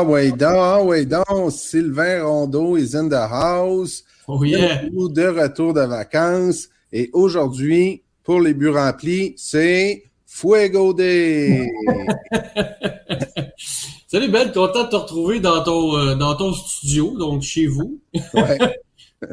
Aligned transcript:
Ah, 0.00 0.02
ouais, 0.02 0.30
donc, 0.30 0.40
ah, 0.42 0.82
ouais, 0.82 1.04
donc, 1.04 1.52
Sylvain 1.52 2.24
Rondeau 2.24 2.78
is 2.78 2.96
in 2.96 3.10
the 3.10 3.28
house. 3.30 4.02
Oh 4.26 4.42
yeah. 4.42 4.82
De 4.88 5.26
retour 5.26 5.74
de 5.74 5.82
vacances. 5.82 6.70
Et 6.90 7.10
aujourd'hui, 7.12 8.02
pour 8.22 8.40
les 8.40 8.54
buts 8.54 8.70
remplis, 8.70 9.34
c'est 9.36 10.04
Fuego 10.24 10.94
Day. 10.94 11.70
Salut 14.06 14.30
Ben, 14.30 14.50
content 14.50 14.84
de 14.84 14.88
te 14.88 14.96
retrouver 14.96 15.38
dans 15.38 15.62
ton, 15.62 15.98
euh, 15.98 16.14
dans 16.14 16.34
ton 16.34 16.54
studio, 16.54 17.18
donc 17.18 17.42
chez 17.42 17.66
vous. 17.66 18.00
Ouais. 18.32 18.58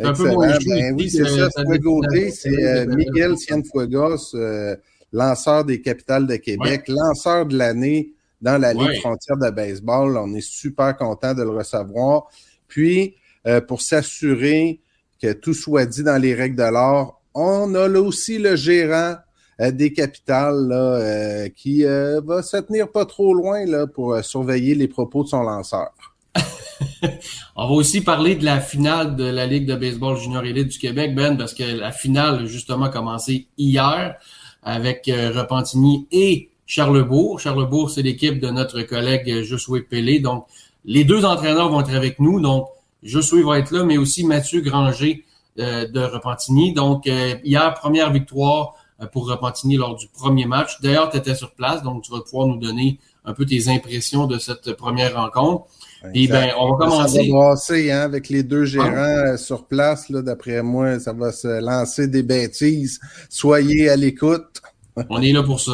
un 0.00 0.12
peu 0.12 0.28
moins 0.28 0.58
Ben 0.66 0.92
oui, 0.98 1.08
c'est 1.08 1.22
que 1.22 1.28
ça. 1.28 1.48
Fuego 1.50 2.00
Day, 2.10 2.32
c'est 2.32 2.64
euh, 2.64 2.86
Miguel 2.86 3.36
Cienfuegos, 3.38 4.34
euh, 4.34 4.74
lanceur 5.12 5.64
des 5.64 5.80
capitales 5.80 6.26
de 6.26 6.34
Québec, 6.34 6.88
lanceur 6.88 7.46
de 7.46 7.56
l'année 7.56 8.15
dans 8.40 8.60
la 8.60 8.72
Ligue 8.72 8.82
Ouais. 8.88 9.00
frontière 9.00 9.36
de 9.36 9.50
baseball. 9.50 10.16
On 10.18 10.34
est 10.34 10.40
super 10.46 10.96
content 10.96 11.34
de 11.34 11.42
le 11.42 11.50
recevoir. 11.50 12.24
Puis, 12.68 13.14
euh, 13.46 13.60
pour 13.60 13.80
s'assurer 13.80 14.80
que 15.22 15.32
tout 15.32 15.54
soit 15.54 15.86
dit 15.86 16.02
dans 16.02 16.20
les 16.20 16.34
règles 16.34 16.56
de 16.56 16.62
l'art, 16.62 17.20
on 17.34 17.74
a 17.74 17.88
là 17.88 18.00
aussi 18.00 18.38
le 18.38 18.56
gérant 18.56 19.14
euh, 19.60 19.70
des 19.70 19.92
capitales 19.92 20.68
là, 20.68 20.76
euh, 20.76 21.48
qui 21.48 21.84
va 21.84 22.42
se 22.42 22.56
tenir 22.58 22.90
pas 22.90 23.06
trop 23.06 23.32
loin 23.34 23.64
là, 23.64 23.86
pour 23.86 24.22
surveiller 24.24 24.74
les 24.74 24.88
propos 24.88 25.22
de 25.24 25.28
son 25.28 25.42
lanceur. 25.42 25.90
On 27.56 27.66
va 27.68 27.72
aussi 27.74 28.02
parler 28.02 28.34
de 28.36 28.44
la 28.44 28.60
finale 28.60 29.16
de 29.16 29.24
la 29.24 29.46
Ligue 29.46 29.66
de 29.66 29.74
baseball 29.76 30.18
junior 30.18 30.44
élite 30.44 30.68
du 30.68 30.78
Québec, 30.78 31.14
Ben, 31.14 31.36
parce 31.36 31.54
que 31.54 31.62
la 31.64 31.92
finale 31.92 32.40
a 32.40 32.44
justement 32.44 32.90
commencé 32.90 33.48
hier 33.56 34.16
avec 34.62 35.06
Repentigny 35.06 36.06
et 36.10 36.50
Charlebourg. 36.66 37.40
Charlebourg, 37.40 37.90
c'est 37.90 38.02
l'équipe 38.02 38.40
de 38.40 38.48
notre 38.50 38.82
collègue 38.82 39.42
Josué 39.42 39.80
Pellé. 39.82 40.20
Donc, 40.20 40.46
les 40.84 41.04
deux 41.04 41.24
entraîneurs 41.24 41.70
vont 41.70 41.80
être 41.80 41.94
avec 41.94 42.18
nous. 42.20 42.40
Donc, 42.40 42.68
Josué 43.02 43.42
va 43.42 43.58
être 43.58 43.70
là, 43.70 43.84
mais 43.84 43.98
aussi 43.98 44.24
Mathieu 44.24 44.60
Granger 44.60 45.24
euh, 45.58 45.86
de 45.88 46.00
Repentigny. 46.00 46.72
Donc, 46.72 47.06
euh, 47.06 47.34
hier, 47.44 47.72
première 47.74 48.12
victoire 48.12 48.74
euh, 49.00 49.06
pour 49.06 49.28
Repentigny 49.28 49.76
lors 49.76 49.94
du 49.96 50.08
premier 50.08 50.46
match. 50.46 50.80
D'ailleurs, 50.82 51.10
tu 51.10 51.16
étais 51.16 51.34
sur 51.34 51.52
place, 51.52 51.82
donc 51.82 52.02
tu 52.02 52.12
vas 52.12 52.20
pouvoir 52.20 52.46
nous 52.48 52.58
donner 52.58 52.98
un 53.24 53.32
peu 53.32 53.44
tes 53.44 53.68
impressions 53.68 54.26
de 54.26 54.38
cette 54.38 54.72
première 54.74 55.14
rencontre. 55.16 55.66
Puis, 56.12 56.28
ben, 56.28 56.50
on 56.58 56.74
va 56.76 56.84
Ça 56.84 56.90
commencer. 56.90 57.30
va 57.30 57.38
brasser, 57.38 57.90
hein, 57.90 58.02
avec 58.02 58.28
les 58.28 58.42
deux 58.44 58.64
gérants 58.64 58.86
euh, 58.92 59.36
sur 59.36 59.64
place, 59.64 60.08
là, 60.08 60.22
d'après 60.22 60.62
moi, 60.62 61.00
ça 61.00 61.12
va 61.12 61.32
se 61.32 61.60
lancer 61.60 62.06
des 62.06 62.22
bêtises. 62.22 63.00
Soyez 63.28 63.88
à 63.88 63.96
l'écoute. 63.96 64.62
On 65.10 65.20
est 65.20 65.32
là 65.32 65.42
pour 65.42 65.60
ça. 65.60 65.72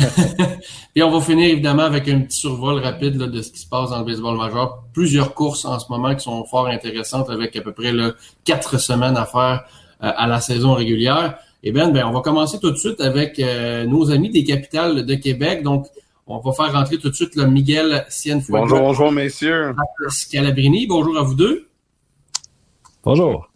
Puis 0.94 1.02
on 1.02 1.10
va 1.10 1.20
finir 1.20 1.50
évidemment 1.50 1.82
avec 1.82 2.08
un 2.08 2.20
petit 2.20 2.38
survol 2.38 2.80
rapide 2.80 3.16
là, 3.16 3.26
de 3.26 3.42
ce 3.42 3.50
qui 3.50 3.60
se 3.60 3.68
passe 3.68 3.90
dans 3.90 3.98
le 3.98 4.04
baseball 4.04 4.36
majeur. 4.36 4.82
Plusieurs 4.92 5.34
courses 5.34 5.64
en 5.64 5.78
ce 5.78 5.86
moment 5.90 6.14
qui 6.14 6.24
sont 6.24 6.44
fort 6.44 6.66
intéressantes 6.66 7.30
avec 7.30 7.56
à 7.56 7.60
peu 7.60 7.72
près 7.72 7.92
là, 7.92 8.12
quatre 8.44 8.78
semaines 8.78 9.16
à 9.16 9.26
faire 9.26 9.64
euh, 10.02 10.12
à 10.16 10.26
la 10.26 10.40
saison 10.40 10.74
régulière. 10.74 11.38
Et 11.62 11.72
ben, 11.72 11.90
ben, 11.90 12.06
on 12.06 12.12
va 12.12 12.20
commencer 12.20 12.58
tout 12.58 12.70
de 12.70 12.76
suite 12.76 13.00
avec 13.00 13.38
euh, 13.38 13.84
nos 13.86 14.10
amis 14.10 14.30
des 14.30 14.44
capitales 14.44 15.04
de 15.04 15.14
Québec. 15.14 15.62
Donc, 15.62 15.86
on 16.26 16.38
va 16.38 16.52
faire 16.52 16.72
rentrer 16.72 16.98
tout 16.98 17.10
de 17.10 17.14
suite 17.14 17.34
le 17.36 17.46
Miguel 17.46 18.06
Cienfuegos 18.08 18.58
Bonjour, 18.58 18.78
bonjour, 18.78 19.12
messieurs. 19.12 19.74
Scalabrini. 20.08 20.86
Bonjour 20.86 21.18
à 21.18 21.22
vous 21.22 21.34
deux. 21.34 21.66
Bonjour. 23.02 23.48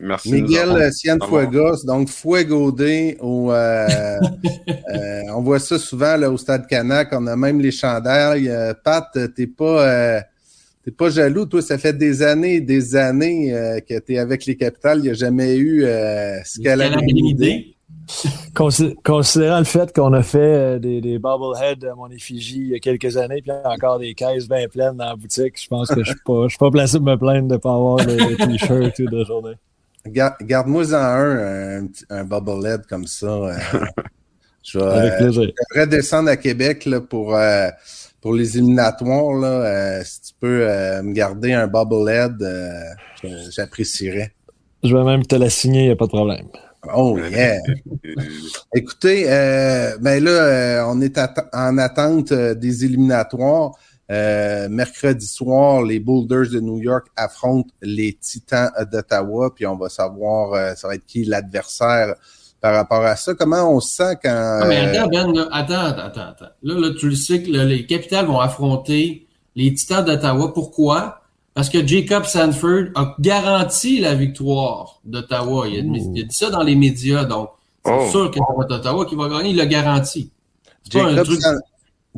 Merci. 0.00 0.30
de 0.30 0.34
Miguel 0.36 0.92
Cienfuegos, 0.92 1.84
donc 1.84 2.08
Fuego 2.08 2.72
Day, 2.72 3.16
au, 3.20 3.50
euh, 3.52 3.86
euh, 4.94 5.22
on 5.34 5.42
voit 5.42 5.58
ça 5.58 5.78
souvent 5.78 6.16
là, 6.16 6.30
au 6.30 6.36
Stade 6.36 6.66
Canac, 6.66 7.08
on 7.12 7.26
a 7.26 7.36
même 7.36 7.60
les 7.60 7.70
chandails. 7.72 8.48
Euh, 8.48 8.74
Pat, 8.84 9.06
t'es 9.34 9.46
pas, 9.46 9.86
euh, 9.88 10.20
t'es 10.84 10.90
pas 10.90 11.10
jaloux, 11.10 11.46
toi, 11.46 11.62
ça 11.62 11.78
fait 11.78 11.92
des 11.92 12.22
années 12.22 12.56
et 12.56 12.60
des 12.60 12.96
années 12.96 13.52
euh, 13.52 13.80
que 13.80 13.98
t'es 13.98 14.18
avec 14.18 14.46
les 14.46 14.56
capitales, 14.56 14.98
il 14.98 15.02
n'y 15.04 15.10
a 15.10 15.14
jamais 15.14 15.56
eu 15.56 15.84
euh, 15.84 16.38
Scalabrini 16.44 17.34
Day. 17.34 17.66
Consi- 18.54 18.94
considérant 19.04 19.58
le 19.58 19.64
fait 19.64 19.94
qu'on 19.94 20.14
a 20.14 20.22
fait 20.22 20.80
des, 20.80 21.02
des 21.02 21.18
bobbleheads 21.18 21.86
à 21.90 21.94
mon 21.94 22.08
effigie 22.10 22.58
il 22.60 22.68
y 22.68 22.74
a 22.74 22.78
quelques 22.78 23.16
années, 23.18 23.42
puis 23.42 23.52
encore 23.64 23.98
des 23.98 24.14
caisses 24.14 24.48
bien 24.48 24.66
pleines 24.66 24.96
dans 24.96 25.04
la 25.04 25.16
boutique, 25.16 25.60
je 25.62 25.68
pense 25.68 25.88
que 25.88 26.02
je 26.02 26.10
suis 26.12 26.20
pas, 26.24 26.44
je 26.44 26.48
suis 26.48 26.58
pas 26.58 26.70
placé 26.70 26.96
pour 26.98 27.06
me 27.06 27.16
plaindre 27.16 27.48
de 27.48 27.54
ne 27.54 27.58
pas 27.58 27.74
avoir 27.74 27.96
de, 27.98 28.12
de 28.12 28.34
t-shirt 28.46 28.98
ou 28.98 29.04
de 29.06 29.24
journée. 29.24 29.54
Gar- 30.06 30.36
Garde-moi-en 30.40 30.94
un, 30.94 31.78
un, 31.80 31.86
petit- 31.86 32.04
un 32.10 32.24
bobblehead 32.24 32.86
comme 32.86 33.06
ça. 33.06 33.26
euh, 33.26 33.52
je 34.62 34.78
vais, 34.78 34.84
Avec 34.84 35.12
euh, 35.12 35.16
plaisir. 35.18 35.42
je 35.44 35.74
devrais 35.74 35.86
descendre 35.86 36.30
à 36.30 36.36
Québec 36.36 36.84
là, 36.86 37.00
pour, 37.00 37.34
euh, 37.34 37.68
pour 38.20 38.34
les 38.34 38.56
éliminatoires. 38.58 39.34
Là, 39.34 39.48
euh, 39.48 40.02
si 40.04 40.20
tu 40.22 40.34
peux 40.40 40.68
euh, 40.68 41.02
me 41.02 41.12
garder 41.12 41.52
un 41.52 41.66
bobblehead, 41.66 42.40
euh, 42.42 42.80
j'apprécierais. 43.50 44.32
Je 44.84 44.94
vais 44.94 45.04
même 45.04 45.26
te 45.26 45.34
la 45.34 45.50
signer, 45.50 45.82
il 45.82 45.86
n'y 45.86 45.92
a 45.92 45.96
pas 45.96 46.06
de 46.06 46.10
problème. 46.10 46.46
Oh 46.94 47.18
yeah! 47.18 47.58
Écoutez, 48.74 49.24
euh, 49.28 49.96
ben 50.00 50.22
là, 50.22 50.30
euh, 50.30 50.84
on 50.86 51.00
est 51.00 51.18
en 51.52 51.76
attente 51.78 52.30
euh, 52.30 52.54
des 52.54 52.84
éliminatoires. 52.84 53.72
Euh, 54.10 54.68
mercredi 54.70 55.26
soir, 55.26 55.82
les 55.82 56.00
Boulders 56.00 56.50
de 56.50 56.60
New 56.60 56.78
York 56.78 57.08
affrontent 57.16 57.68
les 57.82 58.14
Titans 58.14 58.70
d'Ottawa, 58.90 59.52
puis 59.54 59.66
on 59.66 59.76
va 59.76 59.90
savoir 59.90 60.54
euh, 60.54 60.74
ça 60.74 60.88
va 60.88 60.94
être 60.94 61.04
qui 61.06 61.24
l'adversaire 61.24 62.14
par 62.60 62.74
rapport 62.74 63.02
à 63.04 63.16
ça. 63.16 63.34
Comment 63.34 63.70
on 63.70 63.80
se 63.80 63.96
sent 63.96 64.16
quand 64.22 64.60
Ah, 64.62 64.64
mais 64.66 64.78
euh, 64.96 65.02
attends, 65.02 65.08
Ben, 65.08 65.32
là, 65.34 65.48
attends, 65.52 65.74
attends, 65.74 66.02
attends, 66.06 66.20
attends. 66.30 66.52
Là, 66.62 66.80
là, 66.80 66.88
tu 66.98 67.10
le 67.10 67.16
sais 67.16 67.42
que 67.42 67.50
là, 67.50 67.64
les 67.66 67.84
capitales 67.86 68.24
vont 68.26 68.40
affronter 68.40 69.26
les 69.54 69.74
Titans 69.74 70.04
d'Ottawa. 70.04 70.52
Pourquoi? 70.54 71.20
Parce 71.52 71.68
que 71.68 71.86
Jacob 71.86 72.24
Sanford 72.24 72.84
a 72.94 73.14
garanti 73.20 74.00
la 74.00 74.14
victoire 74.14 75.00
d'Ottawa. 75.04 75.66
Il, 75.68 75.78
a 75.80 75.82
dit- 75.82 76.10
il 76.14 76.20
a 76.22 76.24
dit 76.24 76.34
ça 76.36 76.48
dans 76.50 76.62
les 76.62 76.76
médias, 76.76 77.24
donc 77.24 77.50
c'est 77.84 77.92
Oh. 77.92 78.08
sûr 78.10 78.30
que 78.30 78.38
ça 78.38 78.44
va 78.56 78.64
être 78.64 78.72
Ottawa 78.80 79.04
qui 79.04 79.16
va 79.16 79.28
gagner. 79.28 79.50
Il 79.50 79.56
l'a 79.56 79.66
garanti. 79.66 80.30
C'est 80.84 80.98
pas 80.98 81.08
un 81.10 81.22
truc. 81.22 81.40
San- 81.42 81.58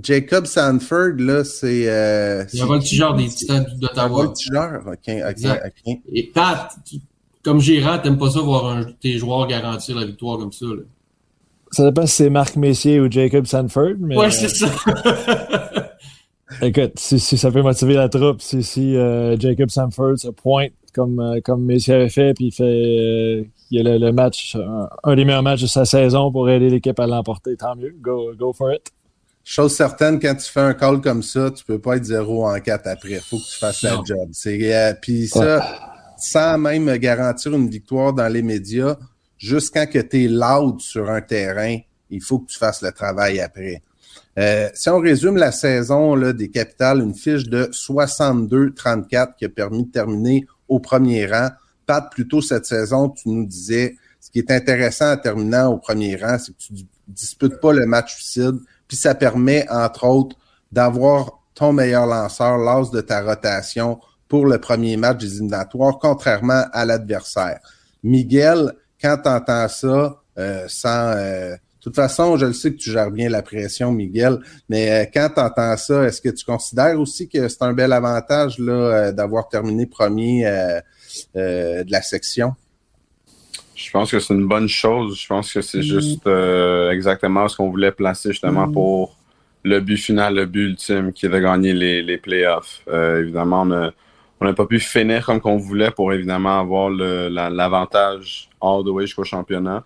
Jacob 0.03 0.47
Sanford, 0.47 1.15
là, 1.19 1.45
c'est. 1.45 1.89
Euh, 1.89 2.45
Il 2.53 2.59
y 2.59 2.63
a 2.63 2.65
un 2.65 2.69
voltigeur 2.69 3.15
des 3.15 3.29
Titans 3.29 3.67
d'Ottawa. 3.79 4.09
voltigeur, 4.25 4.83
ok, 4.87 4.93
ok, 5.09 5.09
Exact. 5.31 5.75
ok. 5.87 5.97
Et 6.15 6.31
Pat, 6.33 6.71
tu- 6.87 6.97
comme 7.43 7.61
gérant, 7.61 7.99
t'aimes 7.99 8.19
pas 8.19 8.31
ça 8.31 8.41
voir 8.41 8.67
un, 8.67 8.85
tes 9.01 9.19
joueurs 9.19 9.47
garantir 9.47 9.97
la 9.99 10.07
victoire 10.07 10.39
comme 10.39 10.53
ça. 10.53 10.67
Là. 10.67 10.83
Ça 11.73 11.85
dépend 11.91 12.07
si 12.07 12.15
c'est 12.17 12.31
Marc 12.31 12.57
Messier 12.57 13.01
ou 13.01 13.11
Jacob 13.11 13.47
Sanford, 13.47 13.95
mais 13.99 14.17
Ouais, 14.17 14.27
euh, 14.27 14.31
c'est 14.31 14.49
ça. 14.49 14.69
écoute, 16.63 16.93
si, 16.99 17.19
si 17.21 17.39
ça 17.39 17.51
peut 17.51 17.63
motiver 17.63 17.95
la 17.95 18.09
troupe, 18.09 18.41
si, 18.43 18.63
si 18.63 18.97
euh, 18.97 19.37
Jacob 19.39 19.71
Sanford 19.71 20.19
se 20.19 20.29
pointe 20.29 20.73
comme, 20.95 21.21
euh, 21.21 21.41
comme 21.45 21.65
Messier 21.65 21.95
avait 21.95 22.09
fait, 22.09 22.35
puis 22.35 22.47
il 22.47 22.53
fait 22.53 22.65
euh, 22.65 23.45
il 23.71 23.79
y 23.79 23.81
a 23.81 23.85
le, 23.85 23.99
le 24.05 24.13
match, 24.13 24.57
un, 24.57 24.89
un 25.05 25.15
des 25.15 25.25
meilleurs 25.25 25.45
matchs 25.45 25.63
de 25.63 25.67
sa 25.69 25.85
saison 25.85 26.33
pour 26.33 26.51
aider 26.51 26.69
l'équipe 26.71 26.99
à 26.99 27.07
l'emporter, 27.07 27.57
tant 27.57 27.77
mieux. 27.77 27.95
Go, 28.01 28.33
go 28.37 28.53
for 28.53 28.73
it. 28.73 28.91
Chose 29.45 29.75
certaine, 29.75 30.21
quand 30.21 30.35
tu 30.35 30.51
fais 30.51 30.61
un 30.61 30.75
call 30.75 31.01
comme 31.01 31.23
ça, 31.23 31.51
tu 31.51 31.65
peux 31.65 31.79
pas 31.79 31.97
être 31.97 32.05
0 32.05 32.47
en 32.49 32.61
4 32.61 32.87
après. 32.87 33.21
faut 33.21 33.39
que 33.39 33.51
tu 33.51 33.59
fasses 33.59 33.83
la 33.83 33.97
Non. 33.97 34.05
job. 34.05 34.29
C'est, 34.33 34.75
euh, 34.75 34.93
puis 35.01 35.27
ça, 35.29 35.65
sans 36.19 36.59
même 36.59 36.95
garantir 36.99 37.53
une 37.55 37.69
victoire 37.69 38.13
dans 38.13 38.29
les 38.29 38.43
médias, 38.43 38.97
jusqu'à 39.39 39.87
que 39.87 39.99
tu 39.99 40.25
es 40.25 40.29
loud 40.29 40.81
sur 40.81 41.11
un 41.11 41.21
terrain, 41.23 41.79
il 42.11 42.23
faut 42.23 42.39
que 42.41 42.51
tu 42.53 42.59
fasses 42.59 42.83
le 42.83 42.93
travail 42.93 43.41
après. 43.41 43.83
Euh, 44.39 44.69
si 44.75 44.89
on 44.89 44.99
résume 45.01 45.37
la 45.37 45.51
saison 45.53 46.15
là, 46.15 46.33
des 46.33 46.51
capitales, 46.51 47.01
une 47.01 47.15
fiche 47.15 47.45
de 47.45 47.69
62-34 47.73 49.35
qui 49.37 49.45
a 49.47 49.49
permis 49.49 49.85
de 49.87 49.91
terminer 49.91 50.47
au 50.69 50.79
premier 50.79 51.27
rang. 51.27 51.49
Pat, 51.87 52.09
plus 52.13 52.29
tôt 52.29 52.41
cette 52.41 52.67
saison, 52.67 53.09
tu 53.09 53.29
nous 53.29 53.47
disais, 53.47 53.97
ce 54.21 54.31
qui 54.31 54.39
est 54.39 54.51
intéressant 54.51 55.13
en 55.13 55.17
terminant 55.17 55.73
au 55.73 55.79
premier 55.79 56.15
rang, 56.17 56.39
c'est 56.39 56.53
que 56.53 56.59
tu 56.59 56.73
dis- 56.73 56.87
disputes 57.09 57.59
pas 57.61 57.73
le 57.73 57.87
match 57.87 58.15
suicide, 58.15 58.59
puis 58.91 58.97
ça 58.97 59.15
permet, 59.15 59.71
entre 59.71 60.05
autres, 60.05 60.35
d'avoir 60.73 61.45
ton 61.55 61.73
meilleur 61.73 62.07
lanceur, 62.07 62.59
l'as 62.59 62.91
de 62.91 63.01
ta 63.01 63.23
rotation 63.23 64.01
pour 64.27 64.47
le 64.47 64.59
premier 64.59 64.97
match 64.97 65.19
des 65.19 65.37
éliminatoires, 65.37 65.97
contrairement 66.01 66.65
à 66.73 66.85
l'adversaire. 66.85 67.61
Miguel, 68.03 68.73
quand 69.01 69.19
tu 69.23 69.29
entends 69.29 69.69
ça, 69.69 70.21
euh, 70.39 70.65
sans... 70.67 71.13
euh, 71.15 71.53
de 71.53 71.83
toute 71.85 71.95
façon, 71.95 72.37
je 72.37 72.47
le 72.47 72.53
sais 72.53 72.73
que 72.73 72.79
tu 72.79 72.91
gères 72.91 73.13
bien 73.13 73.29
la 73.29 73.43
pression, 73.43 73.93
Miguel, 73.93 74.41
mais 74.69 74.91
euh, 74.91 75.07
quand 75.15 75.29
tu 75.37 75.41
entends 75.41 75.77
ça, 75.77 76.03
est-ce 76.03 76.21
que 76.21 76.31
tu 76.31 76.45
considères 76.45 76.99
aussi 76.99 77.29
que 77.29 77.47
c'est 77.47 77.63
un 77.63 77.73
bel 77.73 77.93
avantage 77.93 78.59
là, 78.59 78.73
euh, 78.73 79.13
d'avoir 79.13 79.49
terminé 79.49 79.87
premier 79.87 80.49
euh, 80.49 80.81
euh, 81.37 81.85
de 81.85 81.93
la 81.93 82.03
section? 82.03 82.57
Je 83.83 83.91
pense 83.91 84.11
que 84.11 84.19
c'est 84.21 84.35
une 84.35 84.47
bonne 84.47 84.69
chose. 84.69 85.19
Je 85.21 85.27
pense 85.27 85.53
que 85.53 85.61
c'est 85.63 85.83
juste 85.83 86.27
euh, 86.27 86.91
exactement 86.91 87.49
ce 87.49 87.57
qu'on 87.57 87.71
voulait 87.71 87.93
placer 87.93 88.31
justement 88.33 88.67
pour 88.73 89.17
le 89.63 89.81
but 89.81 89.97
final, 89.97 90.35
le 90.35 90.47
but 90.47 90.69
ultime, 90.71 91.13
qui 91.13 91.27
est 91.27 91.29
de 91.29 91.39
gagner 91.39 91.73
les, 91.73 92.03
les 92.03 92.19
playoffs. 92.19 92.81
Euh, 92.89 93.21
évidemment, 93.23 93.63
on 94.41 94.45
n'a 94.45 94.53
pas 94.55 94.67
pu 94.67 94.81
finir 94.81 95.25
comme 95.25 95.41
qu'on 95.41 95.57
voulait 95.57 95.91
pour 95.91 96.13
évidemment 96.13 96.61
avoir 96.61 96.91
le- 96.91 97.29
la- 97.29 97.51
l'avantage 97.51 98.49
all 98.61 98.83
the 98.85 98.89
way 98.89 99.07
jusqu'au 99.07 99.25
championnat. 99.25 99.83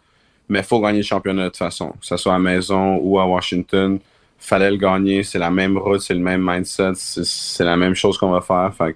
Mais 0.48 0.58
il 0.60 0.64
faut 0.64 0.80
gagner 0.80 0.98
le 0.98 1.04
championnat 1.04 1.44
de 1.44 1.48
toute 1.48 1.56
façon, 1.58 1.90
que 1.90 2.06
ce 2.06 2.16
soit 2.16 2.34
à 2.34 2.38
maison 2.38 2.96
ou 3.00 3.18
à 3.18 3.26
Washington. 3.26 3.98
fallait 4.38 4.70
le 4.70 4.76
gagner. 4.76 5.22
C'est 5.22 5.38
la 5.38 5.50
même 5.50 5.78
route, 5.78 6.02
c'est 6.02 6.12
le 6.12 6.20
même 6.20 6.42
mindset, 6.44 6.92
c'est 6.96 7.64
la 7.64 7.76
même 7.78 7.94
chose 7.94 8.18
qu'on 8.18 8.30
va 8.30 8.42
faire. 8.42 8.70
Fait 8.76 8.94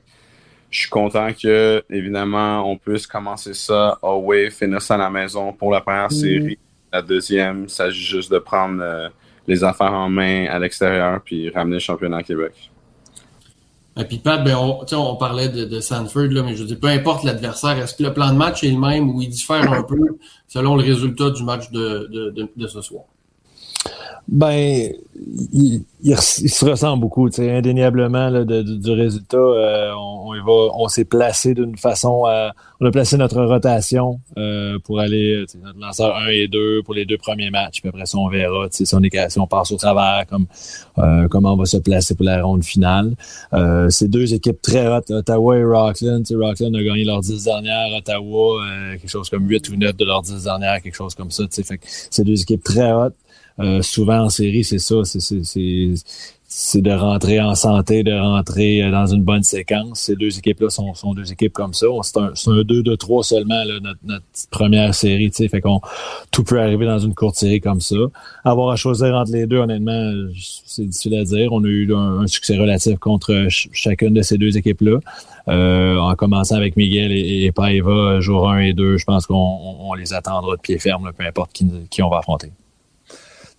je 0.71 0.81
suis 0.81 0.91
content 0.91 1.29
que, 1.33 1.83
évidemment, 1.91 2.71
on 2.71 2.77
puisse 2.77 3.07
commencer 3.07 3.55
ça 3.55 3.99
away, 4.03 4.51
finir 4.51 4.83
ça 4.83 4.95
à 4.95 4.99
la 4.99 5.11
maison 5.11 5.53
pour 5.53 5.71
la 5.71 5.81
première 5.81 6.11
mm. 6.11 6.15
série. 6.15 6.59
La 6.93 7.03
deuxième, 7.03 7.65
il 7.65 7.71
s'agit 7.71 8.03
juste 8.03 8.31
de 8.31 8.39
prendre 8.39 8.83
euh, 8.83 9.09
les 9.47 9.65
affaires 9.65 9.93
en 9.93 10.09
main 10.09 10.47
à 10.47 10.59
l'extérieur 10.59 11.21
puis 11.25 11.51
ramener 11.51 11.77
le 11.77 11.81
championnat 11.81 12.19
à 12.19 12.23
Québec. 12.23 12.71
Et 13.97 14.05
puis 14.05 14.19
Pat, 14.19 14.43
ben 14.45 14.57
on, 14.57 14.85
on 14.93 15.17
parlait 15.17 15.49
de, 15.49 15.65
de 15.65 15.81
Sanford, 15.81 16.29
là, 16.31 16.43
mais 16.45 16.55
je 16.55 16.63
dis 16.63 16.77
peu 16.77 16.87
importe 16.87 17.25
l'adversaire, 17.25 17.77
est-ce 17.79 17.95
que 17.95 18.05
le 18.05 18.15
plan 18.15 18.33
de 18.33 18.37
match 18.37 18.63
est 18.63 18.71
le 18.71 18.79
même 18.79 19.11
ou 19.11 19.21
il 19.21 19.29
diffère 19.29 19.73
un 19.73 19.83
peu 19.89 19.97
selon 20.47 20.77
le 20.77 20.85
résultat 20.85 21.31
du 21.31 21.43
match 21.43 21.71
de, 21.73 22.09
de, 22.11 22.49
de 22.55 22.67
ce 22.69 22.81
soir? 22.81 23.05
Ben, 24.29 24.93
il, 25.53 25.85
se 26.17 26.65
ressent 26.65 26.97
beaucoup, 26.97 27.29
indéniablement 27.39 28.29
là, 28.29 28.45
du 28.45 28.91
résultat. 28.91 29.37
Euh, 29.37 29.93
on, 29.97 30.89
s'est 30.89 31.05
placé 31.05 31.55
d'une 31.55 31.77
façon 31.77 32.25
on 32.81 32.87
a 32.87 32.91
placé 32.93 33.17
notre 33.17 33.43
rotation 33.43 34.21
euh, 34.37 34.79
pour 34.85 35.01
aller 35.01 35.45
notre 35.65 35.79
lanceur 35.81 36.17
1 36.17 36.29
et 36.29 36.47
2 36.47 36.83
pour 36.85 36.95
les 36.95 37.07
deux 37.07 37.19
premiers 37.19 37.51
matchs. 37.51 37.81
Puis 37.81 37.89
après 37.89 38.07
ça, 38.07 38.19
on 38.19 38.29
verra 38.29 38.69
si 38.71 38.85
on, 38.95 39.03
est, 39.03 39.31
si 39.31 39.41
on 39.41 39.49
passe 39.49 39.73
au 39.73 39.77
travers, 39.77 40.25
comme 40.29 40.47
euh, 40.99 41.27
comment 41.29 41.55
on 41.55 41.57
va 41.57 41.65
se 41.65 41.79
placer 41.79 42.15
pour 42.15 42.25
la 42.25 42.43
ronde 42.43 42.63
finale. 42.63 43.15
Euh, 43.53 43.91
c'est 43.91 44.09
deux 44.09 44.33
équipes 44.33 44.63
très 44.63 44.87
hautes, 44.87 45.11
Ottawa 45.11 45.57
et 45.57 45.65
Rockland. 45.65 46.23
Rockland 46.31 46.75
a 46.75 46.83
gagné 46.83 47.05
leurs 47.05 47.21
10 47.21 47.45
dernières, 47.45 47.97
Ottawa, 47.97 48.63
quelque 48.93 49.11
chose 49.11 49.29
comme 49.29 49.49
8 49.49 49.71
ou 49.71 49.77
9 49.77 49.97
de 49.97 50.05
leurs 50.05 50.23
10 50.23 50.45
dernières, 50.45 50.81
quelque 50.81 50.95
chose 50.95 51.17
comme 51.17 51.33
ça. 51.33 51.45
Fait 51.51 51.81
c'est 51.83 52.25
deux 52.25 52.41
équipes 52.41 52.63
très 52.63 52.93
hautes. 52.93 53.15
Euh, 53.61 53.83
souvent 53.83 54.21
en 54.21 54.29
série, 54.29 54.65
c'est 54.65 54.79
ça, 54.79 55.03
c'est 55.05 56.81
de 56.81 56.91
rentrer 56.91 57.41
en 57.41 57.55
santé, 57.55 58.03
de 58.03 58.13
rentrer 58.13 58.83
euh, 58.83 58.91
dans 58.91 59.07
une 59.07 59.23
bonne 59.23 59.43
séquence. 59.43 60.01
Ces 60.01 60.17
deux 60.17 60.39
équipes-là 60.39 60.71
sont, 60.71 60.95
sont, 60.95 61.13
deux 61.13 61.31
équipes 61.31 61.53
comme 61.53 61.75
ça. 61.75 61.87
C'est 62.03 62.17
un, 62.17 62.29
un 62.29 62.63
2-2-3 62.63 63.23
seulement, 63.23 63.63
là, 63.65 63.75
notre, 64.03 64.25
première 64.51 64.95
série. 64.95 65.31
Fait 65.31 65.61
qu'on 65.61 65.81
tout 66.31 66.45
peut 66.45 66.61
arriver 66.61 66.87
dans 66.87 66.99
une 66.99 67.15
courte 67.15 67.37
série 67.37 67.61
comme 67.61 67.81
ça. 67.81 67.97
Avoir 68.45 68.71
à 68.71 68.77
choisir 68.77 69.15
entre 69.15 69.33
les 69.33 69.47
deux, 69.47 69.59
honnêtement, 69.59 70.11
c'est 70.65 70.87
difficile 70.87 71.17
à 71.17 71.25
dire. 71.25 71.53
On 71.53 71.63
a 71.65 71.69
eu 71.69 71.93
un, 71.95 72.27
succès 72.27 72.57
relatif 72.57 72.99
contre 72.99 73.49
chacune 73.51 74.15
de 74.15 74.23
ces 74.23 74.39
deux 74.39 74.57
équipes-là. 74.57 75.01
Euh, 75.49 75.97
en 75.99 76.15
commençant 76.15 76.57
avec 76.57 76.77
Miguel 76.77 77.13
et, 77.13 77.51
Paiva, 77.53 78.21
jour 78.21 78.51
1 78.51 78.59
et 78.61 78.73
2, 78.73 78.99
je 78.99 79.05
pense 79.05 79.27
qu'on 79.27 79.59
on, 79.81 79.95
les 79.95 80.13
attendra 80.13 80.57
de 80.57 80.61
pied 80.61 80.79
ferme, 80.79 81.11
peu 81.17 81.25
importe 81.25 81.53
qui, 81.53 81.67
qui 81.91 82.03
on 82.03 82.11
va 82.11 82.19
affronter. 82.19 82.53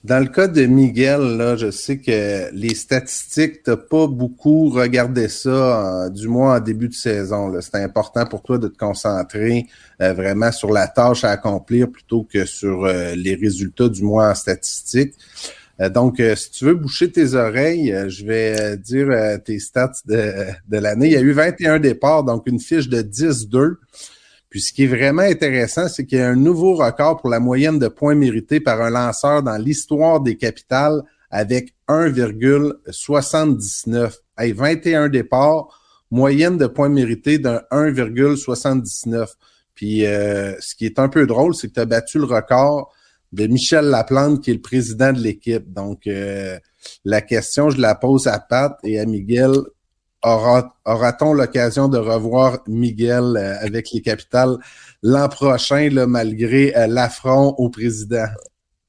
Dans 0.05 0.19
le 0.19 0.27
cas 0.27 0.47
de 0.47 0.65
Miguel, 0.65 1.35
là, 1.35 1.57
je 1.57 1.71
sais 1.71 1.97
que 1.97 2.49
les 2.53 2.73
statistiques, 2.73 3.63
t'as 3.63 3.75
pas 3.75 4.07
beaucoup 4.07 4.69
regardé 4.69 5.27
ça, 5.27 6.09
du 6.09 6.29
moins 6.29 6.55
en 6.55 6.59
début 6.61 6.87
de 6.87 6.93
saison. 6.93 7.53
C'est 7.59 7.75
important 7.75 8.25
pour 8.25 8.41
toi 8.41 8.57
de 8.57 8.69
te 8.69 8.77
concentrer 8.77 9.67
euh, 10.01 10.13
vraiment 10.13 10.53
sur 10.53 10.71
la 10.71 10.87
tâche 10.87 11.25
à 11.25 11.31
accomplir 11.31 11.91
plutôt 11.91 12.23
que 12.23 12.45
sur 12.45 12.85
euh, 12.85 13.13
les 13.15 13.35
résultats, 13.35 13.89
du 13.89 14.03
moins 14.03 14.31
en 14.31 14.35
statistiques. 14.35 15.15
Euh, 15.81 15.89
donc, 15.89 16.21
si 16.37 16.49
tu 16.51 16.63
veux 16.63 16.75
boucher 16.75 17.11
tes 17.11 17.33
oreilles, 17.33 17.93
je 18.07 18.25
vais 18.25 18.77
dire 18.77 19.09
tes 19.43 19.59
stats 19.59 19.91
de, 20.05 20.45
de 20.69 20.77
l'année. 20.77 21.07
Il 21.07 21.13
y 21.13 21.17
a 21.17 21.21
eu 21.21 21.33
21 21.33 21.79
départs, 21.79 22.23
donc 22.23 22.43
une 22.47 22.61
fiche 22.61 22.87
de 22.87 23.01
10-2. 23.01 23.75
Puis 24.49 24.61
ce 24.61 24.71
qui 24.73 24.85
est 24.85 24.87
vraiment 24.87 25.21
intéressant, 25.21 25.87
c'est 25.87 26.05
qu'il 26.05 26.17
y 26.17 26.21
a 26.21 26.29
un 26.29 26.35
nouveau 26.35 26.73
record 26.75 27.17
pour 27.17 27.29
la 27.29 27.39
moyenne 27.39 27.77
de 27.77 27.87
points 27.87 28.15
mérités 28.15 28.59
par 28.59 28.81
un 28.81 28.89
lanceur 28.89 29.43
dans 29.43 29.57
l'histoire 29.57 30.21
des 30.21 30.37
capitales 30.37 31.03
avec 31.29 31.75
1,79. 31.87 34.13
Hey, 34.37 34.53
21 34.53 35.09
départs, 35.09 35.67
moyenne 36.09 36.57
de 36.57 36.65
points 36.65 36.89
mérités 36.89 37.37
d'un 37.37 37.61
1,79. 37.71 39.27
Puis 39.75 40.03
euh, 40.05 40.55
ce 40.59 40.73
qui 40.75 40.85
est 40.85 40.97
un 40.97 41.09
peu 41.09 41.27
drôle, 41.27 41.53
c'est 41.53 41.67
que 41.67 41.73
tu 41.73 41.79
as 41.79 41.85
battu 41.85 42.17
le 42.17 42.25
record 42.25 42.91
de 43.31 43.45
Michel 43.45 43.85
Laplante, 43.85 44.43
qui 44.43 44.49
est 44.49 44.55
le 44.55 44.61
président 44.61 45.13
de 45.13 45.19
l'équipe. 45.19 45.71
Donc, 45.71 46.07
euh, 46.07 46.57
la 47.05 47.21
question, 47.21 47.69
je 47.69 47.79
la 47.79 47.93
pose 47.93 48.25
à 48.25 48.39
Pat 48.39 48.79
et 48.83 48.99
à 48.99 49.05
Miguel 49.05 49.51
aura-t-on 50.23 51.33
l'occasion 51.33 51.87
de 51.87 51.97
revoir 51.97 52.59
Miguel 52.67 53.37
euh, 53.37 53.55
avec 53.61 53.91
les 53.91 54.01
capitales 54.01 54.57
l'an 55.01 55.29
prochain, 55.29 55.89
là, 55.89 56.07
malgré 56.07 56.75
euh, 56.75 56.87
l'affront 56.87 57.55
au 57.57 57.69
président? 57.69 58.27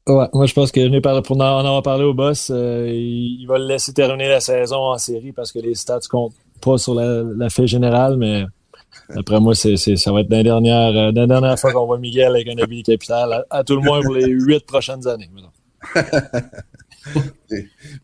Ouais, 0.09 0.27
moi 0.33 0.47
je 0.47 0.55
pense 0.55 0.73
que 0.73 0.81
je 0.81 1.21
pour 1.21 1.37
en 1.37 1.41
avoir 1.41 1.83
parlé 1.83 2.05
au 2.05 2.15
boss. 2.15 2.51
Euh, 2.53 2.89
il, 2.91 3.47
va 3.47 3.59
le 3.59 3.67
laisser 3.67 3.93
terminer 3.93 4.29
la 4.29 4.41
saison 4.41 4.79
en 4.79 4.99
série 4.99 5.33
parce 5.33 5.53
que 5.53 5.61
les 5.61 5.75
stats 5.75 6.01
comptent 6.11 6.35
pas 6.61 6.79
sur 6.79 6.95
la, 6.95 7.23
la 7.23 7.49
fait 7.49 7.67
générale, 7.67 8.17
mais 8.17 8.45
après 9.17 9.41
moi, 9.41 9.55
c'est, 9.55 9.77
ça 9.77 10.13
va 10.13 10.21
être 10.21 10.31
la 10.31 10.43
dernière, 10.43 10.91
la 10.91 11.13
dernière 11.13 11.59
fois 11.59 11.73
qu'on 11.73 11.87
voit 11.87 11.99
Miguel 11.99 12.29
avec 12.29 12.49
un 12.49 12.59
habit 12.63 12.83
capital, 12.83 13.45
à, 13.51 13.63
tout 13.63 13.77
le 13.77 13.83
moins 13.83 14.01
pour 14.03 14.15
les 14.15 14.27
huit 14.27 14.65
prochaines 14.67 15.07
années. 15.07 15.31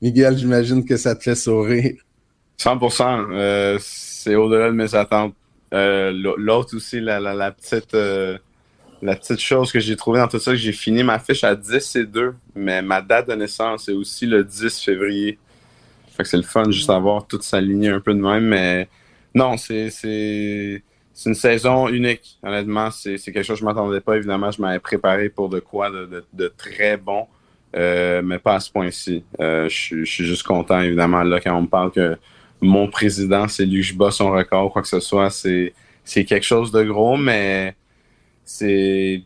Miguel, 0.03 0.39
j'imagine 0.39 0.85
que 0.85 0.97
ça 0.97 1.15
te 1.15 1.23
fait 1.23 1.35
sourire. 1.35 1.95
100%. 2.59 3.27
Euh, 3.31 3.79
c'est 3.81 4.35
au-delà 4.35 4.69
de 4.69 4.75
mes 4.75 4.95
attentes. 4.95 5.35
Euh, 5.75 6.13
l'autre 6.37 6.77
aussi, 6.77 7.01
la, 7.01 7.21
la, 7.21 7.51
petite, 7.51 7.95
euh, 7.95 8.39
la 9.03 9.17
petite 9.17 9.41
chose 9.41 9.73
que 9.73 9.81
j'ai 9.81 9.97
trouvée 9.97 10.21
dans 10.21 10.29
tout 10.29 10.39
ça, 10.39 10.53
que 10.53 10.57
j'ai 10.57 10.73
fini 10.73 11.03
ma 11.03 11.19
fiche 11.19 11.45
à 11.45 11.55
10 11.55 11.97
et 11.97 12.07
2, 12.07 12.35
mais 12.55 12.83
ma 12.83 13.01
date 13.03 13.29
de 13.29 13.35
naissance 13.35 13.89
est 13.89 13.93
aussi 13.93 14.27
le 14.27 14.45
10 14.45 14.83
février. 14.83 15.39
Fait 16.17 16.23
que 16.23 16.29
c'est 16.29 16.37
le 16.37 16.43
fun 16.43 16.71
juste 16.71 16.89
d'avoir 16.89 17.27
tout 17.27 17.41
s'aligner 17.43 17.91
un 17.91 18.01
peu 18.01 18.15
de 18.15 18.21
même, 18.21 18.47
mais 18.47 18.89
non, 19.35 19.57
c'est 19.59 19.91
une 21.27 21.35
saison 21.35 21.89
unique. 21.89 22.39
Honnêtement, 22.43 22.91
c'est 22.91 23.19
quelque 23.19 23.43
chose 23.43 23.57
que 23.57 23.61
je 23.61 23.65
m'attendais 23.65 24.01
pas. 24.01 24.17
Évidemment, 24.17 24.51
je 24.51 24.63
m'avais 24.63 24.79
préparé 24.79 25.29
pour 25.29 25.51
de 25.51 25.59
quoi 25.59 25.91
de, 25.91 26.25
de, 26.33 26.49
très 26.57 26.97
bon, 26.97 27.27
mais 27.75 28.39
pas 28.39 28.55
à 28.55 28.61
ce 28.61 28.71
point-ci. 28.71 29.25
je 29.39 29.69
suis 29.69 30.25
juste 30.25 30.45
content, 30.45 30.81
évidemment, 30.81 31.23
là, 31.23 31.39
quand 31.41 31.55
on 31.55 31.63
me 31.63 31.69
parle 31.69 31.91
que 31.91 32.17
mon 32.61 32.89
président, 32.89 33.49
c'est 33.49 33.67
lui 33.67 33.83
je 33.83 33.95
bats 33.95 34.11
son 34.11 34.31
record, 34.31 34.73
quoi 34.73 34.83
que 34.83 34.89
ce 34.89 35.01
soit. 35.01 35.31
C'est, 35.31 35.73
quelque 36.25 36.43
chose 36.43 36.71
de 36.73 36.83
gros, 36.85 37.17
mais 37.17 37.75
c'est, 38.45 39.23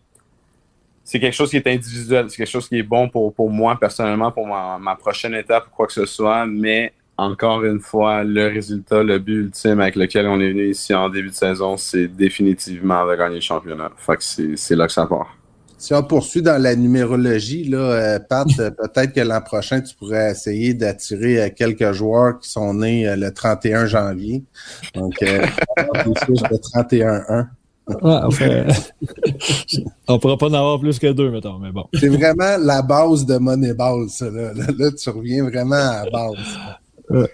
quelque 1.12 1.32
chose 1.32 1.50
qui 1.50 1.56
est 1.56 1.66
individuel. 1.66 2.26
C'est 2.28 2.36
quelque 2.36 2.50
chose 2.50 2.68
qui 2.68 2.78
est 2.78 2.82
bon 2.82 3.08
pour, 3.08 3.50
moi 3.50 3.76
personnellement, 3.78 4.32
pour 4.32 4.46
ma, 4.46 4.78
ma 4.78 4.96
prochaine 4.96 5.34
étape 5.34 5.66
ou 5.68 5.70
quoi 5.76 5.86
que 5.86 5.92
ce 5.92 6.06
soit. 6.06 6.46
Mais 6.46 6.92
encore 7.16 7.64
une 7.64 7.80
fois, 7.80 8.24
le 8.24 8.48
résultat, 8.48 9.02
le 9.02 9.18
but 9.18 9.44
ultime 9.44 9.80
avec 9.80 9.96
lequel 9.96 10.26
on 10.26 10.40
est 10.40 10.50
venu 10.50 10.70
ici 10.70 10.94
en 10.94 11.08
début 11.10 11.28
de 11.28 11.34
saison, 11.34 11.76
c'est 11.76 12.08
définitivement 12.08 13.06
de 13.06 13.14
gagner 13.14 13.36
le 13.36 13.40
championnat. 13.42 13.90
Fait 13.96 14.16
que 14.16 14.24
c'est, 14.24 14.56
c'est 14.56 14.74
là 14.74 14.86
que 14.86 14.92
ça 14.92 15.06
part. 15.06 15.36
Si 15.80 15.94
on 15.94 16.02
poursuit 16.02 16.42
dans 16.42 16.60
la 16.60 16.76
numérologie, 16.76 17.64
là, 17.64 17.78
euh, 17.78 18.18
Pat, 18.18 18.46
euh, 18.58 18.70
peut-être 18.92 19.14
que 19.14 19.20
l'an 19.20 19.40
prochain, 19.40 19.80
tu 19.80 19.94
pourrais 19.94 20.32
essayer 20.32 20.74
d'attirer 20.74 21.40
euh, 21.40 21.48
quelques 21.56 21.92
joueurs 21.92 22.38
qui 22.38 22.50
sont 22.50 22.74
nés 22.74 23.16
le 23.16 23.32
31 23.32 23.86
janvier. 23.86 24.44
Donc, 24.94 25.14
euh, 25.22 25.40
de 25.78 26.82
31-1. 26.84 27.46
Ouais, 27.88 28.66
on 30.06 30.18
pourra 30.18 30.36
pas 30.36 30.48
en 30.48 30.52
avoir 30.52 30.78
plus 30.80 30.98
que 30.98 31.10
deux, 31.12 31.30
mettons, 31.30 31.58
mais 31.58 31.72
bon. 31.72 31.86
C'est 31.94 32.08
vraiment 32.08 32.58
la 32.60 32.82
base 32.82 33.24
de 33.24 33.38
Moneyball, 33.38 34.10
ça. 34.10 34.30
Là, 34.30 34.52
là, 34.52 34.90
tu 34.92 35.08
reviens 35.08 35.44
vraiment 35.44 35.76
à 35.76 36.04
la 36.04 36.10
base. 36.10 37.30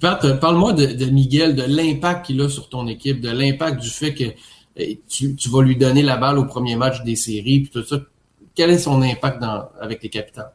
Pat, 0.00 0.40
parle-moi 0.40 0.72
de, 0.72 0.86
de, 0.86 1.04
Miguel, 1.06 1.54
de 1.54 1.62
l'impact 1.62 2.26
qu'il 2.26 2.40
a 2.40 2.48
sur 2.48 2.68
ton 2.68 2.88
équipe, 2.88 3.20
de 3.20 3.30
l'impact 3.30 3.80
du 3.80 3.88
fait 3.88 4.14
que 4.14 4.24
tu, 5.08 5.48
vas 5.50 5.62
lui 5.62 5.76
donner 5.76 6.02
la 6.02 6.16
balle 6.16 6.38
au 6.38 6.44
premier 6.44 6.76
match 6.76 7.02
des 7.02 7.16
séries, 7.16 7.60
puis 7.60 7.70
tout 7.70 7.84
ça. 7.84 7.98
Quel 8.54 8.70
est 8.70 8.78
son 8.78 9.02
impact 9.02 9.42
avec 9.80 10.02
les 10.02 10.08
capitales? 10.08 10.52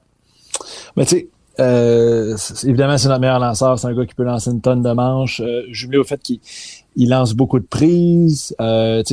Ben, 0.95 1.05
tu 1.05 1.17
sais, 1.17 1.29
euh, 1.59 2.35
évidemment, 2.63 2.97
c'est 2.97 3.07
notre 3.07 3.21
meilleur 3.21 3.39
lanceur. 3.39 3.79
C'est 3.79 3.87
un 3.87 3.93
gars 3.93 4.05
qui 4.05 4.15
peut 4.15 4.23
lancer 4.23 4.51
une 4.51 4.61
tonne 4.61 4.81
de 4.81 4.91
manches. 4.91 5.41
Euh, 5.41 5.63
jumelé 5.69 5.97
au 5.97 6.03
fait 6.03 6.21
qu'il 6.21 6.39
lance 7.09 7.33
beaucoup 7.33 7.59
de 7.59 7.65
prises. 7.65 8.55
Euh, 8.59 9.03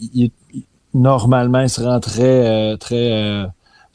il, 0.00 0.30
normalement, 0.94 1.60
il 1.60 1.68
se 1.68 1.82
rend 1.82 2.00
très, 2.00 2.76
très 2.78 3.46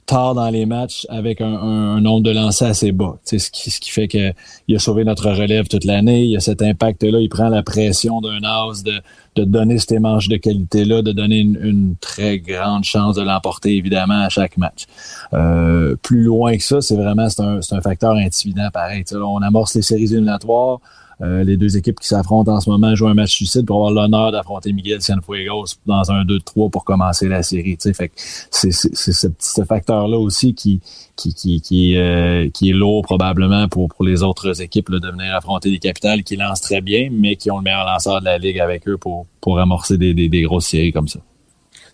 tard 0.06 0.36
dans 0.36 0.50
les 0.50 0.66
matchs 0.66 1.06
avec 1.10 1.42
un, 1.42 2.00
nombre 2.00 2.24
de 2.24 2.32
lancers 2.32 2.70
assez 2.70 2.92
bas. 2.92 3.18
Ce 3.24 3.50
qui, 3.50 3.72
ce 3.72 3.80
qui 3.80 3.90
fait 3.90 4.08
qu'il 4.08 4.76
a 4.76 4.80
sauvé 4.80 5.04
notre 5.04 5.32
relève 5.32 5.68
toute 5.68 5.86
l'année. 5.86 6.26
Il 6.26 6.38
a 6.38 6.40
cet 6.40 6.62
impact-là. 6.62 7.20
Il 7.20 7.30
prend 7.30 7.50
la 7.50 7.64
pression 7.64 8.22
d'un 8.22 8.44
as 8.44 8.84
de, 8.84 9.44
donner 9.44 9.80
ces 9.80 10.00
manches 10.00 10.28
de 10.28 10.38
qualité-là, 10.38 11.02
de 11.02 11.12
donner 11.12 11.40
une, 11.40 11.96
très 12.00 12.40
grande 12.40 12.84
chance 12.84 13.16
de 13.16 13.22
l'emporter, 13.22 13.76
évidemment, 13.76 14.22
à 14.22 14.30
chaque 14.30 14.58
match. 14.58 14.86
Euh, 15.34 15.96
plus 16.02 16.24
loin 16.24 16.56
que 16.58 16.64
ça, 16.64 16.82
c'est 16.82 16.96
vraiment 16.96 17.30
c'est 17.30 17.42
un, 17.42 17.60
un, 17.72 17.82
facteur 17.82 18.14
intimidant 18.14 18.70
pareil. 18.72 19.04
on 19.14 19.42
amorce 19.42 19.76
les 19.76 19.82
séries 19.82 20.14
éliminatoires. 20.14 20.80
Les 21.22 21.58
deux 21.58 21.78
équipes 21.78 22.00
qui 22.00 22.08
s'affrontent 22.08 22.52
en 22.52 22.60
ce 22.60 22.70
moment 22.70 22.94
jouent 22.96 23.08
un 23.08 23.14
match 23.14 23.32
suicide 23.32 23.66
pour 23.66 23.78
avoir 23.78 23.92
l'honneur 23.92 24.32
d'affronter 24.32 24.74
Miguel 24.74 25.02
Cienfuegos 25.02 25.76
dans 25.86 26.12
un 26.12 26.24
2-3 26.24 26.70
pour 26.70 26.84
commencer 26.84 27.28
la 27.28 27.44
série. 27.44 27.78
Fait 27.94 28.12
c'est 28.52 28.72
ce, 28.72 29.28
ce 29.40 29.64
facteur-là 29.64 30.18
aussi 30.18 30.54
qui 30.54 30.82
qui 31.16 31.34
qui 31.34 31.62
qui, 31.62 31.96
qui 32.54 32.70
est 32.70 32.74
lourd 32.74 33.04
probablement 33.04 33.68
pour 33.68 33.88
pour 33.90 34.04
les 34.04 34.24
autres 34.24 34.62
équipes 34.62 34.92
de 34.92 35.10
venir 35.10 35.36
affronter 35.36 35.72
des 35.72 35.80
capitales 35.80 36.24
qui 36.24 36.36
lancent 36.36 36.62
très 36.62 36.82
bien, 36.82 37.10
mais 37.12 37.36
qui 37.36 37.50
ont 37.52 37.58
le 37.58 37.64
meilleur 37.64 37.86
lanceur 37.86 38.20
de 38.20 38.26
la 38.26 38.38
ligue 38.38 38.60
avec 38.60 38.88
eux 38.88 38.98
pour 38.98 39.26
pour 39.40 39.60
amorcer 39.60 39.98
des, 39.98 40.14
des, 40.14 40.28
des 40.28 40.42
grosses 40.42 40.68
séries 40.68 40.92
comme 40.92 41.08
ça. 41.08 41.20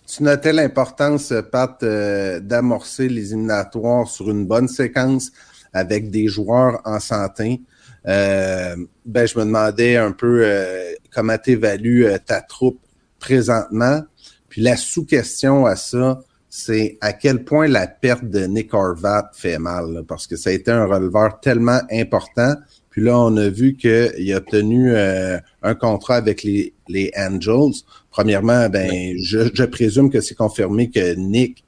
Tu 0.06 0.22
notais 0.22 0.52
l'importance, 0.52 1.32
Pat, 1.50 1.82
euh, 1.82 2.40
d'amorcer 2.40 3.08
les 3.08 3.32
éliminatoires 3.32 4.06
sur 4.08 4.30
une 4.30 4.46
bonne 4.46 4.68
séquence 4.68 5.30
avec 5.72 6.10
des 6.10 6.28
joueurs 6.28 6.80
en 6.84 7.00
santé. 7.00 7.62
Euh, 8.08 8.76
ben, 9.04 9.26
je 9.26 9.38
me 9.38 9.44
demandais 9.44 9.96
un 9.96 10.12
peu 10.12 10.42
euh, 10.44 10.92
comment 11.14 11.36
tu 11.38 11.52
évalues 11.52 12.06
ta 12.26 12.40
troupe 12.40 12.80
présentement. 13.18 14.02
Puis 14.48 14.60
la 14.60 14.76
sous-question 14.76 15.66
à 15.66 15.76
ça, 15.76 16.20
c'est 16.48 16.98
à 17.00 17.12
quel 17.12 17.44
point 17.44 17.68
la 17.68 17.86
perte 17.86 18.24
de 18.24 18.44
Nick 18.44 18.74
Horvat 18.74 19.30
fait 19.32 19.58
mal, 19.58 20.02
parce 20.06 20.26
que 20.26 20.36
ça 20.36 20.50
a 20.50 20.52
été 20.52 20.70
un 20.70 20.84
releveur 20.84 21.40
tellement 21.40 21.80
important. 21.90 22.54
Puis 22.90 23.02
là, 23.02 23.18
on 23.18 23.34
a 23.38 23.48
vu 23.48 23.74
qu'il 23.74 24.32
a 24.32 24.36
obtenu 24.36 24.94
un 24.94 25.74
contrat 25.74 26.16
avec 26.16 26.42
les, 26.42 26.74
les 26.88 27.10
Angels. 27.16 27.72
Premièrement, 28.10 28.68
ben, 28.68 29.14
je, 29.18 29.64
présume 29.64 30.10
que 30.10 30.20
c'est 30.20 30.34
confirmé 30.34 30.90
que 30.90 31.14
Nick 31.14 31.64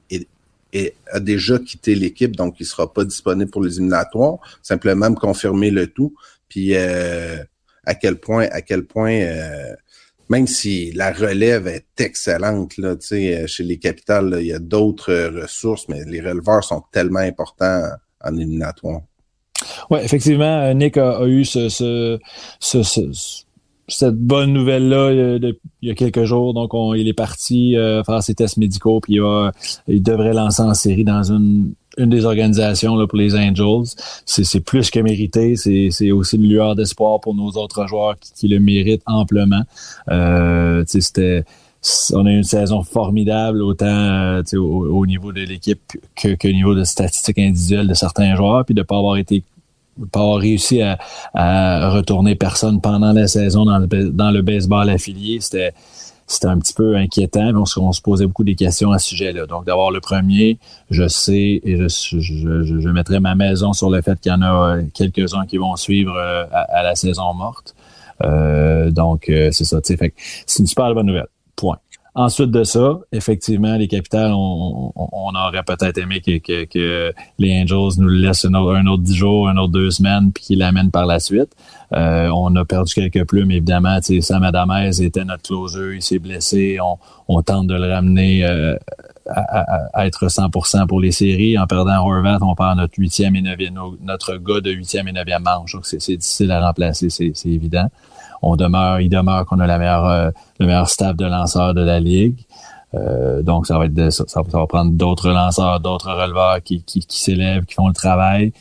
a 1.11 1.19
déjà 1.19 1.59
quitté 1.59 1.95
l'équipe, 1.95 2.35
donc 2.35 2.55
il 2.59 2.63
ne 2.63 2.67
sera 2.67 2.91
pas 2.91 3.03
disponible 3.03 3.51
pour 3.51 3.63
les 3.63 3.77
éliminatoires. 3.77 4.37
Simplement 4.61 5.09
me 5.09 5.15
confirmer 5.15 5.71
le 5.71 5.87
tout. 5.87 6.13
Puis 6.49 6.75
euh, 6.75 7.37
à 7.85 7.95
quel 7.95 8.17
point, 8.17 8.47
à 8.51 8.61
quel 8.61 8.85
point, 8.85 9.13
euh, 9.13 9.73
même 10.29 10.47
si 10.47 10.91
la 10.93 11.11
relève 11.11 11.67
est 11.67 11.99
excellente 11.99 12.77
là, 12.77 12.95
chez 12.99 13.63
les 13.63 13.77
capitales, 13.77 14.37
il 14.39 14.47
y 14.47 14.53
a 14.53 14.59
d'autres 14.59 15.41
ressources, 15.41 15.87
mais 15.87 16.03
les 16.05 16.21
releveurs 16.21 16.63
sont 16.63 16.83
tellement 16.91 17.19
importants 17.19 17.83
en 18.23 18.37
éliminatoire. 18.37 19.01
Oui, 19.89 19.99
effectivement, 20.03 20.73
Nick 20.73 20.97
a, 20.97 21.25
eu 21.25 21.45
ce, 21.45 21.69
ce, 21.69 22.19
ce 22.59 23.44
cette 23.87 24.15
bonne 24.15 24.53
nouvelle-là 24.53 25.37
il 25.81 25.87
y 25.87 25.91
a 25.91 25.95
quelques 25.95 26.23
jours. 26.23 26.53
Donc, 26.53 26.71
il 26.95 27.07
est 27.07 27.13
parti 27.13 27.77
euh, 27.77 28.03
faire 28.03 28.23
ses 28.23 28.33
tests 28.33 28.57
médicaux, 28.57 28.99
puis 28.99 29.19
il, 29.87 30.03
devrait 30.03 30.33
lancer 30.33 30.61
en 30.61 30.73
série 30.73 31.03
dans 31.03 31.31
une, 31.31 31.73
des 31.97 32.25
organisations 32.25 32.95
pour 33.07 33.17
les 33.17 33.35
Angels. 33.35 33.95
C'est 34.25 34.59
plus 34.61 34.89
que 34.89 34.99
mérité. 34.99 35.55
C'est 35.55 36.11
aussi 36.11 36.35
une 36.37 36.47
lueur 36.47 36.75
d'espoir 36.75 37.19
pour 37.19 37.35
nos 37.35 37.51
autres 37.51 37.87
joueurs 37.87 38.15
qui, 38.19 38.47
le 38.47 38.59
méritent 38.59 39.03
amplement. 39.05 39.61
Euh, 40.09 40.83
c'était 40.87 41.43
on 42.13 42.25
a 42.25 42.31
eu 42.31 42.37
une 42.37 42.43
saison 42.43 42.81
formidable 42.81 43.61
autant 43.61 43.85
euh, 43.85 44.41
au, 44.57 45.05
niveau 45.05 45.31
de 45.31 45.41
l'équipe 45.41 45.79
que, 46.15 46.29
que, 46.29 46.47
au 46.47 46.51
niveau 46.51 46.73
de 46.73 46.83
statistiques 46.83 47.37
individuelles 47.37 47.87
de 47.87 47.93
certains 47.93 48.35
joueurs, 48.35 48.65
puis 48.65 48.73
de 48.73 48.79
ne 48.79 48.85
pas 48.85 48.97
avoir 48.97 49.17
été 49.17 49.43
pas 50.11 50.19
avoir 50.19 50.37
réussi 50.37 50.81
à, 50.81 50.97
à, 51.33 51.89
retourner 51.89 52.35
personne 52.35 52.81
pendant 52.81 53.13
la 53.13 53.27
saison 53.27 53.65
dans 53.65 53.79
le, 53.79 53.87
dans 54.09 54.31
le 54.31 54.41
baseball 54.41 54.89
affilié, 54.89 55.39
c'était 55.39 55.73
c'était 56.27 56.47
un 56.47 56.57
petit 56.57 56.73
peu 56.73 56.95
inquiétant. 56.95 57.51
On 57.55 57.65
se, 57.65 57.79
on 57.79 57.91
se 57.91 58.01
posait 58.01 58.25
beaucoup 58.25 58.43
de 58.43 58.53
questions 58.53 58.91
à 58.91 58.99
ce 58.99 59.09
sujet-là. 59.09 59.45
Donc, 59.45 59.65
d'avoir 59.65 59.91
le 59.91 59.99
premier, 59.99 60.57
je 60.89 61.07
sais 61.07 61.61
et 61.63 61.77
je, 61.77 61.87
je, 61.87 62.19
je, 62.19 62.89
mettrai 62.89 63.19
ma 63.19 63.35
maison 63.35 63.73
sur 63.73 63.89
le 63.89 64.01
fait 64.01 64.19
qu'il 64.19 64.31
y 64.31 64.35
en 64.35 64.41
a 64.41 64.77
quelques-uns 64.93 65.45
qui 65.45 65.57
vont 65.57 65.75
suivre 65.75 66.15
euh, 66.15 66.45
à, 66.51 66.83
la 66.83 66.95
saison 66.95 67.33
morte. 67.33 67.75
Euh, 68.23 68.89
donc, 68.91 69.29
euh, 69.29 69.49
c'est 69.51 69.65
ça. 69.65 69.79
C'est 69.83 70.59
une 70.59 70.67
super 70.67 70.93
bonne 70.93 71.07
nouvelle. 71.07 71.27
Point. 71.55 71.77
Ensuite 72.17 72.49
de 72.49 72.63
ça, 72.63 72.99
effectivement, 73.11 73.75
les 73.75 73.89
capitales, 73.89 74.31
on, 74.33 74.93
aurait 75.35 75.63
peut-être 75.63 75.97
aimé 75.97 76.21
que, 76.21 77.13
les 77.37 77.61
Angels 77.61 78.01
nous 78.01 78.07
laissent 78.07 78.45
un 78.45 78.53
autre, 78.53 79.03
dix 79.03 79.15
jours, 79.15 79.49
un 79.49 79.57
autre 79.57 79.73
deux 79.73 79.91
semaines, 79.91 80.31
puis 80.31 80.45
qu'ils 80.45 80.59
l'amènent 80.59 80.91
par 80.91 81.05
la 81.05 81.19
suite. 81.19 81.49
Euh, 81.91 82.29
on 82.29 82.55
a 82.55 82.63
perdu 82.63 82.93
quelques 82.93 83.27
plumes, 83.27 83.51
évidemment. 83.51 83.99
Sam 84.01 84.43
Adamez 84.43 85.01
était 85.01 85.25
notre 85.25 85.43
closer, 85.43 85.95
il 85.95 86.01
s'est 86.01 86.19
blessé. 86.19 86.77
On, 87.27 87.41
tente 87.41 87.67
de 87.67 87.75
le 87.75 87.91
ramener 87.91 88.45
euh, 88.45 88.77
à, 89.27 90.07
être 90.07 90.27
100% 90.27 90.87
pour 90.87 91.01
les 91.01 91.11
séries. 91.11 91.59
En 91.59 91.67
perdant 91.67 92.01
Horvath, 92.07 92.41
on 92.41 92.55
perd 92.55 92.77
notre 92.77 92.97
huitième 92.97 93.35
et 93.35 93.41
neuvième, 93.41 93.77
notre 94.01 94.37
gars 94.37 94.61
de 94.61 94.71
huitième 94.71 95.09
et 95.09 95.11
neuvième 95.11 95.43
manche. 95.43 95.73
Donc, 95.73 95.85
c'est 95.85 95.97
difficile 95.97 96.51
à 96.51 96.65
remplacer, 96.65 97.09
c'est 97.09 97.33
évident 97.43 97.89
on 98.41 98.55
demeure, 98.55 98.99
il 98.99 99.09
demeure 99.09 99.45
qu'on 99.45 99.59
a 99.59 99.67
la 99.67 99.77
meilleure, 99.77 100.05
euh, 100.05 100.31
le 100.59 100.65
meilleur 100.67 100.89
staff 100.89 101.15
de 101.15 101.25
lanceurs 101.25 101.73
de 101.73 101.81
la 101.81 101.99
ligue. 101.99 102.45
Euh, 102.93 103.41
donc, 103.41 103.67
ça 103.67 103.77
va 103.77 103.85
être 103.85 104.09
ça, 104.09 104.41
va 104.41 104.67
prendre 104.67 104.91
d'autres 104.91 105.29
lanceurs, 105.29 105.79
d'autres 105.79 106.11
releveurs 106.11 106.61
qui, 106.63 106.83
qui, 106.83 107.01
qui 107.01 107.21
s'élèvent, 107.21 107.65
qui 107.65 107.75
font 107.75 107.87
le 107.87 107.93
travail. 107.93 108.53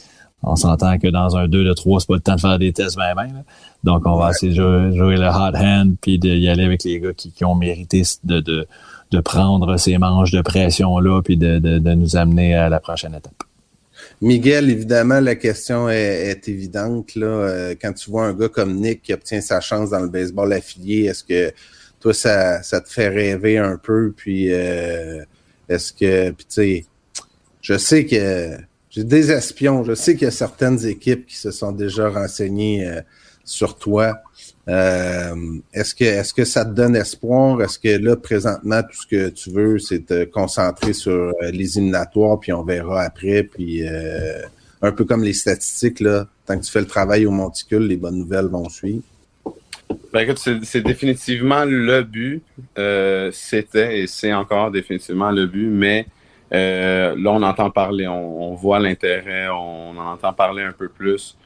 On 0.42 0.56
s'entend 0.56 0.98
que 0.98 1.08
dans 1.08 1.36
un 1.36 1.48
2 1.48 1.64
de 1.64 1.72
3, 1.72 2.00
c'est 2.00 2.06
pas 2.06 2.14
le 2.14 2.20
temps 2.20 2.34
de 2.34 2.40
faire 2.40 2.58
des 2.58 2.72
tests 2.72 2.98
même. 2.98 3.16
même 3.16 3.44
Donc, 3.82 4.06
on 4.06 4.16
va 4.16 4.30
essayer 4.30 4.52
de 4.52 4.92
jouer, 4.94 5.16
le 5.16 5.28
hot 5.28 5.56
hand 5.56 5.96
puis 6.00 6.18
d'y 6.18 6.48
aller 6.48 6.64
avec 6.64 6.84
les 6.84 7.00
gars 7.00 7.14
qui, 7.14 7.32
qui 7.32 7.44
ont 7.44 7.54
mérité 7.54 8.02
de, 8.24 8.40
de, 8.40 8.66
de 9.10 9.20
prendre 9.20 9.76
ces 9.76 9.96
manches 9.96 10.32
de 10.32 10.42
pression-là 10.42 11.22
puis 11.22 11.36
de, 11.36 11.58
de, 11.58 11.78
de 11.78 11.94
nous 11.94 12.16
amener 12.16 12.54
à 12.54 12.68
la 12.68 12.80
prochaine 12.80 13.14
étape. 13.14 13.32
Miguel, 14.24 14.70
évidemment, 14.70 15.20
la 15.20 15.34
question 15.34 15.90
est, 15.90 16.48
évidente. 16.48 17.14
Là. 17.14 17.26
Euh, 17.26 17.74
quand 17.78 17.92
tu 17.92 18.10
vois 18.10 18.24
un 18.24 18.32
gars 18.32 18.48
comme 18.48 18.74
Nick 18.76 19.02
qui 19.02 19.12
obtient 19.12 19.42
sa 19.42 19.60
chance 19.60 19.90
dans 19.90 20.00
le 20.00 20.08
baseball 20.08 20.50
affilié, 20.54 21.04
est-ce 21.04 21.22
que 21.22 21.52
toi, 22.00 22.14
ça, 22.14 22.62
ça 22.62 22.80
te 22.80 22.88
fait 22.88 23.08
rêver 23.08 23.58
un 23.58 23.76
peu? 23.76 24.14
Puis 24.16 24.50
euh, 24.50 25.22
est-ce 25.68 25.92
que, 25.92 26.30
tu 26.30 26.44
sais, 26.48 26.86
je 27.60 27.76
sais 27.76 28.06
que 28.06 28.56
j'ai 28.88 29.04
des 29.04 29.30
espions, 29.30 29.84
je 29.84 29.94
sais 29.94 30.14
qu'il 30.14 30.24
y 30.24 30.28
a 30.28 30.30
certaines 30.30 30.86
équipes 30.86 31.26
qui 31.26 31.36
se 31.36 31.50
sont 31.50 31.72
déjà 31.72 32.08
renseignées 32.08 32.88
euh, 32.88 33.02
sur 33.44 33.76
toi. 33.76 34.14
Euh, 34.68 35.58
est-ce 35.74 35.94
que 35.94 36.04
est-ce 36.04 36.32
que 36.32 36.44
ça 36.44 36.64
te 36.64 36.70
donne 36.70 36.96
espoir? 36.96 37.60
Est-ce 37.60 37.78
que 37.78 38.02
là, 38.02 38.16
présentement, 38.16 38.82
tout 38.82 38.96
ce 38.96 39.06
que 39.06 39.28
tu 39.28 39.50
veux, 39.50 39.78
c'est 39.78 40.06
te 40.06 40.24
concentrer 40.24 40.94
sur 40.94 41.12
euh, 41.12 41.32
les 41.52 41.78
éliminatoires, 41.78 42.40
puis 42.40 42.52
on 42.52 42.62
verra 42.62 43.02
après, 43.02 43.42
puis 43.42 43.86
euh, 43.86 44.40
un 44.80 44.92
peu 44.92 45.04
comme 45.04 45.22
les 45.22 45.34
statistiques, 45.34 46.00
là, 46.00 46.26
tant 46.46 46.58
que 46.58 46.64
tu 46.64 46.70
fais 46.70 46.80
le 46.80 46.86
travail 46.86 47.26
au 47.26 47.30
monticule, 47.30 47.86
les 47.86 47.96
bonnes 47.96 48.18
nouvelles 48.18 48.46
vont 48.46 48.68
suivre. 48.70 49.02
Ben 50.12 50.20
écoute, 50.20 50.38
c'est 50.38 50.80
définitivement 50.80 51.64
le 51.66 52.02
but. 52.02 52.42
C'était 53.32 54.00
et 54.00 54.06
c'est 54.06 54.32
encore 54.32 54.70
définitivement 54.70 55.30
le 55.30 55.46
but, 55.46 55.68
mais 55.68 56.06
là, 56.50 57.14
on 57.26 57.42
entend 57.42 57.68
parler, 57.70 58.08
on, 58.08 58.52
on 58.52 58.54
voit 58.54 58.78
l'intérêt, 58.78 59.48
on 59.48 59.90
en 59.90 60.12
entend 60.12 60.32
parler 60.32 60.62
un 60.62 60.72
peu 60.72 60.88
plus. 60.88 61.36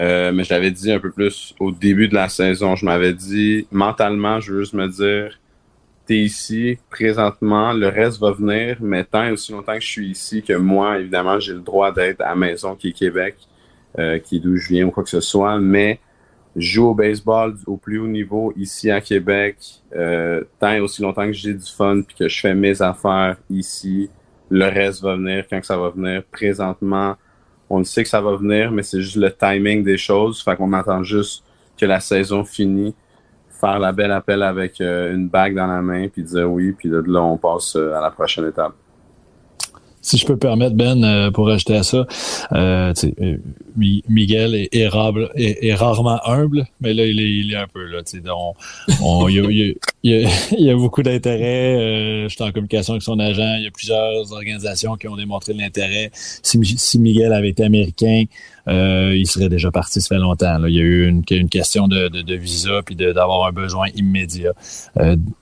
Euh, 0.00 0.32
mais 0.32 0.44
je 0.44 0.54
l'avais 0.54 0.70
dit 0.70 0.92
un 0.92 1.00
peu 1.00 1.10
plus 1.10 1.54
au 1.58 1.72
début 1.72 2.08
de 2.08 2.14
la 2.14 2.28
saison. 2.28 2.76
Je 2.76 2.84
m'avais 2.84 3.12
dit, 3.12 3.66
mentalement, 3.70 4.40
je 4.40 4.52
veux 4.52 4.60
juste 4.60 4.74
me 4.74 4.86
dire, 4.86 5.38
t'es 6.06 6.18
ici 6.18 6.78
présentement, 6.88 7.72
le 7.72 7.88
reste 7.88 8.20
va 8.20 8.32
venir, 8.32 8.78
mais 8.80 9.04
tant 9.04 9.24
et 9.24 9.32
aussi 9.32 9.52
longtemps 9.52 9.74
que 9.74 9.80
je 9.80 9.88
suis 9.88 10.08
ici, 10.08 10.42
que 10.42 10.54
moi, 10.54 10.98
évidemment, 10.98 11.38
j'ai 11.40 11.52
le 11.52 11.60
droit 11.60 11.92
d'être 11.92 12.22
à 12.22 12.34
maison 12.34 12.74
qui 12.74 12.88
est 12.88 12.92
Québec, 12.92 13.36
euh, 13.98 14.18
qui 14.18 14.36
est 14.36 14.40
d'où 14.40 14.56
je 14.56 14.68
viens 14.68 14.86
ou 14.86 14.90
quoi 14.90 15.02
que 15.02 15.10
ce 15.10 15.20
soit, 15.20 15.58
mais 15.58 16.00
je 16.56 16.74
joue 16.74 16.86
au 16.86 16.94
baseball 16.94 17.56
au 17.66 17.76
plus 17.76 17.98
haut 17.98 18.06
niveau 18.06 18.52
ici 18.56 18.90
à 18.90 19.00
Québec, 19.00 19.56
euh, 19.94 20.44
tant 20.58 20.72
et 20.72 20.80
aussi 20.80 21.02
longtemps 21.02 21.26
que 21.26 21.32
j'ai 21.32 21.54
du 21.54 21.70
fun 21.70 22.02
puis 22.02 22.16
que 22.16 22.28
je 22.28 22.40
fais 22.40 22.54
mes 22.54 22.80
affaires 22.80 23.36
ici, 23.50 24.08
le 24.50 24.64
reste 24.64 25.02
va 25.02 25.14
venir 25.16 25.44
quand 25.48 25.62
ça 25.62 25.76
va 25.76 25.90
venir. 25.90 26.22
Présentement, 26.32 27.16
on 27.70 27.84
sait 27.84 28.02
que 28.02 28.08
ça 28.08 28.20
va 28.20 28.36
venir, 28.36 28.70
mais 28.70 28.82
c'est 28.82 29.00
juste 29.00 29.16
le 29.16 29.30
timing 29.32 29.82
des 29.82 29.98
choses. 29.98 30.42
Fait 30.42 30.56
qu'on 30.56 30.72
attend 30.72 31.02
juste 31.02 31.44
que 31.76 31.86
la 31.86 32.00
saison 32.00 32.44
finisse, 32.44 32.94
faire 33.60 33.78
la 33.78 33.92
belle 33.92 34.12
appel 34.12 34.42
avec 34.42 34.80
euh, 34.80 35.14
une 35.14 35.28
bague 35.28 35.54
dans 35.54 35.66
la 35.66 35.82
main, 35.82 36.08
puis 36.08 36.22
dire 36.22 36.50
oui, 36.50 36.72
puis 36.72 36.88
de 36.88 37.02
là, 37.06 37.22
on 37.22 37.36
passe 37.36 37.76
euh, 37.76 37.94
à 37.94 38.00
la 38.00 38.10
prochaine 38.10 38.46
étape 38.46 38.74
si 40.00 40.16
je 40.16 40.26
peux 40.26 40.36
permettre, 40.36 40.74
Ben, 40.74 41.02
euh, 41.04 41.30
pour 41.30 41.48
ajouter 41.50 41.76
à 41.76 41.82
ça, 41.82 42.06
euh, 42.52 42.92
Miguel 43.76 44.54
est, 44.54 44.68
est, 44.72 44.88
rarement 45.74 46.20
humble, 46.26 46.66
mais 46.80 46.94
là, 46.94 47.04
il 47.04 47.20
est, 47.20 47.30
il 47.30 47.52
est 47.52 47.56
un 47.56 47.66
peu 47.66 47.84
là. 47.84 48.00
il, 48.12 49.74
y 50.02 50.70
a, 50.70 50.74
beaucoup 50.76 51.02
d'intérêt. 51.02 51.76
Euh, 51.76 52.28
je 52.28 52.34
suis 52.34 52.42
en 52.42 52.50
communication 52.52 52.94
avec 52.94 53.02
son 53.02 53.18
agent. 53.18 53.56
Il 53.58 53.64
y 53.64 53.66
a 53.66 53.70
plusieurs 53.70 54.32
organisations 54.32 54.96
qui 54.96 55.08
ont 55.08 55.16
démontré 55.16 55.52
l'intérêt. 55.52 56.10
Si, 56.14 56.98
Miguel 56.98 57.32
avait 57.32 57.50
été 57.50 57.64
américain, 57.64 58.24
il 58.66 59.26
serait 59.26 59.48
déjà 59.48 59.70
parti, 59.70 60.00
ça 60.00 60.08
fait 60.08 60.20
longtemps. 60.20 60.64
Il 60.66 60.74
y 60.74 60.78
a 60.78 60.82
eu 60.82 61.08
une, 61.08 61.22
une 61.30 61.48
question 61.48 61.88
de, 61.88 62.08
de, 62.08 62.22
de 62.22 62.34
visa 62.34 62.82
puis 62.84 62.96
d'avoir 62.96 63.46
un 63.46 63.52
besoin 63.52 63.88
immédiat. 63.94 64.52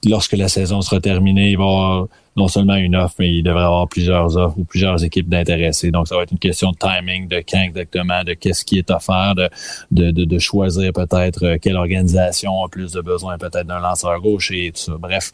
lorsque 0.04 0.32
la 0.32 0.48
saison 0.48 0.80
sera 0.82 1.00
terminée, 1.00 1.50
il 1.50 1.58
va 1.58 1.64
y 1.64 2.08
non 2.36 2.48
seulement 2.48 2.74
une 2.74 2.96
offre, 2.96 3.16
mais 3.18 3.32
il 3.32 3.42
devrait 3.42 3.64
avoir 3.64 3.88
plusieurs 3.88 4.36
offres 4.36 4.58
ou 4.58 4.64
plusieurs 4.64 5.02
équipes 5.04 5.28
d'intéressés. 5.28 5.90
Donc, 5.90 6.08
ça 6.08 6.16
va 6.16 6.22
être 6.22 6.32
une 6.32 6.38
question 6.38 6.70
de 6.70 6.76
timing, 6.76 7.28
de 7.28 7.42
quand 7.48 7.62
exactement, 7.62 8.24
de 8.24 8.34
qu'est-ce 8.34 8.64
qui 8.64 8.78
est 8.78 8.90
offert, 8.90 9.34
de, 9.34 9.48
de, 9.90 10.10
de, 10.10 10.38
choisir 10.38 10.92
peut-être 10.92 11.44
euh, 11.44 11.58
quelle 11.60 11.76
organisation 11.76 12.62
a 12.64 12.68
plus 12.68 12.92
de 12.92 13.00
besoin 13.00 13.38
peut-être 13.38 13.66
d'un 13.66 13.80
lanceur 13.80 14.20
gauche 14.20 14.50
et 14.52 14.70
tout 14.72 14.80
ça. 14.80 14.92
Bref, 14.98 15.32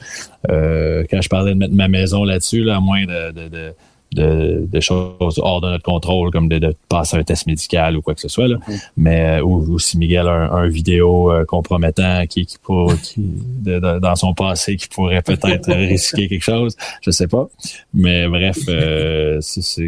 euh, 0.49 1.05
quand 1.11 1.21
je 1.21 1.29
parlais 1.29 1.53
de 1.53 1.59
mettre 1.59 1.75
ma 1.75 1.89
maison 1.89 2.25
là-dessus, 2.25 2.63
là, 2.63 2.77
à 2.77 2.81
moins 2.81 3.05
de, 3.05 3.33
de 3.33 3.49
de, 3.49 3.75
de, 4.15 4.81
choses 4.81 5.39
hors 5.39 5.61
de 5.61 5.71
notre 5.71 5.85
contrôle, 5.85 6.31
comme 6.31 6.49
de, 6.49 6.59
de, 6.59 6.75
passer 6.89 7.17
un 7.17 7.23
test 7.23 7.47
médical 7.47 7.97
ou 7.97 8.03
quoi 8.03 8.15
que 8.15 8.21
ce 8.21 8.29
soit. 8.29 8.49
Là. 8.49 8.57
Mm. 8.57 8.73
Mais 8.97 9.41
euh, 9.41 9.45
ou, 9.45 9.79
si 9.79 9.99
Miguel 9.99 10.29
a 10.29 10.53
un, 10.53 10.69
vidéo 10.69 11.33
euh, 11.33 11.45
compromettant 11.45 12.27
qui, 12.27 12.47
qui, 12.47 12.59
pour, 12.59 12.95
qui 13.01 13.23
dans 13.63 14.17
son 14.17 14.35
passé 14.35 14.77
qui 14.77 14.89
pourrait 14.89 15.23
peut-être 15.23 15.73
risquer 15.73 16.29
quelque 16.29 16.43
chose, 16.43 16.77
je 17.01 17.11
sais 17.11 17.29
pas. 17.29 17.49
Mais 17.95 18.29
bref, 18.29 18.59
euh, 18.69 19.41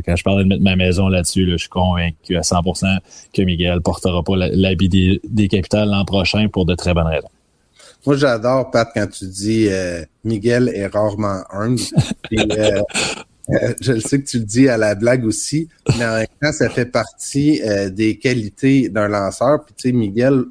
quand 0.04 0.16
je 0.16 0.22
parlais 0.22 0.44
de 0.44 0.48
mettre 0.48 0.62
ma 0.62 0.76
maison 0.76 1.08
là-dessus, 1.08 1.46
là, 1.46 1.52
je 1.52 1.62
suis 1.62 1.68
convaincu 1.68 2.36
à 2.36 2.40
100% 2.40 2.98
que 3.32 3.42
Miguel 3.42 3.80
portera 3.80 4.22
pas 4.22 4.36
l'habit 4.36 4.88
des, 4.88 5.20
des 5.28 5.48
capitales 5.48 5.88
l'an 5.88 6.04
prochain 6.04 6.48
pour 6.48 6.64
de 6.66 6.74
très 6.74 6.94
bonnes 6.94 7.06
raisons. 7.06 7.28
Moi, 8.06 8.16
j'adore, 8.16 8.70
Pat, 8.70 8.88
quand 8.92 9.06
tu 9.06 9.26
dis 9.26 9.68
Miguel 10.24 10.70
est 10.74 10.86
rarement 10.86 11.42
humble. 11.50 11.80
Euh, 12.32 12.82
je 13.80 13.92
le 13.92 14.00
sais 14.00 14.20
que 14.20 14.26
tu 14.26 14.38
le 14.38 14.44
dis 14.44 14.68
à 14.68 14.76
la 14.76 14.94
blague 14.94 15.24
aussi, 15.24 15.68
mais 15.98 16.06
en 16.06 16.16
même 16.16 16.26
temps, 16.40 16.52
ça 16.52 16.70
fait 16.70 16.86
partie 16.86 17.60
euh, 17.62 17.90
des 17.90 18.18
qualités 18.18 18.88
d'un 18.88 19.08
lanceur. 19.08 19.64
Puis 19.64 19.74
tu 19.76 19.88
sais, 19.88 19.92
Miguel, 19.92 20.44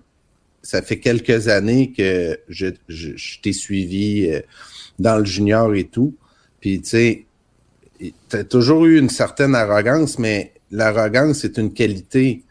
ça 0.61 0.81
fait 0.81 0.99
quelques 0.99 1.47
années 1.47 1.91
que 1.91 2.39
je, 2.49 2.67
je, 2.87 3.39
t'ai 3.41 3.53
suivi 3.53 4.29
euh, 4.29 4.41
dans 4.99 5.17
le 5.17 5.25
junior 5.25 5.73
et 5.73 5.85
tout. 5.85 6.15
Puis 6.59 6.81
tu 6.81 6.89
sais, 6.89 7.25
tu 7.99 8.35
as 8.35 8.43
toujours 8.43 8.85
eu 8.85 8.99
une 8.99 9.09
certaine 9.09 9.55
arrogance, 9.55 10.19
mais 10.19 10.53
l'arrogance 10.71 11.43
est 11.45 11.57
une 11.57 11.73
qualité 11.73 12.43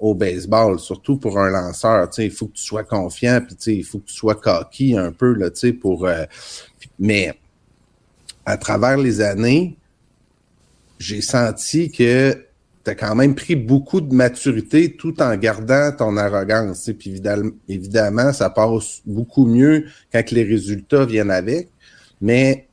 au 0.00 0.14
baseball, 0.14 0.80
surtout 0.80 1.18
pour 1.18 1.38
un 1.38 1.50
lanceur. 1.50 2.08
Il 2.16 2.30
faut 2.30 2.46
que 2.46 2.54
tu 2.54 2.62
sois 2.62 2.84
confiant, 2.84 3.42
puis 3.46 3.74
il 3.74 3.84
faut 3.84 3.98
que 3.98 4.06
tu 4.06 4.14
sois 4.14 4.36
cocky 4.36 4.96
un 4.96 5.12
peu, 5.12 5.34
là, 5.34 5.50
tu 5.50 5.60
sais, 5.60 5.72
pour... 5.74 6.08
mais 6.98 7.34
à 8.44 8.56
travers 8.56 8.96
les 8.96 9.20
années, 9.20 9.76
j'ai 10.98 11.20
senti 11.20 11.90
que 11.90 12.46
tu 12.84 12.90
as 12.90 12.94
quand 12.94 13.14
même 13.14 13.34
pris 13.34 13.54
beaucoup 13.54 14.00
de 14.00 14.12
maturité 14.14 14.96
tout 14.96 15.20
en 15.22 15.36
gardant 15.36 15.92
ton 15.92 16.16
arrogance. 16.16 16.90
Puis 16.98 17.10
évidemment, 17.10 17.50
évidemment, 17.68 18.32
ça 18.32 18.50
passe 18.50 19.02
beaucoup 19.06 19.46
mieux 19.46 19.86
quand 20.12 20.30
les 20.30 20.44
résultats 20.44 21.04
viennent 21.04 21.30
avec. 21.30 21.68
Mais 22.20 22.66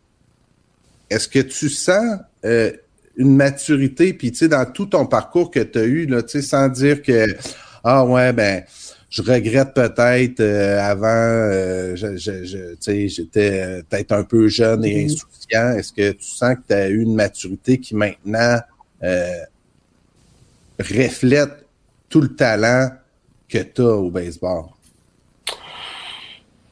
est-ce 1.09 1.27
que 1.27 1.39
tu 1.39 1.69
sens 1.69 2.19
euh, 2.45 2.71
une 3.17 3.35
maturité, 3.35 4.13
puis 4.13 4.31
tu 4.31 4.37
sais, 4.39 4.47
dans 4.47 4.65
tout 4.65 4.85
ton 4.85 5.05
parcours 5.05 5.51
que 5.51 5.59
tu 5.59 5.77
as 5.77 5.83
eu, 5.83 6.05
là, 6.05 6.23
tu 6.23 6.29
sais, 6.29 6.41
sans 6.41 6.69
dire 6.69 7.01
que 7.01 7.35
Ah 7.83 8.05
ouais, 8.05 8.33
ben 8.33 8.63
je 9.09 9.21
regrette 9.23 9.73
peut-être 9.73 10.39
euh, 10.39 10.79
avant, 10.79 11.07
euh, 11.07 11.95
je, 11.95 12.17
je, 12.17 13.07
j'étais 13.07 13.61
euh, 13.61 13.81
peut-être 13.89 14.11
un 14.11 14.23
peu 14.23 14.47
jeune 14.47 14.85
et 14.85 15.05
mm-hmm. 15.05 15.13
insouciant. 15.13 15.71
Est-ce 15.77 15.93
que 15.93 16.11
tu 16.11 16.25
sens 16.25 16.55
que 16.55 16.61
tu 16.67 16.73
as 16.73 16.89
eu 16.89 17.01
une 17.01 17.15
maturité 17.15 17.79
qui 17.79 17.95
maintenant 17.95 18.59
reflète 20.79 21.65
tout 22.09 22.21
le 22.21 22.35
talent 22.35 22.89
que 23.47 23.59
tu 23.59 23.81
as 23.81 23.95
au 23.95 24.11
baseball? 24.11 24.65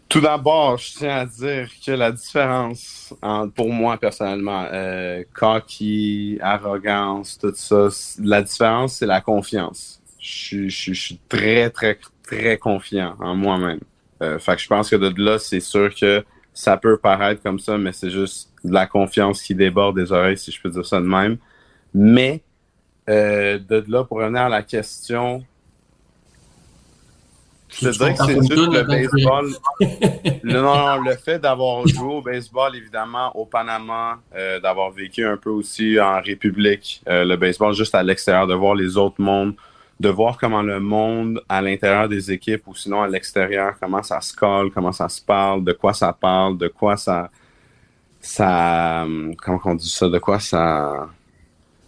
Tout 0.10 0.22
d'abord, 0.22 0.78
je 0.78 0.94
tiens 0.94 1.18
à 1.18 1.26
dire 1.26 1.70
que 1.86 1.92
la 1.92 2.12
différence, 2.14 3.14
pour 3.56 3.70
moi 3.74 3.98
personnellement, 3.98 4.66
euh, 4.72 5.24
cocky, 5.34 6.38
arrogance, 6.42 7.38
tout 7.38 7.54
ça, 7.56 7.90
la 8.20 8.42
différence, 8.42 8.96
c'est 8.96 9.06
la 9.06 9.20
confiance. 9.20 10.02
Je, 10.20 10.70
je, 10.70 10.94
je 10.94 11.02
suis 11.02 11.20
très, 11.28 11.70
très, 11.70 12.00
très 12.28 12.58
confiant 12.58 13.16
en 13.20 13.36
moi-même. 13.36 13.80
Euh, 14.22 14.40
fait 14.40 14.56
que 14.56 14.62
je 14.62 14.68
pense 14.68 14.90
que 14.90 14.96
de 14.96 15.14
là, 15.24 15.40
c'est 15.40 15.60
sûr 15.60 15.94
que 15.94 16.24
ça 16.54 16.78
peut 16.78 16.98
paraître 16.98 17.42
comme 17.42 17.60
ça, 17.60 17.78
mais 17.78 17.92
c'est 17.94 18.10
juste 18.10 18.52
de 18.64 18.74
la 18.74 18.88
confiance 18.88 19.42
qui 19.42 19.56
déborde 19.56 19.96
des 19.96 20.12
oreilles, 20.12 20.38
si 20.38 20.52
je 20.52 20.62
peux 20.62 20.70
dire 20.70 20.86
ça 20.86 21.00
de 21.00 21.06
même. 21.06 21.38
Mais 21.94 22.42
euh, 23.10 23.60
de 23.60 23.84
là, 23.88 24.04
pour 24.04 24.18
revenir 24.18 24.42
à 24.42 24.50
la 24.50 24.64
question, 24.64 25.44
je 27.70 27.90
te 27.90 27.98
dirais 27.98 28.14
que 28.14 28.26
c'est 28.26 28.34
juste 28.34 28.72
le 28.72 28.84
baseball. 28.84 29.50
le, 30.44 30.62
non, 30.62 31.02
le 31.02 31.16
fait 31.16 31.40
d'avoir 31.40 31.86
joué 31.88 32.16
au 32.16 32.22
baseball, 32.22 32.76
évidemment, 32.76 33.32
au 33.36 33.46
Panama, 33.46 34.20
euh, 34.36 34.60
d'avoir 34.60 34.92
vécu 34.92 35.26
un 35.26 35.38
peu 35.38 35.50
aussi 35.50 36.00
en 36.00 36.22
République, 36.22 37.02
euh, 37.08 37.24
le 37.24 37.36
baseball 37.36 37.74
juste 37.74 37.94
à 37.94 38.04
l'extérieur, 38.04 38.48
de 38.48 38.56
voir 38.56 38.74
les 38.74 38.98
autres 38.98 39.22
mondes, 39.22 39.54
de 40.00 40.10
voir 40.10 40.38
comment 40.38 40.62
le 40.62 40.80
monde 40.80 41.42
à 41.50 41.62
l'intérieur 41.62 42.08
des 42.08 42.32
équipes 42.32 42.68
ou 42.68 42.76
sinon 42.76 43.02
à 43.02 43.08
l'extérieur, 43.08 43.76
comment 43.80 44.04
ça 44.04 44.22
se 44.22 44.34
colle, 44.36 44.72
comment 44.72 44.92
ça 44.92 45.10
se 45.10 45.22
parle, 45.22 45.64
de 45.64 45.74
quoi 45.74 45.94
ça 45.94 46.14
parle, 46.14 46.58
de 46.58 46.68
quoi 46.68 46.98
ça, 46.98 47.32
ça, 48.22 49.06
comment 49.44 49.60
on 49.66 49.76
dit 49.76 49.90
ça, 49.90 50.08
de 50.08 50.20
quoi 50.20 50.40
ça, 50.40 51.10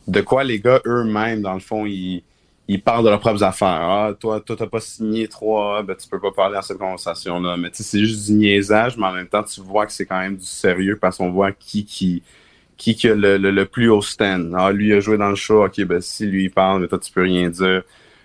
de 0.08 0.22
quoi 0.22 0.44
les 0.44 0.60
gars 0.60 0.82
eux-mêmes, 0.86 1.42
dans 1.42 1.54
le 1.54 1.60
fond, 1.60 1.86
ils, 1.86 2.24
ils 2.68 2.82
parlent 2.82 3.04
de 3.04 3.10
leurs 3.10 3.20
propres 3.20 3.44
affaires. 3.44 3.68
Ah, 3.68 4.14
toi, 4.20 4.40
toi, 4.42 4.56
t'as 4.56 4.68
pas 4.68 4.80
signé 4.80 5.28
trois, 5.28 5.82
ben, 5.84 5.96
tu 5.96 6.08
peux 6.08 6.20
pas 6.20 6.32
parler 6.32 6.56
dans 6.56 6.62
cette 6.62 6.78
conversation-là. 6.78 7.58
Mais 7.58 7.72
tu 7.72 7.78
sais, 7.78 7.84
c'est 7.84 8.00
juste 8.00 8.28
du 8.28 8.34
niaisage, 8.34 8.96
mais 8.96 9.08
en 9.08 9.14
même 9.14 9.28
temps, 9.28 9.44
tu 9.44 9.60
vois 9.62 9.88
que 9.88 9.92
c'est 9.92 10.06
quand 10.06 10.20
même 10.20 10.38
du 10.38 10.46
sérieux 10.46 10.96
parce 10.96 11.18
qu'on 11.18 11.32
voit 11.32 11.52
qui, 11.52 11.84
qui, 11.84 12.22
qui, 12.78 12.96
qui 12.96 13.10
a 13.10 13.16
le, 13.16 13.38
le, 13.38 13.66
plus 13.66 13.90
haut 13.90 14.04
stand. 14.04 14.54
Ah, 14.56 14.72
lui 14.72 14.94
a 14.94 15.00
joué 15.00 15.18
dans 15.18 15.30
le 15.30 15.36
show, 15.36 15.66
ok, 15.66 15.84
ben, 15.84 16.00
si 16.00 16.28
lui 16.28 16.46
il 16.46 16.52
parle, 16.52 16.82
mais 16.82 16.88
toi, 16.88 17.00
tu 17.00 17.12
peux 17.12 17.24
rien 17.24 17.50
dire. 17.50 17.84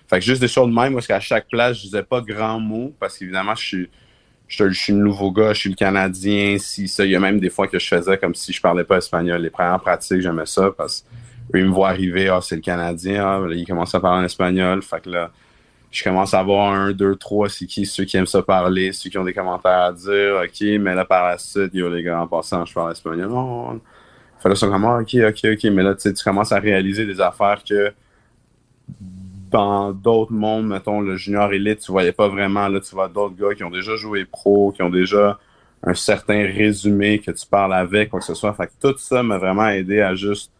Fait 0.08 0.18
que 0.18 0.24
juste 0.24 0.40
des 0.40 0.48
choses 0.48 0.68
de 0.68 0.74
même, 0.74 0.94
parce 0.94 1.06
qu'à 1.06 1.20
chaque 1.20 1.48
place, 1.48 1.78
je 1.78 1.82
disais 1.82 2.02
pas 2.02 2.20
grand 2.20 2.60
mot, 2.60 2.92
parce 3.00 3.18
qu'évidemment, 3.18 3.54
je 3.54 3.64
suis, 3.64 3.90
je, 4.48 4.70
suis 4.70 4.92
le 4.92 4.98
nouveau 4.98 5.30
gars, 5.30 5.54
je 5.54 5.60
suis 5.60 5.70
le 5.70 5.76
Canadien, 5.76 6.56
si 6.58 6.88
ça, 6.88 7.04
il 7.04 7.12
y 7.12 7.16
a 7.16 7.20
même 7.20 7.40
des 7.40 7.50
fois 7.50 7.66
que 7.68 7.78
je 7.78 7.86
faisais 7.86 8.18
comme 8.18 8.34
si 8.34 8.52
je 8.52 8.60
parlais 8.60 8.84
pas 8.84 8.98
espagnol. 8.98 9.40
Les 9.40 9.50
premières 9.50 9.80
pratiques, 9.80 10.20
j'aimais 10.20 10.46
ça, 10.46 10.70
parce 10.76 11.06
qu'ils 11.50 11.64
me 11.64 11.70
voient 11.70 11.88
arriver, 11.88 12.28
ah, 12.28 12.40
c'est 12.42 12.56
le 12.56 12.60
Canadien, 12.60 13.24
ah, 13.26 13.46
là, 13.46 13.54
il 13.54 13.66
commence 13.66 13.94
à 13.94 14.00
parler 14.00 14.22
en 14.22 14.24
espagnol, 14.24 14.82
fait 14.82 15.00
que 15.00 15.10
là, 15.10 15.30
je 15.90 16.02
commence 16.02 16.34
à 16.34 16.40
avoir 16.40 16.72
un, 16.72 16.92
deux, 16.92 17.16
trois, 17.16 17.48
c'est 17.48 17.66
qui, 17.66 17.86
ceux 17.86 18.04
qui 18.04 18.16
aiment 18.16 18.26
ça 18.26 18.42
parler, 18.42 18.92
ceux 18.92 19.08
qui 19.08 19.16
ont 19.16 19.24
des 19.24 19.32
commentaires 19.32 19.80
à 19.80 19.92
dire, 19.92 20.42
ok, 20.44 20.60
mais 20.80 20.94
là, 20.94 21.04
par 21.04 21.28
la 21.28 21.38
suite, 21.38 21.72
yo, 21.72 21.88
les 21.88 22.02
gars, 22.02 22.20
en 22.20 22.26
passant, 22.26 22.64
je 22.66 22.74
parle 22.74 22.92
espagnol, 22.92 23.28
non, 23.28 23.80
fait 24.38 24.48
là, 24.50 24.54
ça 24.54 24.66
commence, 24.66 25.02
ok, 25.02 25.20
ok, 25.28 25.52
ok, 25.52 25.64
mais 25.72 25.82
là, 25.82 25.94
tu 25.94 26.12
commences 26.22 26.52
à 26.52 26.58
réaliser 26.58 27.06
des 27.06 27.20
affaires 27.20 27.62
que 27.66 27.94
dans 29.54 29.92
d'autres 29.92 30.32
mondes, 30.32 30.66
mettons 30.66 31.00
le 31.00 31.14
junior 31.14 31.52
élite, 31.52 31.78
tu 31.78 31.92
voyais 31.92 32.10
pas 32.10 32.26
vraiment. 32.26 32.66
Là, 32.66 32.80
tu 32.80 32.92
vois 32.92 33.08
d'autres 33.08 33.36
gars 33.36 33.54
qui 33.54 33.62
ont 33.62 33.70
déjà 33.70 33.94
joué 33.94 34.24
pro, 34.24 34.72
qui 34.72 34.82
ont 34.82 34.90
déjà 34.90 35.38
un 35.84 35.94
certain 35.94 36.42
résumé 36.42 37.20
que 37.20 37.30
tu 37.30 37.46
parles 37.46 37.72
avec, 37.72 38.10
quoi 38.10 38.18
que 38.18 38.26
ce 38.26 38.34
soit. 38.34 38.52
Fait 38.54 38.66
que 38.66 38.72
tout 38.80 38.98
ça 38.98 39.22
m'a 39.22 39.38
vraiment 39.38 39.68
aidé 39.68 40.00
à 40.00 40.16
juste 40.16 40.50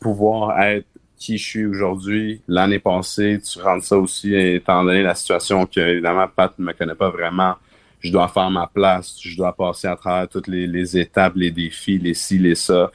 pouvoir 0.00 0.58
être 0.62 0.86
qui 1.18 1.36
je 1.36 1.44
suis 1.44 1.66
aujourd'hui. 1.66 2.40
L'année 2.48 2.78
passée, 2.78 3.38
tu 3.40 3.60
rentres 3.60 3.84
ça 3.84 3.98
aussi, 3.98 4.34
étant 4.34 4.82
donné 4.84 5.02
la 5.02 5.14
situation 5.14 5.66
que, 5.66 5.80
évidemment, 5.80 6.26
Pat 6.34 6.58
ne 6.58 6.64
me 6.64 6.72
connaît 6.72 6.94
pas 6.94 7.10
vraiment. 7.10 7.56
Je 8.00 8.10
dois 8.10 8.28
faire 8.28 8.50
ma 8.50 8.66
place, 8.66 9.18
je 9.20 9.36
dois 9.36 9.54
passer 9.54 9.86
à 9.86 9.96
travers 9.96 10.28
toutes 10.28 10.48
les, 10.48 10.96
étapes, 10.96 11.34
les 11.36 11.50
défis, 11.50 11.98
les 11.98 12.14
ci, 12.14 12.38
les 12.38 12.54
ça. 12.54 12.90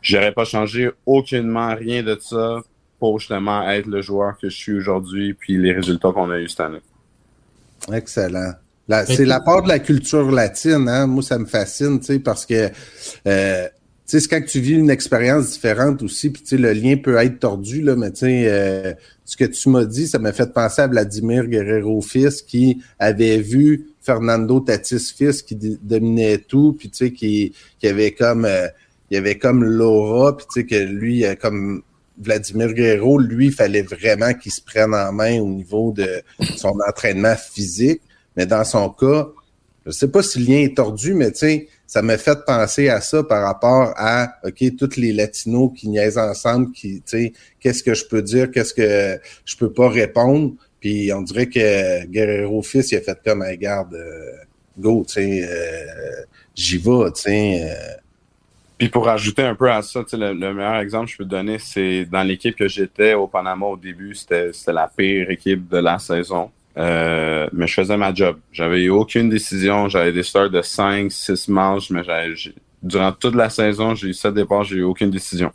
J'aurais 0.00 0.32
pas 0.32 0.44
changé 0.44 0.90
aucunement 1.04 1.74
rien 1.74 2.04
de 2.04 2.16
ça 2.20 2.62
pour 3.02 3.18
justement 3.18 3.68
être 3.68 3.88
le 3.88 4.00
joueur 4.00 4.38
que 4.38 4.48
je 4.48 4.56
suis 4.56 4.74
aujourd'hui, 4.74 5.34
puis 5.34 5.58
les 5.58 5.72
résultats 5.72 6.12
qu'on 6.12 6.30
a 6.30 6.38
eu 6.38 6.48
cette 6.48 6.60
année. 6.60 6.82
Excellent. 7.92 8.52
C'est 9.08 9.24
la 9.24 9.40
part 9.40 9.64
de 9.64 9.68
la 9.68 9.80
culture 9.80 10.30
latine, 10.30 10.88
hein? 10.88 11.08
Moi, 11.08 11.24
ça 11.24 11.36
me 11.36 11.46
fascine, 11.46 11.98
tu 11.98 12.06
sais, 12.06 12.18
parce 12.20 12.46
que 12.46 12.70
euh, 13.26 13.64
tu 13.66 13.70
sais, 14.06 14.20
c'est 14.20 14.28
quand 14.28 14.46
tu 14.46 14.60
vis 14.60 14.74
une 14.74 14.88
expérience 14.88 15.50
différente 15.50 16.00
aussi, 16.02 16.30
puis 16.30 16.42
tu 16.42 16.50
sais, 16.50 16.56
le 16.58 16.72
lien 16.72 16.96
peut 16.96 17.16
être 17.16 17.40
tordu, 17.40 17.82
là, 17.82 17.96
mais 17.96 18.12
tu 18.12 18.18
sais, 18.18 18.44
euh, 18.46 18.92
ce 19.24 19.36
que 19.36 19.46
tu 19.46 19.68
m'as 19.68 19.84
dit, 19.84 20.06
ça 20.06 20.20
m'a 20.20 20.32
fait 20.32 20.52
penser 20.52 20.82
à 20.82 20.86
Vladimir 20.86 21.48
Guerrero 21.48 22.02
fils 22.02 22.40
qui 22.40 22.84
avait 23.00 23.38
vu 23.38 23.88
Fernando 24.00 24.60
Tatis 24.60 25.12
fils 25.12 25.42
qui 25.42 25.56
dominait 25.56 26.38
tout, 26.38 26.76
puis 26.78 26.88
tu 26.88 27.06
sais, 27.06 27.12
qui, 27.12 27.52
qui 27.80 27.88
avait 27.88 28.12
comme 28.12 28.44
euh, 28.44 28.68
il 29.10 29.16
avait 29.16 29.38
comme 29.38 29.64
l'aura, 29.64 30.36
puis 30.36 30.46
tu 30.46 30.60
sais, 30.60 30.66
que 30.66 30.76
lui, 30.76 31.24
comme 31.40 31.82
Vladimir 32.18 32.72
Guerrero, 32.72 33.18
lui, 33.18 33.46
il 33.46 33.52
fallait 33.52 33.82
vraiment 33.82 34.34
qu'il 34.34 34.52
se 34.52 34.60
prenne 34.60 34.94
en 34.94 35.12
main 35.12 35.40
au 35.40 35.48
niveau 35.48 35.92
de 35.92 36.22
son 36.56 36.74
entraînement 36.88 37.34
physique. 37.36 38.00
Mais 38.36 38.46
dans 38.46 38.64
son 38.64 38.90
cas, 38.90 39.28
je 39.86 39.90
sais 39.90 40.08
pas 40.08 40.22
si 40.22 40.38
le 40.38 40.46
lien 40.46 40.60
est 40.60 40.76
tordu, 40.76 41.14
mais 41.14 41.32
tu 41.32 41.68
ça 41.86 42.00
m'a 42.00 42.16
fait 42.16 42.38
penser 42.46 42.88
à 42.88 43.02
ça 43.02 43.22
par 43.22 43.42
rapport 43.44 43.92
à, 43.96 44.36
OK, 44.44 44.64
tous 44.78 44.96
les 44.96 45.12
latinos 45.12 45.72
qui 45.76 45.88
niaisent 45.88 46.16
ensemble, 46.16 46.72
qui, 46.72 47.02
tu 47.04 47.32
qu'est-ce 47.60 47.82
que 47.82 47.92
je 47.92 48.06
peux 48.06 48.22
dire, 48.22 48.50
qu'est-ce 48.50 48.72
que 48.72 49.20
je 49.44 49.56
peux 49.56 49.72
pas 49.72 49.90
répondre. 49.90 50.54
Puis 50.80 51.12
on 51.12 51.20
dirait 51.20 51.48
que 51.48 52.06
Guerrero 52.06 52.62
fils, 52.62 52.92
il 52.92 52.96
a 52.96 53.00
fait 53.02 53.18
comme, 53.24 53.42
un 53.42 53.54
garde, 53.56 53.94
euh, 53.94 54.32
go, 54.78 55.04
tu 55.06 55.14
sais, 55.14 55.44
euh, 55.44 56.24
j'y 56.54 56.78
vais, 56.78 57.12
tu 57.14 57.22
sais. 57.22 57.60
Euh, 57.62 58.01
Puis 58.82 58.88
pour 58.88 59.04
rajouter 59.04 59.42
un 59.42 59.54
peu 59.54 59.70
à 59.70 59.80
ça, 59.80 60.00
le, 60.12 60.32
le 60.32 60.52
meilleur 60.52 60.74
exemple 60.78 61.06
que 61.06 61.12
je 61.12 61.16
peux 61.18 61.24
donner, 61.24 61.60
c'est 61.60 62.04
dans 62.04 62.24
l'équipe 62.24 62.56
que 62.56 62.66
j'étais 62.66 63.14
au 63.14 63.28
Panama 63.28 63.66
au 63.66 63.76
début, 63.76 64.12
c'était 64.12 64.50
la 64.72 64.88
pire 64.88 65.30
équipe 65.30 65.68
de 65.68 65.78
la 65.78 66.00
saison. 66.00 66.50
Euh, 66.76 67.46
mais 67.52 67.68
je 67.68 67.74
faisais 67.74 67.96
ma 67.96 68.12
job. 68.12 68.40
J'avais 68.50 68.82
eu 68.82 68.90
aucune 68.90 69.28
décision. 69.28 69.88
J'avais 69.88 70.10
des 70.10 70.24
starts 70.24 70.50
de 70.50 70.60
5, 70.60 71.12
6 71.12 71.46
matchs, 71.46 71.90
mais 71.90 72.02
durant 72.82 73.12
toute 73.12 73.36
la 73.36 73.50
saison, 73.50 73.94
j'ai 73.94 74.08
eu 74.08 74.14
7 74.14 74.34
départs, 74.34 74.64
j'ai 74.64 74.78
eu 74.78 74.82
aucune 74.82 75.12
décision. 75.12 75.52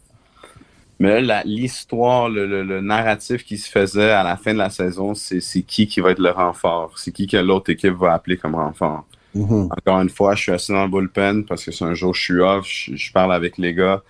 Mais 0.97 1.21
l'histoire, 1.43 2.29
le, 2.29 2.63
le, 2.63 2.79
narratif 2.79 3.43
qui 3.43 3.57
se 3.57 3.69
faisait 3.69 4.11
à 4.11 4.23
la 4.23 4.37
fin 4.37 4.53
de 4.53 4.59
la 4.59 4.69
saison, 4.69 5.15
c'est 5.15 5.41
qui 5.63 5.85
qui 5.85 5.99
va 5.99 6.11
être 6.11 6.19
le 6.19 6.31
renfort? 6.31 6.93
C'est 6.95 7.11
qui 7.11 7.27
que 7.27 7.35
l'autre 7.35 7.71
équipe 7.71 7.95
va 7.95 8.13
appeler 8.13 8.37
comme 8.37 8.55
renfort? 8.55 9.05
Mm-hmm. 9.35 9.69
Encore 9.77 10.01
une 10.01 10.09
fois, 10.09 10.35
je 10.35 10.43
suis 10.43 10.51
assis 10.51 10.71
dans 10.71 10.83
le 10.83 10.89
bullpen 10.89 11.45
parce 11.45 11.63
que 11.63 11.71
c'est 11.71 11.85
un 11.85 11.93
jour 11.93 12.13
je 12.13 12.21
suis 12.21 12.39
off, 12.39 12.65
je, 12.67 13.11
parle 13.11 13.33
avec 13.33 13.57
les 13.57 13.73
gars. 13.73 14.01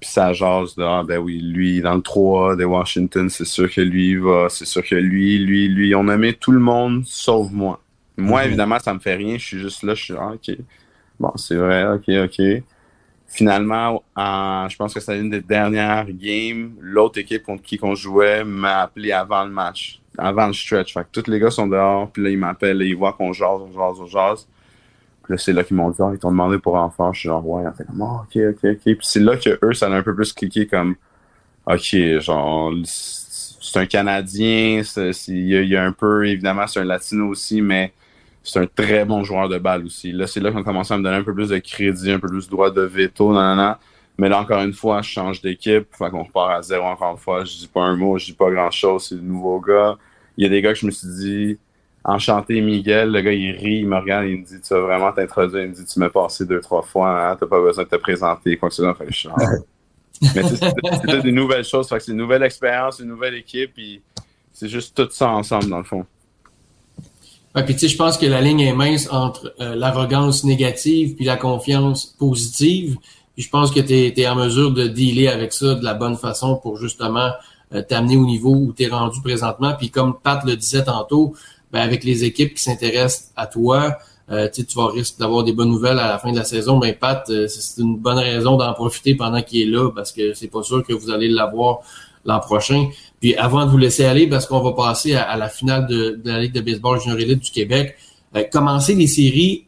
Puis 0.00 0.10
ça 0.10 0.32
jase 0.32 0.74
de 0.74 0.82
ah 0.82 1.04
ben 1.06 1.18
oui, 1.18 1.40
lui 1.40 1.80
dans 1.80 1.94
le 1.94 2.02
3 2.02 2.56
de 2.56 2.64
Washington, 2.64 3.30
c'est 3.30 3.44
sûr 3.44 3.72
que 3.72 3.80
lui 3.80 4.16
va, 4.16 4.48
c'est 4.48 4.64
sûr 4.64 4.82
que 4.82 4.96
lui, 4.96 5.38
lui, 5.38 5.68
lui, 5.68 5.94
on 5.94 6.08
a 6.08 6.16
mis 6.16 6.34
tout 6.34 6.52
le 6.52 6.58
monde 6.58 7.02
sauf 7.06 7.50
moi. 7.52 7.80
Moi, 8.16 8.42
mm-hmm. 8.42 8.46
évidemment, 8.46 8.78
ça 8.78 8.94
me 8.94 8.98
fait 8.98 9.14
rien, 9.14 9.38
je 9.38 9.46
suis 9.46 9.58
juste 9.58 9.82
là, 9.84 9.94
je 9.94 10.02
suis 10.02 10.14
ah, 10.18 10.32
ok. 10.34 10.56
Bon, 11.20 11.32
c'est 11.36 11.54
vrai, 11.54 11.86
ok, 11.86 12.08
ok. 12.24 12.62
Finalement, 13.32 14.02
je 14.14 14.76
pense 14.76 14.92
que 14.92 15.00
c'est 15.00 15.18
une 15.18 15.30
des 15.30 15.40
dernières 15.40 16.06
games. 16.10 16.74
L'autre 16.80 17.18
équipe 17.18 17.42
contre 17.42 17.62
qui 17.62 17.78
on 17.80 17.94
jouait 17.94 18.44
m'a 18.44 18.82
appelé 18.82 19.10
avant 19.10 19.44
le 19.44 19.50
match, 19.50 20.02
avant 20.18 20.48
le 20.48 20.52
stretch. 20.52 20.92
Fait 20.92 21.00
que 21.00 21.20
tous 21.20 21.30
les 21.30 21.40
gars 21.40 21.50
sont 21.50 21.66
dehors, 21.66 22.10
puis 22.10 22.22
là, 22.22 22.28
ils 22.28 22.36
m'appellent, 22.36 22.82
ils 22.82 22.94
voient 22.94 23.14
qu'on 23.14 23.32
jase, 23.32 23.62
on 23.62 23.72
jase, 23.72 24.00
on 24.00 24.06
jase. 24.06 24.46
Puis 25.22 25.32
là, 25.32 25.38
c'est 25.38 25.54
là 25.54 25.64
qu'ils 25.64 25.78
m'ont 25.78 25.88
dit, 25.88 25.96
oh, 26.00 26.12
ils 26.12 26.18
t'ont 26.18 26.30
demandé 26.30 26.58
pour 26.58 26.74
en 26.74 26.90
faire. 26.90 27.14
Je 27.14 27.20
suis 27.20 27.28
genre, 27.30 27.48
ouais, 27.48 27.64
fait 27.74 27.84
comme, 27.84 28.02
oh, 28.02 28.20
ok, 28.24 28.36
ok, 28.50 28.64
ok. 28.64 28.82
Puis 28.82 28.98
c'est 29.00 29.20
là 29.20 29.38
que 29.38 29.58
eux, 29.62 29.72
ça 29.72 29.86
a 29.86 29.90
un 29.90 30.02
peu 30.02 30.14
plus 30.14 30.34
cliqué 30.34 30.66
comme, 30.66 30.96
ok, 31.64 31.96
genre, 32.20 32.74
c'est 32.84 33.78
un 33.78 33.86
Canadien, 33.86 34.82
il 35.28 35.64
y, 35.64 35.76
a 35.76 35.82
un 35.82 35.92
peu, 35.92 36.26
évidemment, 36.26 36.66
c'est 36.66 36.80
un 36.80 36.84
Latino 36.84 37.28
aussi, 37.28 37.62
mais 37.62 37.94
c'est 38.42 38.60
un 38.60 38.66
très 38.66 39.04
bon 39.04 39.22
joueur 39.22 39.48
de 39.48 39.58
balle 39.58 39.84
aussi. 39.84 40.12
Là, 40.12 40.26
c'est 40.26 40.40
là 40.40 40.50
qu'on 40.50 40.64
commence 40.64 40.90
à 40.90 40.98
me 40.98 41.02
donner 41.02 41.16
un 41.16 41.22
peu 41.22 41.34
plus 41.34 41.50
de 41.50 41.58
crédit, 41.58 42.10
un 42.10 42.18
peu 42.18 42.28
plus 42.28 42.46
de 42.46 42.50
droit 42.50 42.70
de 42.70 42.82
veto, 42.82 43.32
nanana. 43.32 43.78
Mais 44.18 44.28
là, 44.28 44.40
encore 44.40 44.62
une 44.62 44.72
fois, 44.72 45.02
je 45.02 45.10
change 45.10 45.40
d'équipe. 45.40 45.86
Fait 45.96 46.10
qu'on 46.10 46.24
repart 46.24 46.50
à 46.52 46.62
zéro 46.62 46.84
encore 46.84 47.12
une 47.12 47.18
fois. 47.18 47.44
Je 47.44 47.52
dis 47.56 47.70
pas 47.72 47.82
un 47.82 47.96
mot, 47.96 48.18
je 48.18 48.26
dis 48.26 48.32
pas 48.32 48.50
grand 48.50 48.70
chose. 48.70 49.08
C'est 49.08 49.14
le 49.14 49.22
nouveau 49.22 49.60
gars. 49.60 49.96
Il 50.36 50.44
y 50.44 50.46
a 50.46 50.50
des 50.50 50.60
gars 50.60 50.72
que 50.72 50.78
je 50.78 50.86
me 50.86 50.90
suis 50.90 51.08
dit, 51.08 51.58
enchanté 52.04 52.60
Miguel. 52.60 53.10
Le 53.12 53.20
gars, 53.20 53.32
il 53.32 53.52
rit, 53.52 53.78
il 53.80 53.88
me 53.88 53.96
regarde, 53.96 54.26
il 54.26 54.40
me 54.40 54.44
dit, 54.44 54.60
tu 54.60 54.74
vas 54.74 54.80
vraiment 54.80 55.12
t'introduire. 55.12 55.64
Il 55.64 55.70
me 55.70 55.74
dit, 55.74 55.84
tu 55.84 55.98
m'as 55.98 56.10
passé 56.10 56.44
deux, 56.44 56.60
trois 56.60 56.82
fois, 56.82 57.30
hein, 57.30 57.36
t'as 57.38 57.46
pas 57.46 57.60
besoin 57.60 57.84
de 57.84 57.88
te 57.88 57.96
présenter, 57.96 58.56
quoi 58.56 58.68
que 58.68 58.74
ce 58.74 58.82
soit. 58.82 58.94
Fait 58.94 59.06
que 59.06 59.12
je 59.12 59.28
Mais 60.34 60.42
c'est 60.44 61.22
des 61.22 61.32
nouvelles 61.32 61.64
choses. 61.64 61.88
Fait 61.88 61.96
que 61.96 62.04
c'est 62.04 62.12
une 62.12 62.18
nouvelle 62.18 62.42
expérience, 62.42 63.00
une 63.00 63.08
nouvelle 63.08 63.34
équipe. 63.34 63.72
Puis 63.74 64.02
c'est 64.52 64.68
juste 64.68 64.94
tout 64.96 65.08
ça 65.10 65.28
ensemble, 65.30 65.68
dans 65.68 65.78
le 65.78 65.84
fond. 65.84 66.06
Ouais, 67.54 67.64
puis 67.64 67.74
tu 67.74 67.80
sais, 67.80 67.88
je 67.88 67.96
pense 67.96 68.16
que 68.16 68.26
la 68.26 68.40
ligne 68.40 68.60
est 68.60 68.72
mince 68.72 69.08
entre 69.10 69.54
euh, 69.60 69.74
l'arrogance 69.74 70.44
négative 70.44 71.14
puis 71.16 71.24
la 71.24 71.36
confiance 71.36 72.06
positive. 72.18 72.96
Puis 73.34 73.44
je 73.44 73.50
pense 73.50 73.70
que 73.70 73.80
tu 73.80 73.94
es, 73.94 74.28
en 74.28 74.36
mesure 74.36 74.72
de 74.72 74.86
dealer 74.86 75.28
avec 75.28 75.52
ça 75.52 75.74
de 75.74 75.84
la 75.84 75.94
bonne 75.94 76.16
façon 76.16 76.56
pour 76.56 76.76
justement 76.76 77.30
euh, 77.74 77.82
t'amener 77.82 78.16
au 78.16 78.26
niveau 78.26 78.54
où 78.54 78.72
tu 78.72 78.84
es 78.84 78.88
rendu 78.88 79.20
présentement. 79.22 79.74
Puis 79.78 79.90
comme 79.90 80.18
Pat 80.18 80.44
le 80.44 80.56
disait 80.56 80.84
tantôt, 80.84 81.34
ben, 81.72 81.80
avec 81.80 82.04
les 82.04 82.24
équipes 82.24 82.54
qui 82.54 82.62
s'intéressent 82.62 83.32
à 83.36 83.46
toi, 83.46 83.96
euh, 84.30 84.48
tu 84.50 84.64
vas 84.74 84.88
risquer 84.88 85.20
d'avoir 85.20 85.44
des 85.44 85.52
bonnes 85.52 85.70
nouvelles 85.70 85.98
à 85.98 86.08
la 86.08 86.18
fin 86.18 86.32
de 86.32 86.36
la 86.36 86.44
saison. 86.44 86.78
Ben 86.78 86.94
Pat, 86.94 87.28
euh, 87.30 87.48
c'est 87.48 87.82
une 87.82 87.96
bonne 87.96 88.18
raison 88.18 88.56
d'en 88.56 88.72
profiter 88.72 89.14
pendant 89.14 89.42
qu'il 89.42 89.62
est 89.62 89.70
là 89.70 89.90
parce 89.90 90.12
que 90.12 90.34
c'est 90.34 90.48
pas 90.48 90.62
sûr 90.62 90.84
que 90.84 90.92
vous 90.92 91.10
allez 91.10 91.28
l'avoir 91.28 91.80
l'an 92.24 92.40
prochain. 92.40 92.88
Puis 93.22 93.36
avant 93.36 93.64
de 93.64 93.70
vous 93.70 93.78
laisser 93.78 94.04
aller, 94.04 94.26
parce 94.26 94.46
qu'on 94.46 94.60
va 94.60 94.72
passer 94.72 95.14
à, 95.14 95.36
la 95.36 95.48
finale 95.48 95.86
de, 95.86 96.20
la 96.24 96.40
Ligue 96.40 96.52
de 96.52 96.60
baseball 96.60 97.00
junior 97.00 97.16
du 97.16 97.50
Québec, 97.52 97.94
euh, 98.34 98.42
commencer 98.50 98.96
les 98.96 99.06
séries 99.06 99.66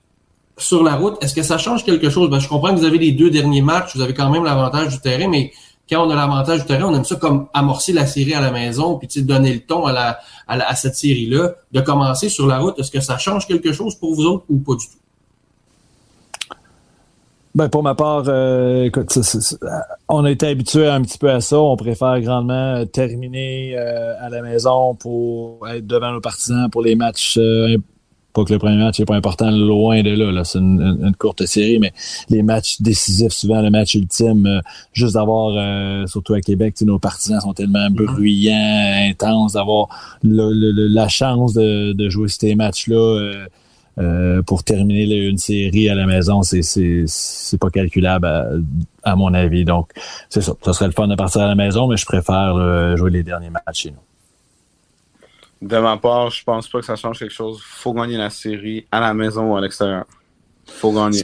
sur 0.58 0.82
la 0.82 0.96
route, 0.96 1.22
est-ce 1.22 1.36
que 1.36 1.42
ça 1.44 1.56
change 1.56 1.84
quelque 1.84 2.10
chose? 2.10 2.28
Ben, 2.28 2.40
je 2.40 2.48
comprends 2.48 2.74
que 2.74 2.80
vous 2.80 2.84
avez 2.84 2.98
les 2.98 3.12
deux 3.12 3.30
derniers 3.30 3.62
matchs, 3.62 3.94
vous 3.94 4.02
avez 4.02 4.12
quand 4.12 4.28
même 4.28 4.42
l'avantage 4.42 4.88
du 4.88 5.00
terrain, 5.00 5.28
mais 5.28 5.52
quand 5.88 6.04
on 6.04 6.10
a 6.10 6.16
l'avantage 6.16 6.62
du 6.62 6.66
terrain, 6.66 6.86
on 6.86 6.96
aime 6.96 7.04
ça 7.04 7.14
comme 7.14 7.46
amorcer 7.54 7.92
la 7.92 8.06
série 8.06 8.34
à 8.34 8.40
la 8.40 8.50
maison, 8.50 8.98
puis 8.98 9.22
donner 9.22 9.54
le 9.54 9.60
ton 9.60 9.86
à, 9.86 9.92
la, 9.92 10.18
à 10.48 10.74
cette 10.74 10.96
série-là, 10.96 11.52
de 11.70 11.80
commencer 11.80 12.28
sur 12.28 12.48
la 12.48 12.58
route. 12.58 12.76
Est-ce 12.80 12.90
que 12.90 13.00
ça 13.00 13.18
change 13.18 13.46
quelque 13.46 13.72
chose 13.72 13.94
pour 13.94 14.16
vous 14.16 14.26
autres 14.26 14.46
ou 14.48 14.58
pas 14.58 14.74
du 14.74 14.86
tout? 14.86 15.03
Ben 17.54 17.68
pour 17.68 17.84
ma 17.84 17.94
part, 17.94 18.24
euh, 18.26 18.86
écoute, 18.86 19.16
on 20.08 20.24
a 20.24 20.30
été 20.30 20.48
habitué 20.48 20.88
un 20.88 21.00
petit 21.02 21.18
peu 21.18 21.30
à 21.30 21.40
ça. 21.40 21.60
On 21.60 21.76
préfère 21.76 22.20
grandement 22.20 22.74
euh, 22.74 22.84
terminer 22.84 23.76
euh, 23.78 24.14
à 24.20 24.28
la 24.28 24.42
maison 24.42 24.96
pour 24.96 25.68
être 25.68 25.86
devant 25.86 26.10
nos 26.10 26.20
partisans 26.20 26.68
pour 26.68 26.82
les 26.82 26.96
matchs. 26.96 27.38
pas 28.32 28.44
que 28.44 28.52
le 28.52 28.58
premier 28.58 28.78
match 28.78 28.98
n'est 28.98 29.04
pas 29.04 29.14
important, 29.14 29.52
loin 29.52 30.02
de 30.02 30.10
là. 30.10 30.32
là. 30.32 30.42
C'est 30.42 30.58
une, 30.58 31.14
courte 31.16 31.46
série, 31.46 31.78
mais 31.78 31.92
les 32.28 32.42
matchs 32.42 32.80
décisifs, 32.80 33.32
souvent 33.32 33.62
le 33.62 33.70
match 33.70 33.94
ultime, 33.94 34.60
juste 34.92 35.14
d'avoir, 35.14 36.08
surtout 36.08 36.34
à 36.34 36.40
Québec, 36.40 36.74
nos 36.80 36.98
partisans 36.98 37.40
sont 37.40 37.54
tellement 37.54 37.88
mm-hmm. 37.88 38.14
bruyants, 38.14 39.10
intenses, 39.10 39.52
d'avoir 39.52 39.86
la 40.24 41.06
chance 41.06 41.54
de, 41.54 41.92
de 41.92 42.08
jouer 42.08 42.26
ces 42.26 42.56
matchs-là 42.56 43.46
euh, 43.98 44.42
pour 44.42 44.64
terminer 44.64 45.04
une 45.04 45.38
série 45.38 45.88
à 45.88 45.94
la 45.94 46.06
maison, 46.06 46.42
c'est 46.42 46.62
c'est 46.62 47.58
pas 47.58 47.70
calculable 47.70 48.26
à, 49.02 49.16
mon 49.16 49.32
avis. 49.32 49.64
Donc 49.64 49.90
c'est 50.28 50.40
ça. 50.40 50.54
Ça 50.64 50.72
serait 50.72 50.86
le 50.86 50.92
fun 50.92 51.06
de 51.06 51.14
partir 51.14 51.42
à 51.42 51.46
la 51.46 51.54
maison, 51.54 51.86
mais 51.86 51.96
je 51.96 52.06
préfère 52.06 52.56
euh, 52.56 52.96
jouer 52.96 53.10
les 53.10 53.22
derniers 53.22 53.50
matchs 53.50 53.82
chez 53.82 53.90
nous. 53.90 55.68
De 55.68 55.78
ma 55.78 55.96
part, 55.96 56.30
je 56.30 56.42
pense 56.42 56.68
pas 56.68 56.80
que 56.80 56.86
ça 56.86 56.96
change 56.96 57.18
quelque 57.18 57.32
chose. 57.32 57.62
Faut 57.62 57.92
gagner 57.92 58.16
la 58.16 58.30
série 58.30 58.86
à 58.90 59.00
la 59.00 59.14
maison 59.14 59.52
ou 59.52 59.56
à 59.56 59.60
l'extérieur. 59.60 60.04
Faut 60.66 60.92
gagner. 60.92 61.22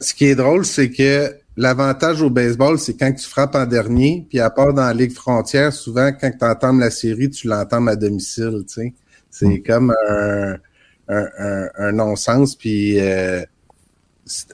Ce 0.00 0.14
qui 0.14 0.26
est 0.26 0.36
drôle, 0.36 0.64
c'est 0.64 0.90
que 0.90 1.34
l'avantage 1.56 2.22
au 2.22 2.30
baseball, 2.30 2.78
c'est 2.78 2.96
quand 2.96 3.12
tu 3.12 3.26
frappes 3.26 3.54
en 3.56 3.66
dernier, 3.66 4.24
puis 4.28 4.38
à 4.38 4.50
part 4.50 4.72
dans 4.72 4.82
la 4.82 4.94
Ligue 4.94 5.12
frontière, 5.12 5.72
souvent 5.72 6.12
quand 6.12 6.30
tu 6.30 6.44
entends 6.44 6.72
la 6.74 6.90
série, 6.90 7.28
tu 7.28 7.48
l'entends 7.48 7.86
à 7.88 7.96
domicile. 7.96 8.62
Tu 8.68 8.74
sais. 8.74 8.94
C'est 9.30 9.48
mm. 9.48 9.62
comme 9.64 9.94
un 10.08 10.56
un, 11.08 11.92
non-sens. 11.92 12.56
Puis 12.56 12.98
euh, 13.00 13.42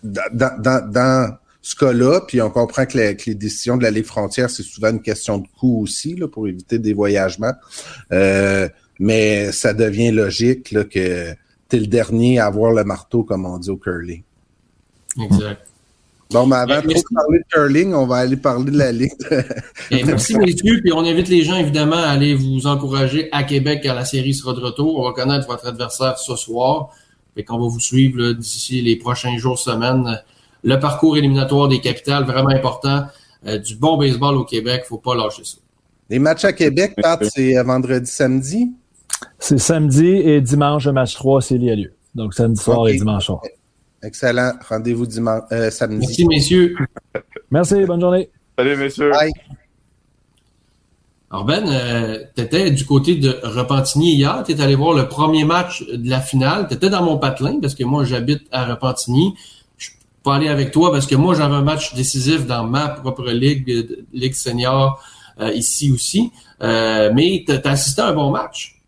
dans, 0.03 1.37
ce 1.63 1.77
cas-là, 1.77 2.23
puis 2.27 2.41
on 2.41 2.51
comprend 2.51 2.87
que, 2.87 2.97
les 2.97 3.35
décisions 3.35 3.77
de 3.77 3.83
la 3.83 3.91
Ligue 3.91 4.07
frontière, 4.07 4.49
c'est 4.49 4.63
souvent 4.63 4.91
une 4.91 5.03
question 5.03 5.39
de 5.39 5.47
coût 5.59 5.83
aussi, 5.83 6.17
là, 6.17 6.27
pour 6.27 6.49
éviter 6.49 6.79
des 6.79 6.95
voyagements. 6.95 7.55
Euh, 8.13 8.69
mais 8.99 9.53
ça 9.53 9.75
devient 9.75 10.11
logique 10.11 10.71
que 10.71 10.83
tu 10.83 10.99
es 11.77 11.81
le 11.81 11.87
dernier 11.87 12.39
à 12.39 12.47
avoir 12.47 12.73
le 12.73 12.85
marteau, 12.85 13.25
comme 13.25 13.47
on 13.47 13.59
dit 13.59 13.71
au 13.71 13.77
curling. 13.77 14.23
Exact. 15.21 15.70
Bon, 16.33 16.47
mais 16.47 16.57
avant 16.57 16.81
de 16.81 17.15
parler 17.15 17.39
de 17.39 17.45
curling, 17.51 17.93
on 17.93 18.07
va 18.07 18.17
aller 18.17 18.37
parler 18.37 18.71
de 18.71 18.79
la 18.79 18.93
Ligue. 18.93 19.13
merci, 19.91 20.37
messieurs. 20.37 20.81
Puis 20.81 20.93
on 20.93 21.01
invite 21.01 21.29
les 21.29 21.43
gens, 21.43 21.57
évidemment, 21.57 21.97
à 21.97 22.09
aller 22.09 22.35
vous 22.35 22.67
encourager 22.67 23.29
à 23.33 23.43
Québec 23.43 23.81
quand 23.83 23.95
la 23.95 24.05
série 24.05 24.33
sera 24.33 24.53
de 24.53 24.61
retour. 24.61 25.01
On 25.01 25.05
va 25.05 25.13
connaître 25.13 25.49
votre 25.49 25.67
adversaire 25.67 26.19
ce 26.19 26.37
soir. 26.37 26.91
et 27.37 27.45
qu'on 27.45 27.59
va 27.59 27.67
vous 27.67 27.81
suivre 27.81 28.33
d'ici 28.33 28.81
les 28.81 28.97
prochains 28.97 29.37
jours, 29.39 29.59
semaines. 29.59 30.21
Le 30.63 30.79
parcours 30.79 31.17
éliminatoire 31.17 31.69
des 31.69 31.81
capitales, 31.81 32.25
vraiment 32.25 32.51
important. 32.51 33.07
Euh, 33.47 33.59
du 33.59 33.75
bon 33.77 33.97
baseball 33.97 34.37
au 34.37 34.45
Québec, 34.45 34.85
faut 34.87 34.99
pas 34.99 35.15
lâcher 35.17 35.45
ça. 35.45 35.57
Les 36.11 36.19
matchs 36.19 36.45
à 36.45 36.53
Québec, 36.53 36.95
Pat, 37.01 37.23
c'est 37.25 37.57
euh, 37.57 37.63
vendredi, 37.63 38.11
samedi? 38.11 38.71
C'est 39.39 39.59
samedi 39.59 40.07
et 40.07 40.41
dimanche, 40.41 40.87
le 40.87 40.93
match 40.93 41.15
3, 41.15 41.41
c'est 41.41 41.59
lieu. 41.59 41.93
Donc 42.15 42.35
samedi 42.35 42.61
soir 42.61 42.89
et 42.89 42.97
dimanche 42.97 43.27
soir. 43.27 43.41
Excellent. 44.03 44.53
Rendez-vous 44.69 45.07
dimanche, 45.07 45.43
euh, 45.53 45.71
samedi. 45.71 46.07
Merci, 46.07 46.27
messieurs. 46.27 46.77
Merci, 47.51 47.85
bonne 47.85 48.01
journée. 48.01 48.31
Salut, 48.57 48.77
messieurs. 48.77 49.11
Bye. 49.11 49.33
Alors 51.31 51.45
Ben, 51.45 51.65
euh, 51.69 52.25
tu 52.35 52.43
étais 52.43 52.71
du 52.71 52.85
côté 52.85 53.15
de 53.15 53.39
Repentigny 53.45 54.15
hier, 54.17 54.43
tu 54.45 54.53
es 54.53 54.61
allé 54.61 54.75
voir 54.75 54.95
le 54.95 55.07
premier 55.07 55.45
match 55.45 55.87
de 55.87 56.11
la 56.11 56.21
finale, 56.21 56.67
tu 56.67 56.75
étais 56.75 56.91
dans 56.91 57.05
mon 57.05 57.19
patelin 57.19 57.61
parce 57.61 57.77
que 57.77 57.85
moi 57.85 58.05
j'habite 58.05 58.43
à 58.51 58.65
Repentigny. 58.65 59.35
Je 59.77 59.91
peux 59.91 59.97
pas 60.25 60.37
aller 60.37 60.49
avec 60.49 60.73
toi 60.73 60.91
parce 60.91 61.07
que 61.07 61.15
moi 61.15 61.35
j'avais 61.37 61.55
un 61.55 61.63
match 61.63 61.95
décisif 61.95 62.47
dans 62.47 62.65
ma 62.65 62.89
propre 62.89 63.31
ligue, 63.31 64.05
ligue 64.13 64.35
senior 64.35 65.01
euh, 65.39 65.53
ici 65.53 65.93
aussi. 65.93 66.33
mais 66.61 67.45
tu 67.47 67.53
as 67.53 67.71
assisté 67.71 68.03
à 68.03 68.09
un 68.09 68.15
bon 68.15 68.31
match. 68.31 68.80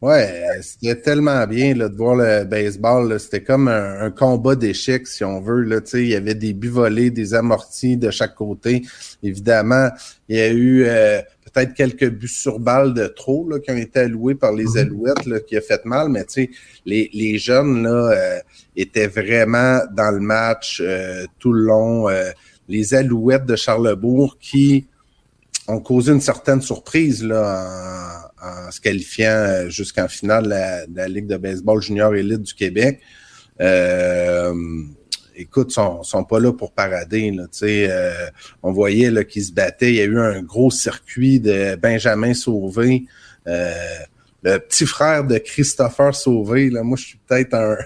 Ouais, 0.00 0.44
c'était 0.62 1.00
tellement 1.00 1.44
bien 1.48 1.74
là, 1.74 1.88
de 1.88 1.96
voir 1.96 2.14
le 2.14 2.44
baseball. 2.44 3.18
C'était 3.18 3.42
comme 3.42 3.66
un, 3.66 4.12
combat 4.12 4.54
d'échecs, 4.54 5.08
si 5.08 5.24
on 5.24 5.40
veut. 5.40 5.62
Là, 5.62 5.80
il 5.94 6.06
y 6.06 6.14
avait 6.14 6.36
des 6.36 6.52
buts 6.52 6.68
volés, 6.68 7.10
des 7.10 7.34
amortis 7.34 7.96
de 7.96 8.10
chaque 8.10 8.36
côté. 8.36 8.82
Évidemment, 9.24 9.88
il 10.28 10.36
y 10.36 10.40
a 10.40 10.50
eu 10.50 10.84
euh, 10.84 11.20
peut-être 11.52 11.74
quelques 11.74 12.08
buts 12.08 12.28
sur 12.28 12.60
balle 12.60 12.94
de 12.94 13.06
trop 13.06 13.48
là, 13.48 13.58
qui 13.58 13.70
ont 13.70 13.76
été 13.76 14.00
alloués 14.00 14.34
par 14.34 14.52
les 14.52 14.66
mhm. 14.66 14.78
Alouettes, 14.78 15.26
là, 15.26 15.40
qui 15.40 15.56
a 15.56 15.60
fait 15.60 15.84
mal, 15.84 16.08
mais 16.08 16.24
tu 16.24 16.44
sais, 16.44 16.50
les, 16.86 17.10
les 17.12 17.38
jeunes 17.38 17.82
là, 17.82 18.12
euh, 18.12 18.38
étaient 18.76 19.08
vraiment 19.08 19.80
dans 19.92 20.12
le 20.12 20.20
match 20.20 20.80
euh, 20.80 21.24
tout 21.38 21.52
le 21.52 21.62
long. 21.62 22.08
Euh, 22.08 22.30
les 22.68 22.94
Alouettes 22.94 23.46
de 23.46 23.56
Charlebourg 23.56 24.36
qui 24.38 24.86
ont 25.68 25.80
causé 25.80 26.12
une 26.12 26.20
certaine 26.20 26.62
surprise 26.62 27.22
là, 27.22 28.30
en, 28.42 28.70
se 28.70 28.80
qualifiant 28.80 29.68
jusqu'en 29.68 30.08
finale 30.08 30.44
de 30.44 30.48
la, 30.48 30.86
de 30.86 30.96
la, 30.96 31.08
Ligue 31.08 31.26
de 31.26 31.36
baseball 31.36 31.80
junior 31.80 32.14
élite 32.14 32.42
du 32.42 32.54
Québec. 32.54 33.00
Euh, 33.60 34.54
écoute, 35.36 35.70
sont, 35.70 36.02
sont 36.02 36.24
pas 36.24 36.40
là 36.40 36.52
pour 36.52 36.72
parader. 36.72 37.30
Là, 37.30 37.44
euh, 37.62 38.26
on 38.62 38.72
voyait 38.72 39.10
là, 39.10 39.24
qu'ils 39.24 39.44
se 39.44 39.52
battaient. 39.52 39.90
Il 39.90 39.96
y 39.96 40.00
a 40.00 40.04
eu 40.04 40.18
un 40.18 40.42
gros 40.42 40.70
circuit 40.70 41.38
de 41.38 41.76
Benjamin 41.76 42.34
Sauvé. 42.34 43.04
Euh, 43.46 43.74
le 44.42 44.58
petit 44.58 44.86
frère 44.86 45.24
de 45.24 45.36
Christopher 45.38 46.14
Sauvé. 46.14 46.70
Là, 46.70 46.82
moi, 46.82 46.96
je 46.96 47.06
suis 47.06 47.20
peut-être 47.26 47.54
un, 47.54 47.76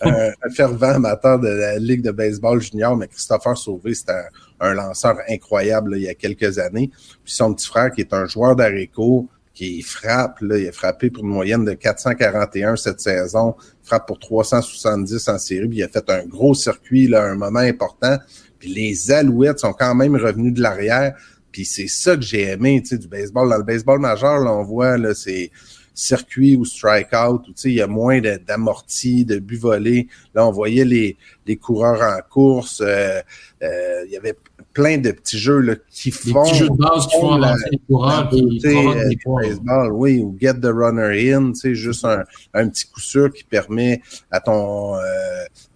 un, 0.02 0.50
fervent 0.54 0.94
amateur 0.94 1.38
de 1.38 1.48
la 1.48 1.78
Ligue 1.78 2.02
de 2.02 2.12
baseball 2.12 2.60
junior, 2.60 2.96
mais 2.96 3.08
Christopher 3.08 3.58
Sauvé, 3.58 3.92
c'était 3.94 4.12
un, 4.12 4.28
lanceur 4.60 5.16
incroyable 5.28 5.94
il 5.96 6.02
y 6.04 6.08
a 6.08 6.14
quelques 6.14 6.58
années. 6.58 6.90
Puis 7.24 7.34
son 7.34 7.54
petit 7.54 7.66
frère, 7.66 7.90
qui 7.90 8.00
est 8.00 8.12
un 8.12 8.26
joueur 8.26 8.56
d'Areco, 8.56 9.28
qui 9.54 9.82
frappe, 9.82 10.40
là, 10.40 10.58
il 10.58 10.68
a 10.68 10.72
frappé 10.72 11.10
pour 11.10 11.22
une 11.24 11.30
moyenne 11.30 11.64
de 11.64 11.72
441 11.72 12.76
cette 12.76 13.00
saison, 13.00 13.54
frappe 13.82 14.06
pour 14.06 14.18
370 14.18 15.28
en 15.28 15.38
série, 15.38 15.68
puis 15.68 15.78
il 15.78 15.82
a 15.84 15.88
fait 15.88 16.10
un 16.10 16.26
gros 16.26 16.54
circuit, 16.54 17.06
là, 17.06 17.24
un 17.24 17.36
moment 17.36 17.60
important. 17.60 18.18
Puis 18.58 18.70
les 18.70 19.12
Alouettes 19.12 19.60
sont 19.60 19.72
quand 19.72 19.94
même 19.94 20.16
revenus 20.16 20.54
de 20.54 20.60
l'arrière. 20.60 21.14
Puis 21.52 21.64
c'est 21.64 21.86
ça 21.86 22.16
que 22.16 22.22
j'ai 22.22 22.48
aimé, 22.50 22.80
tu 22.82 22.88
sais, 22.88 22.98
du 22.98 23.06
baseball. 23.06 23.48
Dans 23.48 23.58
le 23.58 23.62
baseball 23.62 24.00
majeur, 24.00 24.40
là, 24.40 24.52
on 24.52 24.64
voit, 24.64 24.98
là, 24.98 25.14
c'est 25.14 25.52
circuit 25.94 26.56
ou 26.56 26.64
strikeout, 26.64 27.42
tu 27.46 27.52
sais, 27.54 27.68
il 27.70 27.76
y 27.76 27.80
a 27.80 27.86
moins 27.86 28.20
d'amortis, 28.20 29.24
de, 29.24 29.38
buts 29.38 29.56
volés. 29.56 30.08
Là, 30.34 30.46
on 30.46 30.50
voyait 30.50 30.84
les, 30.84 31.16
les 31.46 31.56
coureurs 31.56 32.02
en 32.02 32.20
course. 32.28 32.82
Euh, 32.84 33.20
euh, 33.62 34.02
il 34.06 34.12
y 34.12 34.16
avait 34.16 34.36
plein 34.72 34.98
de 34.98 35.12
petits 35.12 35.38
jeux 35.38 35.60
là, 35.60 35.74
qui 35.88 36.10
font. 36.10 36.42
Petits 36.42 36.56
jeux 36.56 36.68
de 36.68 36.76
base 36.76 37.06
qui 37.06 37.16
font 37.20 37.40
avancer 37.40 37.68
les 37.70 37.80
coureurs. 37.86 38.28
Qui 38.28 39.18
baseball, 39.24 39.92
oui, 39.92 40.20
ou 40.20 40.36
get 40.38 40.54
the 40.54 40.66
runner 40.66 41.32
in, 41.32 41.52
juste 41.72 42.04
un, 42.04 42.24
un, 42.52 42.68
petit 42.68 42.86
coup 42.86 43.00
sûr 43.00 43.32
qui 43.32 43.44
permet 43.44 44.02
à 44.30 44.40
ton 44.40 44.96
euh, 44.96 45.00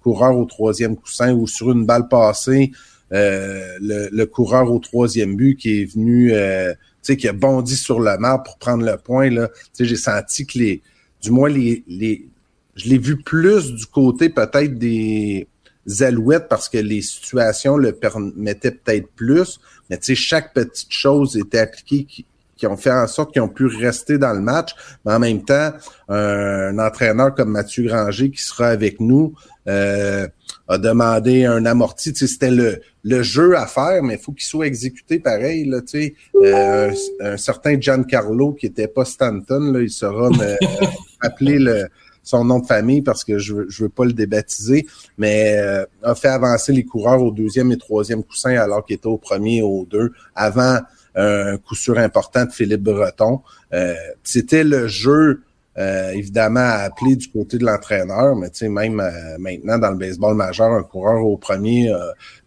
coureur 0.03 0.37
au 0.37 0.45
troisième 0.45 0.97
coussin 0.97 1.33
ou 1.33 1.47
sur 1.47 1.71
une 1.71 1.87
balle 1.87 2.09
passée, 2.09 2.73
euh, 3.13 3.79
le, 3.81 4.09
le, 4.13 4.27
coureur 4.27 4.71
au 4.71 4.79
troisième 4.79 5.37
but 5.37 5.57
qui 5.57 5.83
est 5.83 5.85
venu, 5.87 6.33
euh, 6.33 6.75
qui 7.17 7.29
a 7.29 7.33
bondi 7.33 7.77
sur 7.77 8.01
le 8.01 8.17
map 8.19 8.39
pour 8.39 8.59
prendre 8.59 8.85
le 8.85 8.97
point, 8.97 9.31
là. 9.31 9.49
Tu 9.49 9.55
sais, 9.73 9.85
j'ai 9.85 9.97
senti 9.97 10.47
que 10.47 10.59
les, 10.59 10.83
du 11.21 11.31
moins 11.31 11.49
les, 11.49 11.85
les, 11.87 12.27
je 12.75 12.89
l'ai 12.89 12.99
vu 12.99 13.17
plus 13.23 13.73
du 13.73 13.87
côté 13.87 14.29
peut-être 14.29 14.79
des 14.79 15.47
Alouettes 16.01 16.49
parce 16.49 16.69
que 16.69 16.79
les 16.79 17.03
situations 17.03 17.77
le 17.77 17.93
permettaient 17.93 18.73
peut-être 18.73 19.09
plus, 19.17 19.59
mais 19.89 19.97
tu 19.99 20.07
sais, 20.07 20.15
chaque 20.15 20.53
petite 20.53 20.93
chose 20.93 21.37
était 21.37 21.59
appliquée 21.59 22.05
qui, 22.05 22.27
qui 22.59 22.67
ont 22.67 22.77
fait 22.77 22.91
en 22.91 23.07
sorte 23.07 23.33
qu'ils 23.33 23.41
ont 23.41 23.49
pu 23.49 23.67
rester 23.67 24.19
dans 24.19 24.33
le 24.33 24.41
match. 24.41 24.75
Mais 25.07 25.15
en 25.15 25.19
même 25.19 25.43
temps, 25.43 25.71
un, 26.09 26.79
entraîneur 26.79 27.35
comme 27.35 27.51
Mathieu 27.51 27.85
Granger 27.85 28.31
qui 28.31 28.43
sera 28.43 28.67
avec 28.67 29.01
nous 29.01 29.35
euh, 29.69 30.27
a 30.67 30.79
demandé 30.79 31.45
un 31.45 31.65
amorti. 31.65 32.13
Tu 32.13 32.27
sais, 32.27 32.27
c'était 32.27 32.51
le, 32.51 32.81
le 33.05 33.23
jeu 33.23 33.57
à 33.57 33.67
faire, 33.67 34.03
mais 34.03 34.15
il 34.15 34.21
faut 34.21 34.33
qu'il 34.33 34.45
soit 34.45 34.67
exécuté 34.67 35.21
pareil. 35.21 35.65
Là, 35.65 35.81
tu 35.81 36.03
sais. 36.03 36.15
Euh, 36.43 36.93
un, 37.21 37.37
certain 37.37 37.81
Giancarlo 37.81 38.53
qui 38.53 38.67
était 38.67 38.89
pas 38.89 39.05
Stanton, 39.05 39.73
là, 39.73 39.81
il 39.81 39.91
sera 39.91 40.29
me, 40.31 40.57
appeler 41.21 41.59
le 41.59 41.89
son 42.25 42.45
nom 42.45 42.59
de 42.59 42.67
famille 42.67 43.01
parce 43.01 43.25
que 43.25 43.39
je, 43.39 43.55
je 43.69 43.85
veux 43.85 43.89
pas 43.89 44.05
le 44.05 44.13
débaptiser, 44.13 44.87
mais 45.17 45.57
euh, 45.57 45.87
a 46.03 46.15
fait 46.15 46.29
avancer 46.29 46.75
les 46.75 46.85
coureurs 46.85 47.23
au 47.23 47.31
deuxième 47.31 47.73
et 47.73 47.79
troisième 47.79 48.23
coussin 48.23 48.51
alors 48.51 48.85
qu'il 48.85 48.97
était 48.97 49.07
au 49.07 49.17
premier 49.17 49.59
et 49.59 49.63
au 49.63 49.87
deux 49.87 50.13
avant 50.35 50.79
un 51.19 51.59
coup 51.59 51.75
sûr 51.75 51.99
important 51.99 52.45
de 52.45 52.53
Philippe 52.53 52.83
Breton. 52.83 53.41
Euh, 53.73 53.95
c'était 54.23 54.65
le 54.65 54.87
jeu 54.89 55.43
euh, 55.77 56.11
évidemment 56.11 56.61
à 56.61 56.85
appeler 56.85 57.15
du 57.15 57.29
côté 57.29 57.57
de 57.57 57.65
l'entraîneur, 57.65 58.35
mais 58.35 58.51
tu 58.51 58.69
même 58.69 59.01
maintenant 59.39 59.79
dans 59.79 59.91
le 59.91 59.97
baseball 59.97 60.35
majeur, 60.35 60.73
un 60.73 60.83
coureur 60.83 61.25
au 61.25 61.37
premier, 61.37 61.95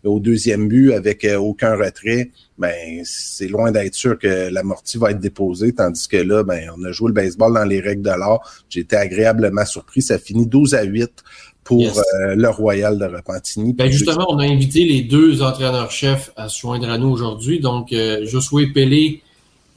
au 0.03 0.19
deuxième 0.19 0.67
but 0.67 0.91
avec 0.91 1.25
aucun 1.39 1.77
retrait, 1.77 2.31
ben 2.57 3.01
c'est 3.05 3.47
loin 3.47 3.71
d'être 3.71 3.93
sûr 3.93 4.19
que 4.19 4.49
l'amorti 4.51 4.97
va 4.97 5.11
être 5.11 5.19
déposée, 5.21 5.73
tandis 5.73 6.09
que 6.09 6.17
là, 6.17 6.43
ben 6.43 6.69
on 6.77 6.83
a 6.83 6.91
joué 6.91 7.07
le 7.07 7.13
baseball 7.13 7.53
dans 7.53 7.63
les 7.63 7.79
règles 7.79 8.01
de 8.01 8.09
l'art. 8.09 8.41
J'ai 8.67 8.81
été 8.81 8.97
agréablement 8.97 9.65
surpris. 9.65 10.01
Ça 10.01 10.19
finit 10.19 10.45
12 10.45 10.75
à 10.75 10.83
8 10.83 11.23
pour 11.63 11.81
euh, 11.81 12.35
le 12.35 12.49
Royal 12.49 12.97
de 12.97 13.05
Repentigny. 13.05 13.73
Ben 13.73 13.91
justement, 13.91 14.25
on 14.29 14.39
a 14.39 14.45
invité 14.45 14.83
les 14.83 15.01
deux 15.01 15.41
entraîneurs-chefs 15.41 16.31
à 16.35 16.49
se 16.49 16.59
joindre 16.59 16.89
à 16.89 16.97
nous 16.97 17.09
aujourd'hui. 17.09 17.59
Donc, 17.59 17.93
euh, 17.93 18.25
Josué 18.25 18.67
Pellé 18.67 19.21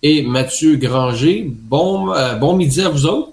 et 0.02 0.22
Mathieu 0.22 0.76
Granger. 0.76 1.46
Bon, 1.48 2.12
euh, 2.12 2.34
bon 2.36 2.56
midi 2.56 2.80
à 2.80 2.88
vous 2.88 3.06
autres. 3.06 3.32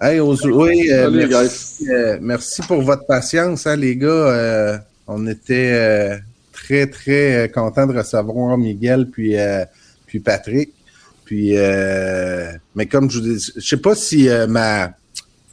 Hey, 0.00 0.18
oui, 0.20 0.88
merci, 1.12 1.84
merci, 2.22 2.62
pour 2.62 2.80
votre 2.80 3.04
patience, 3.04 3.66
hein, 3.66 3.76
les 3.76 3.96
gars. 3.96 4.80
on 5.06 5.26
était 5.26 6.22
très, 6.70 6.86
très 6.86 7.34
euh, 7.34 7.48
content 7.48 7.86
de 7.86 7.96
recevoir 7.96 8.56
Miguel 8.56 9.08
puis, 9.10 9.36
euh, 9.36 9.64
puis 10.06 10.20
Patrick. 10.20 10.72
Puis, 11.24 11.56
euh, 11.56 12.52
mais 12.74 12.86
comme 12.86 13.10
je 13.10 13.18
vous 13.18 13.24
dis, 13.24 13.52
je 13.56 13.60
sais 13.60 13.76
pas 13.76 13.94
si 13.94 14.28
ma, 14.48 14.92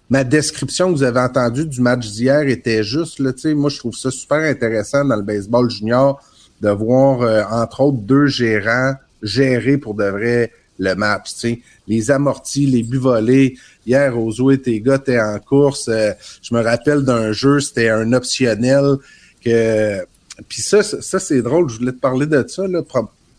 ma 0.10 0.24
description 0.24 0.91
que 0.91 0.98
vous 0.98 1.04
avez 1.04 1.20
entendue 1.20 1.65
du 1.65 1.82
match 1.82 2.08
d'hier 2.08 2.41
était 2.48 2.84
juste. 2.84 3.20
Là, 3.20 3.32
moi, 3.56 3.70
je 3.70 3.78
trouve 3.78 3.96
ça 3.96 4.12
super 4.12 4.39
intéressant 4.39 5.04
dans 5.06 5.15
le 5.15 5.22
baseball 5.22 5.70
junior 5.70 6.22
de 6.62 6.70
voir, 6.70 7.52
entre 7.52 7.82
autres, 7.82 8.00
deux 8.00 8.28
gérants 8.28 8.96
gérer 9.22 9.78
pour 9.78 9.93
de 9.93 10.06
vrai 10.06 10.52
le 10.80 10.93
match. 10.96 11.32
sais 11.34 11.60
Les 11.88 12.12
amortis, 12.12 12.65
les 12.65 12.84
buts 12.84 12.98
volés. 12.98 13.58
Hier, 13.86 14.17
Ozo 14.17 14.52
et 14.52 14.62
tes 14.62 14.80
gars 14.80 14.96
étaient 14.96 15.20
en 15.20 15.39
course. 15.39 15.89
je 15.89 16.54
me 16.54 16.62
rappelle 16.62 17.04
d'un 17.04 17.32
jeu, 17.32 17.60
c'était 17.60 17.89
un 17.89 18.13
optionnel 18.13 18.98
que 19.43 20.04
puis 20.48 20.62
ça, 20.62 20.84
ça 20.84 21.20
c'est 21.20 21.41
drôle, 21.41 21.70
je 21.70 21.80
voulais 21.80 21.91
te 21.91 22.00
parler 22.00 22.26
de 22.26 22.46
ça, 22.48 22.67
là, 22.67 22.82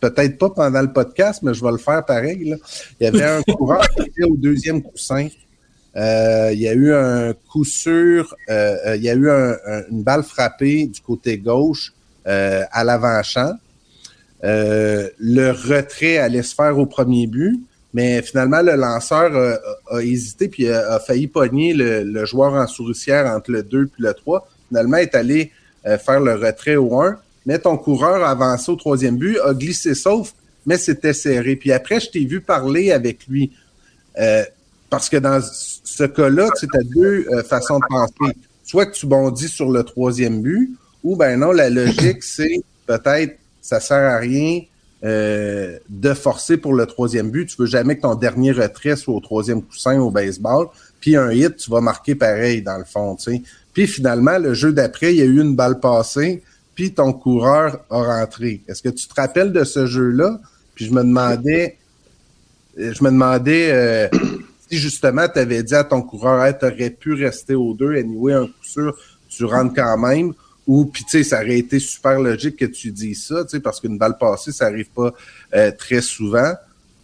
peut-être 0.01 0.39
pas 0.39 0.51
pendant 0.51 0.83
le 0.83 0.93
podcast, 0.93 1.43
mais 1.43 1.55
je 1.55 1.65
vais 1.65 1.71
le 1.71 1.79
faire 1.79 2.05
pareil. 2.05 2.45
Là. 2.45 2.57
Il 3.01 3.05
y 3.05 3.07
avait 3.07 3.25
un 3.25 3.43
coureur 3.43 3.89
qui 3.91 4.03
était 4.03 4.25
au 4.25 4.37
deuxième 4.37 4.83
coussin. 4.83 5.29
Euh, 5.99 6.51
il 6.53 6.61
y 6.61 6.69
a 6.69 6.75
eu 6.75 6.93
un 6.93 7.33
coup 7.51 7.65
sûr, 7.65 8.35
euh, 8.49 8.77
euh, 8.87 8.97
il 8.97 9.03
y 9.03 9.11
a 9.11 9.15
eu 9.15 9.29
une 9.91 10.03
balle 10.03 10.23
frappée 10.23 10.87
du 10.87 11.01
côté 11.01 11.39
gauche 11.39 11.93
à 12.25 12.85
l'avant-champ. 12.85 13.55
le 14.43 15.51
retrait 15.51 16.19
allait 16.19 16.43
se 16.43 16.55
faire 16.55 16.79
au 16.79 16.87
premier 16.87 17.27
but, 17.27 17.59
mais 17.95 18.21
finalement, 18.21 18.61
le 18.61 18.77
lanceur 18.77 19.59
a, 19.91 20.03
hésité 20.03 20.49
puis 20.49 20.69
a, 20.69 21.01
failli 21.01 21.27
pogner 21.27 21.73
le, 21.73 22.25
joueur 22.27 22.53
en 22.53 22.67
souricière 22.67 23.27
entre 23.27 23.51
le 23.51 23.63
2 23.63 23.85
et 23.85 23.89
le 23.99 24.13
3. 24.13 24.47
Finalement, 24.69 24.99
est 24.99 25.15
allé 25.15 25.53
faire 25.85 26.21
le 26.21 26.35
retrait 26.35 26.77
au 26.77 27.01
1, 27.01 27.17
mais 27.47 27.59
ton 27.59 27.79
coureur 27.79 28.23
a 28.23 28.31
avancé 28.33 28.71
au 28.71 28.77
troisième 28.77 29.17
but, 29.17 29.39
a 29.43 29.55
glissé 29.55 29.95
sauf, 29.95 30.35
mais 30.67 30.77
c'était 30.77 31.15
serré. 31.15 31.57
Puis 31.57 31.73
après, 31.73 31.99
je 31.99 32.11
t'ai 32.11 32.27
vu 32.27 32.43
parler 32.43 32.93
avec 32.93 33.27
lui. 33.27 33.53
Parce 34.91 35.09
que 35.09 35.17
dans 35.17 35.41
ce 35.97 36.05
cas-là, 36.05 36.49
tu 36.59 36.67
as 36.75 36.83
deux 36.83 37.27
euh, 37.31 37.43
façons 37.43 37.79
de 37.79 37.85
penser. 37.89 38.37
Soit 38.65 38.87
que 38.87 38.95
tu 38.95 39.07
bondis 39.07 39.49
sur 39.49 39.71
le 39.71 39.83
troisième 39.83 40.43
but, 40.43 40.77
ou 41.03 41.17
ben 41.17 41.39
non, 41.39 41.53
la 41.53 41.71
logique, 41.71 42.23
c'est 42.23 42.61
peut-être 42.87 43.39
ça 43.63 43.81
sert 43.81 43.97
à 43.97 44.19
rien 44.19 44.61
de 45.01 46.13
forcer 46.13 46.57
pour 46.57 46.75
le 46.75 46.85
troisième 46.85 47.31
but. 47.31 47.47
Tu 47.47 47.57
veux 47.57 47.67
jamais 47.67 47.97
que 47.97 48.03
ton 48.03 48.17
dernier 48.17 48.51
retrait 48.51 48.97
soit 48.97 49.15
au 49.15 49.21
troisième 49.21 49.63
coussin 49.63 49.99
au 50.01 50.11
baseball. 50.11 50.67
Puis 51.01 51.17
un 51.17 51.31
hit, 51.31 51.57
tu 51.57 51.71
vas 51.71 51.81
marquer 51.81 52.17
pareil 52.17 52.63
dans 52.63 52.77
le 52.77 52.85
fond. 52.85 53.15
Tu 53.15 53.33
sais. 53.33 53.43
Puis 53.73 53.87
finalement, 53.87 54.39
le 54.39 54.55
jeu 54.55 54.73
d'après, 54.73 55.15
il 55.15 55.19
y 55.19 55.23
a 55.23 55.25
eu 55.25 55.41
une 55.41 55.55
balle 55.55 55.79
passée, 55.79 56.43
puis 56.75 56.93
ton 56.93 57.13
coureur 57.13 57.85
a 57.91 58.03
rentré. 58.03 58.61
Est-ce 58.67 58.83
que 58.83 58.89
tu 58.89 59.07
te 59.07 59.15
rappelles 59.15 59.53
de 59.53 59.63
ce 59.65 59.87
jeu-là? 59.87 60.41
Puis 60.75 60.87
je 60.87 60.93
me 60.93 61.03
demandais, 61.03 61.77
je 62.77 63.05
me 63.05 63.11
demandais 63.11 63.71
euh, 63.71 64.09
si 64.71 64.79
justement 64.79 65.27
tu 65.29 65.39
avais 65.39 65.63
dit 65.63 65.75
à 65.75 65.85
ton 65.85 66.03
coureur, 66.03 66.59
tu 66.59 66.67
aurais 66.67 66.91
pu 66.91 67.15
rester 67.15 67.55
aux 67.55 67.75
deux, 67.75 67.95
anyway, 67.97 68.35
un 68.35 68.47
coup 68.47 68.65
sûr, 68.65 68.97
tu 69.29 69.45
rentres 69.45 69.75
quand 69.75 69.99
même. 69.99 70.33
Ou 70.67 70.85
puis 70.85 71.05
tu 71.05 71.11
sais, 71.11 71.25
ça 71.25 71.43
aurait 71.43 71.59
été 71.59 71.79
super 71.79 72.21
logique 72.21 72.57
que 72.57 72.67
tu 72.67 72.91
dises 72.91 73.25
ça, 73.27 73.45
tu 73.45 73.51
sais, 73.51 73.61
parce 73.61 73.81
qu'une 73.81 73.97
balle 73.97 74.19
passée, 74.19 74.53
ça 74.53 74.67
arrive 74.67 74.91
pas 74.91 75.15
euh, 75.55 75.71
très 75.73 76.03
souvent. 76.03 76.53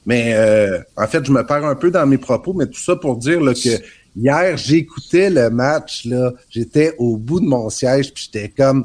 Mais 0.04 0.34
euh, 0.34 0.80
en 0.96 1.06
fait, 1.06 1.24
je 1.24 1.32
me 1.32 1.42
perds 1.46 1.64
un 1.64 1.74
peu 1.74 1.90
dans 1.90 2.06
mes 2.06 2.18
propos, 2.18 2.52
mais 2.52 2.66
tout 2.66 2.80
ça 2.80 2.96
pour 2.96 3.16
dire 3.16 3.40
que 3.40 3.82
Hier, 4.16 4.56
j'écoutais 4.56 5.28
le 5.28 5.50
match, 5.50 6.06
j'étais 6.48 6.94
au 6.98 7.16
bout 7.16 7.40
de 7.40 7.46
mon 7.46 7.68
siège, 7.68 8.14
puis 8.14 8.28
j'étais 8.32 8.48
comme 8.48 8.84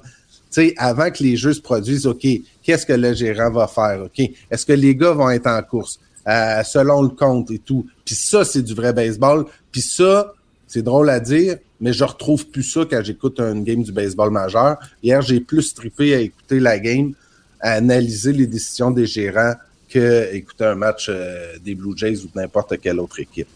sais, 0.49 0.73
avant 0.77 1.11
que 1.11 1.23
les 1.23 1.35
jeux 1.35 1.53
se 1.53 1.61
produisent, 1.61 2.07
OK, 2.07 2.25
qu'est-ce 2.63 2.85
que 2.85 2.93
le 2.93 3.13
gérant 3.13 3.51
va 3.51 3.67
faire? 3.67 4.03
OK, 4.05 4.19
est-ce 4.49 4.65
que 4.65 4.73
les 4.73 4.95
gars 4.95 5.11
vont 5.11 5.29
être 5.29 5.47
en 5.47 5.61
course? 5.61 5.99
Euh, 6.29 6.61
selon 6.63 7.01
le 7.01 7.09
compte 7.09 7.49
et 7.49 7.57
tout. 7.57 7.87
Puis 8.05 8.13
ça, 8.13 8.45
c'est 8.45 8.61
du 8.61 8.75
vrai 8.75 8.93
baseball. 8.93 9.45
Puis 9.71 9.81
ça, 9.81 10.31
c'est 10.67 10.83
drôle 10.83 11.09
à 11.09 11.19
dire, 11.19 11.57
mais 11.81 11.91
je 11.91 12.03
retrouve 12.03 12.45
plus 12.45 12.61
ça 12.61 12.81
quand 12.87 13.01
j'écoute 13.03 13.39
une 13.39 13.63
game 13.63 13.81
du 13.81 13.91
baseball 13.91 14.29
majeur. 14.29 14.77
Hier, 15.01 15.23
j'ai 15.23 15.39
plus 15.39 15.73
trippé 15.73 16.13
à 16.13 16.19
écouter 16.19 16.59
la 16.59 16.77
game, 16.77 17.13
à 17.59 17.71
analyser 17.71 18.31
les 18.31 18.45
décisions 18.45 18.91
des 18.91 19.07
gérants 19.07 19.53
que 19.89 20.31
écouter 20.31 20.65
un 20.65 20.75
match 20.75 21.07
euh, 21.09 21.57
des 21.63 21.73
Blue 21.73 21.97
Jays 21.97 22.19
ou 22.23 22.27
de 22.27 22.39
n'importe 22.39 22.79
quelle 22.79 22.99
autre 22.99 23.19
équipe. 23.19 23.47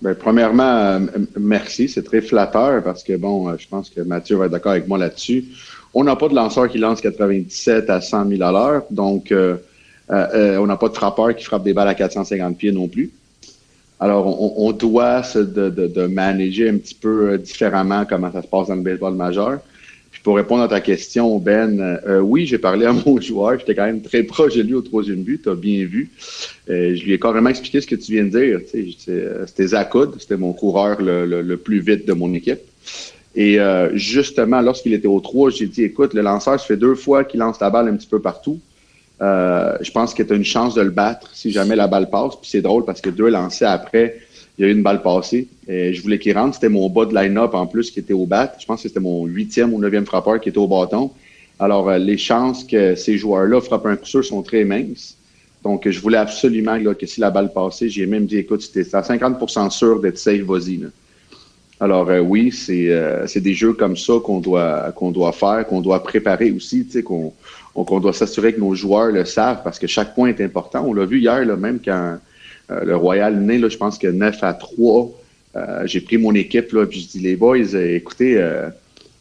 Bien, 0.00 0.14
premièrement, 0.14 0.76
euh, 0.76 1.00
merci. 1.36 1.88
C'est 1.88 2.04
très 2.04 2.20
flatteur 2.20 2.84
parce 2.84 3.02
que, 3.02 3.16
bon, 3.16 3.56
je 3.58 3.66
pense 3.66 3.90
que 3.90 4.02
Mathieu 4.02 4.36
va 4.36 4.44
être 4.44 4.52
d'accord 4.52 4.72
avec 4.72 4.86
moi 4.86 4.98
là-dessus. 4.98 5.46
On 5.94 6.04
n'a 6.04 6.14
pas 6.14 6.28
de 6.28 6.36
lanceur 6.36 6.68
qui 6.68 6.78
lance 6.78 7.00
97 7.00 7.90
à 7.90 8.00
100 8.00 8.28
000 8.28 8.42
à 8.42 8.52
l'heure. 8.52 8.84
Donc, 8.90 9.32
on 10.12 10.66
n'a 10.66 10.76
pas 10.76 10.88
de 10.88 10.94
frappeur 10.94 11.34
qui 11.34 11.44
frappe 11.44 11.64
des 11.64 11.72
balles 11.72 11.88
à 11.88 11.94
450 11.94 12.56
pieds 12.56 12.72
non 12.72 12.86
plus. 12.88 13.10
Alors, 14.02 14.58
on, 14.60 14.72
doit 14.72 15.22
se 15.22 15.38
de, 15.38 16.06
manager 16.06 16.72
un 16.72 16.78
petit 16.78 16.94
peu 16.94 17.38
différemment 17.38 18.04
comment 18.04 18.32
ça 18.32 18.42
se 18.42 18.48
passe 18.48 18.66
dans 18.66 18.74
le 18.74 18.82
baseball 18.82 19.14
majeur. 19.14 19.60
Puis 20.12 20.20
pour 20.22 20.36
répondre 20.36 20.62
à 20.62 20.68
ta 20.68 20.80
question, 20.80 21.38
Ben, 21.38 21.80
euh, 21.80 22.20
oui, 22.20 22.44
j'ai 22.44 22.58
parlé 22.58 22.84
à 22.84 22.92
mon 23.06 23.20
joueur. 23.20 23.58
J'étais 23.58 23.74
quand 23.74 23.86
même 23.86 24.02
très 24.02 24.22
proche 24.22 24.54
de 24.54 24.62
lui 24.62 24.74
au 24.74 24.82
troisième 24.82 25.22
but. 25.22 25.42
Tu 25.42 25.48
as 25.48 25.54
bien 25.54 25.84
vu. 25.84 26.10
Euh, 26.68 26.96
je 26.96 27.04
lui 27.04 27.12
ai 27.12 27.18
carrément 27.18 27.50
expliqué 27.50 27.80
ce 27.80 27.86
que 27.86 27.94
tu 27.94 28.10
viens 28.10 28.24
de 28.24 28.30
dire. 28.30 28.60
Euh, 29.08 29.44
c'était 29.46 29.66
Zakoud. 29.68 30.16
C'était 30.18 30.36
mon 30.36 30.52
coureur 30.52 30.98
le, 31.00 31.54
plus 31.54 31.80
vite 31.80 32.04
de 32.04 32.12
mon 32.12 32.34
équipe. 32.34 32.60
Et 33.34 33.58
justement, 33.94 34.60
lorsqu'il 34.60 34.92
était 34.92 35.06
au 35.06 35.20
3, 35.20 35.50
j'ai 35.50 35.66
dit, 35.66 35.84
écoute, 35.84 36.12
le 36.12 36.20
lanceur, 36.20 36.60
ça 36.60 36.66
fait 36.66 36.76
deux 36.76 36.94
fois 36.94 37.24
qu'il 37.24 37.40
lance 37.40 37.60
la 37.60 37.70
balle 37.70 37.88
un 37.88 37.94
petit 37.94 38.08
peu 38.08 38.20
partout. 38.20 38.60
Je 39.22 39.90
pense 39.92 40.14
que 40.14 40.22
tu 40.22 40.32
as 40.32 40.36
une 40.36 40.44
chance 40.44 40.74
de 40.74 40.82
le 40.82 40.90
battre 40.90 41.30
si 41.32 41.52
jamais 41.52 41.76
la 41.76 41.86
balle 41.86 42.10
passe. 42.10 42.36
Puis 42.36 42.50
c'est 42.50 42.62
drôle 42.62 42.84
parce 42.84 43.00
que 43.00 43.10
deux 43.10 43.28
lancés 43.28 43.64
après, 43.64 44.16
il 44.58 44.62
y 44.62 44.64
a 44.68 44.70
eu 44.70 44.74
une 44.74 44.82
balle 44.82 45.02
passée. 45.02 45.48
Et 45.68 45.94
je 45.94 46.02
voulais 46.02 46.18
qu'il 46.18 46.36
rentre. 46.36 46.54
C'était 46.54 46.68
mon 46.68 46.88
bas 46.88 47.06
de 47.06 47.14
line-up 47.14 47.54
en 47.54 47.66
plus 47.66 47.90
qui 47.90 48.00
était 48.00 48.12
au 48.12 48.26
bat. 48.26 48.52
Je 48.58 48.66
pense 48.66 48.82
que 48.82 48.88
c'était 48.88 49.00
mon 49.00 49.24
huitième 49.24 49.72
ou 49.72 49.78
neuvième 49.78 50.06
frappeur 50.06 50.40
qui 50.40 50.48
était 50.48 50.58
au 50.58 50.68
bâton. 50.68 51.10
Alors, 51.58 51.88
euh, 51.88 51.98
les 51.98 52.18
chances 52.18 52.64
que 52.64 52.94
ces 52.94 53.16
joueurs-là 53.16 53.60
frappent 53.60 53.86
un 53.86 53.96
coup 53.96 54.06
sûr 54.06 54.24
sont 54.24 54.42
très 54.42 54.64
minces. 54.64 55.16
Donc, 55.62 55.88
je 55.88 56.00
voulais 56.00 56.18
absolument 56.18 56.76
que 56.94 57.06
si 57.06 57.20
la 57.20 57.30
balle 57.30 57.52
passait, 57.52 57.88
j'ai 57.88 58.06
même 58.06 58.26
dit, 58.26 58.38
écoute, 58.38 58.62
c'était 58.62 58.94
à 58.96 59.02
50% 59.02 59.70
sûr 59.70 60.00
d'être 60.00 60.18
safe, 60.18 60.42
vas-y. 60.42 60.80
Alors, 61.78 62.08
euh, 62.10 62.18
oui, 62.18 62.52
euh, 62.70 63.26
c'est 63.26 63.40
des 63.40 63.54
jeux 63.54 63.72
comme 63.74 63.96
ça 63.96 64.14
qu'on 64.24 64.40
doit, 64.40 64.92
qu'on 64.92 65.12
doit 65.12 65.32
faire, 65.32 65.64
qu'on 65.68 65.80
doit 65.80 66.02
préparer 66.02 66.50
aussi, 66.50 66.86
qu'on 67.04 67.32
qu'on 67.74 68.00
doit 68.00 68.12
s'assurer 68.12 68.52
que 68.52 68.60
nos 68.60 68.74
joueurs 68.74 69.10
le 69.12 69.24
savent 69.24 69.62
parce 69.64 69.78
que 69.78 69.86
chaque 69.86 70.14
point 70.14 70.28
est 70.28 70.40
important. 70.40 70.84
On 70.86 70.92
l'a 70.92 71.06
vu 71.06 71.20
hier, 71.20 71.44
là, 71.44 71.56
même 71.56 71.78
quand 71.84 72.18
euh, 72.70 72.84
le 72.84 72.96
Royal 72.96 73.38
né, 73.40 73.58
là, 73.58 73.68
je 73.68 73.76
pense 73.76 73.98
que 73.98 74.06
9 74.06 74.42
à 74.42 74.54
3. 74.54 75.10
Euh, 75.54 75.86
j'ai 75.86 76.00
pris 76.00 76.18
mon 76.18 76.34
équipe, 76.34 76.72
là, 76.72 76.86
puis 76.86 77.00
je 77.00 77.18
dis, 77.18 77.18
les 77.20 77.36
boys, 77.36 77.74
euh, 77.74 77.96
écoutez, 77.96 78.36
euh, 78.38 78.68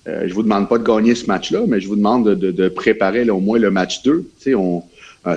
je 0.06 0.34
vous 0.34 0.44
demande 0.44 0.70
pas 0.70 0.78
de 0.78 0.84
gagner 0.84 1.14
ce 1.14 1.26
match-là, 1.26 1.64
mais 1.68 1.82
je 1.82 1.88
vous 1.88 1.96
demande 1.96 2.36
de, 2.36 2.70
préparer 2.70 3.30
au 3.30 3.40
moins 3.40 3.60
le 3.60 3.70
match 3.70 4.02
2. 4.04 4.20
Tu 4.20 4.26
sais, 4.40 4.56
on, 4.56 4.84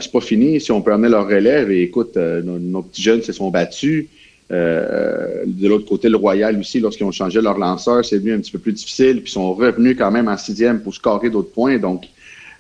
c'est 0.01 0.13
pas 0.13 0.21
fini. 0.21 0.61
Si 0.61 0.73
on 0.73 0.83
amener 0.83 1.09
leur 1.09 1.27
relève, 1.27 1.71
et 1.71 1.83
écoute, 1.83 2.17
nos, 2.17 2.83
petits 2.83 3.03
jeunes 3.03 3.23
se 3.23 3.33
sont 3.33 3.51
battus. 3.51 4.07
de 4.51 5.69
l'autre 5.69 5.87
côté, 5.87 6.09
le 6.09 6.17
Royal 6.17 6.59
aussi, 6.59 6.81
lorsqu'ils 6.81 7.05
ont 7.05 7.13
changé 7.13 7.43
leur 7.43 7.59
lanceur, 7.59 8.03
c'est 8.05 8.17
devenu 8.17 8.33
un 8.33 8.39
petit 8.39 8.53
peu 8.53 8.59
plus 8.59 8.73
difficile, 8.73 9.21
puis 9.21 9.31
ils 9.31 9.35
sont 9.35 9.53
revenus 9.53 9.97
quand 9.99 10.11
même 10.11 10.29
en 10.29 10.39
sixième 10.39 10.81
pour 10.81 10.95
scorer 10.95 11.29
d'autres 11.29 11.53
points. 11.53 11.77
Donc, 11.77 12.07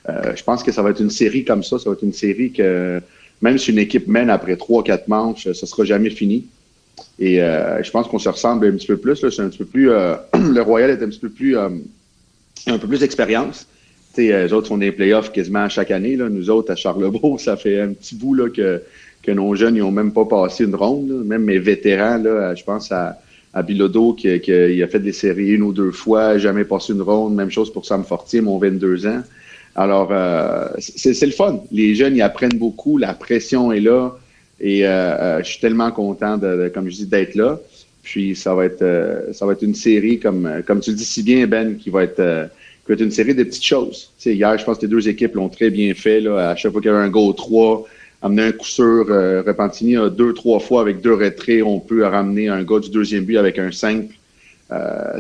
je 0.09 0.43
pense 0.43 0.63
que 0.63 0.71
ça 0.71 0.83
va 0.83 0.91
être 0.91 1.01
une 1.01 1.11
série 1.11 1.45
comme 1.45 1.63
ça. 1.63 1.79
Ça 1.79 1.89
va 1.89 1.95
être 1.95 2.03
une 2.03 2.13
série 2.13 2.53
que 2.53 3.01
même 3.43 3.59
si 3.59 3.71
une 3.71 3.79
équipe 3.79 4.07
mène 4.09 4.31
après 4.31 4.57
trois, 4.57 4.83
quatre 4.83 5.09
manches, 5.09 5.51
ça 5.53 5.67
sera 5.67 5.85
jamais 5.85 6.11
fini. 6.11 6.47
Et 7.19 7.43
euh, 7.43 7.83
je 7.83 7.91
pense 7.91 8.09
qu'on 8.09 8.19
se 8.19 8.29
ressemble 8.29 8.67
un 8.67 8.73
petit 8.73 8.87
peu 8.87 8.97
plus. 8.97 9.17
C'est 9.17 9.41
un 9.41 9.49
petit 9.49 9.59
peu 9.59 9.65
plus. 9.65 9.91
Euh, 9.91 10.15
le 10.35 10.61
Royal 10.63 10.91
est 10.91 11.03
un 11.03 11.09
petit 11.09 11.19
peu 11.19 11.29
plus. 11.29 11.57
Euh, 11.57 11.69
un 12.67 12.79
peu 12.79 12.89
plus 12.89 13.01
d'expérience. 13.01 13.67
Les 14.17 14.53
autres 14.53 14.69
font 14.69 14.79
des 14.79 14.93
playoffs 14.93 15.33
quasiment 15.33 15.69
chaque 15.69 15.91
année. 15.91 16.17
Là. 16.17 16.29
Nous 16.29 16.49
autres, 16.49 16.73
à 16.73 16.77
Charlebourg, 16.77 17.41
ça 17.41 17.57
fait 17.57 17.81
un 17.81 17.89
petit 17.89 18.15
bout 18.15 18.35
là, 18.35 18.49
que, 18.49 18.81
que 19.23 19.33
nos 19.33 19.55
jeunes 19.57 19.77
n'ont 19.77 19.91
même 19.91 20.13
pas 20.13 20.25
passé 20.25 20.65
une 20.65 20.77
ronde. 20.77 21.25
Même 21.27 21.43
mes 21.43 21.59
vétérans, 21.59 22.19
là, 22.19 22.55
je 22.55 22.63
pense 22.63 22.93
à, 22.93 23.19
à 23.53 23.63
Bilodeau, 23.63 24.13
qui, 24.13 24.41
qui, 24.41 24.83
a 24.83 24.87
fait 24.87 25.01
des 25.01 25.13
séries 25.13 25.51
une 25.51 25.63
ou 25.63 25.73
deux 25.73 25.91
fois, 25.91 26.39
jamais 26.39 26.65
passé 26.65 26.93
une 26.93 27.03
ronde. 27.03 27.35
Même 27.35 27.51
chose 27.51 27.73
pour 27.73 27.85
Sam 27.85 28.05
Fortier, 28.05 28.41
mon 28.41 28.57
22 28.59 29.07
ans. 29.09 29.23
Alors, 29.77 30.09
euh, 30.13 30.69
c'est 30.79 31.27
le 31.27 31.33
fun. 31.33 31.61
Les 31.73 31.95
jeunes, 31.95 32.17
ils 32.17 32.23
apprennent 32.23 32.59
beaucoup. 32.59 32.97
La 32.99 33.15
pression 33.15 33.73
est 33.73 33.81
là. 33.81 34.17
Et 34.61 34.87
euh, 34.87 34.89
euh, 34.91 35.39
je 35.43 35.51
suis 35.51 35.61
tellement 35.61 35.91
content, 35.91 36.39
de, 36.39 36.71
comme 36.73 36.89
je 36.89 36.97
dis, 36.97 37.07
d'être 37.07 37.35
là. 37.35 37.59
Puis, 38.03 38.37
ça 38.37 38.55
va 38.55 38.67
être, 38.67 39.31
ça 39.33 39.47
va 39.47 39.53
être 39.53 39.63
une 39.63 39.75
série, 39.75 40.21
comme, 40.21 40.63
comme 40.67 40.81
tu 40.81 40.91
le 40.91 40.97
dis 40.97 41.05
si 41.05 41.23
bien, 41.23 41.47
Ben, 41.47 41.77
qui 41.77 41.91
va 41.91 42.05
être, 42.05 42.51
qui 42.85 42.89
va 42.89 42.95
être 42.95 43.01
une 43.01 43.11
série 43.11 43.35
de 43.35 43.43
petites 43.43 43.65
choses. 43.65 44.11
Tu 44.19 44.25
sais, 44.25 44.35
hier, 44.35 44.57
je 44.59 44.65
pense 44.65 44.77
que 44.77 44.83
les 44.83 44.89
deux 44.89 45.09
équipes 45.09 45.35
l'ont 45.35 45.49
très 45.49 45.71
bien 45.71 45.93
fait. 45.95 46.21
Là, 46.21 46.51
à 46.51 46.57
chaque 46.57 46.73
fois 46.73 46.81
qu'il 46.81 46.91
y 46.91 46.95
avait 46.95 47.03
un 47.03 47.09
go 47.09 47.33
3, 47.33 47.87
amener 48.23 48.43
un 48.43 48.53
coup 48.53 48.67
sûr. 48.67 49.07
Repentini 49.09 49.97
a 49.97 50.11
deux, 50.11 50.35
trois 50.35 50.61
fois 50.61 50.83
avec 50.83 51.01
deux 51.01 51.15
retraits. 51.15 51.63
On 51.65 51.81
peut 51.81 52.05
ramener 52.05 52.49
un 52.49 52.63
gars 52.63 52.79
du 52.79 52.91
deuxième 52.91 53.25
but 53.25 53.39
avec 53.39 53.59
un 53.59 53.73
5. 53.73 54.07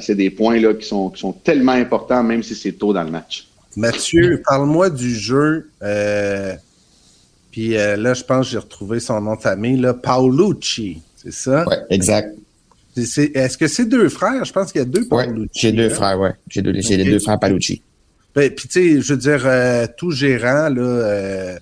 c'est 0.00 0.14
des 0.14 0.30
points 0.30 0.60
là, 0.60 0.74
qui, 0.74 0.86
sont, 0.86 1.08
qui 1.08 1.20
sont 1.20 1.32
tellement 1.32 1.72
importants, 1.72 2.22
même 2.22 2.42
si 2.42 2.54
c'est 2.54 2.72
tôt 2.72 2.92
dans 2.92 3.02
le 3.02 3.10
match. 3.10 3.48
Mathieu, 3.76 4.42
parle-moi 4.46 4.90
du 4.90 5.14
jeu. 5.14 5.70
Euh, 5.82 6.54
puis 7.50 7.76
euh, 7.76 7.96
là, 7.96 8.14
je 8.14 8.24
pense 8.24 8.46
que 8.46 8.52
j'ai 8.52 8.58
retrouvé 8.58 9.00
son 9.00 9.20
nom 9.20 9.36
de 9.36 9.40
famille, 9.40 9.78
là, 9.78 9.94
Paolucci, 9.94 11.02
c'est 11.16 11.32
ça? 11.32 11.64
Oui, 11.68 11.76
exact. 11.90 12.36
Est-ce 12.96 13.58
que 13.58 13.66
c'est 13.66 13.86
deux 13.86 14.08
frères? 14.08 14.44
Je 14.44 14.52
pense 14.52 14.70
qu'il 14.70 14.80
y 14.80 14.82
a 14.82 14.86
deux 14.86 15.06
Paolucci. 15.06 15.40
Oui, 15.40 15.48
j'ai 15.52 15.72
deux 15.72 15.88
frères, 15.88 16.18
oui. 16.20 16.30
J'ai 16.48 16.62
les 16.62 17.04
deux 17.04 17.18
frères 17.18 17.38
Paolucci. 17.38 17.82
Ben, 18.34 18.50
puis 18.50 18.68
tu 18.68 18.94
sais, 18.94 19.00
je 19.00 19.12
veux 19.12 19.18
dire, 19.18 19.42
euh, 19.44 19.86
tout 19.96 20.10
gérant, 20.10 20.68
là, 20.68 21.58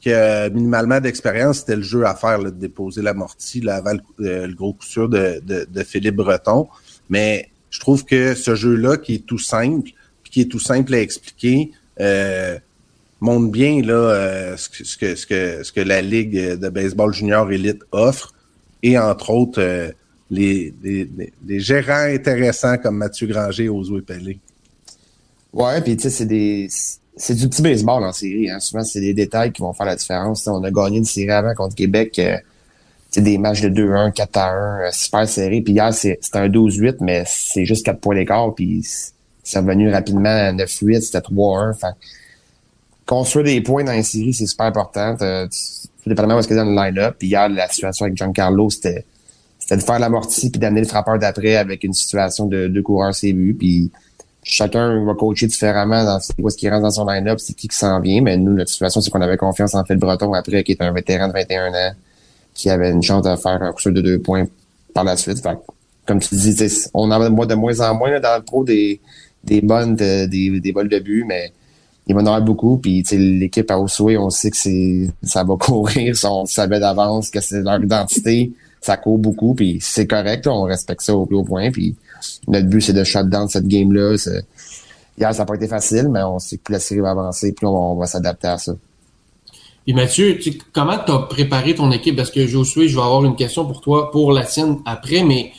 qui 0.00 0.12
a 0.12 0.50
minimalement 0.50 1.00
d'expérience, 1.00 1.60
c'était 1.60 1.76
le 1.76 1.82
jeu 1.82 2.04
à 2.04 2.14
faire, 2.14 2.38
de 2.38 2.50
déposer 2.50 3.00
l'amorti 3.00 3.60
le, 3.60 4.54
gros 4.54 4.74
coup 4.74 4.84
sûr 4.84 5.08
de, 5.08 5.40
de, 5.42 5.66
de 5.68 5.82
Philippe 5.82 6.16
Breton. 6.16 6.68
Mais 7.08 7.48
je 7.70 7.80
trouve 7.80 8.04
que 8.04 8.34
ce 8.34 8.54
jeu-là, 8.54 8.98
qui 8.98 9.14
est 9.14 9.26
tout 9.26 9.38
simple, 9.38 9.90
qui 10.34 10.40
est 10.40 10.46
tout 10.46 10.58
simple 10.58 10.92
à 10.94 11.00
expliquer, 11.00 11.70
euh, 12.00 12.58
montre 13.20 13.52
bien 13.52 13.80
là, 13.82 13.94
euh, 13.94 14.56
ce, 14.56 14.68
que, 14.68 15.14
ce, 15.14 15.26
que, 15.28 15.62
ce 15.62 15.70
que 15.70 15.80
la 15.80 16.02
Ligue 16.02 16.58
de 16.58 16.68
baseball 16.70 17.14
junior 17.14 17.50
élite 17.52 17.82
offre, 17.92 18.34
et 18.82 18.98
entre 18.98 19.30
autres 19.30 19.62
euh, 19.62 19.92
les, 20.32 20.74
les, 20.82 21.60
gérants 21.60 22.12
intéressants 22.12 22.78
comme 22.78 22.96
Mathieu 22.96 23.28
Granger 23.28 23.64
et 23.64 23.68
Ozo 23.68 24.00
Pelé. 24.00 24.40
Ouais, 25.52 25.80
puis 25.82 25.96
tu 25.96 26.02
sais, 26.02 26.10
c'est 26.10 26.26
des. 26.26 26.66
C'est 27.16 27.36
du 27.36 27.48
petit 27.48 27.62
baseball 27.62 28.02
en 28.02 28.12
série. 28.12 28.50
Hein. 28.50 28.58
Souvent, 28.58 28.82
c'est 28.82 29.00
des 29.00 29.14
détails 29.14 29.52
qui 29.52 29.62
vont 29.62 29.72
faire 29.72 29.86
la 29.86 29.94
différence. 29.94 30.48
on 30.48 30.64
a 30.64 30.70
gagné 30.72 30.98
une 30.98 31.04
série 31.04 31.30
avant 31.30 31.54
contre 31.54 31.76
Québec. 31.76 32.20
c'est 33.08 33.20
des 33.20 33.38
matchs 33.38 33.60
de 33.60 33.68
2-1, 33.68 34.12
4-1, 34.12 34.92
super 34.92 35.28
serré. 35.28 35.60
Puis 35.60 35.74
hier, 35.74 35.94
c'était 35.94 36.18
un 36.32 36.48
12-8, 36.48 36.96
mais 37.02 37.22
c'est 37.24 37.64
juste 37.66 37.86
4 37.86 38.00
points 38.00 38.16
d'écart. 38.16 38.52
Puis 38.56 38.82
c'est 39.44 39.58
revenu 39.58 39.92
rapidement 39.92 40.30
à 40.30 40.52
9-8, 40.52 41.02
c'était 41.02 41.18
3-1. 41.18 41.94
construire 43.06 43.44
des 43.44 43.60
points 43.60 43.84
dans 43.84 43.92
les 43.92 44.02
séries, 44.02 44.34
c'est 44.34 44.46
super 44.46 44.66
important. 44.66 45.16
Tout 45.16 46.08
dépendamment 46.08 46.38
de 46.38 46.42
ce 46.42 46.48
qu'il 46.48 46.56
y 46.56 46.60
a 46.60 46.64
dans 46.64 46.70
le 46.70 46.76
line-up. 46.76 47.22
Hier, 47.22 47.48
la 47.48 47.68
situation 47.68 48.06
avec 48.06 48.16
Giancarlo, 48.16 48.70
c'était 48.70 49.04
c'était 49.64 49.78
de 49.78 49.82
faire 49.82 49.98
l'amorti 49.98 50.50
puis 50.50 50.60
d'amener 50.60 50.82
le 50.82 50.86
frappeur 50.86 51.18
d'après 51.18 51.56
avec 51.56 51.84
une 51.84 51.94
situation 51.94 52.46
de 52.46 52.68
deux 52.68 52.82
coureurs 52.82 53.14
CBU. 53.14 53.54
Puis 53.58 53.90
chacun 54.42 55.02
va 55.04 55.14
coacher 55.14 55.46
différemment 55.46 56.04
dans 56.04 56.18
où 56.38 56.48
est-ce 56.48 56.56
qu'il 56.58 56.68
rentre 56.68 56.82
dans 56.82 56.90
son 56.90 57.06
line-up, 57.06 57.38
c'est 57.40 57.54
qui 57.54 57.68
qui 57.68 57.76
s'en 57.76 57.98
vient. 58.00 58.20
Mais 58.20 58.36
nous, 58.36 58.52
notre 58.52 58.70
situation, 58.70 59.00
c'est 59.00 59.10
qu'on 59.10 59.22
avait 59.22 59.38
confiance 59.38 59.74
en 59.74 59.84
Phil 59.84 59.96
Breton 59.96 60.34
après, 60.34 60.62
qui 60.64 60.72
est 60.72 60.82
un 60.82 60.92
vétéran 60.92 61.28
de 61.28 61.32
21 61.32 61.72
ans, 61.72 61.92
qui 62.52 62.68
avait 62.68 62.90
une 62.90 63.02
chance 63.02 63.22
de 63.22 63.34
faire 63.36 63.62
un 63.62 63.72
coup 63.72 63.90
de 63.90 64.02
deux 64.02 64.18
points 64.18 64.44
par 64.92 65.04
la 65.04 65.16
suite. 65.16 65.42
comme 66.06 66.20
tu 66.20 66.34
dis, 66.34 66.56
on 66.92 67.10
en 67.10 67.20
a 67.22 67.46
de 67.46 67.54
moins 67.54 67.80
en 67.80 67.94
moins 67.94 68.20
dans 68.20 68.36
le 68.36 68.44
pro 68.44 68.64
des, 68.64 69.00
des 69.46 69.60
bonnes 69.60 69.96
des, 69.96 70.26
des 70.28 70.72
vols 70.72 70.88
de 70.88 70.98
but, 70.98 71.24
mais 71.26 71.52
il 72.06 72.14
va 72.14 72.20
en 72.20 72.26
avoir 72.26 72.42
beaucoup. 72.42 72.78
Puis 72.78 73.02
l'équipe 73.12 73.70
à 73.70 73.78
Osway, 73.78 74.16
on 74.16 74.30
sait 74.30 74.50
que 74.50 74.56
c'est 74.56 75.08
ça 75.22 75.44
va 75.44 75.56
courir, 75.58 76.14
on 76.24 76.46
savait 76.46 76.80
d'avance 76.80 77.30
que 77.30 77.40
c'est 77.40 77.62
leur 77.62 77.82
identité. 77.82 78.52
Ça 78.80 78.98
court 78.98 79.16
beaucoup, 79.16 79.54
puis 79.54 79.78
c'est 79.80 80.06
correct, 80.06 80.46
on 80.46 80.64
respecte 80.64 81.00
ça 81.00 81.16
au 81.16 81.24
plus 81.24 81.36
haut 81.36 81.44
point. 81.44 81.70
Puis 81.70 81.96
notre 82.48 82.68
but, 82.68 82.82
c'est 82.82 82.92
de 82.92 83.02
shut 83.02 83.26
down 83.28 83.48
cette 83.48 83.66
game-là. 83.66 84.16
Hier, 85.16 85.32
ça 85.32 85.42
n'a 85.42 85.46
pas 85.46 85.54
été 85.54 85.68
facile, 85.68 86.08
mais 86.10 86.22
on 86.22 86.38
sait 86.38 86.58
que 86.58 86.64
plus 86.64 86.72
la 86.74 86.80
série 86.80 87.00
va 87.00 87.12
avancer, 87.12 87.52
plus 87.52 87.66
on, 87.66 87.94
va 87.94 88.06
s'adapter 88.06 88.48
à 88.48 88.58
ça. 88.58 88.74
Et 89.86 89.94
Mathieu, 89.94 90.38
comment 90.72 90.98
tu 91.04 91.12
as 91.12 91.18
préparé 91.20 91.74
ton 91.74 91.90
équipe? 91.92 92.16
Parce 92.16 92.30
que 92.30 92.46
Josué, 92.46 92.88
je 92.88 92.96
vais 92.96 93.02
avoir 93.02 93.24
une 93.24 93.36
question 93.36 93.64
pour 93.64 93.80
toi 93.80 94.10
pour 94.10 94.32
la 94.32 94.44
sienne 94.44 94.78
après, 94.84 95.22
mais 95.22 95.52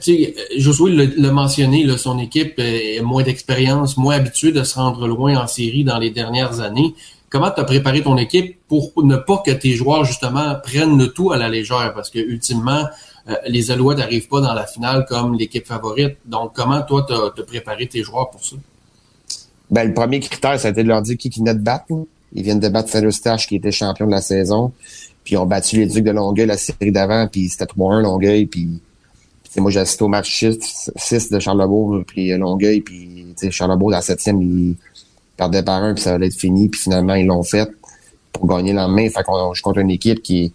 sais, 0.00 0.34
Josué 0.56 0.92
l'a 1.16 1.32
mentionné, 1.32 1.86
son 1.96 2.18
équipe 2.18 2.54
est 2.58 3.00
moins 3.02 3.22
d'expérience, 3.22 3.96
moins 3.96 4.16
habituée 4.16 4.52
de 4.52 4.62
se 4.62 4.74
rendre 4.74 5.06
loin 5.06 5.36
en 5.36 5.46
série 5.46 5.84
dans 5.84 5.98
les 5.98 6.10
dernières 6.10 6.60
années. 6.60 6.94
Comment 7.30 7.50
tu 7.50 7.60
as 7.60 7.64
préparé 7.64 8.02
ton 8.02 8.16
équipe 8.16 8.58
pour 8.66 8.92
ne 9.02 9.16
pas 9.16 9.42
que 9.44 9.52
tes 9.52 9.72
joueurs, 9.72 10.04
justement, 10.04 10.56
prennent 10.62 10.98
le 10.98 11.08
tout 11.08 11.32
à 11.32 11.36
la 11.36 11.48
légère? 11.48 11.92
Parce 11.94 12.10
que, 12.10 12.18
ultimement, 12.18 12.86
les 13.46 13.70
Alouettes 13.70 13.98
n'arrivent 13.98 14.28
pas 14.28 14.40
dans 14.40 14.54
la 14.54 14.66
finale 14.66 15.06
comme 15.08 15.34
l'équipe 15.34 15.66
favorite. 15.66 16.16
Donc, 16.26 16.52
comment 16.54 16.82
toi, 16.82 17.06
tu 17.06 17.14
as, 17.14 17.44
préparé 17.44 17.86
tes 17.86 18.02
joueurs 18.02 18.30
pour 18.30 18.44
ça? 18.44 18.56
Ben, 19.70 19.86
le 19.86 19.94
premier 19.94 20.20
critère, 20.20 20.58
ça 20.58 20.68
a 20.68 20.70
été 20.72 20.82
de 20.82 20.88
leur 20.88 21.02
dire 21.02 21.16
qui 21.16 21.30
qui 21.30 21.38
venait 21.38 21.54
de 21.54 21.60
battre. 21.60 21.86
Ils 22.32 22.42
viennent 22.42 22.60
de 22.60 22.68
battre 22.68 22.90
Featherstash, 22.90 23.46
qui 23.46 23.56
était 23.56 23.70
champion 23.70 24.06
de 24.06 24.10
la 24.10 24.20
saison. 24.20 24.72
Puis 25.24 25.34
ils 25.34 25.38
ont 25.38 25.46
battu 25.46 25.76
les 25.76 25.86
Ducs 25.86 26.04
de 26.04 26.10
Longueuil 26.10 26.46
la 26.46 26.56
série 26.56 26.92
d'avant, 26.92 27.28
puis 27.28 27.48
c'était 27.48 27.64
3-1 27.64 28.02
Longueuil. 28.02 28.46
Puis 28.46 28.80
moi, 29.56 29.70
j'ai 29.70 29.80
assisté 29.80 30.04
au 30.04 30.08
match 30.08 30.44
6, 30.96 31.30
de 31.30 31.38
Charlebourg, 31.40 32.02
puis 32.06 32.36
Longueuil. 32.36 32.80
Puis 32.80 33.34
Charlebourg, 33.50 33.90
dans 33.90 33.96
la 33.96 34.02
septième, 34.02 34.40
ils 34.42 34.76
perdaient 35.36 35.62
par 35.62 35.82
un, 35.82 35.94
puis 35.94 36.02
ça 36.02 36.14
allait 36.14 36.28
être 36.28 36.38
fini. 36.38 36.68
Puis 36.68 36.80
finalement, 36.80 37.14
ils 37.14 37.26
l'ont 37.26 37.42
fait 37.42 37.68
pour 38.32 38.46
gagner 38.46 38.72
le 38.72 38.78
lendemain. 38.78 39.08
Fait 39.08 39.24
je 39.54 39.62
contre 39.62 39.78
une 39.78 39.90
équipe 39.90 40.22
qui, 40.22 40.52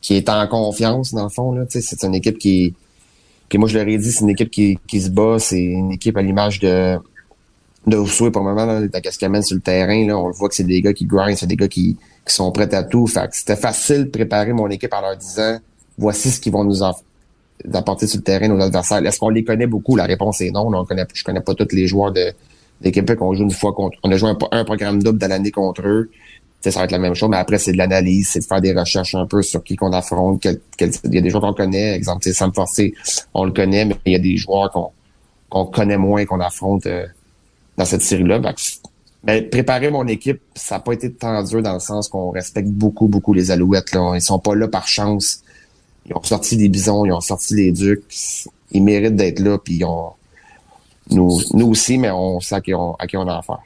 qui 0.00 0.16
est 0.16 0.28
en 0.28 0.46
confiance, 0.48 1.14
dans 1.14 1.24
le 1.24 1.28
fond. 1.28 1.54
C'est 1.68 2.02
une 2.02 2.14
équipe 2.14 2.38
qui... 2.38 2.74
Puis 3.48 3.58
moi, 3.58 3.68
je 3.68 3.78
leur 3.78 3.86
ai 3.86 3.98
dit, 3.98 4.10
c'est 4.10 4.22
une 4.22 4.30
équipe 4.30 4.50
qui, 4.50 4.78
qui 4.88 5.00
se 5.00 5.10
bat. 5.10 5.38
C'est 5.38 5.62
une 5.62 5.92
équipe 5.92 6.16
à 6.16 6.22
l'image 6.22 6.58
de 6.58 6.98
de 7.86 7.96
Rousseau 7.96 8.30
pour 8.30 8.42
le 8.42 8.48
moment, 8.48 8.64
là, 8.64 9.00
qu'est-ce 9.00 9.18
sur 9.18 9.56
le 9.56 9.60
terrain, 9.60 10.06
là, 10.06 10.18
on 10.18 10.28
le 10.28 10.32
voit 10.32 10.48
que 10.48 10.54
c'est 10.54 10.64
des 10.64 10.80
gars 10.80 10.92
qui 10.92 11.04
grind, 11.04 11.36
c'est 11.36 11.46
des 11.46 11.56
gars 11.56 11.68
qui, 11.68 11.96
qui 12.26 12.34
sont 12.34 12.50
prêts 12.50 12.72
à 12.74 12.82
tout. 12.82 13.06
Fait 13.06 13.28
c'était 13.32 13.56
facile 13.56 14.04
de 14.04 14.10
préparer 14.10 14.52
mon 14.52 14.68
équipe 14.68 14.92
en 14.94 15.00
leur 15.02 15.16
disant 15.16 15.58
voici 15.98 16.30
ce 16.30 16.40
qu'ils 16.40 16.52
vont 16.52 16.64
nous 16.64 16.82
apporter 17.72 18.06
sur 18.06 18.18
le 18.18 18.24
terrain 18.24 18.48
nos 18.48 18.60
adversaires. 18.60 19.04
Est-ce 19.04 19.18
qu'on 19.18 19.28
les 19.28 19.44
connaît 19.44 19.66
beaucoup? 19.66 19.96
La 19.96 20.04
réponse 20.04 20.40
est 20.40 20.50
non. 20.50 20.68
On 20.72 20.84
connaît, 20.84 21.06
je 21.12 21.24
connais 21.24 21.40
pas 21.40 21.54
tous 21.54 21.68
les 21.72 21.86
joueurs 21.86 22.12
de 22.12 22.32
l'équipe 22.82 23.14
qu'on 23.14 23.34
joue 23.34 23.44
une 23.44 23.50
fois 23.50 23.72
contre. 23.72 23.98
On 24.02 24.10
a 24.10 24.16
joué 24.16 24.30
un, 24.50 24.64
programme 24.64 25.02
double 25.02 25.18
de 25.18 25.26
l'année 25.26 25.50
contre 25.50 25.82
eux. 25.86 26.10
ça 26.60 26.70
va 26.70 26.84
être 26.84 26.92
la 26.92 26.98
même 26.98 27.14
chose, 27.14 27.28
mais 27.30 27.36
après, 27.36 27.58
c'est 27.58 27.72
de 27.72 27.78
l'analyse, 27.78 28.28
c'est 28.28 28.40
de 28.40 28.44
faire 28.44 28.60
des 28.60 28.72
recherches 28.72 29.14
un 29.14 29.26
peu 29.26 29.42
sur 29.42 29.62
qui 29.62 29.76
qu'on 29.76 29.92
affronte. 29.92 30.44
Il 30.44 30.60
y 31.14 31.18
a 31.18 31.20
des 31.20 31.30
joueurs 31.30 31.42
qu'on 31.42 31.54
connaît, 31.54 31.94
exemple, 31.94 32.30
Sam 32.32 32.52
Forcé, 32.52 32.94
on 33.32 33.44
le 33.44 33.52
connaît, 33.52 33.84
mais 33.84 33.96
il 34.06 34.12
y 34.12 34.16
a 34.16 34.18
des 34.18 34.36
joueurs 34.36 34.70
qu'on 35.48 35.66
connaît 35.66 35.98
moins, 35.98 36.24
qu'on 36.24 36.40
affronte. 36.40 36.86
Euh, 36.86 37.06
dans 37.76 37.84
cette 37.84 38.02
série-là. 38.02 38.40
Ben, 39.24 39.48
préparer 39.48 39.90
mon 39.90 40.06
équipe, 40.06 40.40
ça 40.54 40.76
n'a 40.76 40.80
pas 40.80 40.92
été 40.92 41.12
tant 41.12 41.42
dur 41.42 41.62
dans 41.62 41.74
le 41.74 41.80
sens 41.80 42.08
qu'on 42.08 42.30
respecte 42.30 42.68
beaucoup, 42.68 43.08
beaucoup 43.08 43.32
les 43.32 43.50
Alouettes. 43.50 43.92
Là. 43.92 44.12
Ils 44.14 44.20
sont 44.20 44.38
pas 44.38 44.54
là 44.54 44.68
par 44.68 44.86
chance. 44.86 45.42
Ils 46.06 46.16
ont 46.16 46.22
sorti 46.22 46.56
des 46.56 46.68
bisons, 46.68 47.04
ils 47.04 47.12
ont 47.12 47.20
sorti 47.20 47.54
les 47.54 47.72
ducs. 47.72 48.04
Ils 48.72 48.82
méritent 48.82 49.16
d'être 49.16 49.40
là, 49.40 49.58
puis 49.58 49.76
ils 49.76 49.84
ont... 49.84 50.12
nous, 51.10 51.40
nous 51.52 51.68
aussi, 51.68 51.98
mais 51.98 52.10
on 52.10 52.40
sait 52.40 52.56
à 52.56 52.60
qui 52.60 52.74
on, 52.74 52.94
à 52.94 53.06
qui 53.06 53.16
on 53.16 53.26
a 53.26 53.38
affaire. 53.38 53.60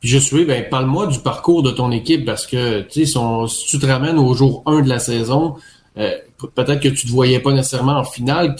Je 0.00 0.18
suis, 0.18 0.44
ben, 0.44 0.68
parle-moi 0.68 1.06
du 1.06 1.18
parcours 1.20 1.62
de 1.62 1.70
ton 1.70 1.90
équipe 1.90 2.26
parce 2.26 2.46
que, 2.46 2.82
tu 2.82 3.06
sais, 3.06 3.18
si, 3.48 3.66
tu 3.66 3.78
te 3.78 3.86
ramènes 3.86 4.18
au 4.18 4.34
jour 4.34 4.62
1 4.66 4.82
de 4.82 4.88
la 4.88 4.98
saison, 4.98 5.56
euh, 5.96 6.10
peut-être 6.54 6.80
que 6.80 6.88
tu 6.88 7.06
te 7.06 7.10
voyais 7.10 7.40
pas 7.40 7.52
nécessairement 7.52 7.98
en 7.98 8.04
finale. 8.04 8.54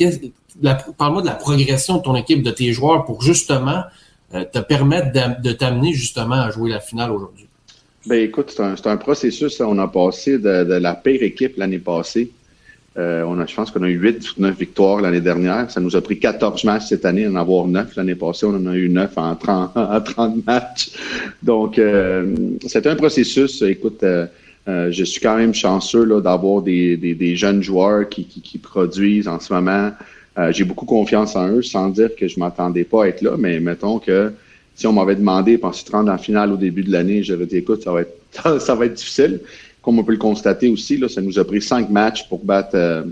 Parle-moi 0.97 1.20
de 1.20 1.26
la 1.26 1.35
progression 1.35 1.99
de 1.99 2.03
ton 2.03 2.14
équipe, 2.14 2.43
de 2.43 2.51
tes 2.51 2.72
joueurs 2.72 3.05
pour 3.05 3.20
justement 3.20 3.82
euh, 4.35 4.45
te 4.51 4.59
permettre 4.59 5.12
de, 5.43 5.53
t'amener 5.53 5.93
justement 5.93 6.37
à 6.37 6.51
jouer 6.51 6.70
la 6.70 6.80
finale 6.80 7.12
aujourd'hui? 7.12 7.47
Ben 8.07 8.20
écoute, 8.20 8.55
c'est 8.57 8.87
un, 8.87 8.97
processus. 8.97 9.61
On 9.61 9.78
a 9.78 9.89
passé 9.89 10.39
de, 10.39 10.49
la 10.49 10.95
pire 10.95 11.22
équipe 11.22 11.57
l'année 11.57 11.78
passée. 11.78 12.30
Euh, 12.97 13.24
on 13.24 13.40
a, 13.40 13.47
je 13.47 13.55
pense 13.55 13.70
qu'on 13.70 13.82
a 13.82 13.88
eu 13.88 13.99
8 13.99 14.36
ou 14.36 14.42
9 14.42 14.59
victoires 14.59 15.01
l'année 15.01 15.20
dernière. 15.20 15.70
Ça 15.70 15.80
nous 15.80 15.97
a 15.97 16.01
pris 16.01 16.18
14 16.18 16.62
matchs 16.64 16.86
cette 16.86 17.05
année, 17.05 17.26
en 17.26 17.34
avoir 17.34 17.66
9. 17.66 17.97
L'année 17.97 18.14
passée, 18.14 18.47
on 18.47 18.55
en 18.55 18.66
a 18.66 18.76
eu 18.76 18.88
9 18.88 19.18
en 19.18 19.34
30, 19.34 19.72
en 19.76 20.01
30 20.01 20.47
matchs. 20.47 20.90
Donc, 21.42 21.78
euh, 21.78 22.34
c'est 22.66 22.86
un 22.86 22.95
processus. 22.95 23.62
Écoute, 23.62 24.05
je 24.66 25.05
suis 25.05 25.20
quand 25.20 25.36
même 25.36 25.55
chanceux 25.55 26.07
d'avoir 26.20 26.62
des, 26.62 27.36
jeunes 27.36 27.62
joueurs 27.62 28.09
qui, 28.09 28.59
produisent 28.59 29.28
en 29.28 29.40
ce 29.40 29.53
moment. 29.53 29.90
Euh, 30.38 30.53
j'ai 30.53 30.64
beaucoup 30.64 30.86
confiance 30.86 31.36
en 31.36 31.49
eux, 31.49 31.62
sans 31.62 31.88
dire 31.90 32.14
que 32.16 32.26
je 32.26 32.40
m'attendais 32.40 32.84
pas 32.84 33.05
à 33.05 33.09
être 33.09 33.22
là, 33.22 33.36
mais 33.38 33.61
mettons 33.61 33.99
que 33.99 34.32
si 34.74 34.86
on 34.86 34.92
m'avait 34.92 35.14
demandé, 35.14 35.59
te 35.59 35.92
rendre 35.92 36.11
en 36.11 36.18
finale 36.18 36.53
au 36.53 36.57
début 36.57 36.82
de 36.82 36.90
l'année, 36.90 37.22
j'aurais 37.22 37.47
dit, 37.47 37.59
écoute, 37.59 37.82
ça 37.84 37.92
va 37.92 38.01
être, 38.01 38.61
ça 38.61 38.74
va 38.74 38.86
être 38.86 38.95
difficile. 38.95 39.40
Comme 39.85 39.99
on 39.99 40.05
peut 40.05 40.12
le 40.12 40.18
constater 40.18 40.68
aussi, 40.68 40.97
là, 40.97 41.09
ça 41.11 41.20
nous 41.20 41.39
a 41.39 41.45
pris 41.45 41.61
cinq 41.61 41.91
matchs 41.91 42.26
pour 42.28 42.43
battre 42.43 42.70
euh, 42.74 43.03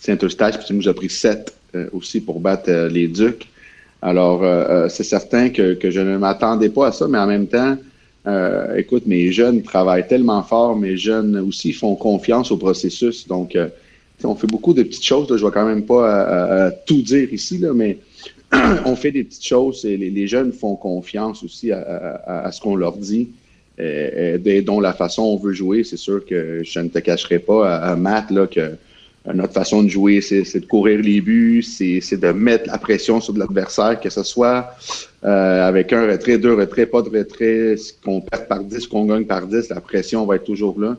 Saint-Eustache, 0.00 0.56
puis 0.56 0.66
ça 0.66 0.72
nous 0.72 0.88
a 0.88 0.94
pris 0.94 1.10
sept 1.10 1.52
euh, 1.74 1.88
aussi 1.92 2.20
pour 2.20 2.38
battre 2.38 2.68
euh, 2.68 2.88
les 2.88 3.08
Ducs. 3.08 3.48
Alors, 4.00 4.42
c'est 4.90 5.04
certain 5.04 5.50
que, 5.50 5.78
je 5.80 6.00
ne 6.00 6.18
m'attendais 6.18 6.70
pas 6.70 6.88
à 6.88 6.92
ça, 6.92 7.06
mais 7.06 7.18
en 7.18 7.28
même 7.28 7.46
temps, 7.46 7.76
écoute, 8.76 9.06
mes 9.06 9.30
jeunes 9.30 9.62
travaillent 9.62 10.08
tellement 10.08 10.42
fort, 10.42 10.74
mes 10.74 10.96
jeunes 10.96 11.36
aussi 11.38 11.72
font 11.72 11.94
confiance 11.94 12.50
au 12.50 12.56
processus. 12.56 13.28
Donc, 13.28 13.56
on 14.24 14.34
fait 14.34 14.48
beaucoup 14.48 14.74
de 14.74 14.82
petites 14.82 15.04
choses. 15.04 15.30
Là, 15.30 15.36
je 15.36 15.46
vais 15.46 15.52
quand 15.52 15.64
même 15.64 15.84
pas 15.84 16.72
tout 16.84 17.00
dire 17.00 17.32
ici, 17.32 17.58
là, 17.58 17.72
mais 17.72 17.98
on 18.84 18.96
fait 18.96 19.12
des 19.12 19.22
petites 19.22 19.46
choses 19.46 19.84
et 19.84 19.96
les, 19.96 20.26
jeunes 20.26 20.52
font 20.52 20.74
confiance 20.74 21.44
aussi 21.44 21.70
à, 21.70 22.50
ce 22.50 22.60
qu'on 22.60 22.74
leur 22.74 22.96
dit, 22.96 23.28
et, 23.78 24.62
dont 24.62 24.80
la 24.80 24.92
façon 24.92 25.22
on 25.22 25.36
veut 25.36 25.52
jouer. 25.52 25.84
C'est 25.84 25.96
sûr 25.96 26.24
que 26.24 26.62
je 26.64 26.80
ne 26.80 26.88
te 26.88 26.98
cacherai 26.98 27.38
pas 27.38 27.76
à, 27.76 27.96
Matt 27.96 28.30
là, 28.30 28.46
que 28.46 28.72
notre 29.32 29.52
façon 29.52 29.82
de 29.82 29.88
jouer, 29.88 30.20
c'est 30.20 30.58
de 30.58 30.66
courir 30.66 31.00
les 31.00 31.20
buts, 31.20 31.62
c'est 31.62 32.16
de 32.16 32.32
mettre 32.32 32.68
la 32.68 32.78
pression 32.78 33.20
sur 33.20 33.36
l'adversaire, 33.36 34.00
que 34.00 34.10
ce 34.10 34.22
soit 34.22 34.70
euh, 35.24 35.68
avec 35.68 35.92
un 35.92 36.10
retrait, 36.10 36.38
deux 36.38 36.54
retraits, 36.54 36.90
pas 36.90 37.02
de 37.02 37.08
retrait, 37.08 37.76
qu'on 38.04 38.20
perd 38.20 38.48
par 38.48 38.64
10, 38.64 38.86
qu'on 38.88 39.06
gagne 39.06 39.24
par 39.24 39.46
10, 39.46 39.68
la 39.68 39.80
pression 39.80 40.26
va 40.26 40.36
être 40.36 40.44
toujours 40.44 40.80
là. 40.80 40.96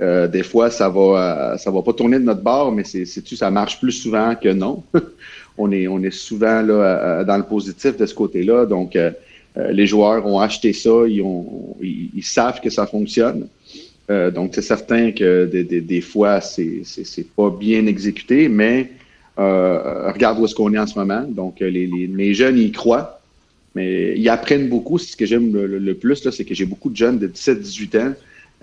Euh, 0.00 0.28
des 0.28 0.42
fois, 0.42 0.70
ça 0.70 0.88
va, 0.88 1.00
euh, 1.00 1.56
ça 1.56 1.70
va 1.70 1.82
pas 1.82 1.92
tourner 1.92 2.18
de 2.18 2.24
notre 2.24 2.42
bord, 2.42 2.70
mais 2.72 2.84
c'est, 2.84 3.06
ça 3.06 3.50
marche 3.50 3.80
plus 3.80 3.92
souvent 3.92 4.34
que 4.34 4.50
non? 4.50 4.82
on 5.58 5.70
est, 5.72 5.88
on 5.88 6.02
est 6.02 6.10
souvent 6.10 6.60
là 6.60 6.74
euh, 6.74 7.24
dans 7.24 7.38
le 7.38 7.44
positif 7.44 7.96
de 7.96 8.04
ce 8.04 8.14
côté-là. 8.14 8.66
Donc, 8.66 8.98
les 9.70 9.86
joueurs 9.86 10.26
ont 10.26 10.38
acheté 10.38 10.72
ça, 10.72 11.04
ils, 11.08 11.22
ont, 11.22 11.76
ils, 11.80 12.22
savent 12.22 12.60
que 12.60 12.68
ça 12.68 12.86
fonctionne. 12.86 13.48
donc, 14.08 14.50
c'est 14.54 14.62
certain 14.62 15.12
que 15.12 15.46
des, 15.46 15.64
des, 15.64 15.80
des 15.80 16.00
fois, 16.00 16.40
c'est, 16.42 16.82
pas 17.34 17.50
bien 17.50 17.86
exécuté, 17.86 18.48
mais 18.48 18.90
regarde 19.36 20.38
où 20.38 20.44
est-ce 20.44 20.54
qu'on 20.54 20.74
est 20.74 20.78
en 20.78 20.86
ce 20.86 20.98
moment. 20.98 21.24
Donc, 21.26 21.60
les, 21.60 22.34
jeunes, 22.34 22.58
ils 22.58 22.72
croient, 22.72 23.20
mais 23.74 24.18
ils 24.18 24.28
apprennent 24.28 24.68
beaucoup. 24.68 24.98
Ce 24.98 25.16
que 25.16 25.24
j'aime 25.24 25.52
le, 25.54 25.94
plus, 25.94 26.28
c'est 26.30 26.44
que 26.44 26.54
j'ai 26.54 26.66
beaucoup 26.66 26.90
de 26.90 26.96
jeunes 26.96 27.18
de 27.18 27.28
17-18 27.28 27.98
ans 27.98 28.12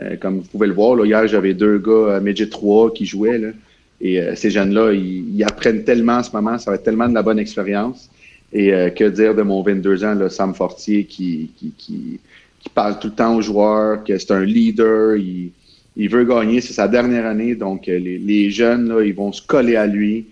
euh, 0.01 0.15
comme 0.17 0.39
vous 0.39 0.47
pouvez 0.47 0.67
le 0.67 0.73
voir, 0.73 0.95
là, 0.95 1.05
hier, 1.05 1.27
j'avais 1.27 1.53
deux 1.53 1.77
gars 1.77 2.15
à 2.15 2.19
Midget 2.19 2.49
3 2.49 2.93
qui 2.93 3.05
jouaient. 3.05 3.53
Et 4.01 4.19
euh, 4.19 4.35
ces 4.35 4.49
jeunes-là, 4.49 4.93
ils, 4.93 5.43
apprennent 5.43 5.83
tellement 5.83 6.17
en 6.17 6.23
ce 6.23 6.31
moment, 6.31 6.57
ça 6.57 6.71
va 6.71 6.75
être 6.75 6.83
tellement 6.83 7.07
de 7.07 7.13
la 7.13 7.21
bonne 7.21 7.39
expérience. 7.39 8.09
Et 8.53 8.73
euh, 8.73 8.89
que 8.89 9.05
dire 9.05 9.35
de 9.35 9.41
mon 9.41 9.61
22 9.63 10.05
ans, 10.05 10.13
là, 10.13 10.29
Sam 10.29 10.53
Fortier, 10.53 11.05
qui, 11.05 11.51
qui, 11.57 11.73
qui, 11.77 12.19
qui, 12.59 12.69
parle 12.69 12.99
tout 12.99 13.07
le 13.07 13.13
temps 13.13 13.35
aux 13.35 13.41
joueurs, 13.41 14.03
que 14.03 14.17
c'est 14.17 14.31
un 14.31 14.45
leader, 14.45 15.15
il, 15.15 15.51
il 15.97 16.09
veut 16.09 16.23
gagner, 16.23 16.61
c'est 16.61 16.73
sa 16.73 16.87
dernière 16.87 17.25
année, 17.25 17.55
donc 17.55 17.87
les, 17.87 17.99
les, 17.99 18.51
jeunes, 18.51 18.89
là, 18.89 19.01
ils 19.03 19.13
vont 19.13 19.31
se 19.31 19.41
coller 19.41 19.75
à 19.75 19.87
lui. 19.87 20.25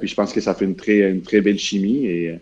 puis 0.00 0.08
je 0.08 0.14
pense 0.14 0.32
que 0.32 0.40
ça 0.40 0.54
fait 0.54 0.64
une 0.64 0.76
très, 0.76 1.10
une 1.10 1.22
très 1.22 1.40
belle 1.40 1.58
chimie. 1.58 2.06
Et 2.06 2.34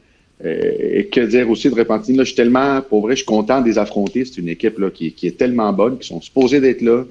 euh, 0.44 0.98
et 0.98 1.06
que 1.06 1.20
dire 1.20 1.48
aussi 1.50 1.70
de 1.70 1.74
Repentigny? 1.74 2.18
Là, 2.18 2.24
je 2.24 2.28
suis 2.28 2.36
tellement, 2.36 2.82
pour 2.82 3.02
vrai, 3.02 3.12
je 3.12 3.18
suis 3.18 3.26
content 3.26 3.60
de 3.60 3.66
les 3.66 3.78
affronter. 3.78 4.24
C'est 4.24 4.38
une 4.38 4.48
équipe 4.48 4.78
là, 4.78 4.90
qui, 4.90 5.12
qui, 5.12 5.28
est 5.28 5.38
tellement 5.38 5.72
bonne, 5.72 5.98
qui 5.98 6.08
sont 6.08 6.20
supposés 6.20 6.60
d'être 6.60 6.82
là. 6.82 7.04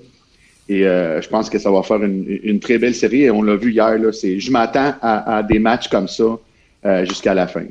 Et 0.67 0.85
euh, 0.85 1.21
je 1.21 1.29
pense 1.29 1.49
que 1.49 1.57
ça 1.57 1.71
va 1.71 1.81
faire 1.83 2.03
une, 2.03 2.39
une 2.43 2.59
très 2.59 2.77
belle 2.77 2.95
série. 2.95 3.23
Et 3.23 3.31
on 3.31 3.41
l'a 3.41 3.55
vu 3.55 3.71
hier, 3.71 3.97
là, 3.97 4.11
c'est, 4.11 4.39
je 4.39 4.51
m'attends 4.51 4.93
à, 5.01 5.37
à, 5.37 5.43
des 5.43 5.59
matchs 5.59 5.87
comme 5.87 6.07
ça 6.07 6.39
euh, 6.85 7.05
jusqu'à 7.05 7.33
la 7.33 7.47
fin. 7.47 7.63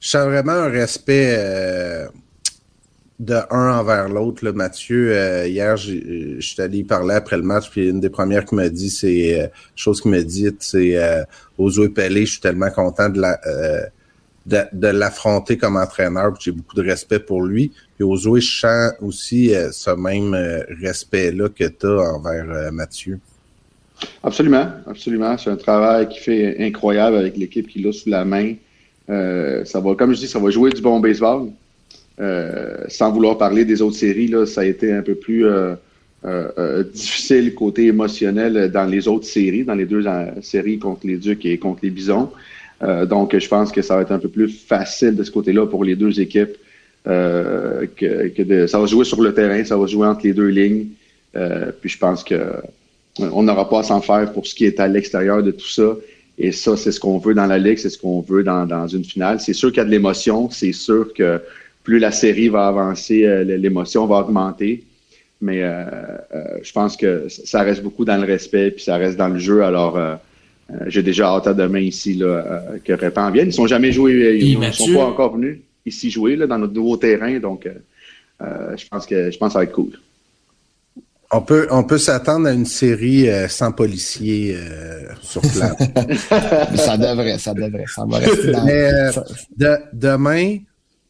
Je 0.00 0.10
sens 0.10 0.24
vraiment 0.24 0.52
un 0.52 0.68
respect 0.68 1.34
euh, 1.36 2.08
de 3.18 3.36
un 3.50 3.78
envers 3.78 4.08
l'autre. 4.08 4.50
Mathieu, 4.50 5.12
euh, 5.14 5.46
hier, 5.46 5.76
je 5.76 6.40
suis 6.40 6.60
allé 6.60 6.84
parler 6.84 7.14
après 7.14 7.36
le 7.36 7.42
match, 7.42 7.70
puis 7.70 7.88
une 7.88 8.00
des 8.00 8.10
premières 8.10 8.44
qui 8.44 8.54
m'a 8.54 8.68
dit, 8.68 8.90
c'est 8.90 9.50
chose 9.76 10.00
qu'il 10.00 10.10
m'a 10.10 10.22
dit, 10.22 10.48
c'est 10.58 10.98
aux 11.58 11.70
Pelé, 11.88 12.26
je 12.26 12.32
suis 12.32 12.40
tellement 12.40 12.70
content 12.70 13.08
de 13.08 13.20
la 13.20 13.38
de, 14.46 14.88
l'affronter 14.88 15.56
comme 15.56 15.76
entraîneur. 15.76 16.34
J'ai 16.40 16.52
beaucoup 16.52 16.76
de 16.76 16.82
respect 16.82 17.20
pour 17.20 17.42
lui. 17.42 17.72
Puis 17.96 18.04
aux 18.04 18.16
je 18.16 18.60
sens 18.60 18.92
aussi 19.00 19.54
euh, 19.54 19.70
ce 19.72 19.90
même 19.90 20.34
euh, 20.34 20.62
respect-là 20.82 21.48
que 21.48 21.64
tu 21.64 21.86
as 21.86 22.14
envers 22.14 22.50
euh, 22.50 22.70
Mathieu. 22.70 23.18
Absolument, 24.22 24.66
absolument. 24.86 25.36
C'est 25.36 25.50
un 25.50 25.56
travail 25.56 26.08
qui 26.08 26.20
fait 26.20 26.56
incroyable 26.60 27.16
avec 27.16 27.36
l'équipe 27.36 27.68
qu'il 27.68 27.86
a 27.86 27.92
sous 27.92 28.08
la 28.08 28.24
main. 28.24 28.54
Ça 29.64 29.80
va, 29.80 29.94
comme 29.94 30.14
je 30.14 30.20
dis, 30.20 30.28
ça 30.28 30.38
va 30.38 30.50
jouer 30.50 30.70
du 30.70 30.80
bon 30.80 31.00
baseball. 31.00 31.48
sans 32.88 33.12
vouloir 33.12 33.38
parler 33.38 33.64
des 33.64 33.82
autres 33.82 33.96
séries, 33.96 34.28
là, 34.28 34.46
ça 34.46 34.62
a 34.62 34.64
été 34.64 34.92
un 34.92 35.02
peu 35.02 35.14
plus 35.14 35.46
difficile 36.92 37.54
côté 37.54 37.86
émotionnel 37.86 38.70
dans 38.72 38.84
les 38.84 39.08
autres 39.08 39.26
séries, 39.26 39.64
dans 39.64 39.74
les 39.74 39.86
deux 39.86 40.04
séries 40.42 40.78
contre 40.78 41.06
les 41.06 41.16
Ducs 41.16 41.44
et 41.46 41.58
contre 41.58 41.80
les 41.82 41.90
Bisons. 41.90 42.30
donc, 43.08 43.36
je 43.36 43.48
pense 43.48 43.72
que 43.72 43.82
ça 43.82 43.96
va 43.96 44.02
être 44.02 44.12
un 44.12 44.18
peu 44.18 44.28
plus 44.28 44.48
facile 44.48 45.16
de 45.16 45.24
ce 45.24 45.30
côté-là 45.30 45.66
pour 45.66 45.84
les 45.84 45.96
deux 45.96 46.20
équipes. 46.20 46.56
que, 47.04 48.28
que 48.28 48.42
de, 48.42 48.66
ça 48.66 48.78
va 48.78 48.86
jouer 48.86 49.04
sur 49.04 49.20
le 49.22 49.34
terrain, 49.34 49.64
ça 49.64 49.76
va 49.76 49.86
jouer 49.86 50.06
entre 50.06 50.24
les 50.24 50.34
deux 50.34 50.48
lignes. 50.48 50.86
puis 51.80 51.88
je 51.88 51.98
pense 51.98 52.22
que 52.22 52.38
on 53.18 53.42
n'aura 53.42 53.68
pas 53.68 53.80
à 53.80 53.82
s'en 53.82 54.00
faire 54.00 54.32
pour 54.32 54.46
ce 54.46 54.54
qui 54.54 54.64
est 54.64 54.80
à 54.80 54.88
l'extérieur 54.88 55.42
de 55.42 55.50
tout 55.50 55.68
ça. 55.68 55.96
Et 56.42 56.52
ça, 56.52 56.74
c'est 56.74 56.90
ce 56.90 56.98
qu'on 56.98 57.18
veut 57.18 57.34
dans 57.34 57.44
la 57.44 57.58
Ligue, 57.58 57.76
c'est 57.76 57.90
ce 57.90 57.98
qu'on 57.98 58.22
veut 58.22 58.42
dans, 58.42 58.64
dans, 58.64 58.86
une 58.86 59.04
finale. 59.04 59.40
C'est 59.40 59.52
sûr 59.52 59.68
qu'il 59.68 59.76
y 59.76 59.80
a 59.80 59.84
de 59.84 59.90
l'émotion, 59.90 60.48
c'est 60.48 60.72
sûr 60.72 61.12
que 61.12 61.38
plus 61.84 61.98
la 61.98 62.10
série 62.10 62.48
va 62.48 62.66
avancer, 62.66 63.24
euh, 63.26 63.44
l'émotion 63.44 64.06
va 64.06 64.20
augmenter. 64.20 64.82
Mais 65.42 65.62
euh, 65.62 65.84
euh, 66.34 66.58
je 66.62 66.72
pense 66.72 66.96
que 66.96 67.28
ça 67.28 67.60
reste 67.62 67.82
beaucoup 67.82 68.06
dans 68.06 68.16
le 68.16 68.24
respect, 68.24 68.70
puis 68.70 68.82
ça 68.82 68.96
reste 68.96 69.18
dans 69.18 69.28
le 69.28 69.38
jeu. 69.38 69.62
Alors, 69.62 70.00
j'ai 70.86 71.02
déjà 71.02 71.26
hâte 71.26 71.46
à 71.46 71.52
demain 71.52 71.80
ici 71.80 72.14
là, 72.14 72.62
que 72.84 72.94
Répand 72.94 73.32
vienne. 73.32 73.46
Ils 73.46 73.48
ne 73.48 73.54
sont 73.54 73.66
jamais 73.66 73.92
joués, 73.92 74.38
ils 74.40 74.58
ne 74.58 74.70
sont 74.70 74.94
pas 74.94 75.04
encore 75.04 75.36
venus 75.36 75.58
ici 75.84 76.10
jouer 76.10 76.36
là, 76.36 76.46
dans 76.46 76.58
notre 76.58 76.72
nouveau 76.72 76.96
terrain. 76.96 77.38
Donc, 77.38 77.68
je 78.40 78.88
pense 78.88 79.04
que 79.04 79.30
je 79.30 79.36
pense 79.36 79.48
que 79.48 79.52
ça 79.52 79.58
va 79.58 79.64
être 79.64 79.72
cool. 79.72 79.92
On 81.32 81.42
peut, 81.42 81.68
on 81.70 81.84
peut 81.84 81.98
s'attendre 81.98 82.48
à 82.48 82.52
une 82.52 82.66
série 82.66 83.28
euh, 83.28 83.46
sans 83.46 83.70
policiers 83.70 84.56
euh, 84.56 85.02
sur 85.22 85.40
place. 85.42 85.76
ça 86.74 86.96
devrait, 86.96 87.38
ça 87.38 87.54
devrait. 87.54 87.84
Ça 87.86 88.04
va 88.04 88.18
rester 88.18 88.50
dans... 88.50 88.64
Mais, 88.64 88.92
euh, 88.92 89.76
demain, 89.92 90.58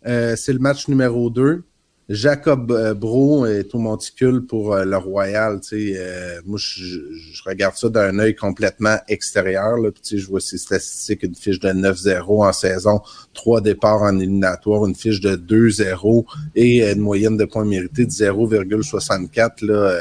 c'est 0.04 0.52
le 0.52 0.58
match 0.58 0.88
numéro 0.88 1.30
2. 1.30 1.62
Jacob 2.10 2.72
euh, 2.72 2.92
Bro 2.92 3.46
est 3.46 3.72
au 3.72 3.78
monticule 3.78 4.44
pour 4.44 4.74
euh, 4.74 4.84
le 4.84 4.96
Royal. 4.96 5.60
Euh, 5.72 6.40
moi, 6.44 6.58
je, 6.60 6.98
regarde 7.46 7.76
ça 7.76 7.88
d'un 7.88 8.18
œil 8.18 8.34
complètement 8.34 8.96
extérieur. 9.06 9.76
Là, 9.76 9.92
puis, 9.92 10.18
je 10.18 10.26
vois 10.26 10.40
ses 10.40 10.58
statistiques, 10.58 11.22
une 11.22 11.36
fiche 11.36 11.60
de 11.60 11.68
9-0 11.68 12.48
en 12.48 12.52
saison, 12.52 13.00
trois 13.32 13.60
départs 13.60 14.02
en 14.02 14.18
éliminatoire, 14.18 14.86
une 14.86 14.96
fiche 14.96 15.20
de 15.20 15.36
2-0 15.36 16.24
et 16.56 16.90
une 16.90 16.98
moyenne 16.98 17.36
de 17.36 17.44
points 17.44 17.64
mérités 17.64 18.06
de 18.06 18.10
0,64. 18.10 19.64
Là, 19.64 20.00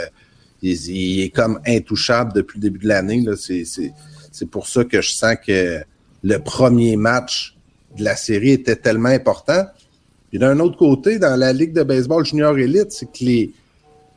il, 0.64 1.22
est 1.22 1.30
comme 1.30 1.60
intouchable 1.68 2.34
depuis 2.34 2.58
le 2.58 2.64
début 2.64 2.80
de 2.80 2.88
l'année. 2.88 3.24
C'est 3.38 4.50
pour 4.50 4.68
ça 4.68 4.84
que 4.84 5.00
je 5.00 5.12
sens 5.12 5.36
que 5.46 5.80
le 6.24 6.40
premier 6.40 6.96
match 6.96 7.56
de 8.00 8.04
la 8.04 8.16
série 8.16 8.54
était 8.54 8.78
tellement 8.78 9.10
important. 9.10 9.68
Puis 10.30 10.40
d'un 10.40 10.60
autre 10.60 10.78
côté, 10.78 11.20
dans 11.20 11.38
la 11.38 11.54
Ligue 11.54 11.74
de 11.74 11.84
baseball 11.84 12.26
junior 12.26 12.58
élite, 12.58 12.92
c'est 12.92 13.08
que 13.08 13.24
les, 13.24 13.52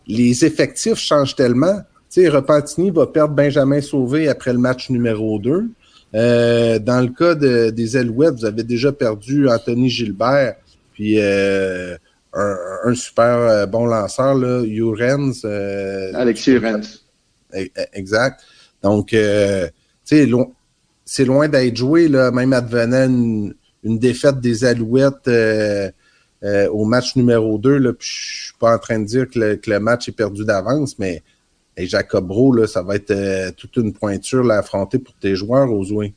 les 0.06 0.44
effectifs 0.44 0.98
changent 0.98 1.34
tellement. 1.34 1.80
Tu 2.10 2.22
sais, 2.22 2.28
Repentini 2.28 2.90
va 2.90 3.06
perdre 3.06 3.34
Benjamin 3.34 3.80
Sauvé 3.80 4.28
après 4.28 4.52
le 4.52 4.58
match 4.58 4.90
numéro 4.90 5.38
2. 5.38 5.70
Euh, 6.14 6.78
dans 6.78 7.00
le 7.00 7.08
cas 7.08 7.34
des 7.34 7.96
Alouettes, 7.96 8.34
vous 8.34 8.44
avez 8.44 8.64
déjà 8.64 8.92
perdu 8.92 9.48
Anthony 9.48 9.88
Gilbert, 9.88 10.56
puis 10.92 11.14
euh, 11.18 11.96
un, 12.34 12.94
super 12.94 13.24
euh, 13.24 13.66
bon 13.66 13.86
lanceur, 13.86 14.34
là, 14.34 14.62
Urens. 14.62 15.44
Alexis 16.14 16.52
Urens. 16.52 17.00
E, 17.54 17.62
e, 17.64 17.84
exact. 17.94 18.42
Donc, 18.82 19.08
tu 19.08 19.16
sais, 20.04 20.28
c'est 21.04 21.24
loin 21.24 21.48
d'être 21.48 21.76
joué, 21.76 22.08
là, 22.08 22.30
même 22.30 22.52
advenant 22.52 23.06
une, 23.06 23.54
une 23.82 23.98
défaite 23.98 24.40
des 24.40 24.64
Alouettes 24.64 25.30
euh, 26.44 26.68
au 26.70 26.84
match 26.84 27.14
numéro 27.14 27.56
2. 27.56 27.78
Là, 27.78 27.92
je 28.00 28.46
suis 28.46 28.54
pas 28.58 28.74
en 28.74 28.78
train 28.78 28.98
de 28.98 29.04
dire 29.04 29.30
que 29.30 29.38
le, 29.38 29.78
match 29.78 30.08
est 30.08 30.16
perdu 30.16 30.44
d'avance, 30.44 30.98
mais 30.98 31.22
Jacob 31.76 32.26
Bro, 32.26 32.56
là, 32.56 32.66
ça 32.66 32.82
va 32.82 32.96
être 32.96 33.12
euh, 33.12 33.50
toute 33.56 33.76
une 33.76 33.92
pointure 33.92 34.50
à 34.50 34.56
affronter 34.56 34.98
pour 34.98 35.14
tes 35.14 35.36
joueurs, 35.36 35.72
Ozoué. 35.72 36.14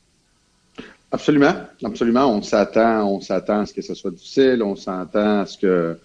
Absolument, 1.12 1.54
absolument. 1.84 2.26
On 2.26 2.42
s'attend, 2.42 3.08
on 3.08 3.20
s'attend 3.20 3.60
à 3.60 3.66
ce 3.66 3.72
que 3.72 3.82
ce 3.82 3.94
soit 3.94 4.10
difficile, 4.10 4.62
on 4.64 4.74
s'attend 4.74 5.42
à 5.42 5.46
ce 5.46 5.56
que 5.58 5.96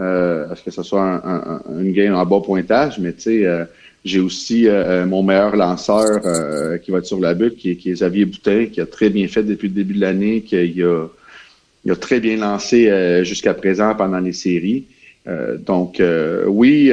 euh, 0.00 0.48
à 0.48 0.56
ce 0.56 0.82
soit 0.82 1.02
un, 1.24 1.62
une 1.80 1.92
game 1.92 2.14
en 2.14 2.26
bas 2.26 2.40
pointage, 2.44 2.98
mais 2.98 3.12
tu 3.12 3.20
sais, 3.20 3.66
j'ai 4.04 4.20
aussi 4.20 4.66
mon 5.06 5.22
meilleur 5.22 5.54
lanceur 5.56 6.20
qui 6.82 6.90
va 6.90 6.98
être 6.98 7.06
sur 7.06 7.20
la 7.20 7.34
butte, 7.34 7.56
qui, 7.56 7.76
qui, 7.76 7.90
est 7.90 7.94
Xavier 7.94 8.24
Boutin, 8.24 8.66
qui 8.66 8.80
a 8.80 8.86
très 8.86 9.10
bien 9.10 9.28
fait 9.28 9.44
depuis 9.44 9.68
le 9.68 9.74
début 9.74 9.94
de 9.94 10.00
l'année, 10.00 10.42
qui 10.42 10.56
a 10.56 11.08
il 11.88 11.92
a 11.92 11.96
très 11.96 12.20
bien 12.20 12.36
lancé 12.36 12.90
euh, 12.90 13.24
jusqu'à 13.24 13.54
présent 13.54 13.94
pendant 13.94 14.20
les 14.20 14.34
séries. 14.34 14.84
Euh, 15.26 15.56
donc, 15.56 16.00
euh, 16.00 16.44
oui, 16.46 16.92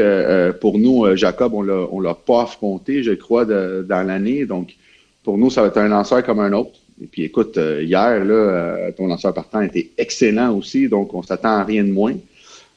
pour 0.62 0.80
nous, 0.80 1.14
Jacob, 1.18 1.54
on 1.54 1.62
l'a, 1.62 1.86
l'a 2.02 2.14
pas 2.14 2.44
affronté, 2.44 3.04
je 3.04 3.12
crois, 3.12 3.44
dans 3.44 4.08
l'année. 4.08 4.46
Donc, 4.46 4.74
pour 5.22 5.38
nous, 5.38 5.50
ça 5.50 5.62
va 5.62 5.68
être 5.68 5.80
un 5.80 5.90
lanceur 5.90 6.24
comme 6.24 6.40
un 6.40 6.54
autre. 6.54 6.80
Et 7.04 7.08
puis, 7.08 7.24
écoute, 7.24 7.60
hier, 7.82 8.24
là, 8.24 8.90
ton 8.96 9.08
lanceur 9.08 9.34
partant 9.34 9.60
était 9.60 9.90
excellent 9.98 10.56
aussi, 10.56 10.88
donc 10.88 11.14
on 11.14 11.24
s'attend 11.24 11.58
à 11.58 11.66
rien 11.66 11.84
de 11.84 11.92
moins. 11.92 12.16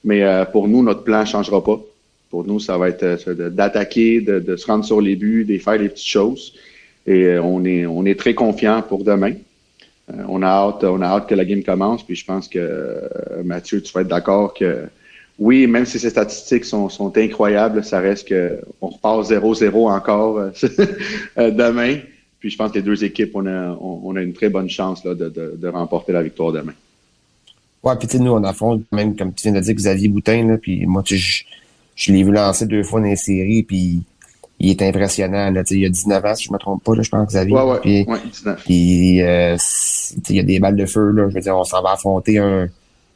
Mais 0.02 0.24
pour 0.50 0.66
nous, 0.66 0.82
notre 0.82 1.04
plan 1.04 1.20
ne 1.20 1.26
changera 1.26 1.62
pas. 1.62 1.80
Pour 2.30 2.44
nous, 2.44 2.58
ça 2.58 2.76
va 2.78 2.88
être 2.88 3.32
d'attaquer, 3.48 4.20
de, 4.20 4.40
de, 4.40 4.56
se 4.56 4.66
rendre 4.66 4.84
sur 4.84 5.00
les 5.00 5.14
buts, 5.14 5.44
de 5.44 5.56
faire 5.58 5.78
les 5.78 5.88
petites 5.88 6.08
choses. 6.08 6.54
Et 7.06 7.38
on 7.38 7.64
est, 7.64 7.86
on 7.86 8.04
est 8.06 8.18
très 8.18 8.34
confiant 8.34 8.82
pour 8.82 9.04
demain. 9.04 9.34
Euh, 10.10 10.22
on, 10.28 10.42
a 10.42 10.46
hâte, 10.46 10.84
on 10.84 11.00
a 11.02 11.06
hâte 11.06 11.28
que 11.28 11.34
la 11.34 11.44
game 11.44 11.62
commence. 11.62 12.02
Puis 12.02 12.16
je 12.16 12.24
pense 12.24 12.48
que, 12.48 12.58
euh, 12.58 13.42
Mathieu, 13.44 13.82
tu 13.82 13.92
vas 13.92 14.02
être 14.02 14.08
d'accord 14.08 14.54
que 14.54 14.88
oui, 15.38 15.66
même 15.68 15.86
si 15.86 16.00
ces 16.00 16.10
statistiques 16.10 16.64
sont, 16.64 17.12
incroyables, 17.16 17.84
ça 17.84 18.00
reste 18.00 18.28
qu'on 18.28 18.88
repart 18.88 19.24
0-0 19.30 19.88
encore 19.88 20.38
euh, 21.38 21.50
demain. 21.50 21.98
Puis 22.40 22.50
je 22.50 22.56
pense 22.56 22.72
que 22.72 22.76
les 22.76 22.82
deux 22.82 23.04
équipes, 23.04 23.32
on 23.34 23.46
a, 23.46 24.20
une 24.20 24.32
très 24.32 24.48
bonne 24.48 24.68
chance 24.68 25.04
là, 25.04 25.14
de, 25.14 25.28
de, 25.28 25.68
remporter 25.68 26.12
la 26.12 26.22
victoire 26.22 26.52
demain. 26.52 26.74
Ouais, 27.82 27.94
puis 27.96 28.18
nous, 28.18 28.32
on 28.32 28.42
affronte, 28.42 28.82
même 28.92 29.16
comme 29.16 29.32
tu 29.32 29.48
viens 29.48 29.52
de 29.52 29.64
dire, 29.64 29.74
Xavier 29.74 30.08
Boutin, 30.08 30.46
là, 30.46 30.58
puis 30.58 30.84
moi, 30.86 31.02
je, 31.04 31.42
je 31.94 32.12
l'ai 32.12 32.22
vu 32.24 32.32
lancer 32.32 32.66
deux 32.66 32.82
fois 32.82 33.00
dans 33.00 33.06
les 33.06 33.16
séries, 33.16 33.62
puis 33.62 34.02
il 34.60 34.70
est 34.70 34.82
impressionnant. 34.82 35.50
Là, 35.50 35.62
il 35.70 35.84
a 35.84 35.88
19 35.88 36.24
ans, 36.24 36.34
si 36.34 36.44
je 36.44 36.52
me 36.52 36.58
trompe 36.58 36.82
pas, 36.82 36.94
là, 36.94 37.02
je 37.02 37.10
pense, 37.10 37.28
Xavier. 37.28 37.54
Ouais, 37.54 37.62
ouais, 37.62 37.78
puis, 37.80 38.04
ouais 38.04 38.18
19. 38.24 38.64
Puis, 38.64 39.22
euh, 39.22 39.56
il 40.28 40.36
y 40.36 40.40
a 40.40 40.42
des 40.42 40.58
balles 40.58 40.76
de 40.76 40.86
feu. 40.86 41.10
Là, 41.10 41.28
je 41.28 41.34
veux 41.34 41.40
dire, 41.40 41.56
on 41.56 41.64
s'en 41.64 41.82
va 41.82 41.92
affronter 41.92 42.38
un, 42.38 42.68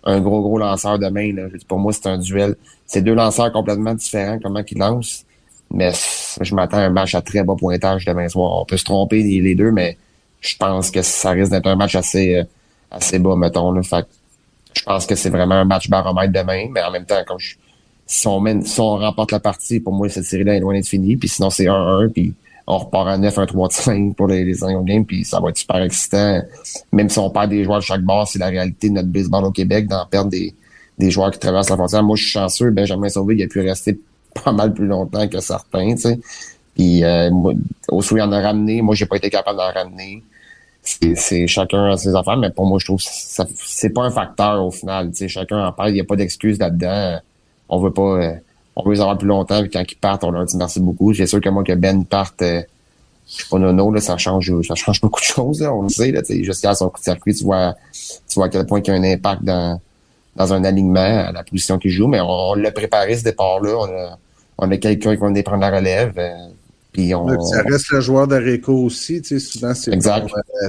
un 0.05 0.21
gros, 0.21 0.41
gros 0.43 0.59
lanceur 0.59 0.99
demain. 0.99 1.33
Là. 1.35 1.45
pour 1.67 1.79
moi, 1.79 1.93
c'est 1.93 2.07
un 2.07 2.19
duel. 2.19 2.57
C'est 2.87 3.03
deux 3.03 3.15
lanceurs 3.15 3.51
complètement 3.53 3.95
différents, 3.95 4.39
comment 4.41 4.63
ils 4.69 4.79
lancent. 4.79 5.25
Mais 5.73 5.93
je 6.41 6.55
m'attends 6.55 6.79
à 6.79 6.83
un 6.83 6.91
match 6.91 7.15
à 7.15 7.23
très 7.23 7.43
bas 7.43 7.55
pointage 7.59 8.05
demain 8.05 8.29
soir. 8.29 8.61
On 8.61 8.65
peut 8.65 8.77
se 8.77 8.85
tromper 8.85 9.23
les, 9.23 9.55
deux, 9.55 9.71
mais 9.71 9.97
je 10.41 10.57
pense 10.57 10.91
que 10.91 11.03
ça 11.03 11.31
risque 11.31 11.51
d'être 11.51 11.67
un 11.67 11.77
match 11.77 11.95
assez, 11.95 12.37
euh, 12.37 12.45
assez 12.91 13.19
bas, 13.19 13.37
mettons. 13.37 13.73
Là. 13.73 13.83
Fait 13.83 14.07
je 14.75 14.83
pense 14.83 15.07
que 15.07 15.15
c'est 15.15 15.31
vraiment 15.31 15.55
un 15.55 15.65
match 15.65 15.89
baromètre 15.89 16.33
demain, 16.33 16.67
mais 16.71 16.83
en 16.83 16.91
même 16.91 17.05
temps, 17.05 17.23
comme 17.27 17.39
je, 17.39 17.57
si 18.13 18.29
on, 18.81 18.97
remporte 18.97 19.33
la 19.33 19.41
partie, 19.41 19.81
pour 19.81 19.95
moi, 19.95 20.09
cette 20.11 20.25
série-là 20.25 20.57
est 20.57 20.61
loin 20.61 20.75
d'être 20.75 20.87
finie. 20.87 21.17
Puis 21.17 21.29
sinon, 21.29 21.49
c'est 21.49 21.65
1-1, 21.65 22.11
puis 22.11 22.35
on 22.67 22.77
repart 22.79 23.09
à 23.09 23.17
9, 23.17 23.39
1, 23.39 23.47
3, 23.47 23.71
5 23.71 24.17
pour 24.17 24.29
les, 24.29 24.45
les 24.45 24.55
games, 24.85 25.07
puis 25.07 25.25
ça 25.25 25.41
va 25.41 25.49
être 25.49 25.57
super 25.57 25.83
excitant. 25.83 26.43
Même 26.93 27.09
si 27.09 27.19
on 27.19 27.31
perd 27.31 27.49
des 27.49 27.65
joueurs 27.65 27.79
de 27.79 27.85
chaque 27.85 28.03
bord, 28.03 28.29
c'est 28.29 28.39
la 28.39 28.49
réalité 28.49 28.91
de 28.91 28.95
notre 28.95 29.09
baseball 29.09 29.45
au 29.47 29.51
Québec, 29.51 29.89
d'en 29.89 30.05
perdre 30.05 30.31
des, 30.31 30.55
des 30.99 31.11
joueurs 31.11 31.31
qui 31.31 31.39
traversent 31.39 31.71
la 31.71 31.77
frontière. 31.77 32.03
Moi, 32.03 32.17
je 32.17 32.25
suis 32.25 32.33
chanceux, 32.33 32.71
Benjamin 32.71 33.09
Sauvé, 33.09 33.35
il 33.37 33.43
a 33.43 33.47
pu 33.47 33.61
rester 33.61 33.99
pas 34.45 34.53
mal 34.53 34.75
plus 34.75 34.87
longtemps 34.87 35.27
que 35.27 35.41
certains, 35.41 35.95
tu 35.95 36.03
sais. 36.03 36.21
Puis 36.75 37.05
euh, 37.05 37.31
au 37.89 38.03
il 38.03 38.23
en 38.23 38.33
a 38.33 38.41
ramené. 38.41 38.83
Moi, 38.83 38.95
j'ai 38.95 39.07
pas 39.07 39.17
été 39.17 39.31
capable 39.31 39.59
d'en 39.59 39.73
ramener. 39.73 40.23
C'est 40.83 41.47
chacun 41.47 41.93
a 41.93 41.97
ses 41.97 42.15
affaires, 42.15 42.37
mais 42.37 42.51
pour 42.51 42.67
moi, 42.67 42.79
je 42.79 42.87
trouve 42.87 42.99
que 42.99 43.09
c'est 43.65 43.91
pas 43.91 44.03
un 44.03 44.11
facteur 44.11 44.65
au 44.65 44.71
final. 44.71 45.11
Tu 45.11 45.19
sais, 45.19 45.29
chacun 45.29 45.67
en 45.67 45.73
parle, 45.73 45.91
il 45.91 45.95
n'y 45.95 46.01
a 46.01 46.05
pas 46.05 46.17
d'excuse 46.17 46.59
là-dedans 46.59 47.21
on 47.73 47.81
veut 47.81 47.91
pas 47.91 48.03
euh, 48.03 48.35
on 48.77 48.85
veut 48.85 48.95
les 48.95 49.01
avoir 49.01 49.19
plus 49.19 49.27
longtemps, 49.27 49.61
puis 49.63 49.71
quand 49.71 49.83
ils 49.91 49.97
partent, 49.97 50.25
on 50.25 50.31
leur 50.31 50.45
dit 50.45 50.57
merci 50.57 50.79
beaucoup. 50.79 51.13
J'ai 51.13 51.27
sûr 51.27 51.41
que 51.41 51.49
moi 51.49 51.65
que 51.65 51.73
Ben 51.73 52.05
parte 52.05 52.43
euh, 52.43 52.63
je 53.29 53.43
sais 53.43 53.49
pas 53.51 53.59
nono, 53.59 53.91
là, 53.91 54.01
ça 54.01 54.17
change 54.19 54.53
ça 54.67 54.75
change 54.75 55.01
beaucoup 55.03 55.21
de 55.21 55.25
choses, 55.25 55.63
là, 55.63 55.75
on 55.75 55.83
le 55.83 55.89
sait, 55.89 56.13
là, 56.13 56.21
jusqu'à 56.29 56.75
son 56.75 56.91
coup 56.91 57.01
de 57.01 57.05
circuit, 57.05 57.35
tu 57.35 57.45
vois, 57.45 57.75
tu 57.93 58.35
vois 58.35 58.47
à 58.47 58.49
quel 58.51 58.67
point 58.67 58.81
il 58.81 58.89
y 58.89 58.91
a 58.91 58.95
un 58.95 59.05
impact 59.05 59.43
dans, 59.43 59.81
dans 60.37 60.53
un 60.53 60.65
alignement 60.65 61.01
à 61.01 61.33
la 61.33 61.43
position 61.43 61.79
qu'il 61.79 61.91
joue, 61.91 62.09
mais 62.09 62.21
on, 62.21 62.55
l'a 62.55 62.71
préparé 62.73 63.17
ce 63.17 63.25
départ-là. 63.25 63.75
On 63.79 63.85
a, 63.85 64.19
on 64.59 64.71
a 64.71 64.77
quelqu'un 64.77 65.15
qui 65.15 65.21
va 65.21 65.29
venir 65.29 65.45
prendre 65.45 65.63
la 65.63 65.71
relève. 65.71 66.13
Euh, 66.19 66.49
puis 66.93 67.15
on, 67.15 67.41
ça 67.41 67.63
reste 67.63 67.91
le 67.91 68.01
joueur 68.01 68.27
de 68.27 68.37
Réco 68.37 68.75
aussi, 68.75 69.23
tu 69.23 69.41
sais, 69.41 69.47
souvent 69.47 69.73
c'est 69.73 69.97
ton, 69.99 70.27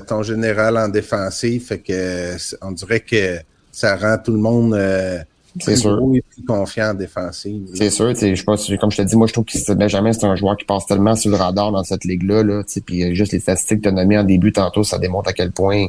ton, 0.07 0.23
général 0.23 0.77
en 0.77 0.87
défensif, 0.87 1.67
fait 1.67 1.79
que 1.79 2.37
on 2.61 2.71
dirait 2.71 3.01
que 3.01 3.39
ça 3.73 3.97
rend 3.97 4.17
tout 4.23 4.31
le 4.31 4.37
monde 4.37 4.73
c'est 5.59 5.75
sûr. 5.75 5.99
confiant 6.47 6.91
en 6.91 6.93
défensive. 6.93 7.67
C'est 7.73 7.89
sûr, 7.89 8.13
je 8.15 8.35
sais 8.35 8.43
pas, 8.43 8.55
comme 8.79 8.91
je 8.91 8.97
te 8.97 9.01
dis, 9.03 9.15
moi 9.15 9.27
je 9.27 9.33
trouve 9.33 9.45
que 9.45 9.73
Benjamin, 9.73 10.13
c'est 10.13 10.25
un 10.25 10.35
joueur 10.35 10.57
qui 10.57 10.65
passe 10.65 10.85
tellement 10.85 11.15
sur 11.15 11.31
le 11.31 11.37
radar 11.37 11.71
dans 11.71 11.83
cette 11.83 12.05
ligue-là, 12.05 12.43
là, 12.43 12.63
puis 12.85 13.03
euh, 13.03 13.13
juste 13.13 13.31
les 13.33 13.39
statistiques 13.39 13.79
que 13.79 13.83
tu 13.83 13.89
as 13.89 13.91
nommées 13.91 14.17
en 14.17 14.23
début 14.23 14.51
tantôt, 14.51 14.83
ça 14.83 14.97
démontre 14.97 15.29
à 15.29 15.33
quel 15.33 15.51
point 15.51 15.87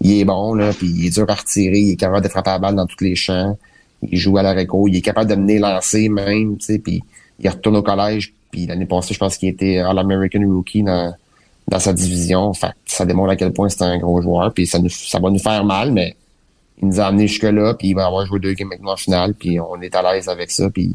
il 0.00 0.20
est 0.20 0.24
bon, 0.24 0.54
là, 0.54 0.72
puis 0.72 0.88
il 0.88 1.06
est 1.06 1.10
dur 1.10 1.26
à 1.28 1.34
retirer, 1.34 1.78
il 1.78 1.92
est 1.92 1.96
capable 1.96 2.24
de 2.24 2.28
frapper 2.28 2.50
la 2.50 2.58
balle 2.58 2.74
dans 2.74 2.86
tous 2.86 3.04
les 3.04 3.14
champs, 3.14 3.56
il 4.02 4.18
joue 4.18 4.36
à 4.38 4.42
la 4.42 4.52
réco, 4.52 4.88
il 4.88 4.96
est 4.96 5.02
capable 5.02 5.30
de 5.30 5.36
mener 5.36 5.58
lancer 5.58 6.08
même, 6.08 6.56
puis 6.56 7.02
il 7.38 7.48
retourne 7.48 7.76
au 7.76 7.82
collège, 7.82 8.34
puis 8.50 8.66
l'année 8.66 8.86
passée, 8.86 9.14
je 9.14 9.18
pense 9.18 9.36
qu'il 9.36 9.48
était 9.48 9.78
All-American 9.78 10.42
Rookie 10.46 10.82
dans, 10.82 11.14
dans 11.68 11.78
sa 11.78 11.92
division. 11.92 12.52
Fait 12.52 12.72
ça 12.84 13.06
démontre 13.06 13.30
à 13.30 13.36
quel 13.36 13.52
point 13.52 13.68
c'est 13.68 13.82
un 13.82 13.98
gros 13.98 14.20
joueur, 14.20 14.52
puis 14.52 14.66
ça, 14.66 14.78
nous, 14.78 14.90
ça 14.90 15.18
va 15.18 15.30
nous 15.30 15.38
faire 15.38 15.64
mal, 15.64 15.92
mais 15.92 16.16
il 16.82 16.88
nous 16.88 17.00
a 17.00 17.06
amené 17.06 17.28
jusque-là, 17.28 17.74
puis 17.74 17.88
il 17.88 17.94
va 17.94 18.06
avoir 18.06 18.26
joué 18.26 18.40
deux 18.40 18.54
games 18.54 18.68
maintenant 18.68 18.92
en 18.92 18.96
finale, 18.96 19.34
puis 19.34 19.60
on 19.60 19.80
est 19.80 19.94
à 19.94 20.02
l'aise 20.02 20.28
avec 20.28 20.50
ça, 20.50 20.68
puis 20.68 20.92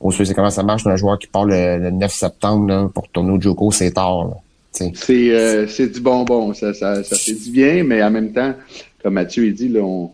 on 0.00 0.10
sait 0.10 0.34
comment 0.34 0.50
ça 0.50 0.64
marche. 0.64 0.86
Un 0.86 0.96
joueur 0.96 1.18
qui 1.18 1.28
part 1.28 1.44
le, 1.44 1.90
9 1.90 2.12
septembre 2.12 2.66
là, 2.66 2.90
pour 2.92 3.08
tourner 3.08 3.32
au 3.32 3.40
Joko, 3.40 3.70
c'est 3.70 3.92
tard. 3.92 4.30
C'est 4.72 5.30
euh, 5.30 5.66
du 5.66 6.00
bonbon, 6.00 6.54
ça, 6.54 6.74
ça, 6.74 7.04
ça 7.04 7.16
fait 7.16 7.34
du 7.34 7.50
bien, 7.50 7.84
mais 7.84 8.02
en 8.02 8.10
même 8.10 8.32
temps, 8.32 8.54
comme 9.02 9.14
Mathieu 9.14 9.46
a 9.46 9.52
dit, 9.52 9.68
là, 9.68 9.80
on, 9.80 10.10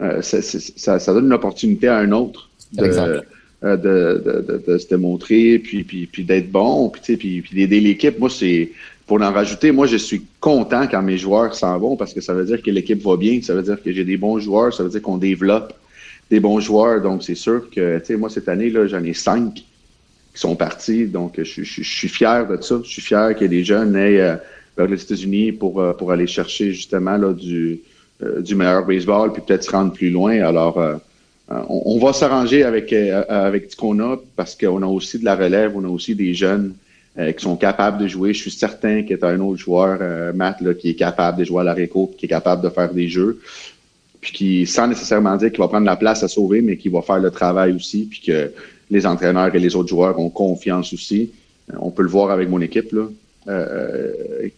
euh, 0.00 0.22
ça, 0.22 0.98
ça, 0.98 1.12
donne 1.12 1.26
une 1.26 1.32
opportunité 1.32 1.88
à 1.88 1.98
un 1.98 2.10
autre 2.12 2.48
de, 2.72 2.84
euh, 3.62 3.76
de, 3.76 4.22
de, 4.24 4.64
de, 4.66 4.78
se 4.78 4.88
démontrer, 4.88 5.58
puis, 5.58 5.84
puis, 5.84 6.06
puis 6.06 6.24
d'être 6.24 6.50
bon, 6.50 6.88
puis, 6.88 7.16
puis, 7.16 7.42
puis 7.42 7.54
d'aider 7.54 7.80
l'équipe. 7.80 8.18
Moi, 8.18 8.30
c'est 8.30 8.70
pour 9.10 9.20
en 9.22 9.32
rajouter, 9.32 9.72
moi, 9.72 9.88
je 9.88 9.96
suis 9.96 10.22
content 10.38 10.86
quand 10.88 11.02
mes 11.02 11.18
joueurs 11.18 11.52
s'en 11.52 11.76
vont 11.80 11.96
parce 11.96 12.14
que 12.14 12.20
ça 12.20 12.32
veut 12.32 12.44
dire 12.44 12.62
que 12.62 12.70
l'équipe 12.70 13.02
va 13.02 13.16
bien, 13.16 13.42
ça 13.42 13.54
veut 13.56 13.62
dire 13.64 13.82
que 13.82 13.90
j'ai 13.90 14.04
des 14.04 14.16
bons 14.16 14.38
joueurs, 14.38 14.72
ça 14.72 14.84
veut 14.84 14.88
dire 14.88 15.02
qu'on 15.02 15.18
développe 15.18 15.72
des 16.30 16.38
bons 16.38 16.60
joueurs. 16.60 17.02
Donc, 17.02 17.24
c'est 17.24 17.34
sûr 17.34 17.68
que, 17.70 17.98
tu 17.98 18.04
sais, 18.04 18.16
moi, 18.16 18.30
cette 18.30 18.48
année, 18.48 18.70
là, 18.70 18.86
j'en 18.86 19.02
ai 19.02 19.12
cinq 19.12 19.54
qui 19.54 19.64
sont 20.34 20.54
partis. 20.54 21.06
Donc, 21.06 21.40
je, 21.42 21.64
suis 21.64 22.08
fier 22.08 22.46
de 22.46 22.62
ça. 22.62 22.80
Je 22.84 22.88
suis 22.88 23.02
fier 23.02 23.34
que 23.34 23.44
des 23.46 23.64
jeunes 23.64 23.96
aient 23.96 24.20
euh, 24.20 24.36
vers 24.76 24.86
les 24.86 25.02
États-Unis 25.02 25.50
pour, 25.50 25.82
pour 25.96 26.12
aller 26.12 26.28
chercher 26.28 26.72
justement 26.72 27.18
du, 27.32 27.80
du 28.38 28.54
meilleur 28.54 28.86
baseball, 28.86 29.32
puis 29.32 29.42
peut-être 29.44 29.64
se 29.64 29.72
rendre 29.72 29.92
plus 29.92 30.10
loin. 30.10 30.40
Alors, 30.40 30.78
euh, 31.50 31.62
on, 31.68 31.98
va 31.98 32.12
s'arranger 32.12 32.62
avec, 32.62 32.92
euh, 32.92 33.24
avec 33.28 33.72
ce 33.72 33.76
qu'on 33.76 33.98
a 33.98 34.18
parce 34.36 34.54
qu'on 34.54 34.82
a 34.82 34.86
aussi 34.86 35.18
de 35.18 35.24
la 35.24 35.34
relève, 35.34 35.72
on 35.74 35.82
a 35.82 35.88
aussi 35.88 36.14
des 36.14 36.32
jeunes 36.32 36.74
euh, 37.20 37.32
qui 37.32 37.44
sont 37.44 37.56
capables 37.56 37.98
de 37.98 38.08
jouer. 38.08 38.32
Je 38.32 38.40
suis 38.40 38.50
certain 38.50 39.02
qu'il 39.02 39.18
y 39.20 39.24
a 39.24 39.28
un 39.28 39.40
autre 39.40 39.60
joueur, 39.60 40.34
Matt, 40.34 40.60
là, 40.60 40.74
qui 40.74 40.90
est 40.90 40.94
capable 40.94 41.38
de 41.38 41.44
jouer 41.44 41.60
à 41.60 41.64
la 41.64 41.74
réco, 41.74 42.12
qui 42.18 42.26
est 42.26 42.28
capable 42.28 42.62
de 42.62 42.68
faire 42.68 42.92
des 42.92 43.08
jeux, 43.08 43.40
puis 44.20 44.32
qui, 44.32 44.66
sans 44.66 44.88
nécessairement 44.88 45.36
dire 45.36 45.50
qu'il 45.50 45.60
va 45.60 45.68
prendre 45.68 45.86
la 45.86 45.96
place 45.96 46.22
à 46.22 46.28
sauver, 46.28 46.60
mais 46.60 46.76
qui 46.76 46.88
va 46.88 47.02
faire 47.02 47.20
le 47.20 47.30
travail 47.30 47.72
aussi, 47.72 48.08
puis 48.10 48.20
que 48.26 48.50
les 48.90 49.06
entraîneurs 49.06 49.54
et 49.54 49.58
les 49.58 49.76
autres 49.76 49.88
joueurs 49.88 50.18
ont 50.18 50.30
confiance 50.30 50.92
aussi. 50.92 51.30
On 51.78 51.90
peut 51.90 52.02
le 52.02 52.08
voir 52.08 52.30
avec 52.30 52.48
mon 52.48 52.60
équipe. 52.60 52.92
Là. 52.92 53.06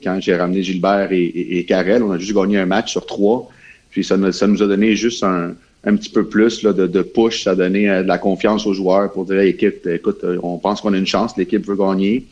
quand 0.03 0.19
j'ai 0.21 0.35
ramené 0.35 0.63
Gilbert 0.63 1.13
et, 1.13 1.25
et, 1.59 1.65
Karel, 1.65 2.03
on 2.03 2.13
a 2.13 2.19
juste 2.19 2.35
gagné 2.35 2.59
un 2.59 2.67
match 2.67 2.91
sur 2.93 3.05
trois. 3.05 3.51
Puis 3.91 4.05
ça, 4.05 4.17
ça 4.33 4.47
nous 4.47 4.63
a 4.63 4.67
donné 4.67 4.97
juste 4.97 5.23
un, 5.23 5.55
un 5.85 5.97
petit 5.97 6.11
peu 6.11 6.25
plus 6.25 6.63
là, 6.63 6.73
de, 6.73 6.87
de, 6.87 7.03
push, 7.03 7.45
ça 7.45 7.55
donner 7.55 7.91
euh, 7.91 8.03
de 8.03 8.09
la 8.09 8.19
confiance 8.19 8.67
aux 8.67 8.75
joueurs 8.75 9.13
pour 9.13 9.25
dire 9.25 9.41
équipe, 9.41 9.87
écoute, 9.87 10.21
euh, 10.25 10.39
on 10.43 10.59
pense 10.59 10.81
qu'on 10.81 10.93
a 10.93 10.97
une 10.97 11.07
chance, 11.07 11.37
l'équipe 11.37 11.65
veut 11.67 11.77
gagner. 11.77 12.25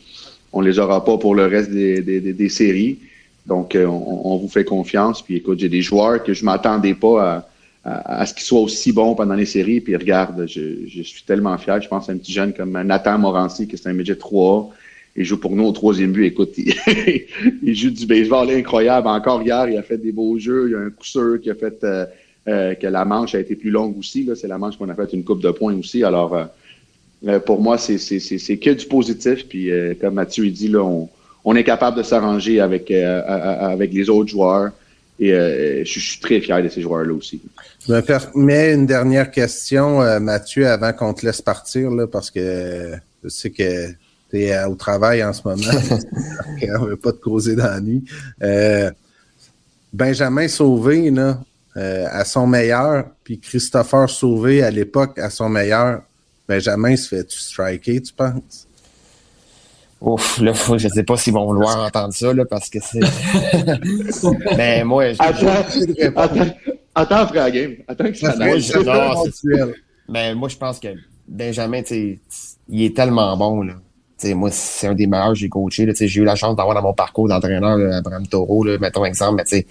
On 0.53 0.61
les 0.61 0.79
aura 0.79 1.03
pas 1.03 1.17
pour 1.17 1.35
le 1.35 1.45
reste 1.45 1.71
des, 1.71 2.01
des, 2.01 2.19
des, 2.19 2.49
séries. 2.49 2.99
Donc, 3.45 3.75
euh, 3.75 3.85
on, 3.85 4.33
on, 4.33 4.37
vous 4.37 4.49
fait 4.49 4.65
confiance. 4.65 5.21
Puis 5.21 5.37
écoute, 5.37 5.59
j'ai 5.59 5.69
des 5.69 5.81
joueurs 5.81 6.23
que 6.23 6.33
je 6.33 6.43
m'attendais 6.43 6.93
pas 6.93 7.23
à, 7.23 7.49
à, 7.83 8.25
ce 8.25 8.33
qu'ils 8.33 8.43
soient 8.43 8.59
aussi 8.59 8.91
bons 8.91 9.15
pendant 9.15 9.35
les 9.35 9.45
séries. 9.45 9.81
Puis 9.81 9.95
regarde, 9.95 10.45
je, 10.47 10.87
je, 10.87 11.01
suis 11.01 11.23
tellement 11.23 11.57
fier. 11.57 11.81
Je 11.81 11.87
pense 11.87 12.09
à 12.09 12.13
un 12.13 12.17
petit 12.17 12.33
jeune 12.33 12.53
comme 12.53 12.71
Nathan 12.83 13.17
Morancy, 13.17 13.67
qui 13.67 13.75
est 13.75 13.87
un 13.87 13.93
midget 13.93 14.13
3A. 14.13 14.69
Il 15.15 15.25
joue 15.25 15.37
pour 15.37 15.51
nous 15.51 15.65
au 15.65 15.71
troisième 15.71 16.11
but. 16.11 16.25
Écoute, 16.25 16.53
il, 16.57 17.75
joue 17.75 17.89
du 17.89 18.05
baseball 18.05 18.49
incroyable. 18.49 19.07
Encore 19.07 19.41
hier, 19.41 19.67
il 19.67 19.77
a 19.77 19.83
fait 19.83 19.97
des 19.97 20.11
beaux 20.11 20.37
jeux. 20.37 20.67
Il 20.67 20.71
y 20.71 20.75
a 20.75 20.79
un 20.79 20.89
coup 20.89 21.39
qui 21.39 21.49
a 21.49 21.55
fait 21.55 21.85
euh, 22.47 22.75
que 22.75 22.87
la 22.87 23.03
manche 23.03 23.35
a 23.35 23.39
été 23.39 23.55
plus 23.55 23.71
longue 23.71 23.97
aussi. 23.97 24.29
C'est 24.35 24.47
la 24.47 24.57
manche 24.57 24.77
qu'on 24.77 24.89
a 24.89 24.95
fait 24.95 25.11
une 25.13 25.23
coupe 25.23 25.41
de 25.41 25.51
points 25.51 25.75
aussi. 25.75 26.03
Alors, 26.03 26.33
euh, 26.35 26.45
euh, 27.27 27.39
pour 27.39 27.61
moi, 27.61 27.77
c'est 27.77 27.97
que 27.97 28.69
du 28.71 28.85
positif. 28.85 29.47
Puis, 29.47 29.69
comme 29.99 30.15
Mathieu 30.15 30.49
dit, 30.49 30.67
là, 30.67 30.83
on, 30.83 31.09
on 31.45 31.55
est 31.55 31.63
capable 31.63 31.97
de 31.97 32.03
s'arranger 32.03 32.59
avec, 32.59 32.91
avec 32.91 33.93
les 33.93 34.09
autres 34.09 34.29
joueurs. 34.29 34.71
Et 35.19 35.31
je, 35.85 35.99
suis 35.99 36.19
très 36.19 36.41
fier 36.41 36.63
de 36.63 36.67
ces 36.69 36.81
joueurs-là 36.81 37.13
aussi. 37.13 37.41
Je 37.87 37.93
me 37.93 38.01
permets 38.01 38.73
une 38.73 38.87
dernière 38.87 39.29
question, 39.29 40.19
Mathieu, 40.19 40.67
avant 40.67 40.93
qu'on 40.93 41.13
te 41.13 41.25
laisse 41.25 41.41
partir, 41.43 41.91
là, 41.91 42.07
parce 42.07 42.31
que 42.31 42.93
je 43.23 43.29
sais 43.29 43.51
que 43.51 43.89
tu 44.31 44.41
es 44.41 44.63
au 44.63 44.73
travail 44.73 45.23
en 45.23 45.31
ce 45.33 45.41
moment. 45.45 45.61
on 46.79 46.85
ne 46.85 46.89
veut 46.89 46.97
pas 46.97 47.11
te 47.11 47.21
causer 47.21 47.55
d'ennui. 47.55 48.03
Benjamin 49.93 50.47
Sauvé, 50.47 51.11
là, 51.11 51.39
euh, 51.77 52.05
à 52.09 52.25
son 52.25 52.47
meilleur, 52.47 53.05
puis 53.23 53.39
Christopher 53.39 54.09
Sauvé 54.09 54.61
à 54.61 54.71
l'époque 54.71 55.17
à 55.17 55.29
son 55.29 55.49
meilleur, 55.49 56.01
Benjamin 56.51 56.97
se 56.97 57.07
fait-tu 57.07 57.39
striker, 57.39 58.01
tu 58.01 58.11
penses? 58.11 58.67
Ouf, 60.01 60.39
là, 60.39 60.51
je 60.77 60.89
sais 60.89 61.03
pas 61.03 61.15
s'ils 61.15 61.31
vont 61.31 61.45
vouloir 61.45 61.85
entendre 61.85 62.13
ça, 62.13 62.33
là, 62.33 62.43
parce 62.43 62.69
que 62.69 62.79
c'est. 62.81 62.99
Mais 64.23 64.57
ben, 64.57 64.83
moi, 64.83 65.13
je... 65.13 65.17
attends, 65.21 66.19
attends, 66.19 66.55
attends 66.93 67.15
après 67.15 67.39
la 67.39 67.51
game. 67.51 67.75
Attends 67.87 68.11
que 68.11 68.17
ça 68.17 68.35
Mais 68.37 68.59
ben, 70.09 70.35
moi, 70.35 70.49
je 70.49 70.57
pense 70.57 70.79
que 70.79 70.89
Benjamin, 71.25 71.83
tu 71.83 72.19
il 72.67 72.83
est 72.83 72.95
tellement 72.95 73.37
bon, 73.37 73.61
là. 73.61 73.75
sais 74.17 74.33
moi, 74.33 74.49
c'est 74.51 74.87
un 74.87 74.93
des 74.93 75.07
meilleurs 75.07 75.29
que 75.29 75.35
j'ai 75.35 75.47
coaché. 75.49 75.89
J'ai 75.95 76.19
eu 76.19 76.25
la 76.25 76.35
chance 76.35 76.57
d'avoir 76.57 76.75
dans 76.75 76.81
mon 76.81 76.93
parcours 76.93 77.29
d'entraîneur 77.29 77.77
Abraham 77.93 78.27
Taureau, 78.27 78.65
là, 78.65 78.77
mettons 78.77 79.05
exemple, 79.05 79.35
mais 79.35 79.45
tu 79.45 79.57
sais, 79.57 79.67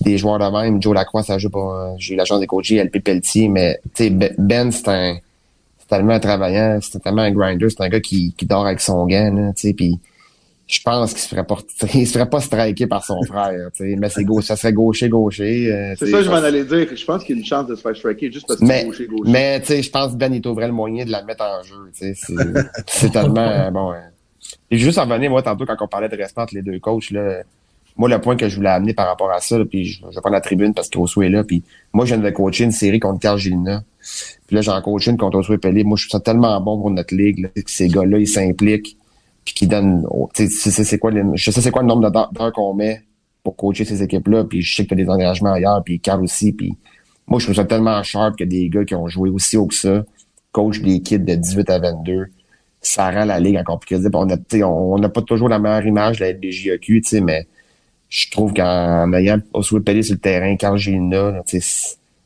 des 0.00 0.16
joueurs 0.16 0.38
de 0.38 0.44
même. 0.44 0.80
Joe 0.80 0.94
Lacroix, 0.94 1.24
ça 1.24 1.38
joue 1.38 1.50
pas. 1.50 1.94
J'ai 1.98 2.14
eu 2.14 2.16
la 2.16 2.24
chance 2.24 2.40
de 2.40 2.46
coacher 2.46 2.84
LP 2.84 3.02
Pelletier, 3.02 3.48
mais 3.48 3.80
tu 3.94 4.04
sais, 4.04 4.10
Ben, 4.10 4.70
c'est 4.70 4.88
un 4.88 5.18
tellement 5.88 6.14
un 6.14 6.20
travaillant, 6.20 6.78
c'est 6.80 7.00
tellement 7.02 7.22
un 7.22 7.32
grinder, 7.32 7.68
c'est 7.68 7.82
un 7.82 7.88
gars 7.88 8.00
qui, 8.00 8.34
qui 8.36 8.46
dort 8.46 8.66
avec 8.66 8.80
son 8.80 9.06
gant, 9.06 9.52
tu 9.56 9.68
sais, 9.68 9.72
puis 9.74 9.98
je 10.66 10.80
pense 10.82 11.12
qu'il 11.14 11.22
se 11.22 11.28
ferait 11.28 11.46
pas 11.46 11.56
il 11.94 12.06
se 12.06 12.12
ferait 12.12 12.28
pas 12.28 12.40
striker 12.40 12.86
par 12.86 13.04
son 13.04 13.22
frère, 13.22 13.70
tu 13.74 13.90
sais, 13.90 13.96
mais 13.96 14.10
c'est 14.10 14.24
gauche, 14.24 14.44
ça 14.44 14.56
serait 14.56 14.72
gaucher 14.72 15.08
gaucher. 15.08 15.72
Euh, 15.72 15.94
c'est 15.98 16.06
ça, 16.06 16.22
je 16.22 16.28
m'en 16.28 16.36
allais 16.36 16.64
dire. 16.64 16.86
Je 16.94 17.04
pense 17.04 17.24
qu'il 17.24 17.36
y 17.36 17.38
a 17.38 17.40
une 17.40 17.46
chance 17.46 17.66
de 17.66 17.74
se 17.74 17.80
faire 17.80 17.96
striker 17.96 18.30
juste 18.30 18.46
parce 18.46 18.60
que 18.60 18.66
c'est 18.66 18.84
gaucher 18.84 19.06
gaucher. 19.06 19.30
Mais 19.30 19.60
tu 19.60 19.66
sais, 19.66 19.82
je 19.82 19.90
pense 19.90 20.12
que 20.12 20.18
Ben 20.18 20.32
il 20.32 20.42
trouverait 20.42 20.66
le 20.66 20.74
moyen 20.74 21.04
de 21.04 21.10
la 21.10 21.22
mettre 21.24 21.44
en 21.44 21.62
jeu, 21.62 21.90
tu 21.98 22.14
sais, 22.14 22.34
c'est 22.86 23.10
tellement 23.10 23.70
bon. 23.72 23.92
Hein. 23.92 24.10
Et 24.70 24.76
juste 24.76 24.98
en 24.98 25.06
venir, 25.06 25.30
moi 25.30 25.42
tantôt 25.42 25.64
quand 25.64 25.76
on 25.80 25.88
parlait 25.88 26.08
de 26.08 26.16
respect 26.16 26.42
entre 26.42 26.54
les 26.54 26.62
deux 26.62 26.78
coachs 26.78 27.10
là 27.10 27.42
moi, 27.98 28.08
le 28.08 28.20
point 28.20 28.36
que 28.36 28.48
je 28.48 28.56
voulais 28.56 28.70
amener 28.70 28.94
par 28.94 29.08
rapport 29.08 29.30
à 29.30 29.40
ça, 29.40 29.58
puis 29.68 29.84
je, 29.84 30.06
vais 30.06 30.12
prendre 30.20 30.30
la 30.30 30.40
tribune 30.40 30.72
parce 30.72 30.88
qu'Osso 30.88 31.20
est 31.20 31.28
là, 31.28 31.42
puis 31.42 31.64
moi, 31.92 32.04
je 32.06 32.14
viens 32.14 32.22
de 32.22 32.30
coacher 32.30 32.64
une 32.64 32.70
série 32.70 33.00
contre 33.00 33.18
Carl 33.18 33.38
Gilna. 33.38 33.82
Puis 34.46 34.54
là, 34.54 34.62
j'en 34.62 34.80
coach 34.80 35.08
une 35.08 35.16
contre 35.16 35.38
Osso 35.38 35.58
Pelé. 35.58 35.82
Moi, 35.82 35.96
je 35.98 36.08
trouve 36.08 36.18
ça 36.18 36.22
tellement 36.22 36.58
bon 36.60 36.78
pour 36.78 36.90
notre 36.90 37.14
ligue, 37.14 37.50
que 37.52 37.70
ces 37.70 37.88
gars-là, 37.88 38.18
ils 38.18 38.28
s'impliquent, 38.28 38.96
puis 39.44 39.54
qu'ils 39.54 39.68
donnent... 39.68 40.06
Oh, 40.10 40.30
c'est 40.32 40.98
quoi, 40.98 41.10
je 41.34 41.50
sais 41.50 41.60
c'est 41.60 41.70
quoi 41.72 41.82
le 41.82 41.88
nombre 41.88 42.08
d'heures 42.10 42.52
qu'on 42.52 42.72
met 42.72 43.02
pour 43.42 43.56
coacher 43.56 43.84
ces 43.84 44.00
équipes-là, 44.02 44.44
puis 44.44 44.62
je 44.62 44.76
sais 44.76 44.84
que 44.84 44.88
tu 44.88 44.94
as 44.94 44.96
des 44.96 45.10
engagements 45.10 45.52
ailleurs, 45.52 45.82
puis 45.84 45.98
Carl 45.98 46.22
aussi, 46.22 46.52
puis 46.52 46.74
moi, 47.26 47.40
je 47.40 47.46
trouve 47.46 47.56
ça 47.56 47.64
tellement 47.64 48.00
sharp 48.04 48.38
que 48.38 48.44
des 48.44 48.68
gars 48.68 48.84
qui 48.84 48.94
ont 48.94 49.08
joué 49.08 49.28
aussi 49.28 49.56
haut 49.56 49.66
que 49.66 49.74
ça, 49.74 50.04
coach 50.52 50.80
des 50.80 51.00
kids 51.00 51.18
de 51.18 51.34
18 51.34 51.68
à 51.68 51.78
22, 51.80 52.26
ça 52.80 53.10
rend 53.10 53.24
la 53.24 53.40
ligue 53.40 53.56
encore 53.56 53.80
plus 53.80 53.96
crédible. 53.96 54.16
On 54.16 54.26
n'a 54.26 54.36
on, 54.66 55.10
pas 55.10 55.22
toujours 55.22 55.48
la 55.48 55.58
meilleure 55.58 55.84
image 55.84 56.20
de 56.20 56.26
la 56.26 57.02
sais, 57.02 57.20
mais 57.20 57.46
je 58.08 58.30
trouve 58.30 58.54
qu'en 58.54 59.12
ayant 59.12 59.38
Oswald 59.52 59.84
Pelé 59.84 60.02
sur 60.02 60.14
le 60.14 60.20
terrain, 60.20 60.56
Carl 60.56 60.78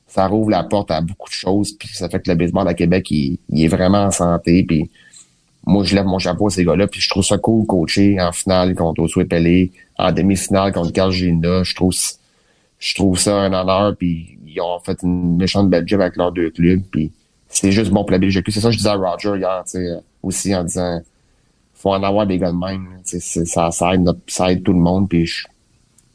ça 0.06 0.26
rouvre 0.26 0.50
la 0.50 0.62
porte 0.62 0.90
à 0.90 1.00
beaucoup 1.00 1.30
de 1.30 1.34
choses, 1.34 1.72
puis 1.72 1.88
ça 1.88 2.08
fait 2.08 2.20
que 2.20 2.30
le 2.30 2.36
baseball 2.36 2.68
à 2.68 2.74
Québec, 2.74 3.10
il, 3.10 3.38
est 3.56 3.68
vraiment 3.68 4.04
en 4.04 4.10
santé, 4.10 4.62
puis 4.62 4.90
moi, 5.66 5.84
je 5.84 5.94
lève 5.94 6.04
mon 6.04 6.18
chapeau 6.18 6.48
à 6.48 6.50
ces 6.50 6.64
gars-là, 6.64 6.86
puis 6.86 7.00
je 7.00 7.08
trouve 7.08 7.24
ça 7.24 7.38
cool 7.38 7.66
coacher 7.66 8.20
en 8.20 8.30
finale 8.30 8.74
contre 8.74 9.00
Oswald 9.00 9.28
Pelé, 9.28 9.72
en 9.98 10.12
demi-finale 10.12 10.72
contre 10.72 10.92
Carl 10.92 11.12
je 11.12 11.74
trouve 11.74 11.94
je 12.78 12.94
trouve 12.94 13.18
ça 13.18 13.36
un 13.36 13.52
honneur, 13.52 13.96
puis 13.96 14.38
ils 14.46 14.60
ont 14.60 14.78
fait 14.80 14.98
une 15.02 15.36
méchante 15.36 15.70
belle 15.70 15.86
job 15.86 16.00
avec 16.00 16.16
leurs 16.16 16.32
deux 16.32 16.50
clubs, 16.50 16.82
puis 16.90 17.10
c'est 17.48 17.72
juste 17.72 17.90
bon 17.90 18.02
pour 18.02 18.12
la 18.12 18.18
BGQ. 18.18 18.50
C'est 18.50 18.60
ça 18.60 18.68
que 18.68 18.72
je 18.72 18.78
disais 18.78 18.90
à 18.90 18.96
Roger 18.96 19.38
hier, 19.38 19.62
aussi 20.22 20.54
en 20.54 20.64
disant 20.64 21.00
faut 21.74 21.90
en 21.90 22.02
avoir 22.02 22.26
des 22.26 22.38
gars 22.38 22.52
de 22.52 22.56
même. 22.56 22.86
Ça, 23.04 23.70
ça, 23.70 23.94
aide 23.94 24.08
ça 24.26 24.52
aide 24.52 24.62
tout 24.62 24.72
le 24.72 24.78
monde, 24.78 25.08
puis 25.08 25.26
je, 25.26 25.46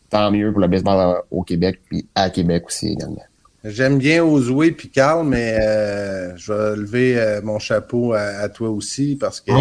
tant 0.10 0.32
mieux 0.32 0.51
pour 0.51 0.62
le 0.62 0.68
baseball 0.68 1.22
au 1.32 1.43
Québec, 1.43 1.80
puis 1.89 2.05
à 2.16 2.30
Québec 2.30 2.64
aussi 2.68 2.93
également. 2.93 3.24
J'aime 3.64 3.97
bien 3.97 4.24
Ozoué 4.24 4.72
puis 4.72 4.89
Carl, 4.89 5.28
mais 5.28 5.58
euh, 5.60 6.36
je 6.38 6.53
vais 6.53 6.76
lever 6.78 7.18
euh, 7.18 7.41
mon 7.43 7.60
chapeau 7.60 8.14
à, 8.14 8.47
toi 8.49 8.70
aussi 8.70 9.18
parce 9.20 9.41
que 9.41 9.51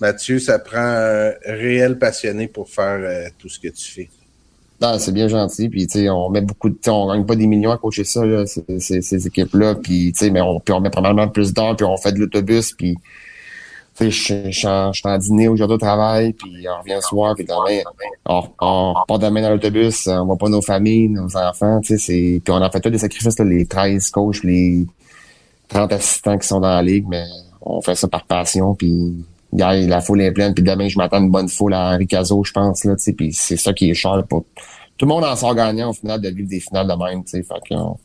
Mathieu, 0.00 0.38
ça 0.38 0.58
prend 0.58 0.78
un 0.78 1.32
réel 1.46 1.98
passionné 1.98 2.48
pour 2.48 2.68
faire 2.68 2.98
euh, 3.00 3.28
tout 3.38 3.48
ce 3.48 3.58
que 3.58 3.68
tu 3.68 3.90
fais. 3.90 4.10
Ah, 4.80 4.98
c'est 4.98 5.12
bien 5.12 5.28
gentil, 5.28 5.70
puis 5.70 5.88
on 6.10 6.28
met 6.28 6.42
beaucoup 6.42 6.68
de 6.68 6.74
temps, 6.74 7.04
on 7.04 7.14
gagne 7.14 7.24
pas 7.24 7.36
des 7.36 7.46
millions 7.46 7.70
à 7.70 7.78
coacher 7.78 8.04
ça, 8.04 8.26
là, 8.26 8.44
ces, 8.44 9.00
ces, 9.00 9.26
équipes-là, 9.26 9.76
puis 9.76 10.12
mais 10.30 10.42
on, 10.42 10.60
puis 10.60 10.74
on 10.74 10.80
met 10.80 10.90
probablement 10.90 11.28
plus 11.28 11.54
d'heures, 11.54 11.74
puis 11.74 11.86
on 11.86 11.96
fait 11.96 12.12
de 12.12 12.18
l'autobus, 12.18 12.72
puis 12.72 12.96
je, 14.00 14.08
je, 14.10 14.50
suis 14.50 15.08
en 15.08 15.18
dîner 15.18 15.48
aujourd'hui 15.48 15.76
au 15.76 15.78
travail, 15.78 16.32
puis 16.32 16.66
on 16.68 16.80
revient 16.80 16.94
le 16.96 17.00
soir, 17.00 17.34
puis 17.34 17.44
demain, 17.44 17.82
on, 18.26 18.42
on 18.60 18.94
part 19.06 19.18
demain 19.18 19.42
dans 19.42 19.50
l'autobus, 19.50 20.08
on 20.08 20.26
voit 20.26 20.36
pas 20.36 20.48
nos 20.48 20.62
familles, 20.62 21.08
nos 21.08 21.36
enfants, 21.36 21.80
tu 21.80 21.98
sais, 21.98 22.40
puis 22.44 22.52
on 22.52 22.60
a 22.60 22.70
fait 22.70 22.80
tous 22.80 22.90
des 22.90 22.98
sacrifices, 22.98 23.38
là, 23.38 23.44
les 23.44 23.66
13 23.66 24.10
coachs, 24.10 24.42
les 24.42 24.86
30 25.68 25.92
assistants 25.92 26.38
qui 26.38 26.46
sont 26.48 26.60
dans 26.60 26.68
la 26.68 26.82
ligue, 26.82 27.06
mais 27.08 27.24
on 27.60 27.80
fait 27.80 27.94
ça 27.94 28.08
par 28.08 28.24
passion, 28.24 28.74
puis 28.74 29.24
gars, 29.52 29.74
la 29.74 30.00
foule 30.00 30.22
est 30.22 30.32
pleine, 30.32 30.54
puis 30.54 30.64
demain, 30.64 30.88
je 30.88 30.98
m'attends 30.98 31.20
une 31.20 31.30
bonne 31.30 31.48
foule 31.48 31.74
à 31.74 31.94
Henri 31.94 32.06
Cazot, 32.06 32.42
je 32.42 32.52
pense, 32.52 32.84
là, 32.84 32.96
tu 32.96 33.02
sais, 33.02 33.12
puis 33.12 33.32
c'est 33.32 33.56
ça 33.56 33.72
qui 33.72 33.90
est 33.90 33.94
cher 33.94 34.24
pour... 34.28 34.44
Tout 34.96 35.06
le 35.06 35.08
monde 35.08 35.24
en 35.24 35.34
sort 35.34 35.54
gagnant, 35.54 35.90
au 35.90 35.92
final, 35.92 36.20
de 36.20 36.28
vivre 36.28 36.48
des 36.48 36.60
finales 36.60 36.86
de 36.86 36.94
même, 36.94 37.24
tu 37.24 37.30
sais, 37.30 37.42
fait 37.42 37.74
qu'on 37.74 37.96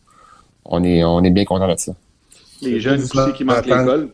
on 0.66 0.84
est, 0.84 1.04
on 1.04 1.24
est 1.24 1.30
bien 1.32 1.46
content 1.46 1.68
de 1.68 1.78
ça. 1.78 1.94
Les 2.62 2.80
jeunes 2.80 3.02
aussi 3.02 3.34
qui 3.36 3.44
manquent 3.44 3.66
l'école. 3.66 4.10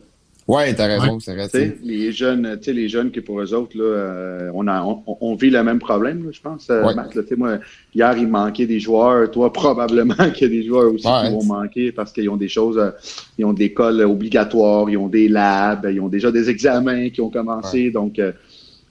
Ouais, 0.48 0.72
t'as 0.74 0.86
raison, 0.86 1.18
c'est 1.18 1.34
vrai. 1.34 1.48
Les 1.82 2.12
jeunes, 2.12 2.56
tu 2.58 2.66
sais, 2.66 2.72
les 2.72 2.88
jeunes 2.88 3.10
qui 3.10 3.20
pour 3.20 3.40
eux 3.40 3.52
autres, 3.52 3.76
là, 3.76 3.82
euh, 3.84 4.50
on, 4.54 4.68
a, 4.68 4.80
on, 4.80 5.02
on, 5.20 5.34
vit 5.34 5.50
le 5.50 5.60
même 5.64 5.80
problème, 5.80 6.24
là, 6.24 6.30
je 6.30 6.40
pense, 6.40 6.70
euh, 6.70 6.84
Ouais. 6.84 6.94
Matt. 6.94 7.16
Là, 7.16 7.22
Tu 7.22 7.30
sais, 7.30 7.36
moi, 7.36 7.58
hier, 7.92 8.16
il 8.16 8.28
manquait 8.28 8.66
des 8.66 8.78
joueurs. 8.78 9.28
Toi, 9.32 9.52
probablement 9.52 10.14
qu'il 10.32 10.42
y 10.42 10.44
a 10.44 10.60
des 10.60 10.66
joueurs 10.66 10.92
aussi 10.92 11.06
Ouais. 11.06 11.26
qui 11.26 11.32
vont 11.32 11.44
manquer 11.44 11.90
parce 11.90 12.12
qu'ils 12.12 12.30
ont 12.30 12.36
des 12.36 12.46
choses, 12.48 12.78
euh, 12.78 12.90
ils 13.38 13.44
ont 13.44 13.52
des 13.52 13.64
écoles 13.64 14.00
obligatoires, 14.02 14.88
ils 14.88 14.96
ont 14.96 15.08
des 15.08 15.28
labs, 15.28 15.88
ils 15.92 16.00
ont 16.00 16.08
déjà 16.08 16.30
des 16.30 16.48
examens 16.48 17.08
qui 17.10 17.20
ont 17.20 17.30
commencé. 17.30 17.90
Donc, 17.90 18.20
euh, 18.20 18.30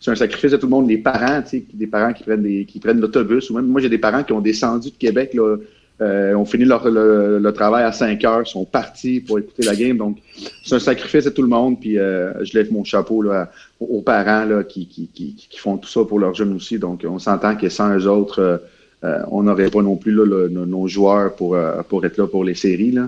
c'est 0.02 0.12
un 0.12 0.16
sacrifice 0.16 0.52
de 0.52 0.58
tout 0.58 0.66
le 0.66 0.72
monde. 0.72 0.90
Les 0.90 0.98
parents, 0.98 1.42
tu 1.42 1.50
sais, 1.60 1.66
des 1.74 1.88
parents 1.88 2.12
qui 2.12 2.24
prennent 2.24 2.44
des, 2.44 2.66
qui 2.66 2.80
prennent 2.80 3.00
l'autobus, 3.00 3.50
ou 3.50 3.56
même 3.56 3.68
moi, 3.68 3.80
j'ai 3.80 3.90
des 3.90 3.98
parents 3.98 4.24
qui 4.24 4.34
ont 4.34 4.42
descendu 4.42 4.90
de 4.90 4.98
Québec, 4.98 5.34
là, 5.34 5.56
euh, 6.02 6.34
ont 6.36 6.46
fini 6.46 6.66
leur, 6.66 6.90
le, 6.90 7.40
le 7.40 7.54
travail 7.54 7.84
à 7.84 7.92
5 7.92 8.24
heures, 8.26 8.48
sont 8.48 8.66
partis 8.66 9.22
pour 9.22 9.40
écouter 9.40 9.64
la 9.64 9.76
game. 9.76 9.98
Donc, 9.98 10.18
c'est 10.64 10.76
un 10.76 10.80
sacrifice 10.80 11.26
de 11.26 11.30
tout 11.30 11.42
le 11.42 11.48
monde. 11.48 11.80
Puis, 11.80 11.98
euh, 11.98 12.34
je 12.44 12.58
lève 12.58 12.72
mon 12.72 12.84
chapeau 12.84 13.22
là, 13.22 13.50
aux, 13.80 14.02
parents 14.02 14.46
là, 14.46 14.64
qui, 14.64 14.88
qui, 14.88 15.08
qui, 15.14 15.36
qui 15.36 15.58
font 15.58 15.78
tout 15.78 15.90
ça 15.90 16.04
pour 16.04 16.20
leurs 16.20 16.34
jeunes 16.34 16.54
aussi. 16.54 16.80
Donc, 16.80 17.06
on 17.08 17.20
s'entend 17.20 17.56
que 17.56 17.70
sans 17.70 17.98
eux 17.98 18.08
autres, 18.08 18.40
euh, 18.40 18.58
euh, 19.06 19.20
on 19.30 19.44
n'aurait 19.44 19.70
pas 19.70 19.82
non 19.82 19.98
plus 19.98 20.12
là, 20.12 20.48
nos, 20.50 20.88
joueurs 20.88 21.36
pour, 21.36 21.56
euh, 21.56 21.82
pour 21.88 22.06
être 22.06 22.18
là 22.18 22.28
pour 22.28 22.44
les 22.44 22.56
séries. 22.56 22.92
Là. 22.92 23.08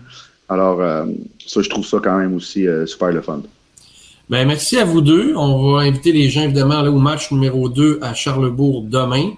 Alors, 0.50 0.82
euh, 0.82 1.06
ça, 1.46 1.62
je 1.62 1.70
trouve 1.70 1.86
ça 1.86 2.00
quand 2.04 2.18
même 2.18 2.36
aussi 2.36 2.68
super 2.86 3.12
le 3.12 3.22
fun. 3.22 3.42
Ben, 4.30 4.46
merci 4.46 4.78
à 4.78 4.84
vous 4.84 5.02
deux. 5.02 5.34
On 5.36 5.72
va 5.72 5.82
inviter 5.82 6.12
les 6.12 6.30
gens, 6.30 6.44
évidemment, 6.44 6.82
là, 6.82 6.92
au 6.92 7.00
match 7.00 7.32
numéro 7.32 7.70
2 7.70 8.00
à 8.02 8.14
Charlebourg 8.14 8.84
demain. 8.84 9.32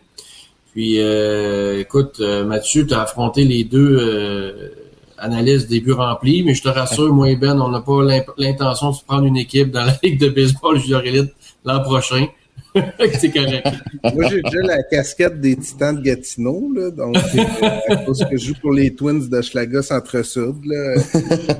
Puis, 0.72 1.00
euh, 1.00 1.80
écoute, 1.80 2.18
euh, 2.20 2.46
Mathieu, 2.46 2.86
tu 2.86 2.94
as 2.94 3.02
affronté 3.02 3.44
les 3.44 3.64
deux 3.64 3.98
euh, 4.00 4.70
analystes 5.18 5.70
début 5.70 5.94
remplis, 5.94 6.44
mais 6.44 6.54
je 6.54 6.64
te 6.64 6.70
rassure, 6.70 7.14
moi 7.14 7.30
et 7.30 7.36
Ben, 7.36 7.60
on 7.60 7.70
n'a 7.70 7.82
pas 7.82 8.02
l'intention 8.38 8.92
de 8.92 8.96
se 8.96 9.04
prendre 9.04 9.26
une 9.26 9.38
équipe 9.38 9.72
dans 9.72 9.86
la 9.86 9.98
Ligue 10.04 10.20
de 10.20 10.30
baseball 10.30 10.80
junior 10.80 11.02
élite 11.02 11.34
l'an 11.66 11.82
prochain. 11.82 12.28
C'est 13.20 13.32
correct. 13.32 13.68
Moi, 14.14 14.30
j'ai 14.30 14.42
déjà 14.44 14.62
la 14.64 14.84
casquette 14.84 15.42
des 15.42 15.56
Titans 15.56 15.96
de 15.96 16.02
Gatineau, 16.02 16.72
là, 16.76 16.92
donc 16.92 17.16
euh, 17.18 17.68
à 17.90 17.96
cause 17.98 18.24
que 18.30 18.38
je 18.38 18.48
joue 18.48 18.54
pour 18.62 18.74
les 18.74 18.94
Twins 18.94 19.28
de 19.28 19.42
Schlaga 19.42 19.82
Centre-Sud, 19.82 20.56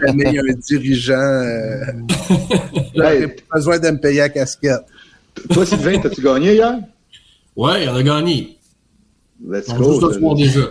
jamais 0.06 0.24
il 0.28 0.34
y 0.34 0.40
a 0.40 0.42
un 0.42 0.54
dirigeant, 0.54 1.16
euh, 1.16 1.82
j'aurais 2.96 3.28
pas 3.28 3.56
besoin 3.56 3.80
de 3.80 3.90
me 3.90 4.00
payer 4.00 4.20
la 4.20 4.30
casquette. 4.30 4.86
Toi, 5.52 5.66
Sylvain, 5.66 6.00
t'as-tu 6.00 6.22
gagné 6.22 6.54
hier? 6.54 6.80
Ouais, 7.56 7.88
on 7.90 7.96
a 7.96 8.04
gagné. 8.04 8.59
Let's 9.48 9.70
On 9.70 9.78
go. 9.78 9.84
joue 10.00 10.12
ce 10.12 10.20
soir 10.20 10.36
déjà. 10.36 10.62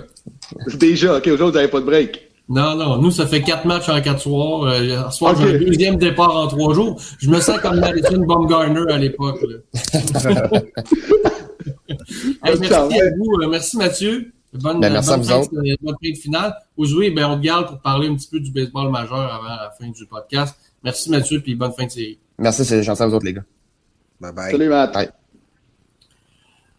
Déjà, 0.78 1.16
OK, 1.16 1.26
aujourd'hui, 1.26 1.44
vous 1.46 1.50
n'avez 1.52 1.68
pas 1.68 1.80
de 1.80 1.84
break. 1.86 2.24
Non, 2.50 2.74
non, 2.76 2.96
nous, 2.96 3.10
ça 3.10 3.26
fait 3.26 3.42
quatre 3.42 3.66
matchs 3.66 3.88
en 3.90 4.00
quatre 4.00 4.20
soirs. 4.20 4.62
Euh, 4.64 5.10
soir, 5.10 5.36
j'ai 5.38 5.56
un 5.56 5.58
deuxième 5.58 5.96
départ 5.96 6.34
en 6.34 6.46
trois 6.48 6.72
jours. 6.74 6.98
Je 7.18 7.28
me 7.28 7.40
sens 7.40 7.58
comme 7.60 7.78
Madison 7.78 8.18
Baumgartner 8.24 8.90
à 8.92 8.98
l'époque. 8.98 9.44
Hey, 12.44 12.58
merci 12.58 12.74
à 12.74 12.84
vous. 13.16 13.42
Euh, 13.42 13.48
merci 13.48 13.76
Mathieu. 13.76 14.32
Bonne, 14.54 14.80
Ben, 14.80 14.92
merci 14.92 15.10
bonne 15.10 15.30
à 15.30 15.38
vous 15.38 15.48
de- 15.50 15.76
bonne 15.82 15.94
fin 16.02 16.10
de 16.10 16.16
finale. 16.16 16.54
Aujourd'hui, 16.76 17.10
ben, 17.10 17.26
on 17.26 17.36
te 17.36 17.42
garde 17.42 17.66
pour 17.68 17.80
parler 17.80 18.08
un 18.08 18.14
petit 18.14 18.28
peu 18.28 18.40
du 18.40 18.50
baseball 18.50 18.90
majeur 18.90 19.18
avant 19.32 19.48
la 19.48 19.70
fin 19.78 19.88
du 19.90 20.06
podcast. 20.06 20.56
Merci 20.82 21.10
Mathieu, 21.10 21.40
puis 21.40 21.54
bonne 21.54 21.72
fin 21.72 21.84
de 21.86 21.90
série. 21.90 22.18
Merci, 22.38 22.64
c'est 22.64 22.82
gentil 22.82 23.02
à 23.02 23.06
vous 23.06 23.14
autres, 23.14 23.26
les 23.26 23.34
gars. 23.34 23.44
Bye 24.20 24.32
bye. 24.32 24.50
Salut, 24.52 24.68
Matt. 24.68 24.94
Bye. 24.94 25.08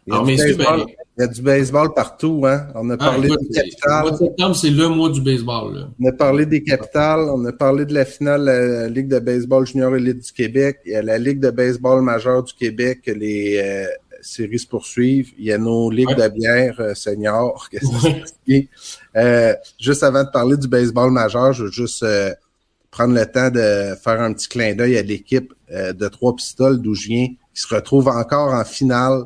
Alors, 0.10 0.26
messieurs, 0.26 0.56
ben- 0.56 0.86
il 1.20 1.24
y 1.24 1.26
a 1.26 1.28
du 1.28 1.42
baseball 1.42 1.94
partout, 1.94 2.44
hein. 2.48 2.68
On 2.76 2.90
a 2.90 2.94
Ah, 2.94 2.98
parlé 2.98 3.28
écoute, 3.28 3.42
des 3.42 3.48
le 3.48 3.54
mois 3.54 3.64
capitales, 3.64 4.12
de 4.12 4.18
septembre, 4.18 4.56
c'est 4.56 4.70
le 4.70 4.88
mois 4.88 5.10
du 5.10 5.22
baseball. 5.22 5.76
Là. 5.76 5.90
on 6.02 6.08
a 6.08 6.12
parlé 6.14 6.46
des 6.46 6.64
capitales, 6.64 7.20
on 7.30 7.44
a 7.46 7.52
parlé 7.52 7.86
de 7.86 7.94
la 7.94 8.06
finale 8.06 8.42
de 8.42 8.46
la 8.46 8.88
Ligue 8.88 9.10
de 9.10 9.20
baseball 9.20 9.68
junior 9.68 9.96
élite 9.96 10.26
du 10.26 10.32
Québec. 10.32 10.80
Il 10.86 10.94
y 10.94 10.96
a 10.96 11.02
la 11.02 11.18
Ligue 11.18 11.40
de 11.42 11.50
baseball 11.52 12.02
majeure 12.02 12.44
du 12.44 12.54
Québec, 12.54 13.02
les 13.06 13.60
euh, 13.62 13.86
séries 14.22 14.60
se 14.60 14.68
poursuivent. 14.68 15.32
Il 15.38 15.44
y 15.46 15.52
a 15.52 15.58
nos 15.58 15.92
ligues 15.92 16.08
Ouais. 16.18 16.30
de 16.30 16.34
bière 16.34 16.76
euh, 16.80 16.94
seniors. 16.96 17.68
poursuit. 17.82 18.70
Euh, 19.18 19.54
juste 19.80 20.04
avant 20.04 20.24
de 20.24 20.30
parler 20.30 20.56
du 20.58 20.68
baseball 20.70 21.12
majeur, 21.12 21.52
je 21.54 21.66
veux 21.66 21.72
juste 21.72 22.04
euh, 22.04 22.34
prendre 22.92 23.14
le 23.14 23.26
temps 23.26 23.50
de 23.50 23.94
faire 24.02 24.22
un 24.22 24.32
petit 24.34 24.48
clin 24.48 24.74
d'œil 24.74 24.98
à 24.98 25.02
l'équipe 25.02 25.54
euh, 25.72 25.92
de 25.94 26.08
Trois 26.08 26.36
Pistoles 26.36 26.82
d'où 26.82 26.96
je 26.96 27.08
viens, 27.08 27.28
qui 27.28 27.62
se 27.62 27.74
retrouve 27.76 28.08
encore 28.08 28.54
en 28.54 28.64
finale 28.64 29.24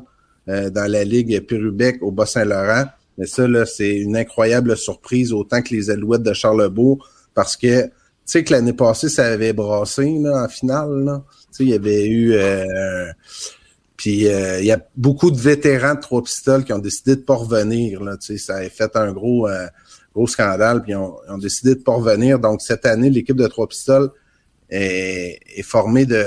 euh, 0.48 0.70
dans 0.70 0.90
la 0.90 1.04
Ligue 1.04 1.40
Pérubec 1.46 1.98
au 2.02 2.10
Bas-Saint-Laurent. 2.10 2.86
Mais 3.18 3.26
ça, 3.26 3.46
là, 3.46 3.64
c'est 3.64 3.96
une 3.96 4.16
incroyable 4.16 4.76
surprise, 4.76 5.32
autant 5.32 5.62
que 5.62 5.74
les 5.74 5.90
Alouettes 5.90 6.22
de 6.22 6.32
Charlebourg, 6.32 7.08
parce 7.32 7.56
que 7.56 7.84
tu 7.84 7.90
sais 8.24 8.44
que 8.44 8.52
l'année 8.52 8.72
passée, 8.72 9.08
ça 9.08 9.26
avait 9.26 9.52
brassé 9.52 10.18
là, 10.20 10.44
en 10.44 10.48
finale. 10.48 11.04
Là. 11.04 11.24
Il 11.60 11.68
y 11.68 11.74
avait 11.74 12.06
eu... 12.06 12.32
euh, 12.34 13.12
puis 13.96 14.26
euh, 14.26 14.60
il 14.60 14.66
y 14.66 14.72
a 14.72 14.80
beaucoup 14.96 15.30
de 15.30 15.38
vétérans 15.38 15.94
de 15.94 16.00
Trois 16.00 16.22
Pistoles 16.22 16.64
qui 16.64 16.72
ont 16.72 16.78
décidé 16.78 17.16
de 17.16 17.20
pas 17.20 17.36
revenir. 17.36 18.02
Là, 18.02 18.16
ça 18.20 18.56
a 18.56 18.68
fait 18.68 18.96
un 18.96 19.12
gros, 19.12 19.46
euh, 19.48 19.66
gros 20.14 20.26
scandale, 20.26 20.82
puis 20.82 20.92
ils 20.92 20.96
ont, 20.96 21.16
ont 21.28 21.38
décidé 21.38 21.74
de 21.74 21.80
pas 21.80 21.92
revenir. 21.94 22.38
Donc, 22.38 22.60
cette 22.62 22.86
année, 22.86 23.08
l'équipe 23.08 23.36
de 23.36 23.46
Trois 23.46 23.68
Pistoles 23.68 24.10
est, 24.68 25.38
est 25.56 25.62
formée 25.62 26.06
de 26.06 26.24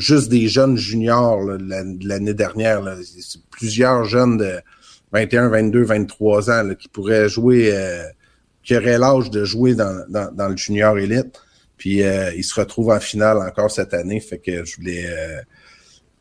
juste 0.00 0.28
des 0.28 0.48
jeunes 0.48 0.76
juniors 0.76 1.40
l'année 1.42 2.34
dernière. 2.34 2.82
Plusieurs 3.50 4.04
jeunes 4.04 4.38
de 4.38 4.60
21, 5.12 5.48
22, 5.48 5.82
23 5.82 6.50
ans 6.50 6.74
qui 6.78 6.88
pourraient 6.88 7.28
jouer, 7.28 7.70
euh, 7.72 8.04
qui 8.62 8.76
auraient 8.76 8.98
l'âge 8.98 9.30
de 9.30 9.44
jouer 9.44 9.74
dans, 9.74 10.04
le 10.12 10.56
junior 10.56 10.98
élite. 10.98 11.40
Puis 11.76 12.02
euh, 12.02 12.32
ils 12.34 12.44
se 12.44 12.58
retrouvent 12.58 12.90
en 12.90 13.00
finale 13.00 13.38
encore 13.38 13.70
cette 13.70 13.94
année. 13.94 14.20
Fait 14.20 14.38
que 14.38 14.64
je 14.64 14.76
voulais 14.76 15.06
euh, 15.06 15.40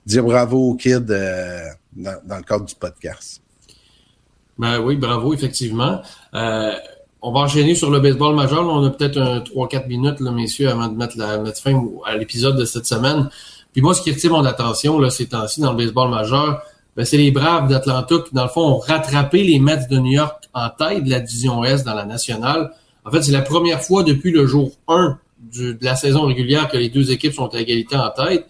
dire 0.05 0.23
bravo 0.23 0.71
aux 0.71 0.75
kids 0.75 0.99
dans, 1.01 1.75
le 1.95 2.43
cadre 2.43 2.65
du 2.65 2.75
podcast. 2.75 3.41
Ben 4.57 4.79
oui, 4.79 4.97
bravo, 4.97 5.33
effectivement. 5.33 6.01
On 7.21 7.33
va 7.33 7.41
enchaîner 7.41 7.75
sur 7.75 7.91
le 7.91 7.99
baseball 7.99 8.33
majeur. 8.33 8.65
On 8.65 8.85
a 8.85 8.89
peut-être 8.91 9.17
un 9.17 9.39
3-4 9.39 9.87
minutes, 9.87 10.21
messieurs, 10.21 10.69
avant 10.69 10.87
de 10.87 10.95
mettre, 10.95 11.17
la, 11.17 11.37
mettre 11.37 11.61
fin 11.61 11.85
à 12.05 12.15
l'épisode 12.15 12.57
de 12.57 12.63
cette 12.63 12.85
semaine. 12.85 13.29
Puis 13.73 13.81
moi, 13.81 13.93
ce 13.93 14.01
qui 14.01 14.11
retient 14.11 14.31
mon 14.31 14.45
attention 14.45 14.99
là, 14.99 15.09
ces 15.09 15.27
temps-ci 15.27 15.61
dans 15.61 15.71
le 15.71 15.77
baseball 15.77 16.09
majeur, 16.09 16.61
ben, 16.97 17.05
c'est 17.05 17.17
les 17.17 17.31
Braves 17.31 17.69
d'Atlanta 17.69 18.15
qui, 18.27 18.33
dans 18.33 18.43
le 18.43 18.49
fond, 18.49 18.61
ont 18.61 18.77
rattrapé 18.79 19.43
les 19.43 19.59
Mets 19.59 19.85
de 19.89 19.97
New 19.99 20.11
York 20.11 20.43
en 20.53 20.69
tête 20.69 21.03
de 21.03 21.09
la 21.09 21.19
division 21.19 21.63
Est 21.63 21.85
dans 21.85 21.93
la 21.93 22.05
nationale. 22.05 22.71
En 23.05 23.11
fait, 23.11 23.21
c'est 23.21 23.31
la 23.31 23.41
première 23.41 23.81
fois 23.81 24.03
depuis 24.03 24.31
le 24.31 24.45
jour 24.45 24.71
1 24.87 25.17
du- 25.39 25.75
de 25.75 25.85
la 25.85 25.95
saison 25.95 26.25
régulière 26.25 26.67
que 26.67 26.77
les 26.77 26.89
deux 26.89 27.11
équipes 27.11 27.33
sont 27.33 27.47
à 27.55 27.59
égalité 27.59 27.95
en 27.95 28.09
tête. 28.09 28.45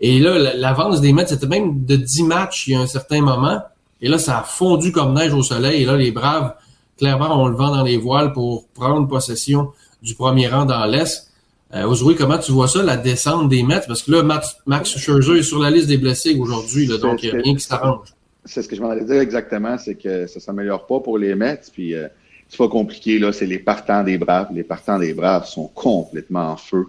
Et 0.00 0.18
là, 0.18 0.36
la- 0.38 0.54
l'avance 0.54 1.00
des 1.00 1.12
Mets, 1.12 1.26
c'était 1.26 1.46
même 1.46 1.84
de 1.86 1.96
10 1.96 2.22
matchs 2.24 2.66
il 2.66 2.72
y 2.74 2.76
a 2.76 2.80
un 2.80 2.86
certain 2.86 3.22
moment. 3.22 3.62
Et 4.02 4.08
là, 4.08 4.18
ça 4.18 4.40
a 4.40 4.42
fondu 4.42 4.92
comme 4.92 5.14
neige 5.14 5.32
au 5.32 5.42
soleil. 5.42 5.82
Et 5.82 5.86
là, 5.86 5.96
les 5.96 6.10
Braves, 6.10 6.52
clairement, 6.98 7.42
ont 7.42 7.46
le 7.46 7.56
vent 7.56 7.74
dans 7.74 7.82
les 7.82 7.96
voiles 7.96 8.32
pour 8.34 8.66
prendre 8.74 9.08
possession 9.08 9.70
du 10.02 10.14
premier 10.14 10.48
rang 10.48 10.66
dans 10.66 10.84
l'Est. 10.84 11.25
Euh, 11.74 11.84
Ozoué, 11.84 12.14
comment 12.14 12.38
tu 12.38 12.52
vois 12.52 12.68
ça, 12.68 12.82
la 12.82 12.96
descente 12.96 13.48
des 13.48 13.62
Mets? 13.62 13.80
Parce 13.86 14.02
que 14.02 14.12
là, 14.12 14.22
Max, 14.22 14.56
Max 14.66 14.96
Scherzer 14.96 15.38
est 15.38 15.42
sur 15.42 15.58
la 15.58 15.70
liste 15.70 15.88
des 15.88 15.96
blessés 15.98 16.36
aujourd'hui, 16.38 16.86
donc 16.98 17.22
il 17.22 17.30
n'y 17.32 17.38
a 17.38 17.42
rien 17.42 17.54
qui 17.54 17.60
s'arrange. 17.64 18.08
C'est 18.44 18.62
ce 18.62 18.68
que 18.68 18.76
je 18.76 18.80
m'en 18.80 18.90
allais 18.90 19.04
dire 19.04 19.20
exactement, 19.20 19.76
c'est 19.76 19.96
que 19.96 20.26
ça 20.28 20.38
s'améliore 20.38 20.86
pas 20.86 21.00
pour 21.00 21.18
les 21.18 21.34
Mets. 21.34 21.60
Puis 21.72 21.94
euh, 21.94 22.06
c'est 22.48 22.58
pas 22.58 22.68
compliqué, 22.68 23.18
là, 23.18 23.32
c'est 23.32 23.46
les 23.46 23.58
partants 23.58 24.04
des 24.04 24.16
Braves. 24.18 24.48
Les 24.54 24.62
partants 24.62 24.98
des 25.00 25.12
Braves 25.12 25.46
sont 25.46 25.66
complètement 25.66 26.52
en 26.52 26.56
feu. 26.56 26.86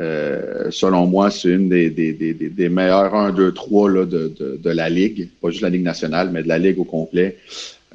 Euh, 0.00 0.70
selon 0.70 1.06
moi, 1.06 1.30
c'est 1.30 1.48
une 1.50 1.68
des, 1.68 1.90
des, 1.90 2.12
des, 2.12 2.32
des- 2.34 2.50
des 2.50 2.68
meilleures 2.68 3.14
1, 3.14 3.32
2, 3.32 3.52
3 3.52 3.90
là, 3.90 4.04
de, 4.04 4.28
de, 4.38 4.56
de 4.62 4.70
la 4.70 4.88
Ligue. 4.88 5.28
Pas 5.40 5.50
juste 5.50 5.62
la 5.62 5.70
Ligue 5.70 5.82
nationale, 5.84 6.30
mais 6.32 6.42
de 6.42 6.48
la 6.48 6.58
Ligue 6.58 6.78
au 6.80 6.84
complet. 6.84 7.36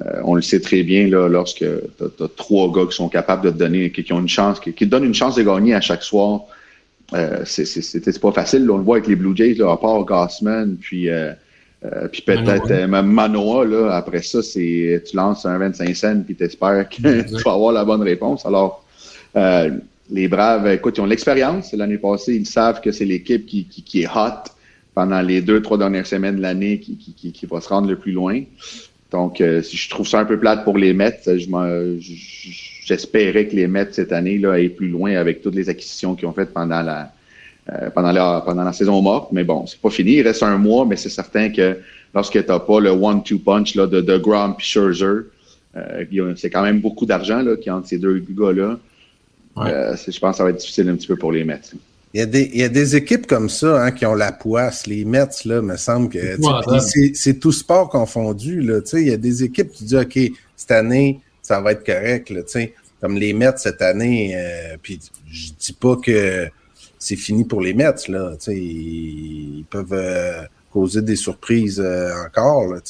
Euh, 0.02 0.20
on 0.24 0.34
le 0.34 0.42
sait 0.42 0.60
très 0.60 0.82
bien 0.82 1.08
là, 1.08 1.28
lorsque 1.28 1.58
tu 1.58 2.24
as, 2.24 2.28
trois 2.36 2.72
gars 2.72 2.86
qui 2.86 2.96
sont 2.96 3.08
capables 3.08 3.44
de 3.44 3.50
te 3.50 3.56
donner, 3.56 3.92
qui, 3.92 4.02
qui 4.02 4.12
ont 4.12 4.20
une 4.20 4.28
chance, 4.28 4.58
qui, 4.58 4.72
qui 4.72 4.86
te 4.86 4.90
donnent 4.90 5.04
une 5.04 5.14
chance 5.14 5.36
de 5.36 5.42
gagner 5.42 5.74
à 5.74 5.80
chaque 5.80 6.02
soir. 6.02 6.42
Euh, 7.12 7.42
c'est 7.44 8.20
pas 8.20 8.32
facile. 8.32 8.66
là. 8.66 8.72
on 8.72 8.78
le 8.78 8.82
voit 8.82 8.96
avec 8.96 9.08
les 9.08 9.16
Blue 9.16 9.36
Jays, 9.36 9.54
là, 9.54 9.70
à 9.72 9.76
part 9.76 10.02
Gossman, 10.04 10.76
puis, 10.80 11.08
euh, 11.08 11.32
euh, 11.84 12.08
puis 12.08 12.22
peut-être 12.22 12.70
euh, 12.70 12.86
même 12.86 13.06
Manoa. 13.06 13.64
Là, 13.64 13.90
après 13.94 14.22
ça, 14.22 14.42
c'est 14.42 15.02
tu 15.06 15.16
lances 15.16 15.44
un 15.44 15.58
25 15.58 15.94
cents 15.94 16.22
puis 16.24 16.34
t'espères 16.34 16.88
que 16.88 17.22
tu 17.36 17.42
vas 17.44 17.52
avoir 17.52 17.72
la 17.72 17.84
bonne 17.84 18.02
réponse. 18.02 18.46
Alors, 18.46 18.84
euh, 19.36 19.70
les 20.10 20.28
Braves, 20.28 20.66
écoute, 20.68 20.96
ils 20.96 21.00
ont 21.00 21.06
l'expérience. 21.06 21.72
L'année 21.72 21.98
passée, 21.98 22.34
ils 22.34 22.46
savent 22.46 22.80
que 22.80 22.90
c'est 22.90 23.04
l'équipe 23.04 23.46
qui, 23.46 23.64
qui, 23.66 23.82
qui 23.82 24.02
est 24.02 24.08
hot 24.08 24.50
pendant 24.94 25.20
les 25.20 25.40
deux, 25.42 25.60
trois 25.60 25.76
dernières 25.76 26.06
semaines 26.06 26.36
de 26.36 26.42
l'année 26.42 26.78
qui, 26.78 26.96
qui, 26.96 27.12
qui, 27.12 27.32
qui 27.32 27.46
va 27.46 27.60
se 27.60 27.68
rendre 27.68 27.88
le 27.88 27.96
plus 27.96 28.12
loin. 28.12 28.42
Donc, 29.14 29.40
euh, 29.40 29.62
si 29.62 29.76
je 29.76 29.88
trouve 29.88 30.08
ça 30.08 30.18
un 30.18 30.24
peu 30.24 30.36
plate 30.40 30.64
pour 30.64 30.76
les 30.76 30.92
Mets, 30.92 31.20
j- 31.36 31.48
j'espérais 32.84 33.46
que 33.46 33.54
les 33.54 33.68
Mets 33.68 33.92
cette 33.92 34.12
année 34.12 34.38
là 34.38 34.58
aient 34.60 34.68
plus 34.68 34.88
loin 34.88 35.14
avec 35.14 35.40
toutes 35.40 35.54
les 35.54 35.68
acquisitions 35.68 36.16
qu'ils 36.16 36.26
ont 36.26 36.32
faites 36.32 36.52
pendant 36.52 36.82
la, 36.82 37.12
pendant, 37.94 38.10
la, 38.10 38.42
pendant 38.44 38.64
la 38.64 38.72
saison 38.72 39.00
morte. 39.00 39.30
Mais 39.30 39.44
bon, 39.44 39.66
c'est 39.68 39.80
pas 39.80 39.90
fini. 39.90 40.14
Il 40.14 40.22
reste 40.22 40.42
un 40.42 40.58
mois, 40.58 40.84
mais 40.84 40.96
c'est 40.96 41.10
certain 41.10 41.48
que 41.50 41.78
lorsque 42.12 42.44
tu 42.44 42.50
n'as 42.50 42.58
pas 42.58 42.80
le 42.80 42.90
one-two 42.90 43.38
punch 43.38 43.76
là, 43.76 43.86
de, 43.86 44.00
de 44.00 44.16
Grom 44.18 44.56
Scherzer, 44.58 45.26
c'est 46.36 46.50
quand 46.50 46.62
même 46.62 46.80
beaucoup 46.80 47.06
d'argent 47.06 47.40
qui 47.62 47.70
entre 47.70 47.86
ces 47.86 47.98
deux 47.98 48.18
gars-là. 48.18 48.78
je 50.12 50.18
pense 50.18 50.32
que 50.32 50.36
ça 50.38 50.42
va 50.44 50.50
être 50.50 50.58
difficile 50.58 50.88
un 50.88 50.96
petit 50.96 51.06
peu 51.06 51.16
pour 51.16 51.30
les 51.30 51.44
Mets. 51.44 51.60
Il 52.14 52.20
y, 52.20 52.22
a 52.22 52.26
des, 52.26 52.48
il 52.54 52.60
y 52.60 52.62
a 52.62 52.68
des 52.68 52.94
équipes 52.94 53.26
comme 53.26 53.48
ça 53.48 53.82
hein, 53.82 53.90
qui 53.90 54.06
ont 54.06 54.14
la 54.14 54.30
poisse. 54.30 54.86
Les 54.86 55.04
Mets, 55.04 55.26
là, 55.46 55.60
me 55.60 55.76
semble 55.76 56.08
que 56.08 56.38
c'est 57.12 57.40
tout 57.40 57.50
sport 57.50 57.88
confondu. 57.88 58.60
Là, 58.60 58.78
il 58.92 59.08
y 59.08 59.12
a 59.12 59.16
des 59.16 59.42
équipes 59.42 59.72
qui 59.72 59.82
disent 59.82 59.96
OK, 59.96 60.20
cette 60.54 60.70
année, 60.70 61.20
ça 61.42 61.60
va 61.60 61.72
être 61.72 61.84
correct. 61.84 62.30
Là, 62.30 62.42
comme 63.00 63.16
les 63.16 63.32
Mets 63.32 63.56
cette 63.56 63.82
année, 63.82 64.32
euh, 64.36 64.76
puis 64.80 65.00
je 65.28 65.48
dis 65.58 65.72
pas 65.72 65.96
que 65.96 66.48
c'est 67.00 67.16
fini 67.16 67.44
pour 67.44 67.60
les 67.60 67.74
Mets. 67.74 68.06
Là, 68.06 68.36
ils, 68.46 69.58
ils 69.58 69.66
peuvent 69.68 69.92
euh, 69.92 70.42
causer 70.72 71.02
des 71.02 71.16
surprises 71.16 71.82
euh, 71.84 72.12
encore. 72.24 72.72
Là, 72.72 72.80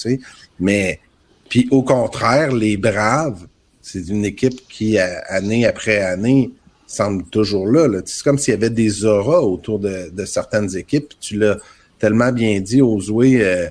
mais 0.60 1.00
puis 1.48 1.66
au 1.70 1.82
contraire, 1.82 2.52
les 2.52 2.76
Braves, 2.76 3.46
c'est 3.80 4.06
une 4.06 4.26
équipe 4.26 4.68
qui, 4.68 4.98
année 4.98 5.64
après 5.64 6.00
année, 6.00 6.50
semble 6.94 7.24
toujours 7.24 7.66
là. 7.66 7.88
C'est 8.04 8.22
comme 8.22 8.38
s'il 8.38 8.52
y 8.52 8.56
avait 8.56 8.70
des 8.70 9.04
auras 9.04 9.40
autour 9.40 9.78
de, 9.78 10.24
certaines 10.24 10.76
équipes. 10.76 11.12
Tu 11.20 11.38
l'as 11.38 11.58
tellement 11.98 12.32
bien 12.32 12.60
dit, 12.60 12.82
Ozoué, 12.82 13.42
euh, 13.42 13.68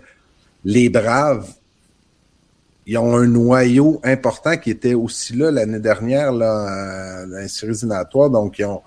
les 0.65 0.89
Braves, 0.89 1.47
ils 2.85 2.97
ont 2.97 3.15
un 3.15 3.27
noyau 3.27 4.01
important 4.03 4.57
qui 4.57 4.69
était 4.69 4.93
aussi 4.93 5.33
là 5.35 5.51
l'année 5.51 5.79
dernière 5.79 6.31
là, 6.31 7.25
dans 7.25 7.39
les 7.39 7.47
séries. 7.47 7.79
Donc, 8.13 8.59
ils 8.59 8.65
ont 8.65 8.81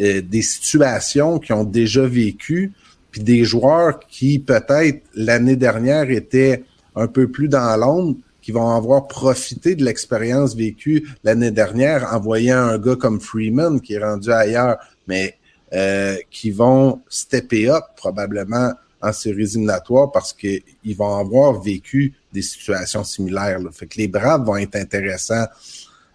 euh, 0.00 0.20
des 0.20 0.42
situations 0.42 1.38
qui 1.38 1.52
ont 1.52 1.64
déjà 1.64 2.06
vécu, 2.06 2.72
puis 3.10 3.22
des 3.22 3.44
joueurs 3.44 4.00
qui, 4.00 4.38
peut-être, 4.38 5.02
l'année 5.14 5.56
dernière 5.56 6.10
étaient 6.10 6.64
un 6.96 7.06
peu 7.06 7.28
plus 7.28 7.48
dans 7.48 7.76
l'ombre, 7.76 8.16
vont 8.50 8.70
avoir 8.70 9.08
profité 9.08 9.74
de 9.74 9.84
l'expérience 9.84 10.54
vécue 10.54 11.08
l'année 11.24 11.50
dernière 11.50 12.12
en 12.12 12.20
voyant 12.20 12.58
un 12.58 12.78
gars 12.78 12.96
comme 12.96 13.20
Freeman 13.20 13.80
qui 13.80 13.94
est 13.94 14.04
rendu 14.04 14.30
ailleurs, 14.30 14.78
mais 15.06 15.36
euh, 15.72 16.16
qui 16.30 16.50
vont 16.50 17.00
stepper 17.08 17.70
up 17.70 17.84
probablement 17.96 18.72
en 19.02 19.12
séries 19.12 19.42
éliminatoires 19.42 20.10
parce 20.12 20.32
qu'ils 20.32 20.96
vont 20.96 21.16
avoir 21.16 21.60
vécu 21.60 22.14
des 22.32 22.42
situations 22.42 23.04
similaires. 23.04 23.60
Fait 23.72 23.86
que 23.86 23.96
les 23.98 24.08
Braves 24.08 24.44
vont 24.44 24.56
être 24.56 24.76
intéressants 24.76 25.46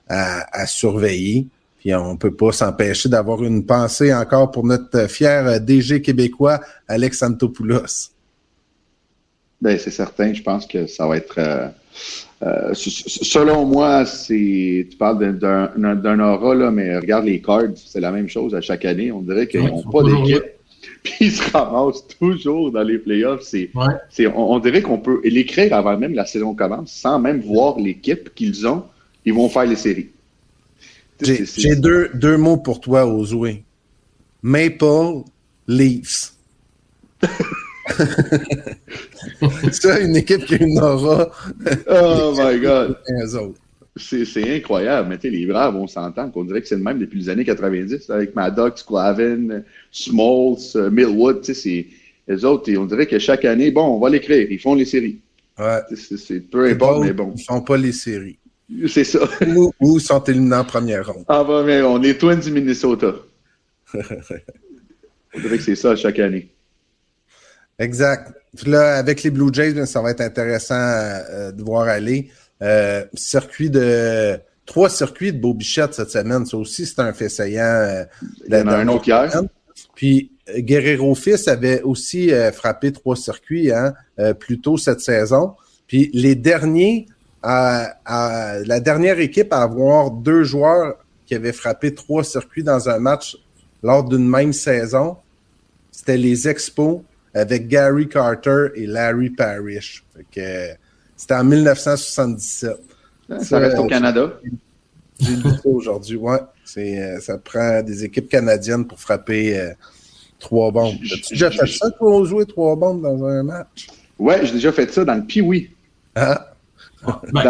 à, 0.08 0.68
surveiller. 0.68 1.48
Puis 1.80 1.94
on 1.96 2.18
peut 2.18 2.36
pas 2.36 2.52
s'empêcher 2.52 3.10
d'avoir 3.10 3.44
une 3.44 3.66
pensée 3.66 4.14
encore 4.14 4.52
pour 4.52 4.66
notre 4.66 5.08
fier 5.08 5.60
DG 5.62 6.02
québécois, 6.02 6.60
Alex 6.88 7.20
Santopoulos. 7.20 8.12
Ben, 9.62 9.80
c'est 9.80 9.92
certain. 9.92 10.34
Je 10.34 10.44
pense 10.44 10.68
que 10.68 10.86
ça 10.86 11.08
va 11.08 11.18
être... 11.18 11.40
Euh, 11.40 11.68
euh, 12.44 12.74
selon 12.74 13.66
moi, 13.66 14.06
c'est 14.06 14.88
tu 14.90 14.98
parles 14.98 15.38
d'un 15.40 16.20
aura, 16.20 16.56
là, 16.56 16.70
mais 16.72 16.98
regarde 16.98 17.26
les 17.26 17.42
cards, 17.42 17.76
c'est 17.76 18.02
la 18.02 18.12
même 18.12 18.28
chose 18.28 18.54
à 18.54 18.62
chaque 18.62 18.86
année. 18.86 19.12
On 19.12 19.22
dirait 19.22 19.48
qu'ils 19.48 19.64
n'ont 19.64 19.84
pas 19.84 20.04
d'équipe. 20.04 20.44
Puis 21.04 21.16
ils 21.22 21.32
se 21.32 21.52
ramassent 21.52 22.06
toujours 22.20 22.72
dans 22.72 22.84
les 22.84 22.98
playoffs. 22.98 23.44
C'est, 23.44 23.70
on, 24.36 24.60
dirait 24.60 24.82
qu'on 24.82 24.98
peut 24.98 25.22
l'écrire 25.24 25.74
avant 25.74 25.98
même 25.98 26.14
la 26.14 26.26
saison 26.26 26.54
commence, 26.54 26.92
sans 26.92 27.20
même 27.20 27.42
voir 27.42 27.80
l'équipe 27.80 28.34
qu'ils 28.36 28.68
ont. 28.68 28.84
Ils 29.24 29.34
vont 29.34 29.50
faire 29.50 29.66
les 29.66 29.76
séries. 29.76 30.10
J'ai 31.22 31.76
deux, 31.76 32.10
deux 32.14 32.38
mots 32.38 32.58
pour 32.58 32.80
toi, 32.82 33.08
Ozoué. 33.08 33.64
Maple 34.42 35.24
Leafs. 35.68 36.34
ça, 39.72 40.00
une 40.00 40.16
équipe 40.16 40.46
qui 40.46 40.56
a 40.56 40.64
une 40.64 40.80
aura. 40.80 41.30
oh 41.88 42.34
my 42.38 42.60
God. 42.60 42.98
C'est 43.98 44.58
incroyable. 44.58 45.10
Mais 45.10 45.30
les 45.30 45.46
Braves, 45.46 45.76
on 45.76 45.88
s'entend 45.88 46.30
qu'on 46.30 46.44
dirait 46.44 46.62
que 46.62 46.68
c'est 46.68 46.76
le 46.76 46.84
même 46.84 47.00
depuis 47.00 47.20
les 47.20 47.30
années 47.30 47.46
90, 47.46 48.10
avec 48.10 48.36
Maddox, 48.36 48.84
Clavin, 48.84 49.62
Smalls, 49.92 50.76
euh, 50.76 50.90
Millwood. 50.90 51.46
Les 52.28 52.44
autres, 52.44 52.74
on 52.76 52.86
dirait 52.86 53.08
que 53.08 53.20
chaque 53.20 53.46
année, 53.46 53.72
bon, 53.72 53.84
on 53.84 54.00
va 54.00 54.10
l'écrire. 54.10 54.48
Ils 54.50 54.60
font 54.60 54.76
les 54.76 54.86
séries. 54.86 55.20
Ouais. 55.58 55.80
C'est 55.96 56.40
peu 56.42 56.66
importe, 56.66 57.06
mais 57.06 57.14
bon. 57.14 57.34
Ils 57.38 57.44
font 57.44 57.62
pas 57.62 57.78
les 57.78 57.94
séries. 57.94 58.38
C'est 58.88 59.04
ça. 59.04 59.20
Ou, 59.56 59.72
ou, 59.80 60.00
sont 60.00 60.24
éliminés 60.24 60.56
en 60.56 60.66
première 60.66 61.06
ronde. 61.06 61.24
Ah, 61.28 61.44
bah, 61.44 61.64
mais 61.66 61.82
on 61.84 62.02
est 62.02 62.18
Twins 62.18 62.40
du 62.40 62.52
Minnesota. 62.52 63.14
on 63.94 65.40
dirait 65.40 65.58
que 65.58 65.64
c'est 65.64 65.76
ça 65.76 65.96
chaque 65.96 66.20
année. 66.20 66.50
Exact. 67.80 68.34
là, 68.66 68.96
avec 68.96 69.24
les 69.24 69.32
Blue 69.32 69.50
Jays, 69.52 69.86
ça 69.86 70.02
va 70.02 70.12
être 70.12 70.22
intéressant 70.22 70.76
euh, 70.76 71.52
de 71.52 71.62
voir 71.62 71.88
aller. 71.88 72.30
Euh, 72.62 73.04
circuit 73.14 73.70
de 73.70 74.40
trois 74.66 74.90
circuits 74.90 75.34
de 75.34 75.40
Beau 75.40 75.54
Bichette 75.54 75.94
cette 75.94 76.10
semaine. 76.10 76.46
Ça 76.46 76.58
aussi, 76.58 76.86
c'est 76.86 77.00
un 77.00 77.14
fait 77.14 77.30
saillant. 77.30 77.64
Euh, 77.64 78.06
Il 78.48 78.54
y 78.54 78.58
en 78.58 78.68
a 78.68 78.78
un 78.78 78.88
autre 78.88 79.08
hier. 79.08 79.30
Puis 79.94 80.32
Guerrero 80.58 81.16
Fils 81.16 81.48
avait 81.48 81.82
aussi 81.82 82.32
frappé 82.54 82.92
trois 82.94 83.16
circuits 83.16 83.72
hein, 83.72 83.94
plus 84.40 84.62
tôt 84.62 84.78
cette 84.78 85.02
saison. 85.02 85.56
Puis 85.88 86.10
les 86.14 86.36
derniers, 86.36 87.08
la 87.44 88.80
dernière 88.80 89.20
équipe 89.20 89.52
à 89.52 89.64
avoir 89.64 90.12
deux 90.12 90.44
joueurs 90.44 90.96
qui 91.26 91.36
avaient 91.36 91.52
frappé 91.52 91.94
trois 91.94 92.24
circuits 92.24 92.64
dans 92.64 92.88
un 92.88 93.00
match 93.00 93.38
lors 93.84 94.04
d'une 94.04 94.28
même 94.28 94.54
saison, 94.54 95.18
c'était 95.92 96.18
les 96.18 96.48
Expos 96.48 97.02
avec 97.36 97.68
Gary 97.68 98.08
Carter 98.08 98.68
et 98.76 98.88
Larry 98.88 99.30
Parrish. 99.30 100.04
c'était 100.34 101.34
en 101.34 101.44
1977. 101.44 102.78
Ça, 103.42 103.60
reste 103.60 103.78
au 103.78 103.88
Canada. 103.88 104.40
J'ai 105.20 105.36
lu 105.36 105.42
ça 105.44 105.70
aujourd'hui, 105.70 106.16
ouais. 106.16 106.40
Euh, 106.78 107.20
ça 107.20 107.38
prend 107.38 107.82
des 107.84 108.04
équipes 108.06 108.30
canadiennes 108.30 108.86
pour 108.86 109.00
frapper 109.00 109.60
euh, 109.60 109.74
trois 110.40 110.72
bombes. 110.72 110.96
As-tu 111.04 111.34
déjà 111.34 111.52
fait 111.52 111.68
ça 111.68 111.92
pour 111.92 112.26
jouer 112.26 112.46
trois 112.46 112.76
bombes 112.76 113.02
dans 113.02 113.24
un 113.26 113.44
match? 113.44 113.88
Ouais, 114.18 114.46
j'ai 114.46 114.54
déjà 114.54 114.72
fait 114.72 114.92
ça 114.92 115.06
dans 115.06 115.16
le 115.16 115.24
Pee-Wee. 115.24 115.70
Ah. 116.16 116.54
Ben, 117.32 117.44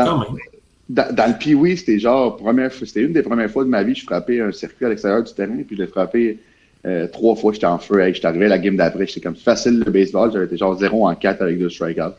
dans, 0.89 1.13
dans, 1.13 1.31
le 1.31 1.37
Pee-Wee, 1.37 1.77
c'était 1.77 1.99
genre, 1.99 2.39
c'était 2.85 3.01
une 3.01 3.13
des 3.13 3.23
premières 3.23 3.49
fois 3.49 3.63
de 3.63 3.69
ma 3.69 3.83
vie 3.83 3.93
que 3.93 3.99
je 3.99 4.05
frappais 4.05 4.41
un 4.41 4.51
circuit 4.51 4.85
à 4.85 4.89
l'extérieur 4.89 5.23
du 5.23 5.33
terrain, 5.33 5.55
puis 5.65 5.75
je 5.75 5.81
l'ai 5.81 5.87
frappé 5.87 6.39
euh, 6.85 7.07
trois 7.07 7.35
fois, 7.35 7.51
j'étais 7.51 7.65
en 7.65 7.79
feu. 7.79 7.99
Hey, 7.99 8.13
j'étais 8.13 8.27
arrivé 8.27 8.45
à 8.45 8.49
la 8.49 8.59
game 8.59 8.75
d'après, 8.75 9.07
j'étais 9.07 9.21
comme 9.21 9.35
facile 9.35 9.83
le 9.85 9.91
baseball. 9.91 10.31
J'avais 10.31 10.45
été 10.45 10.57
genre 10.57 10.77
0 10.77 11.07
en 11.07 11.15
4 11.15 11.41
avec 11.41 11.57
deux 11.57 11.69
strikeouts. 11.69 12.13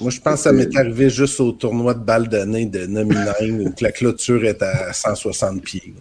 Moi, 0.00 0.10
je 0.10 0.20
pense 0.20 0.34
que 0.34 0.40
ça 0.40 0.52
m'est 0.52 0.74
arrivé 0.76 1.10
juste 1.10 1.40
au 1.40 1.52
tournoi 1.52 1.94
de 1.94 2.00
balle 2.00 2.28
de 2.28 2.38
nez 2.38 2.66
de 2.66 2.86
Nominine 2.86 3.68
où 3.68 3.74
la 3.80 3.92
clôture 3.92 4.44
est 4.44 4.62
à 4.62 4.92
160 4.92 5.62
pieds. 5.62 5.94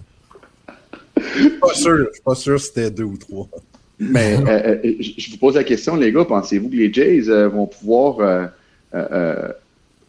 Je 1.18 1.40
suis 1.42 1.50
pas 1.50 1.74
sûr, 1.74 1.98
je 1.98 2.14
suis 2.14 2.22
pas 2.24 2.36
sûr 2.36 2.60
si 2.60 2.68
c'était 2.68 2.92
deux 2.92 3.04
ou 3.04 3.18
trois. 3.18 3.48
Mais 4.00 4.38
euh, 4.38 4.78
euh, 4.86 4.94
je 5.00 5.32
vous 5.32 5.38
pose 5.38 5.56
la 5.56 5.66
question, 5.66 5.98
les 5.98 6.14
gars, 6.14 6.24
pensez-vous 6.24 6.70
que 6.70 6.76
les 6.76 6.94
Jays 6.94 7.24
vont 7.48 7.68
pouvoir 7.68 8.52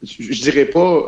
je, 0.02 0.42
dirais 0.42 0.66
pas. 0.66 1.06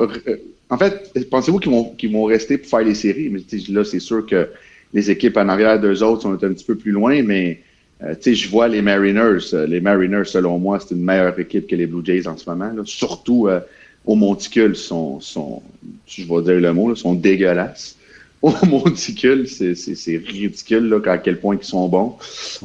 en 0.70 0.78
fait, 0.78 1.28
pensez-vous 1.30 1.58
qu'ils 1.58 1.70
vont, 1.70 1.84
qu'ils 1.90 2.12
vont 2.12 2.24
rester 2.24 2.58
pour 2.58 2.68
faire 2.68 2.80
les 2.80 2.94
séries? 2.94 3.30
Mais 3.30 3.40
là, 3.68 3.84
c'est 3.84 4.00
sûr 4.00 4.26
que 4.26 4.48
les 4.92 5.10
équipes 5.10 5.36
en 5.36 5.48
arrière 5.48 5.80
d'eux 5.80 6.02
autres 6.02 6.22
sont 6.22 6.32
un 6.32 6.36
petit 6.52 6.64
peu 6.64 6.74
plus 6.74 6.90
loin, 6.90 7.22
mais 7.22 7.60
euh, 8.02 8.14
tu 8.14 8.22
sais, 8.22 8.34
je 8.34 8.48
vois 8.48 8.68
les 8.68 8.82
Mariners. 8.82 9.54
Euh, 9.54 9.66
les 9.66 9.80
Mariners, 9.80 10.24
selon 10.24 10.58
moi, 10.58 10.80
c'est 10.80 10.94
une 10.94 11.04
meilleure 11.04 11.38
équipe 11.38 11.66
que 11.66 11.76
les 11.76 11.86
Blue 11.86 12.04
Jays 12.04 12.26
en 12.26 12.36
ce 12.36 12.48
moment. 12.48 12.72
Surtout 12.84 13.48
euh, 13.48 13.60
au 14.04 14.14
monticule, 14.16 14.74
sont, 14.74 15.20
sont, 15.20 15.62
je 16.06 16.22
vais 16.22 16.42
dire 16.42 16.60
le 16.60 16.72
mot, 16.72 16.94
sont 16.94 17.14
dégueulasses. 17.14 17.96
Au 18.42 18.52
monticule, 18.66 19.46
c'est 19.46 20.16
ridicule 20.16 20.88
là, 20.88 21.12
à 21.12 21.18
quel 21.18 21.38
point 21.38 21.54
ils 21.54 21.64
sont 21.64 21.86
bons. 21.86 22.16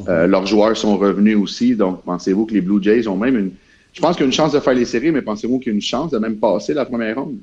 Leurs 0.08 0.48
joueurs 0.48 0.76
sont 0.76 0.98
revenus 0.98 1.38
aussi. 1.38 1.76
Donc, 1.76 2.02
pensez-vous 2.04 2.48
que 2.48 2.56
les 2.56 2.62
Blue 2.62 2.82
Jays 2.82 3.08
ont 3.08 3.16
même 3.16 3.38
une. 3.38 3.52
Je 3.94 4.02
pense 4.02 4.16
qu'il 4.16 4.22
y 4.22 4.24
a 4.24 4.26
une 4.26 4.34
chance 4.34 4.54
de 4.54 4.60
faire 4.60 4.74
les 4.74 4.86
séries, 4.86 5.12
mais 5.12 5.22
pensez-vous 5.22 5.60
qu'il 5.60 5.68
y 5.68 5.74
a 5.74 5.76
une 5.76 5.82
chance 5.82 6.10
de 6.10 6.18
même 6.18 6.38
passer 6.38 6.74
la 6.74 6.84
première 6.84 7.18
ronde? 7.18 7.38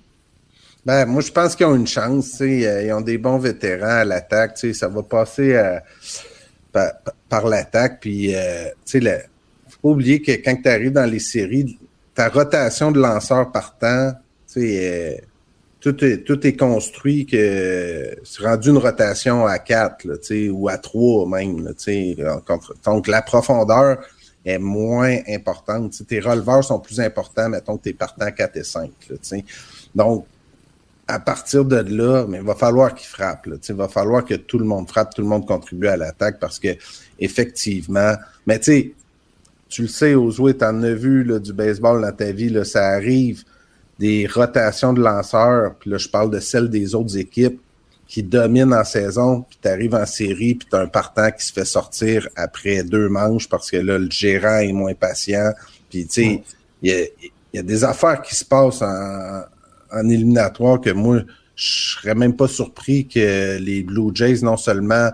Ben, 0.87 1.07
moi, 1.07 1.23
je 1.23 1.33
pense 1.33 1.57
qu'ils 1.57 1.67
ont 1.67 1.75
une 1.75 1.87
chance. 1.87 2.41
Euh, 2.41 2.83
ils 2.85 2.93
ont 2.93 3.01
des 3.01 3.17
bons 3.19 3.39
vétérans 3.39 4.01
à 4.01 4.05
l'attaque. 4.05 4.59
Ça 4.59 4.89
va 4.89 5.03
passer 5.03 5.55
euh, 5.55 5.79
par, 7.29 7.47
l'attaque. 7.47 8.01
Puis, 8.01 8.35
euh, 8.35 8.67
tu 8.85 9.01
sais, 9.01 9.29
faut 9.69 9.79
pas 9.83 9.89
oublier 9.89 10.21
que 10.21 10.33
quand 10.33 10.57
tu 10.63 10.69
arrives 10.69 10.93
dans 10.93 11.11
les 11.11 11.21
séries, 11.21 11.79
ta 12.15 12.29
rotation 12.29 12.93
de 12.93 13.01
lanceurs 13.01 13.51
partant, 13.51 14.13
euh, 14.57 15.15
tout, 15.81 16.05
est, 16.05 16.19
tout 16.19 16.47
est 16.47 16.57
construit 16.57 17.27
que 17.27 18.17
c'est 18.25 18.43
rendu 18.43 18.71
une 18.71 18.79
rotation 18.79 19.47
à 19.47 19.59
4 19.59 20.05
là, 20.05 20.15
ou 20.53 20.69
à 20.69 20.79
3 20.79 21.29
même. 21.29 21.65
Là, 21.65 22.41
donc, 22.85 23.09
la 23.09 23.23
profondeur 23.23 23.99
est 24.45 24.59
moins 24.59 25.19
importante. 25.29 25.95
tes 26.07 26.21
releveurs 26.21 26.63
sont 26.63 26.79
plus 26.79 27.01
importants, 27.01 27.49
mettons 27.49 27.79
que 27.79 27.85
tes 27.85 27.95
partants 27.95 28.31
4 28.31 28.57
et 28.57 28.65
5. 28.65 28.91
Là, 29.11 29.17
donc, 29.95 30.27
à 31.07 31.19
partir 31.19 31.65
de 31.65 31.77
là, 31.77 32.27
mais 32.29 32.39
il 32.39 32.45
va 32.45 32.55
falloir 32.55 32.95
qu'il 32.95 33.09
frappe. 33.09 33.47
Là. 33.47 33.57
Il 33.69 33.75
va 33.75 33.89
falloir 33.89 34.25
que 34.25 34.35
tout 34.35 34.59
le 34.59 34.65
monde 34.65 34.89
frappe, 34.89 35.15
tout 35.15 35.23
le 35.23 35.29
monde 35.29 35.47
contribue 35.47 35.89
à 35.89 35.97
l'attaque 35.97 36.39
parce 36.41 36.59
que 36.59 36.69
effectivement, 37.19 38.15
mais 38.47 38.59
tu 38.59 38.65
sais, 38.65 38.95
tu 39.69 39.83
le 39.83 39.89
sais, 39.89 40.15
Ozoué, 40.15 40.57
tu 40.57 40.65
en 40.65 40.83
as 40.83 40.95
vu 40.95 41.25
là, 41.25 41.39
du 41.39 41.53
baseball 41.53 42.01
dans 42.01 42.13
ta 42.13 42.33
vie, 42.33 42.49
là, 42.49 42.65
ça 42.65 42.87
arrive 42.89 43.45
des 43.99 44.27
rotations 44.27 44.93
de 44.93 45.01
lanceurs, 45.01 45.75
puis 45.77 45.91
là, 45.91 45.99
je 45.99 46.09
parle 46.09 46.31
de 46.31 46.41
celles 46.41 46.69
des 46.69 46.95
autres 46.95 47.17
équipes 47.17 47.61
qui 48.07 48.23
dominent 48.23 48.75
en 48.75 48.85
saison, 48.85 49.43
puis 49.49 49.59
tu 49.61 49.69
arrives 49.69 49.95
en 49.95 50.07
série, 50.07 50.55
puis 50.55 50.69
tu 50.71 50.77
as 50.77 50.81
un 50.81 50.87
partant 50.87 51.31
qui 51.31 51.45
se 51.45 51.53
fait 51.53 51.65
sortir 51.65 52.29
après 52.37 52.85
deux 52.85 53.09
manches 53.09 53.49
parce 53.49 53.71
que 53.71 53.79
là, 53.79 53.99
le 53.99 54.11
gérant 54.11 54.59
est 54.59 54.73
moins 54.73 54.95
patient. 54.95 55.53
Puis, 55.91 56.07
tu 56.07 56.13
sais, 56.13 56.43
il 56.83 57.09
y 57.53 57.59
a, 57.59 57.63
des 57.63 57.85
affaires 57.85 58.21
qui 58.21 58.35
se 58.35 58.45
passent 58.45 58.83
en, 58.83 59.43
en 59.95 60.09
éliminatoire 60.09 60.81
que 60.81 60.91
moi, 60.91 61.21
je 61.57 61.97
serais 61.97 62.15
même 62.15 62.37
pas 62.37 62.49
surpris 62.49 63.07
que 63.07 63.59
les 63.59 63.83
Blue 63.83 64.11
Jays, 64.15 64.43
non 64.43 64.57
seulement 64.57 65.11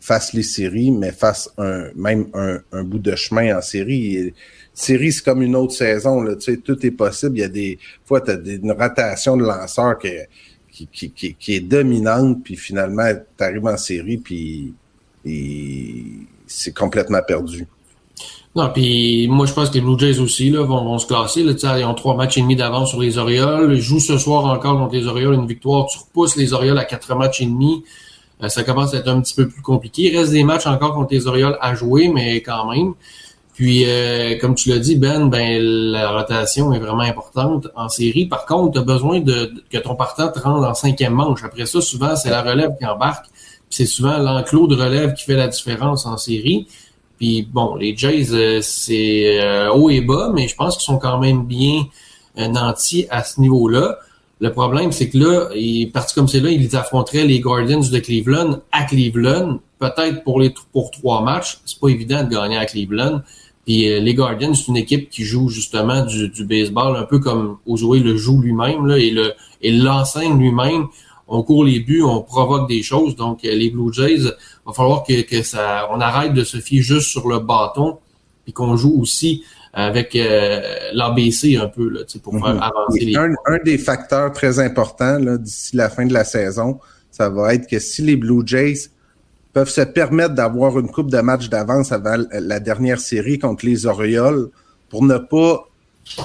fassent 0.00 0.32
les 0.32 0.42
séries, 0.42 0.90
mais 0.90 1.12
fassent 1.12 1.50
un, 1.58 1.90
même 1.94 2.26
un, 2.34 2.60
un 2.72 2.82
bout 2.82 2.98
de 2.98 3.14
chemin 3.14 3.56
en 3.56 3.62
série. 3.62 4.32
série, 4.74 5.12
c'est 5.12 5.24
comme 5.24 5.42
une 5.42 5.54
autre 5.54 5.74
saison. 5.74 6.22
Là, 6.22 6.34
tu 6.34 6.52
sais, 6.52 6.56
tout 6.56 6.84
est 6.84 6.90
possible. 6.90 7.38
Il 7.38 7.40
y 7.40 7.44
a 7.44 7.48
des 7.48 7.78
fois, 8.04 8.20
tu 8.20 8.32
as 8.32 8.34
une 8.34 8.72
rotation 8.72 9.36
de 9.36 9.44
lanceurs 9.44 9.98
qui, 9.98 10.88
qui, 10.90 11.10
qui, 11.10 11.34
qui, 11.34 11.54
est 11.54 11.60
dominante, 11.60 12.42
puis 12.42 12.56
finalement, 12.56 13.08
tu 13.36 13.44
arrives 13.44 13.66
en 13.66 13.76
série, 13.76 14.18
puis 14.18 14.74
c'est 16.46 16.74
complètement 16.74 17.22
perdu. 17.26 17.66
Non, 18.54 18.68
puis 18.68 19.28
moi 19.28 19.46
je 19.46 19.54
pense 19.54 19.70
que 19.70 19.74
les 19.74 19.80
Blue 19.80 19.98
Jays 19.98 20.18
aussi 20.18 20.50
là, 20.50 20.62
vont, 20.62 20.84
vont 20.84 20.98
se 20.98 21.06
classer. 21.06 21.42
Là, 21.42 21.54
ils 21.78 21.84
ont 21.84 21.94
trois 21.94 22.16
matchs 22.16 22.36
et 22.36 22.42
demi 22.42 22.54
d'avance 22.54 22.90
sur 22.90 23.00
les 23.00 23.16
Orioles. 23.16 23.72
Ils 23.74 23.80
jouent 23.80 24.00
ce 24.00 24.18
soir 24.18 24.44
encore 24.44 24.78
contre 24.78 24.94
les 24.94 25.06
Orioles 25.06 25.34
une 25.34 25.46
victoire. 25.46 25.86
Tu 25.86 25.98
repousses 25.98 26.36
les 26.36 26.52
Orioles 26.52 26.78
à 26.78 26.84
quatre 26.84 27.14
matchs 27.14 27.40
et 27.40 27.46
demi. 27.46 27.82
Euh, 28.42 28.48
ça 28.48 28.62
commence 28.62 28.92
à 28.92 28.98
être 28.98 29.08
un 29.08 29.20
petit 29.20 29.34
peu 29.34 29.48
plus 29.48 29.62
compliqué. 29.62 30.10
Il 30.12 30.18
reste 30.18 30.32
des 30.32 30.44
matchs 30.44 30.66
encore 30.66 30.94
contre 30.94 31.14
les 31.14 31.26
Orioles 31.26 31.56
à 31.60 31.74
jouer, 31.74 32.08
mais 32.08 32.42
quand 32.42 32.70
même. 32.70 32.94
Puis, 33.54 33.84
euh, 33.86 34.38
comme 34.38 34.54
tu 34.54 34.70
l'as 34.70 34.78
dit, 34.78 34.96
Ben, 34.96 35.28
ben 35.28 35.62
la 35.62 36.10
rotation 36.10 36.72
est 36.72 36.78
vraiment 36.78 37.02
importante 37.02 37.68
en 37.74 37.88
série. 37.88 38.26
Par 38.26 38.46
contre, 38.46 38.72
tu 38.72 38.78
as 38.78 38.82
besoin 38.82 39.20
de, 39.20 39.52
que 39.70 39.78
ton 39.78 39.94
partant 39.94 40.28
te 40.28 40.38
rende 40.38 40.64
en 40.64 40.74
cinquième 40.74 41.14
manche. 41.14 41.44
Après 41.44 41.66
ça, 41.66 41.80
souvent, 41.80 42.16
c'est 42.16 42.30
la 42.30 42.42
relève 42.42 42.72
qui 42.78 42.86
embarque. 42.86 43.26
C'est 43.70 43.86
souvent 43.86 44.18
l'enclos 44.18 44.66
de 44.66 44.76
relève 44.76 45.14
qui 45.14 45.24
fait 45.24 45.36
la 45.36 45.48
différence 45.48 46.04
en 46.06 46.16
série. 46.16 46.66
Puis 47.22 47.48
bon, 47.48 47.76
les 47.76 47.96
Jays, 47.96 48.32
euh, 48.32 48.58
c'est 48.62 49.68
haut 49.72 49.88
et 49.90 50.00
bas, 50.00 50.32
mais 50.34 50.48
je 50.48 50.56
pense 50.56 50.76
qu'ils 50.76 50.86
sont 50.86 50.98
quand 50.98 51.20
même 51.20 51.44
bien 51.44 51.84
nantis 52.36 53.06
à 53.10 53.22
ce 53.22 53.40
niveau-là. 53.40 53.98
Le 54.40 54.50
problème, 54.50 54.90
c'est 54.90 55.08
que 55.08 55.18
là, 55.18 55.48
il, 55.54 55.92
parti 55.92 56.14
comme 56.16 56.26
c'est 56.26 56.40
là, 56.40 56.50
ils 56.50 56.74
affronteraient 56.74 57.24
les 57.24 57.38
Guardians 57.38 57.78
de 57.78 57.98
Cleveland 58.00 58.58
à 58.72 58.82
Cleveland. 58.82 59.60
Peut-être 59.78 60.24
pour 60.24 60.40
les 60.40 60.52
pour 60.72 60.90
trois 60.90 61.22
matchs, 61.22 61.60
c'est 61.64 61.78
pas 61.78 61.90
évident 61.90 62.24
de 62.24 62.28
gagner 62.28 62.56
à 62.56 62.66
Cleveland. 62.66 63.20
Puis 63.66 63.88
euh, 63.88 64.00
les 64.00 64.14
Guardians, 64.14 64.52
c'est 64.52 64.66
une 64.66 64.76
équipe 64.76 65.08
qui 65.08 65.22
joue 65.22 65.48
justement 65.48 66.04
du, 66.04 66.28
du 66.28 66.44
baseball, 66.44 66.96
un 66.96 67.04
peu 67.04 67.20
comme 67.20 67.58
Ozoué 67.66 68.00
le 68.00 68.16
joue 68.16 68.40
lui-même 68.40 68.84
là, 68.84 68.98
et 68.98 69.12
le 69.12 69.34
et 69.60 69.70
l'enseigne 69.70 70.36
lui-même. 70.36 70.88
On 71.34 71.42
court 71.42 71.64
les 71.64 71.80
buts, 71.80 72.02
on 72.02 72.20
provoque 72.20 72.68
des 72.68 72.82
choses. 72.82 73.16
Donc 73.16 73.42
euh, 73.44 73.54
les 73.54 73.70
Blue 73.70 73.90
Jays, 73.90 74.20
va 74.66 74.72
falloir 74.74 75.02
que, 75.02 75.22
que 75.22 75.42
ça, 75.42 75.88
on 75.90 75.98
arrête 75.98 76.34
de 76.34 76.44
se 76.44 76.58
fier 76.58 76.82
juste 76.82 77.08
sur 77.08 77.26
le 77.26 77.38
bâton, 77.38 77.98
puis 78.44 78.52
qu'on 78.52 78.76
joue 78.76 79.00
aussi 79.00 79.42
avec 79.72 80.14
euh, 80.14 80.60
l'ABC 80.92 81.56
un 81.56 81.68
peu 81.68 81.88
là, 81.88 82.00
pour 82.22 82.34
faire 82.34 82.54
mhm. 82.54 82.62
avancer 82.62 83.04
les. 83.06 83.16
Un, 83.16 83.32
un, 83.46 83.58
des 83.64 83.78
facteurs 83.78 84.30
très 84.32 84.58
importants 84.58 85.18
d'ici 85.38 85.74
la 85.74 85.88
fin 85.88 86.04
de 86.04 86.12
la 86.12 86.24
saison, 86.24 86.78
ça 87.10 87.30
va 87.30 87.54
être 87.54 87.66
que 87.66 87.78
si 87.78 88.02
les 88.02 88.16
Blue 88.16 88.42
Jays 88.44 88.90
peuvent 89.54 89.70
se 89.70 89.80
permettre 89.80 90.34
d'avoir 90.34 90.78
une 90.78 90.90
coupe 90.90 91.10
de 91.10 91.20
matchs 91.20 91.48
d'avance 91.48 91.92
avant 91.92 92.16
la 92.30 92.60
dernière 92.60 93.00
série 93.00 93.38
contre 93.38 93.64
les 93.64 93.86
Orioles 93.86 94.50
pour 94.90 95.02
ne 95.02 95.16
pas 95.16 95.66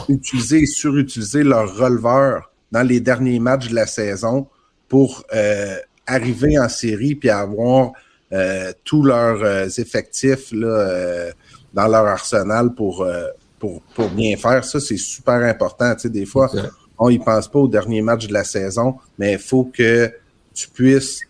utiliser 0.10 0.64
et 0.64 0.66
surutiliser 0.66 1.44
leur 1.44 1.78
releveur 1.78 2.52
dans 2.74 2.84
les 2.84 3.00
derniers 3.00 3.40
matchs 3.40 3.70
de 3.70 3.76
la 3.76 3.88
saison 3.88 4.48
pour 4.88 5.24
euh, 5.34 5.78
arriver 6.06 6.58
en 6.58 6.70
série 6.70 7.16
puis 7.16 7.30
avoir 7.30 7.92
euh, 8.34 8.72
tous 8.84 9.04
leurs 9.04 9.44
euh, 9.44 9.68
effectifs 9.78 10.52
là, 10.52 10.68
euh, 10.68 11.32
dans 11.74 11.88
leur 11.88 12.06
arsenal 12.06 12.74
pour, 12.74 13.02
euh, 13.02 13.28
pour, 13.60 13.82
pour 13.94 14.10
bien 14.10 14.36
faire. 14.38 14.64
Ça, 14.64 14.80
c'est 14.80 14.98
super 14.98 15.36
important. 15.36 15.94
Tu 15.96 16.02
sais, 16.02 16.10
des 16.10 16.26
fois, 16.26 16.52
on 16.98 17.10
y 17.10 17.20
pense 17.20 17.48
pas 17.48 17.60
au 17.60 17.68
dernier 17.68 18.02
match 18.02 18.28
de 18.28 18.34
la 18.34 18.44
saison, 18.44 18.96
mais 19.18 19.34
il 19.34 19.40
faut 19.40 19.66
que 19.66 20.12
tu 20.54 20.68
puisses 20.70 21.22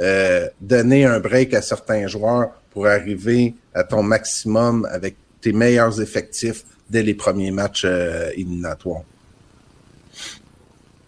euh, 0.00 0.48
donner 0.60 1.06
un 1.06 1.20
break 1.20 1.54
à 1.54 1.62
certains 1.62 2.06
joueurs 2.06 2.50
pour 2.70 2.86
arriver 2.86 3.54
à 3.74 3.82
ton 3.82 4.02
maximum 4.02 4.86
avec 4.90 5.16
tes 5.40 5.52
meilleurs 5.52 6.00
effectifs 6.00 6.64
dès 6.90 7.02
les 7.02 7.14
premiers 7.14 7.50
matchs 7.50 7.84
euh, 7.86 8.30
éliminatoires. 8.34 9.02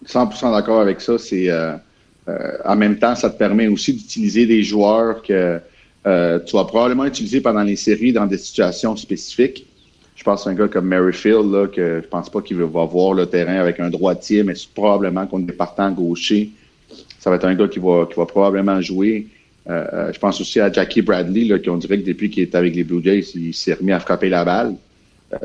100% 0.07 0.53
d'accord 0.53 0.81
avec 0.81 1.01
ça. 1.03 1.19
C'est 1.19 1.51
en 2.65 2.77
même 2.77 2.99
temps, 2.99 3.15
ça 3.15 3.31
te 3.31 3.39
permet 3.39 3.69
aussi 3.69 3.95
d'utiliser 3.95 4.47
des 4.47 4.63
joueurs 4.63 5.23
que 5.23 5.61
euh, 6.07 6.39
tu 6.45 6.57
vas 6.57 6.65
probablement 6.65 7.05
utiliser 7.05 7.41
pendant 7.41 7.63
les 7.63 7.77
séries 7.77 8.13
dans 8.13 8.27
des 8.27 8.39
situations 8.39 8.97
spécifiques. 8.97 9.67
Je 10.15 10.25
pense 10.25 10.47
à 10.47 10.51
un 10.51 10.55
gars 10.55 10.69
comme 10.69 10.87
Merrifield, 10.87 11.53
là, 11.53 11.67
que 11.67 12.01
je 12.03 12.09
pense 12.09 12.31
pas 12.31 12.41
qu'il 12.41 12.57
va 12.57 12.85
voir 12.85 13.13
le 13.13 13.27
terrain 13.27 13.57
avec 13.57 13.79
un 13.79 13.91
droitier, 13.91 14.43
mais 14.43 14.55
probablement 14.75 15.27
qu'on 15.27 15.41
est 15.47 15.53
partant 15.53 15.91
gaucher. 15.91 16.51
Ça 17.19 17.31
va 17.31 17.37
être 17.37 17.45
un 17.45 17.55
gars 17.55 17.69
qui 17.69 17.79
va, 17.79 18.07
qui 18.07 18.17
va 18.17 18.27
probablement 18.27 18.81
jouer. 18.81 19.27
Euh, 19.69 19.85
euh, 19.93 20.13
je 20.13 20.19
pense 20.19 20.41
aussi 20.41 20.61
à 20.61 20.73
Jackie 20.73 21.03
Bradley, 21.03 21.45
là, 21.45 21.59
qui 21.59 21.69
on 21.69 21.77
dirait 21.77 22.01
que 22.01 22.07
depuis 22.07 22.31
qu'il 22.31 22.43
est 22.43 22.55
avec 22.55 22.75
les 22.75 22.85
Blue 22.85 23.03
Jays, 23.03 23.25
il 23.35 23.53
s'est 23.53 23.75
remis 23.75 23.93
à 23.93 24.01
frapper 24.01 24.29
la 24.29 24.45
balle. 24.45 24.75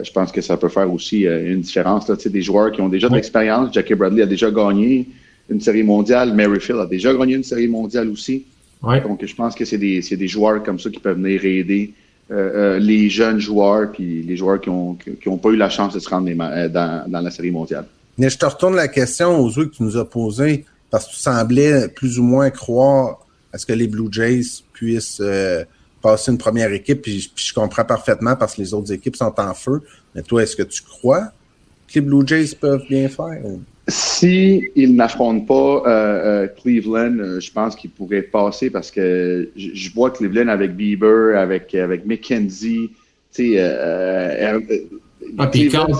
je 0.01 0.11
pense 0.11 0.31
que 0.31 0.39
ça 0.39 0.55
peut 0.55 0.69
faire 0.69 0.91
aussi 0.91 1.23
une 1.23 1.59
différence. 1.59 2.07
Là, 2.07 2.15
des 2.15 2.41
joueurs 2.41 2.71
qui 2.71 2.79
ont 2.79 2.89
déjà 2.89 3.09
de 3.09 3.15
l'expérience. 3.15 3.73
Jackie 3.73 3.95
Bradley 3.95 4.23
a 4.23 4.27
déjà 4.27 4.49
gagné 4.49 5.07
une 5.49 5.61
série 5.61 5.83
mondiale. 5.83 6.33
Merrifield 6.33 6.79
a 6.81 6.85
déjà 6.85 7.13
gagné 7.13 7.35
une 7.35 7.43
série 7.43 7.67
mondiale 7.67 8.09
aussi. 8.09 8.45
Donc, 8.81 9.25
je 9.25 9.33
pense 9.33 9.55
que 9.55 9.63
c'est 9.63 9.77
des, 9.77 10.01
des, 10.01 10.27
joueurs 10.27 10.61
comme 10.61 10.77
ça 10.77 10.89
qui 10.89 10.99
peuvent 10.99 11.17
venir 11.17 11.45
aider 11.45 11.93
euh, 12.31 12.35
euh, 12.35 12.79
les 12.79 13.09
jeunes 13.09 13.39
joueurs 13.39 13.91
puis 13.91 14.23
les 14.23 14.35
joueurs 14.35 14.59
qui 14.59 14.69
n'ont 14.69 14.95
qui 14.95 15.27
ont 15.29 15.37
pas 15.37 15.49
eu 15.49 15.55
la 15.55 15.69
chance 15.69 15.93
de 15.93 15.99
se 15.99 16.09
rendre 16.09 16.29
euh, 16.29 16.69
dans, 16.69 17.09
dans, 17.09 17.21
la 17.21 17.31
série 17.31 17.51
mondiale. 17.51 17.85
Mais 18.17 18.29
je 18.29 18.37
te 18.37 18.45
retourne 18.45 18.75
la 18.75 18.89
question 18.89 19.39
aux 19.39 19.57
autres 19.57 19.71
que 19.71 19.77
tu 19.77 19.83
nous 19.83 19.97
as 19.97 20.09
posée 20.09 20.65
parce 20.89 21.07
que 21.07 21.11
tu 21.11 21.17
semblais 21.17 21.87
plus 21.87 22.19
ou 22.19 22.23
moins 22.23 22.49
croire 22.49 23.25
à 23.53 23.57
ce 23.57 23.65
que 23.65 23.73
les 23.73 23.87
Blue 23.87 24.09
Jays 24.11 24.63
puissent 24.73 25.21
passer 26.01 26.31
une 26.31 26.37
première 26.37 26.71
équipe. 26.73 27.01
Puis, 27.01 27.31
puis, 27.33 27.45
je 27.45 27.53
comprends 27.53 27.85
parfaitement 27.85 28.35
parce 28.35 28.55
que 28.55 28.61
les 28.61 28.73
autres 28.73 28.91
équipes 28.91 29.15
sont 29.15 29.33
en 29.37 29.53
feu. 29.53 29.81
Mais 30.13 30.21
toi, 30.23 30.43
est-ce 30.43 30.55
que 30.55 30.63
tu 30.63 30.81
crois 30.81 31.31
que 31.87 31.93
les 31.95 32.01
Blue 32.01 32.27
Jays 32.27 32.55
peuvent 32.59 32.85
bien 32.89 33.07
faire? 33.07 33.41
Si 33.89 34.63
ils 34.77 34.95
n'affrontent 34.95 35.45
pas 35.45 35.83
euh, 35.85 36.43
euh, 36.45 36.47
Cleveland, 36.47 37.19
euh, 37.19 37.39
je 37.41 37.51
pense 37.51 37.75
qu'ils 37.75 37.89
pourraient 37.89 38.21
passer 38.21 38.69
parce 38.69 38.89
que 38.89 39.49
je, 39.57 39.93
vois 39.93 40.09
Cleveland 40.09 40.47
avec 40.47 40.73
Bieber, 40.77 41.37
avec 41.37 41.75
avec 41.75 42.05
McKenzie, 42.05 42.91
tu 42.91 42.95
sais. 43.31 43.53
Euh, 43.57 44.57
ah, 45.37 45.47
puis 45.47 45.67
Carl, 45.67 45.91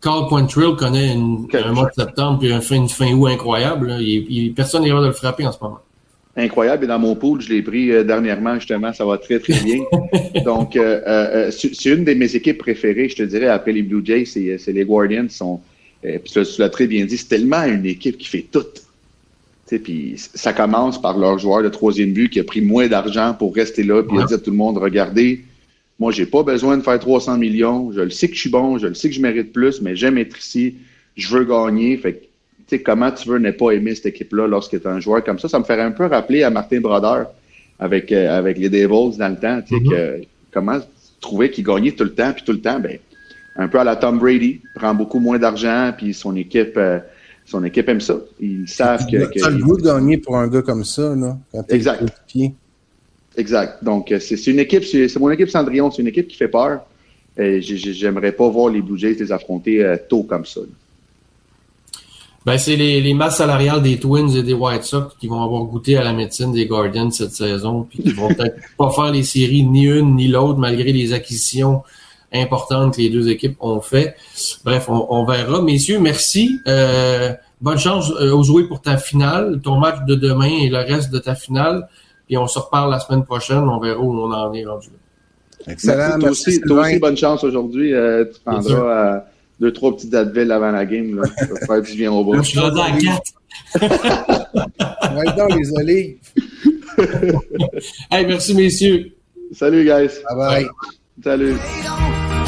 Carl 0.00 0.28
Quantrill 0.28 0.74
connaît 0.78 1.12
une, 1.12 1.46
un 1.52 1.72
mois 1.72 1.90
de 1.94 2.02
septembre 2.02 2.38
puis 2.38 2.50
un 2.50 2.62
fin, 2.62 2.76
une 2.76 2.88
fin 2.88 3.12
août 3.12 3.26
incroyable. 3.26 3.94
Il, 4.00 4.54
personne 4.54 4.82
n'est 4.82 4.90
de 4.90 5.06
le 5.06 5.12
frapper 5.12 5.46
en 5.46 5.52
ce 5.52 5.58
moment. 5.60 5.80
Incroyable. 6.34 6.84
Et 6.84 6.86
dans 6.86 6.98
mon 6.98 7.14
pool, 7.14 7.42
je 7.42 7.50
l'ai 7.50 7.60
pris 7.60 7.88
dernièrement, 8.06 8.54
justement. 8.54 8.92
Ça 8.94 9.04
va 9.04 9.18
très, 9.18 9.38
très 9.38 9.60
bien. 9.60 9.82
Donc, 10.44 10.78
c'est 11.50 11.90
une 11.90 12.04
de 12.04 12.14
mes 12.14 12.34
équipes 12.36 12.58
préférées, 12.58 13.10
je 13.10 13.16
te 13.16 13.22
dirais, 13.22 13.48
après 13.48 13.72
les 13.72 13.82
Blue 13.82 14.02
Jays, 14.02 14.24
c'est 14.24 14.72
les 14.72 14.84
Guardians. 14.84 15.28
sont 15.28 15.60
et 16.02 16.18
puis 16.18 16.32
tu 16.32 16.40
l'as 16.58 16.68
très 16.68 16.86
bien 16.86 17.04
dit, 17.04 17.16
c'est 17.16 17.28
tellement 17.28 17.62
une 17.64 17.86
équipe 17.86 18.18
qui 18.18 18.28
fait 18.28 18.46
tout. 18.50 18.66
Puis 19.66 20.14
ça 20.16 20.52
commence 20.52 21.00
par 21.00 21.16
leur 21.16 21.38
joueur 21.38 21.62
de 21.62 21.68
troisième 21.68 22.12
but 22.12 22.28
qui 22.28 22.40
a 22.40 22.44
pris 22.44 22.60
moins 22.60 22.88
d'argent 22.88 23.34
pour 23.34 23.54
rester 23.54 23.82
là, 23.82 24.02
puis 24.02 24.16
il 24.16 24.22
a 24.22 24.26
dit 24.26 24.34
à 24.34 24.38
tout 24.38 24.50
le 24.50 24.56
monde, 24.56 24.76
regardez, 24.76 25.44
moi, 25.98 26.10
j'ai 26.12 26.26
pas 26.26 26.42
besoin 26.42 26.76
de 26.76 26.82
faire 26.82 26.98
300 26.98 27.38
millions, 27.38 27.92
je 27.92 28.00
le 28.00 28.10
sais 28.10 28.28
que 28.28 28.34
je 28.34 28.40
suis 28.40 28.50
bon, 28.50 28.76
je 28.78 28.88
le 28.88 28.94
sais 28.94 29.08
que 29.08 29.14
je 29.14 29.20
mérite 29.20 29.52
plus, 29.52 29.80
mais 29.80 29.94
j'aime 29.94 30.18
être 30.18 30.38
ici, 30.38 30.74
je 31.16 31.34
veux 31.34 31.44
gagner. 31.44 31.96
Fait 31.96 32.28
tu 32.68 32.76
sais, 32.76 32.82
comment 32.82 33.10
tu 33.12 33.28
veux 33.28 33.38
ne 33.38 33.50
pas 33.50 33.70
aimer 33.70 33.94
cette 33.94 34.06
équipe-là 34.06 34.46
lorsque 34.46 34.70
tu 34.70 34.76
es 34.76 34.86
un 34.86 35.00
joueur 35.00 35.22
comme 35.22 35.38
ça? 35.38 35.48
Ça 35.48 35.58
me 35.58 35.64
fait 35.64 35.80
un 35.80 35.92
peu 35.92 36.06
rappeler 36.06 36.42
à 36.42 36.50
Martin 36.50 36.80
Brodeur 36.80 37.28
avec, 37.78 38.10
euh, 38.12 38.36
avec 38.36 38.58
les 38.58 38.68
Devils 38.68 39.16
dans 39.16 39.28
le 39.28 39.36
temps, 39.36 39.60
tu 39.62 39.76
sais, 39.76 39.80
mm-hmm. 39.80 39.90
que 39.90 40.24
comment 40.52 40.80
trouver 41.20 41.50
qu'il 41.50 41.64
gagnait 41.64 41.92
tout 41.92 42.04
le 42.04 42.14
temps, 42.14 42.32
puis 42.32 42.42
tout 42.44 42.52
le 42.52 42.60
temps, 42.60 42.80
ben 42.80 42.98
un 43.56 43.68
peu 43.68 43.78
à 43.78 43.84
la 43.84 43.96
Tom 43.96 44.18
Brady, 44.18 44.60
prend 44.74 44.94
beaucoup 44.94 45.20
moins 45.20 45.38
d'argent, 45.38 45.92
puis 45.96 46.14
son 46.14 46.34
équipe, 46.36 46.76
euh, 46.76 46.98
son 47.44 47.64
équipe 47.64 47.88
aime 47.88 48.00
ça. 48.00 48.16
Ils 48.40 48.68
savent 48.68 49.06
que. 49.06 49.44
As 49.44 49.50
le 49.50 49.58
goût 49.58 49.76
de 49.76 49.82
gagner 49.82 50.18
pour 50.18 50.36
un 50.36 50.48
gars 50.48 50.62
comme 50.62 50.84
ça, 50.84 51.14
là. 51.14 51.36
exact. 51.68 52.02
Exact. 53.36 53.82
Donc, 53.82 54.12
euh, 54.12 54.18
c'est 54.20 54.46
une 54.46 54.58
équipe, 54.58 54.84
c'est 54.84 55.18
mon 55.18 55.30
équipe 55.30 55.48
Cendrillon, 55.48 55.90
c'est 55.90 56.02
une 56.02 56.08
équipe 56.08 56.28
qui 56.28 56.36
fait 56.36 56.48
peur. 56.48 56.80
Et 57.38 57.62
j'aimerais 57.62 58.32
pas 58.32 58.48
voir 58.48 58.68
les 58.68 58.82
Blue 58.82 58.98
Jays 58.98 59.14
les 59.14 59.32
affronter 59.32 59.82
euh, 59.82 59.96
tôt 60.08 60.22
comme 60.22 60.44
ça. 60.44 60.60
Ben, 62.44 62.58
c'est 62.58 62.76
les, 62.76 63.00
les 63.00 63.14
masses 63.14 63.38
salariales 63.38 63.80
des 63.80 63.98
Twins 63.98 64.28
et 64.36 64.42
des 64.42 64.52
White 64.52 64.82
Sox 64.82 65.14
qui 65.18 65.28
vont 65.28 65.40
avoir 65.40 65.64
goûté 65.64 65.96
à 65.96 66.04
la 66.04 66.12
médecine 66.12 66.52
des 66.52 66.66
Guardians 66.66 67.10
cette 67.10 67.32
saison, 67.32 67.86
puis 67.88 68.02
qui 68.02 68.12
vont 68.12 68.28
peut-être 68.28 68.56
pas 68.76 68.90
faire 68.90 69.12
les 69.12 69.22
séries 69.22 69.62
ni 69.62 69.86
une 69.86 70.16
ni 70.16 70.28
l'autre, 70.28 70.58
malgré 70.58 70.92
les 70.92 71.12
acquisitions 71.14 71.82
importantes 72.32 72.96
que 72.96 73.00
les 73.00 73.10
deux 73.10 73.28
équipes 73.28 73.56
ont 73.60 73.80
fait. 73.80 74.16
Bref, 74.64 74.88
on, 74.88 75.06
on 75.10 75.24
verra. 75.24 75.62
Messieurs, 75.62 75.98
merci. 75.98 76.60
Euh, 76.66 77.32
bonne 77.60 77.78
chance 77.78 78.10
euh, 78.20 78.32
aux 78.32 78.42
jouer 78.42 78.64
pour 78.64 78.80
ta 78.80 78.96
finale, 78.96 79.60
ton 79.62 79.78
match 79.78 79.98
de 80.06 80.14
demain 80.14 80.50
et 80.62 80.68
le 80.68 80.78
reste 80.78 81.12
de 81.12 81.18
ta 81.18 81.34
finale. 81.34 81.88
Puis 82.26 82.36
on 82.36 82.46
se 82.46 82.58
reparle 82.58 82.90
la 82.90 83.00
semaine 83.00 83.24
prochaine. 83.24 83.68
On 83.68 83.78
verra 83.78 84.00
où 84.00 84.12
on 84.12 84.32
en 84.32 84.52
est 84.54 84.64
rendu. 84.64 84.88
Excellent. 85.66 86.18
Merci, 86.18 86.60
toi, 86.60 86.82
aussi, 86.82 86.98
bonne 86.98 87.16
chance 87.16 87.44
aujourd'hui. 87.44 87.94
Euh, 87.94 88.24
tu 88.24 88.40
prendras 88.44 89.24
deux, 89.60 89.72
trois 89.72 89.94
petites 89.94 90.14
Advil 90.14 90.50
avant 90.50 90.72
la 90.72 90.84
game. 90.84 91.16
Là. 91.16 91.22
Ça 91.66 91.80
du 91.80 91.94
bien 91.94 92.12
au 92.12 92.24
bras. 92.24 92.42
Je 92.42 92.48
suis 92.48 92.58
rendu 92.58 92.80
à 92.80 92.90
quatre. 92.90 93.32
ouais, 95.16 95.36
donc, 95.36 95.56
les 95.56 95.72
olives. 95.78 96.16
hey, 98.10 98.26
merci, 98.26 98.54
messieurs. 98.54 99.12
Salut, 99.52 99.84
guys. 99.84 100.10
Bye 100.28 100.36
bye. 100.36 100.68
Salut. 101.22 102.41